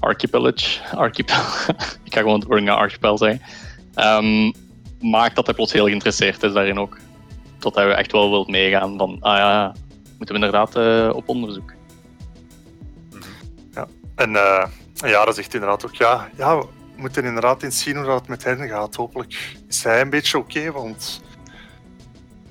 Archipelage. 0.06 0.96
Archipel. 0.96 1.36
Ik 2.06 2.14
ga 2.14 2.20
gewoon 2.20 2.40
het 2.40 2.70
Archipel 2.70 3.18
zeggen. 3.18 3.42
Ehm, 3.94 4.52
maakt 5.02 5.36
dat 5.36 5.46
hij 5.46 5.56
plots 5.56 5.74
heel 5.74 5.86
geïnteresseerd 5.86 6.44
is 6.44 6.54
daarin 6.54 6.80
ook. 6.80 6.98
Tot 7.60 7.76
hij 7.76 7.92
echt 7.92 8.12
wel 8.12 8.30
wilt 8.30 8.48
meegaan 8.48 8.98
van, 8.98 9.18
ah 9.20 9.38
ja, 9.38 9.76
moeten 10.18 10.36
we 10.36 10.46
inderdaad 10.46 10.76
eh, 10.76 11.16
op 11.16 11.30
onderzoek. 11.30 11.74
En 14.16 14.36
eh 14.36 14.68
Jara 14.94 15.32
zegt 15.32 15.54
inderdaad 15.54 15.86
ook, 15.86 15.96
ja, 15.96 16.30
ja, 16.38 16.58
we 16.58 16.68
moeten 16.96 17.24
inderdaad 17.26 17.64
eens 17.64 17.84
zien 17.84 17.96
hoe 17.96 18.06
dat 18.06 18.20
het 18.20 18.28
met 18.28 18.44
hen 18.44 18.68
gaat. 18.68 18.96
Hopelijk 18.96 19.56
is 19.68 19.84
hij 19.84 20.02
een 20.02 20.10
beetje 20.10 20.38
oké, 20.38 20.72
want 20.72 21.22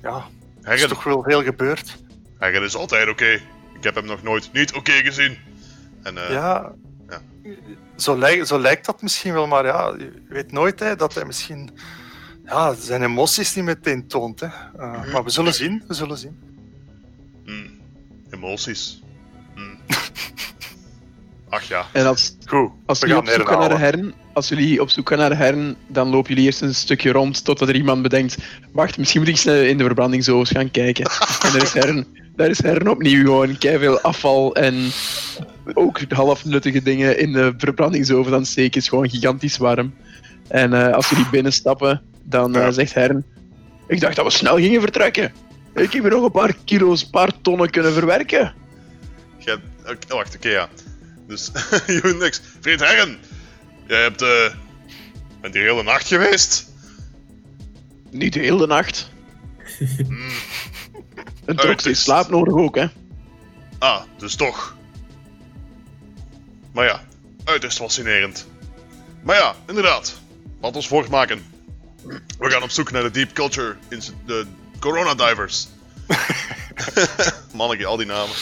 ja, 0.01 0.25
er 0.61 0.73
is 0.73 0.87
toch 0.87 1.03
wel 1.03 1.23
veel 1.23 1.43
gebeurd. 1.43 1.97
Herren 2.37 2.63
is 2.63 2.75
altijd 2.75 3.09
oké. 3.09 3.39
Ik 3.73 3.83
heb 3.83 3.95
hem 3.95 4.05
nog 4.05 4.23
nooit 4.23 4.49
niet 4.53 4.73
oké 4.73 4.91
gezien. 4.91 5.37
En 6.03 6.17
eh, 6.17 6.29
ja, 6.29 6.33
ja. 6.33 6.73
Zo, 7.95 8.17
lijkt, 8.17 8.47
zo 8.47 8.59
lijkt 8.59 8.85
dat 8.85 9.01
misschien 9.01 9.33
wel, 9.33 9.47
maar 9.47 9.65
ja, 9.65 9.93
je 9.97 10.11
weet 10.29 10.51
nooit 10.51 10.79
hè, 10.79 10.95
dat 10.95 11.13
hij 11.13 11.25
misschien 11.25 11.69
ja, 12.45 12.73
zijn 12.73 13.03
emoties 13.03 13.55
niet 13.55 13.65
meteen 13.65 14.07
toont. 14.07 14.39
Hè. 14.39 14.47
Uh, 14.47 15.11
maar 15.13 15.23
we 15.23 15.29
zullen 15.29 15.53
zien, 15.53 15.83
we 15.87 15.93
zullen 15.93 16.17
zien. 16.17 16.39
hmm, 17.45 17.79
emoties. 18.29 19.03
Hmm. 19.55 19.79
Ach 21.49 21.63
ja. 21.63 21.85
En 21.93 22.05
als, 22.05 22.35
Goed, 22.45 22.71
als 22.85 22.99
we 22.99 23.07
jullie 23.07 23.21
gaan 23.23 23.33
op 23.33 23.39
zoek 23.39 23.49
gaan 23.49 23.69
naar 23.69 23.79
hern, 23.79 24.13
als 24.33 24.47
jullie 24.47 24.81
op 24.81 24.89
zoek 24.89 25.09
gaan 25.09 25.17
naar 25.17 25.29
de 25.29 25.35
hern, 25.35 25.75
dan 25.87 26.09
lopen 26.09 26.29
jullie 26.29 26.45
eerst 26.45 26.61
een 26.61 26.75
stukje 26.75 27.11
rond 27.11 27.43
totdat 27.43 27.69
er 27.69 27.75
iemand 27.75 28.01
bedenkt, 28.01 28.37
wacht, 28.71 28.97
misschien 28.97 29.19
moet 29.19 29.29
ik 29.29 29.35
eens 29.35 29.45
eh, 29.45 29.67
in 29.69 29.77
de 29.77 29.83
verbrandingsovens 29.83 30.49
gaan 30.51 30.71
kijken. 30.71 31.05
en 31.43 31.51
daar 31.51 31.61
is 31.61 31.73
hern, 31.73 32.07
daar 32.35 32.49
is 32.49 32.61
hern 32.61 32.89
opnieuw 32.89 33.23
gewoon 33.23 33.55
veel 33.59 33.99
afval 33.99 34.55
en 34.55 34.91
ook 35.73 35.99
half 36.09 36.45
nuttige 36.45 36.81
dingen 36.81 37.19
in 37.19 37.31
de 37.33 37.53
verbrandingsoven 37.57 38.31
het 38.33 38.47
steken. 38.47 38.81
is 38.81 38.89
gewoon 38.89 39.09
gigantisch 39.09 39.57
warm. 39.57 39.93
En 40.47 40.73
eh, 40.73 40.93
als 40.93 41.09
jullie 41.09 41.29
binnenstappen, 41.29 42.01
dan 42.23 42.55
eh, 42.55 42.67
zegt 42.71 42.93
hern, 42.93 43.25
ik 43.87 43.99
dacht 43.99 44.15
dat 44.15 44.25
we 44.25 44.31
snel 44.31 44.55
gingen 44.55 44.81
vertrekken. 44.81 45.33
Ik 45.75 45.91
heb 45.93 46.03
hier 46.03 46.09
nog 46.09 46.23
een 46.23 46.31
paar 46.31 46.55
kilo's, 46.65 47.01
een 47.01 47.09
paar 47.09 47.41
tonnen 47.41 47.69
kunnen 47.69 47.93
verwerken. 47.93 48.53
Jij- 49.37 49.59
oké, 49.85 50.15
wacht, 50.15 50.35
oké, 50.35 50.49
ja. 50.49 50.69
Dus, 51.27 51.51
Unix. 52.03 52.41
Vriend 52.59 52.79
Herren, 52.79 53.17
jij 53.87 54.01
hebt, 54.01 54.21
eh 54.21 54.53
bent 55.41 55.53
hier 55.53 55.63
heel 55.63 55.75
de 55.75 55.83
nacht 55.83 56.07
geweest? 56.07 56.71
Niet 58.11 58.33
de 58.33 58.39
hele 58.39 58.67
nacht. 58.67 59.09
Hmm. 60.07 60.29
Een 61.45 61.59
Uiterst. 61.59 62.01
slaap 62.01 62.29
nodig 62.29 62.53
ook, 62.53 62.75
hè. 62.75 62.85
Ah, 63.79 64.01
dus 64.17 64.35
toch. 64.35 64.75
Maar 66.71 66.85
ja, 66.85 67.01
uiterst 67.43 67.77
fascinerend. 67.77 68.47
Maar 69.23 69.35
ja, 69.35 69.55
inderdaad. 69.67 70.19
Laat 70.61 70.75
ons 70.75 70.87
voortmaken. 70.87 71.45
We 72.39 72.49
gaan 72.49 72.63
op 72.63 72.69
zoek 72.69 72.91
naar 72.91 73.03
de 73.03 73.11
Deep 73.11 73.33
Culture, 73.33 73.75
Inst- 73.89 74.13
de 74.25 74.45
Corona 74.79 75.15
Divers. 75.15 75.67
Manneke, 77.53 77.85
al 77.85 77.97
die 77.97 78.05
namen. 78.05 78.35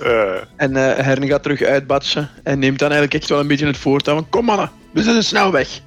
Eh, 0.00 0.36
En 0.56 0.76
eh 0.76 1.04
Herne 1.04 1.26
gaat 1.26 1.42
terug 1.42 1.62
uitbatsen 1.62 2.30
en 2.42 2.58
neemt 2.58 2.78
dan 2.78 2.90
eigenlijk 2.90 3.20
echt 3.20 3.30
wel 3.30 3.40
een 3.40 3.46
beetje 3.46 3.66
het 3.66 3.76
voortouw 3.76 4.14
van 4.14 4.28
kom 4.28 4.44
mannen, 4.44 4.70
we 4.92 5.02
zijn 5.02 5.22
snel 5.24 5.52
weg. 5.52 5.80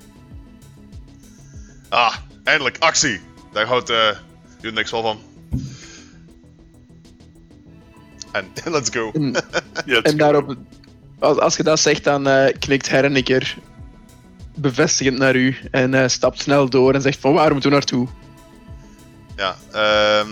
Ah, 1.89 2.15
eindelijk, 2.43 2.77
actie. 2.79 3.21
Daar 3.53 3.65
houdt 3.65 3.89
eh 3.89 4.07
Unix 4.61 4.91
wel 4.91 5.01
van. 5.01 5.19
En 8.31 8.51
let's 8.73 8.89
go. 8.89 9.11
En, 9.11 9.35
ja, 9.85 10.01
en 10.01 10.17
daarop, 10.17 10.55
als, 11.19 11.37
als 11.37 11.57
je 11.57 11.63
dat 11.63 11.79
zegt, 11.79 12.03
dan 12.03 12.27
eh, 12.27 12.53
knikt 12.59 12.89
Herne 12.89 13.17
een 13.17 13.23
keer 13.23 13.57
bevestigend 14.55 15.17
naar 15.17 15.35
u 15.35 15.57
en 15.71 15.93
eh, 15.93 16.07
stapt 16.07 16.41
snel 16.41 16.69
door 16.69 16.93
en 16.93 17.01
zegt 17.01 17.19
van 17.19 17.33
waar 17.33 17.51
moeten 17.51 17.69
we 17.69 17.75
naartoe? 17.75 18.07
Ja, 19.35 19.55
ehm 19.71 20.29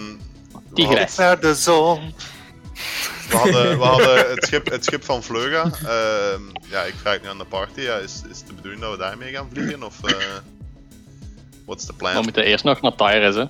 Tigres. 0.73 1.15
naar 1.15 1.39
de 1.39 1.55
zon. 1.55 2.13
We 3.29 3.37
hadden, 3.37 3.77
we 3.77 3.83
hadden 3.93 4.29
het, 4.29 4.45
schip, 4.45 4.69
het 4.69 4.85
schip 4.85 5.03
van 5.03 5.23
Vleuga. 5.23 5.63
Ehm, 5.63 6.41
ja, 6.69 6.83
ik 6.83 6.93
vraag 7.01 7.21
nu 7.21 7.27
aan 7.27 7.37
de 7.37 7.45
party. 7.45 7.81
Ja, 7.81 7.95
is, 7.95 8.21
is 8.29 8.37
het 8.37 8.47
de 8.47 8.53
bedoeling 8.53 8.81
dat 8.81 8.91
we 8.91 8.97
daarmee 8.97 9.33
gaan 9.33 9.47
vliegen? 9.53 9.83
Of 9.83 10.03
eh 10.03 10.15
what's 11.65 11.85
the 11.85 11.93
plan? 11.93 12.13
We 12.13 12.21
moeten 12.21 12.43
eerst 12.43 12.63
nog 12.63 12.81
naar 12.81 12.95
Tyrus, 12.95 13.35
hè. 13.35 13.45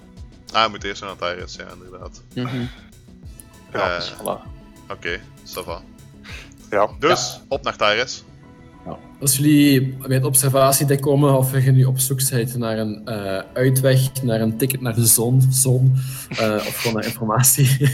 Ah, 0.52 0.64
we 0.64 0.70
moeten 0.70 0.90
eerst 0.90 1.02
naar 1.02 1.16
Tyrus, 1.16 1.56
ja, 1.56 1.66
inderdaad. 1.74 2.24
Ja, 3.74 3.98
Eh, 3.98 4.04
Voilà. 4.04 4.48
Oké, 4.92 5.20
va. 5.44 5.82
Ja, 6.70 6.90
Dus, 7.00 7.40
op 7.48 7.64
naar 7.64 7.76
Tyrus. 7.76 8.24
Ja. 8.86 8.98
Als 9.22 9.38
jullie 9.38 9.96
bij 10.08 10.16
het 10.16 10.26
observatiedek 10.26 11.02
komen 11.02 11.38
of 11.38 11.64
je 11.64 11.72
nu 11.72 11.84
op 11.84 12.00
zoek 12.00 12.30
bent 12.30 12.58
naar 12.58 12.78
een 12.78 13.02
eh, 13.06 13.42
uitweg, 13.54 14.24
naar 14.24 14.42
een 14.42 14.58
ticket 14.58 14.82
naar 14.82 14.96
de 14.96 15.06
zon, 15.06 15.42
zon 15.50 15.96
eh, 16.30 16.54
of 16.68 16.76
gewoon 16.78 16.94
naar 16.94 17.06
informatie, 17.06 17.78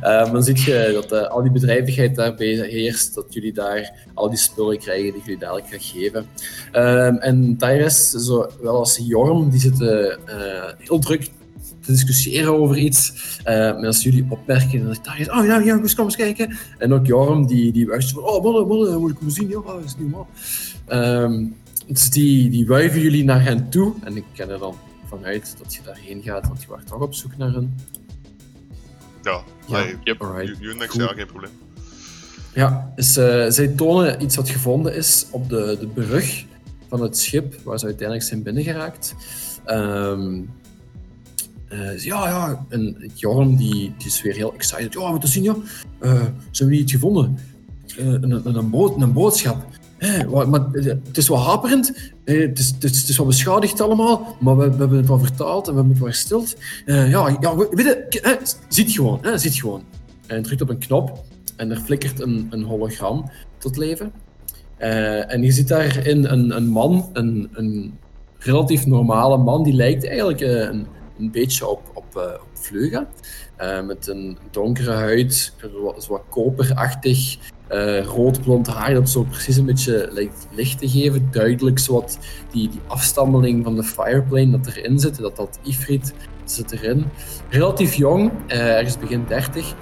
eh, 0.00 0.32
dan 0.32 0.42
zie 0.42 0.56
je 0.56 0.90
dat 0.92 1.12
eh, 1.12 1.28
al 1.30 1.42
die 1.42 1.50
bedrijvigheid 1.50 2.14
daarbij 2.14 2.46
heerst, 2.46 3.14
dat 3.14 3.34
jullie 3.34 3.52
daar 3.52 3.92
al 4.14 4.28
die 4.28 4.38
spullen 4.38 4.78
krijgen 4.78 5.04
die 5.04 5.16
ik 5.20 5.24
jullie 5.24 5.38
dadelijk 5.40 5.66
ga 5.68 5.76
geven. 5.80 6.26
Ehm, 6.72 7.14
en 7.14 7.56
Tyrus, 7.58 8.10
zowel 8.10 8.76
als 8.78 9.00
Jorm, 9.02 9.50
die 9.50 9.60
zitten 9.60 10.18
eh, 10.26 10.72
heel 10.78 10.98
druk 10.98 11.30
te 11.88 11.94
discussiëren 11.94 12.58
over 12.58 12.78
iets. 12.78 13.12
Eh, 13.44 13.54
maar 13.54 13.86
als 13.86 14.02
jullie 14.02 14.26
opmerken, 14.28 14.84
dan 14.84 14.94
zegt 14.94 15.04
Tyrus, 15.04 15.30
oh 15.30 15.44
ja, 15.44 15.58
ja, 15.58 15.76
kom 15.94 16.04
eens, 16.04 16.16
kijken. 16.16 16.56
En 16.78 16.92
ook 16.92 17.06
Jorm, 17.06 17.46
die, 17.46 17.72
die 17.72 17.86
wuist 17.86 18.12
van, 18.12 18.22
oh, 18.22 18.42
mannen, 18.44 18.66
mannen, 18.66 19.00
moet 19.00 19.10
ik 19.10 19.18
hem 19.18 19.30
zien? 19.30 19.48
Ja, 19.48 19.60
dat 19.66 19.84
is 19.84 19.96
niet 19.96 20.10
normaal. 20.10 20.28
Ehm, 20.86 21.44
dus 21.86 22.10
die, 22.10 22.50
die 22.50 22.66
wuiven 22.66 23.00
jullie 23.00 23.24
naar 23.24 23.42
hen 23.44 23.68
toe. 23.68 23.94
En 24.04 24.16
ik 24.16 24.24
ken 24.34 24.50
er 24.50 24.58
dan 24.58 24.74
vanuit 25.08 25.54
dat 25.62 25.74
je 25.74 25.80
daarheen 25.84 26.22
gaat, 26.22 26.46
want 26.48 26.62
je 26.62 26.68
was 26.68 26.80
toch 26.84 27.00
op 27.00 27.14
zoek 27.14 27.36
naar 27.36 27.52
hen. 27.52 27.74
Ja, 29.22 29.42
Ja, 29.68 29.82
nee, 29.84 29.94
yep. 30.04 30.22
alright. 30.22 30.60
U- 30.60 30.68
Unix, 30.70 30.86
Cool. 30.86 31.08
ja, 31.08 31.14
geen 31.14 31.26
probleem. 31.26 31.50
Ja, 32.54 32.92
dus 32.96 33.16
eh, 33.16 33.46
zij 33.48 33.68
tonen 33.68 34.22
iets 34.22 34.36
wat 34.36 34.48
gevonden 34.48 34.94
is 34.94 35.26
op 35.30 35.48
de, 35.48 35.76
de 35.80 35.86
brug 35.86 36.44
van 36.88 37.02
het 37.02 37.18
schip 37.18 37.54
waar 37.64 37.78
ze 37.78 37.84
uiteindelijk 37.84 38.28
zijn 38.28 38.42
binnengeraakt. 38.42 39.14
Ehm 39.64 40.40
eh, 41.68 41.98
ja, 41.98 42.28
ja, 42.28 42.66
en 42.68 43.10
Jorm 43.14 43.56
die, 43.56 43.94
die 43.98 44.06
is 44.06 44.22
weer 44.22 44.34
heel 44.34 44.54
excited. 44.54 44.92
Ja, 44.92 45.12
wat 45.12 45.20
te 45.20 45.26
zien, 45.26 45.42
ja. 45.42 45.56
Eh, 46.00 46.22
ze 46.50 46.62
hebben 46.62 46.80
iets 46.80 46.92
gevonden. 46.92 47.38
Eh, 47.98 48.06
een, 48.06 48.56
een, 48.56 48.70
boot, 48.70 49.02
een 49.02 49.12
boodschap. 49.12 49.66
Maar 50.28 50.60
het 50.72 51.16
is 51.16 51.28
wat 51.28 51.44
haperend. 51.44 52.12
Het, 52.24 52.58
is, 52.58 52.66
het, 52.70 52.84
is, 52.84 53.00
het 53.00 53.08
is 53.08 53.16
wat 53.16 53.26
beschadigd 53.26 53.80
allemaal. 53.80 54.36
Maar 54.40 54.56
we, 54.56 54.70
we 54.70 54.76
hebben 54.76 54.96
het 54.98 55.08
wel 55.08 55.18
vertaald 55.18 55.68
en 55.68 55.72
we 55.74 55.78
hebben 55.78 55.88
het 55.88 55.98
wel 55.98 56.08
hersteld. 56.08 56.56
Ja, 56.86 57.28
ja, 57.40 57.56
we- 57.56 57.68
weet 57.70 58.06
je, 58.08 58.38
ziet 58.68 58.90
gewoon, 58.92 59.24
eh, 59.24 59.36
ziet 59.36 59.54
gewoon. 59.54 59.82
En 60.26 60.42
drukt 60.42 60.60
op 60.60 60.68
een 60.68 60.78
knop 60.78 61.24
en 61.56 61.70
er 61.70 61.80
flikkert 61.80 62.20
een, 62.20 62.46
een 62.50 62.62
hologram 62.62 63.30
tot 63.58 63.76
leven. 63.76 64.12
En 64.76 65.42
je 65.42 65.52
ziet 65.52 65.68
daarin 65.68 66.24
een, 66.24 66.56
een 66.56 66.66
man, 66.68 67.10
een, 67.12 67.48
een 67.52 67.98
relatief 68.38 68.86
normale 68.86 69.36
man, 69.36 69.62
die 69.64 69.72
lijkt 69.72 70.06
eigenlijk 70.06 70.40
een, 70.40 70.86
een 71.18 71.30
beetje 71.30 71.66
op, 71.66 71.90
op, 71.94 72.16
eh, 72.16 72.22
op 72.22 72.48
Vleuga. 72.52 73.08
Eh, 73.56 73.82
met 73.82 74.06
een 74.06 74.38
donkere 74.50 74.90
huid, 74.90 75.54
wat, 75.82 76.06
wat 76.06 76.22
koperachtig, 76.28 77.36
eh 77.68 78.04
rood-blond 78.04 78.66
haar, 78.66 78.94
dat 78.94 79.10
zo 79.10 79.22
precies 79.22 79.56
een 79.56 79.64
beetje 79.64 80.08
lijkt 80.12 80.46
licht 80.50 80.78
te 80.78 80.88
geven. 80.88 81.28
Duidelijk 81.30 81.78
zowat 81.78 82.18
die, 82.50 82.68
die 82.68 82.80
afstammeling 82.86 83.64
van 83.64 83.74
de 83.74 83.82
Fireplane 83.82 84.50
dat 84.50 84.66
erin 84.66 84.98
zit, 84.98 85.18
dat 85.18 85.36
dat 85.36 85.58
Ifrit 85.62 86.14
zit 86.44 86.72
erin. 86.72 87.04
Relatief 87.48 87.94
jong, 87.94 88.32
ergens 88.46 88.98
begin 88.98 89.24
30, 89.28 89.74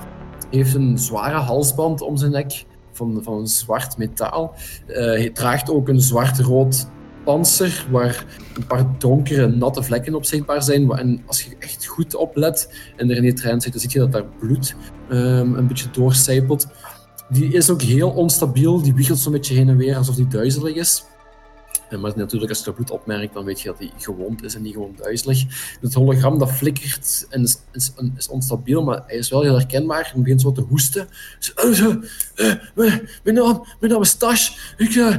heeft 0.50 0.74
een 0.74 0.98
zware 0.98 1.36
halsband 1.36 2.00
om 2.00 2.16
zijn 2.16 2.32
nek 2.32 2.64
van, 2.92 3.20
van 3.22 3.48
zwart 3.48 3.96
metaal. 3.96 4.54
Hij 4.86 5.30
draagt 5.30 5.70
ook 5.70 5.88
een 5.88 6.00
zwart-rood 6.00 6.86
panzer 7.26 7.86
waar 7.90 8.24
een 8.54 8.66
paar 8.66 8.86
donkere, 8.98 9.46
natte 9.46 9.82
vlekken 9.82 10.14
op 10.14 10.24
zichtbaar 10.24 10.62
zijn. 10.62 10.90
En 10.90 11.22
als 11.26 11.42
je 11.42 11.56
echt 11.58 11.86
goed 11.86 12.14
oplet 12.14 12.74
en 12.96 13.10
er 13.10 13.16
in 13.16 13.22
die 13.22 13.32
trein 13.32 13.60
zit, 13.60 13.72
dan 13.72 13.80
zie 13.80 13.90
je 13.92 13.98
dat 13.98 14.12
daar 14.12 14.24
bloed 14.38 14.74
ehm, 15.08 15.54
een 15.54 15.66
beetje 15.66 15.90
doorcijpelt. 15.92 16.66
Die 17.28 17.52
is 17.52 17.70
ook 17.70 17.82
heel 17.82 18.10
onstabiel, 18.10 18.82
die 18.82 18.94
wiegelt 18.94 19.18
zo'n 19.18 19.32
beetje 19.32 19.54
heen 19.54 19.68
en 19.68 19.76
weer 19.76 19.96
alsof 19.96 20.14
die 20.14 20.28
duizelig 20.28 20.74
is. 20.74 21.04
Maar 21.90 22.12
natuurlijk, 22.16 22.50
als 22.50 22.58
je 22.58 22.64
dat 22.64 22.74
bloed 22.74 22.90
opmerkt, 22.90 23.34
dan 23.34 23.44
weet 23.44 23.60
je 23.60 23.68
dat 23.68 23.78
hij 23.78 23.90
gewond 23.96 24.44
is 24.44 24.54
en 24.54 24.62
niet 24.62 24.72
gewoon 24.72 24.94
duizelig. 24.96 25.44
Het 25.80 25.94
hologram 25.94 26.38
dat 26.38 26.50
flikkert 26.50 27.26
en 27.30 27.42
is, 27.42 27.58
is, 28.16 28.28
onstabiel, 28.28 28.82
maar 28.82 29.02
hij 29.06 29.16
is 29.16 29.30
wel 29.30 29.42
heel 29.42 29.54
herkenbaar. 29.56 30.10
Hij 30.12 30.22
begint 30.22 30.40
zo 30.40 30.52
te 30.52 30.60
hoesten. 30.60 31.08
Eh, 31.54 31.80
eh, 32.34 32.58
mijn, 32.74 33.36
naam, 33.80 34.00
is 34.00 34.14
Tash. 34.14 34.50
Ik, 34.76 34.94
eh, 34.94 35.16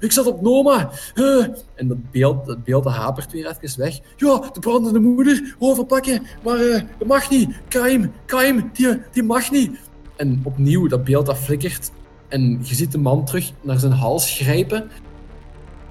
ik 0.00 0.12
zat 0.12 0.26
op 0.26 0.42
Noma. 0.42 0.90
eh. 1.14 1.46
en 1.74 1.88
dat 1.88 2.10
beeld, 2.10 2.46
dat 2.46 2.64
beeld 2.64 2.84
dat 2.84 2.92
hapert 2.92 3.32
weer 3.32 3.56
even 3.60 3.80
weg. 3.80 3.98
Ja, 4.16 4.50
de 4.52 4.60
brandende 4.60 5.00
moeder, 5.00 5.54
overpakken. 5.58 6.22
Maar 6.44 6.60
eh, 6.60 6.82
dat 6.98 7.08
mag 7.08 7.30
niet. 7.30 7.48
Kaim, 7.68 8.12
Kaim, 8.26 8.70
die, 8.72 9.00
die 9.12 9.22
mag 9.22 9.50
niet. 9.50 9.78
En 10.16 10.40
opnieuw, 10.44 10.88
dat 10.88 11.04
beeld 11.04 11.26
dat 11.26 11.38
flikkert. 11.38 11.90
En 12.28 12.58
je 12.62 12.74
ziet 12.74 12.92
de 12.92 12.98
man 12.98 13.24
terug 13.24 13.52
naar 13.60 13.78
zijn 13.78 13.92
hals 13.92 14.30
grijpen 14.30 14.90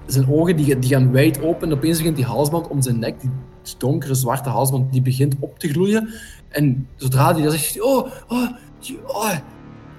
zijn 0.07 0.29
ogen 0.29 0.55
die, 0.55 0.79
die 0.79 0.89
gaan 0.89 1.11
wijd 1.11 1.41
open. 1.41 1.67
En 1.67 1.77
opeens 1.77 1.97
begint 1.97 2.15
die 2.15 2.25
halsband 2.25 2.67
om 2.67 2.81
zijn 2.81 2.99
nek, 2.99 3.21
die 3.21 3.29
donkere 3.77 4.15
zwarte 4.15 4.49
halsband, 4.49 4.91
die 4.91 5.01
begint 5.01 5.35
op 5.39 5.59
te 5.59 5.67
gloeien. 5.67 6.09
En 6.49 6.88
zodra 6.95 7.34
hij 7.34 7.41
dat 7.41 7.51
zegt, 7.51 7.81
oh, 7.81 8.07
oh, 8.27 8.49
oh, 9.07 9.35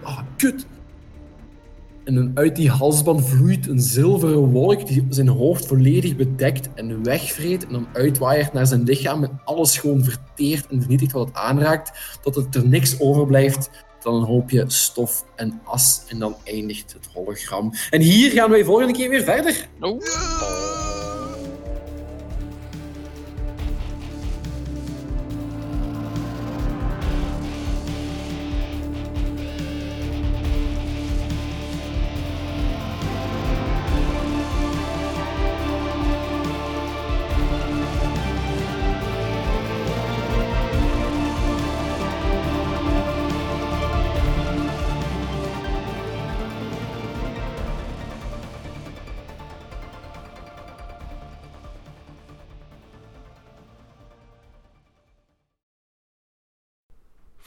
oh, 0.04 0.18
kut. 0.36 0.66
En 2.04 2.30
uit 2.34 2.56
die 2.56 2.70
halsband 2.70 3.28
vloeit 3.28 3.68
een 3.68 3.80
zilveren 3.80 4.50
wolk 4.50 4.86
die 4.86 5.06
zijn 5.08 5.28
hoofd 5.28 5.66
volledig 5.66 6.16
bedekt 6.16 6.74
en 6.74 7.04
wegvreet. 7.04 7.66
En 7.66 7.72
dan 7.72 7.86
uitwaaiert 7.92 8.52
naar 8.52 8.66
zijn 8.66 8.82
lichaam 8.82 9.24
en 9.24 9.40
alles 9.44 9.78
gewoon 9.78 10.04
verteert 10.04 10.66
en 10.66 10.80
vernietigt 10.80 11.12
wat 11.12 11.26
het 11.26 11.36
aanraakt. 11.36 12.18
Tot 12.22 12.34
het 12.34 12.54
er 12.54 12.68
niks 12.68 13.00
overblijft 13.00 13.70
dan 14.02 14.14
een 14.14 14.22
hoopje 14.22 14.64
stof 14.66 15.24
en 15.36 15.60
as. 15.64 16.04
En 16.08 16.18
dan 16.18 16.36
eindigt 16.44 16.92
het 16.92 17.08
hologram. 17.14 17.72
En 17.90 18.00
hier 18.00 18.30
gaan 18.30 18.50
wij 18.50 18.64
volgende 18.64 18.92
keer 18.92 19.08
weer 19.08 19.24
verder. 19.24 19.68
Oeh. 19.80 20.97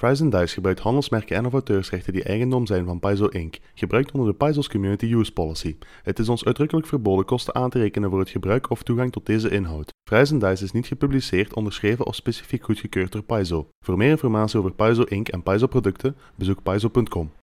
Fries 0.02 0.20
Dice 0.20 0.54
gebruikt 0.54 0.80
handelsmerken 0.80 1.36
en 1.36 1.46
of 1.46 1.54
auteursrechten 1.54 2.14
die 2.14 2.24
eigendom 2.24 2.66
zijn 2.66 2.86
van 2.86 3.00
Paizo 3.00 3.26
Inc., 3.26 3.58
gebruikt 3.74 4.12
onder 4.12 4.30
de 4.30 4.38
Paizo's 4.38 4.70
Community 4.70 5.06
Use 5.06 5.32
Policy. 5.32 5.78
Het 6.04 6.20
is 6.20 6.30
ons 6.30 6.46
uitdrukkelijk 6.46 6.88
verboden 6.88 7.26
kosten 7.26 7.56
aan 7.56 7.70
te 7.70 7.80
rekenen 7.80 8.10
voor 8.10 8.20
het 8.20 8.30
gebruik 8.30 8.70
of 8.70 8.84
toegang 8.84 9.12
tot 9.12 9.26
deze 9.26 9.50
inhoud. 9.50 9.94
Fries 10.10 10.30
Dice 10.30 10.64
is 10.64 10.72
niet 10.72 10.88
gepubliceerd, 10.88 11.54
onderschreven 11.54 12.06
of 12.06 12.16
specifiek 12.16 12.64
goedgekeurd 12.64 13.12
door 13.12 13.22
Paizo. 13.22 13.68
Voor 13.86 13.98
meer 13.98 14.10
informatie 14.10 14.60
over 14.60 14.74
Paizo 14.74 15.04
Inc. 15.04 15.28
en 15.28 15.44
Paizo 15.44 15.68
producten, 15.68 16.16
bezoek 16.36 16.64
paizo.com. 16.64 17.32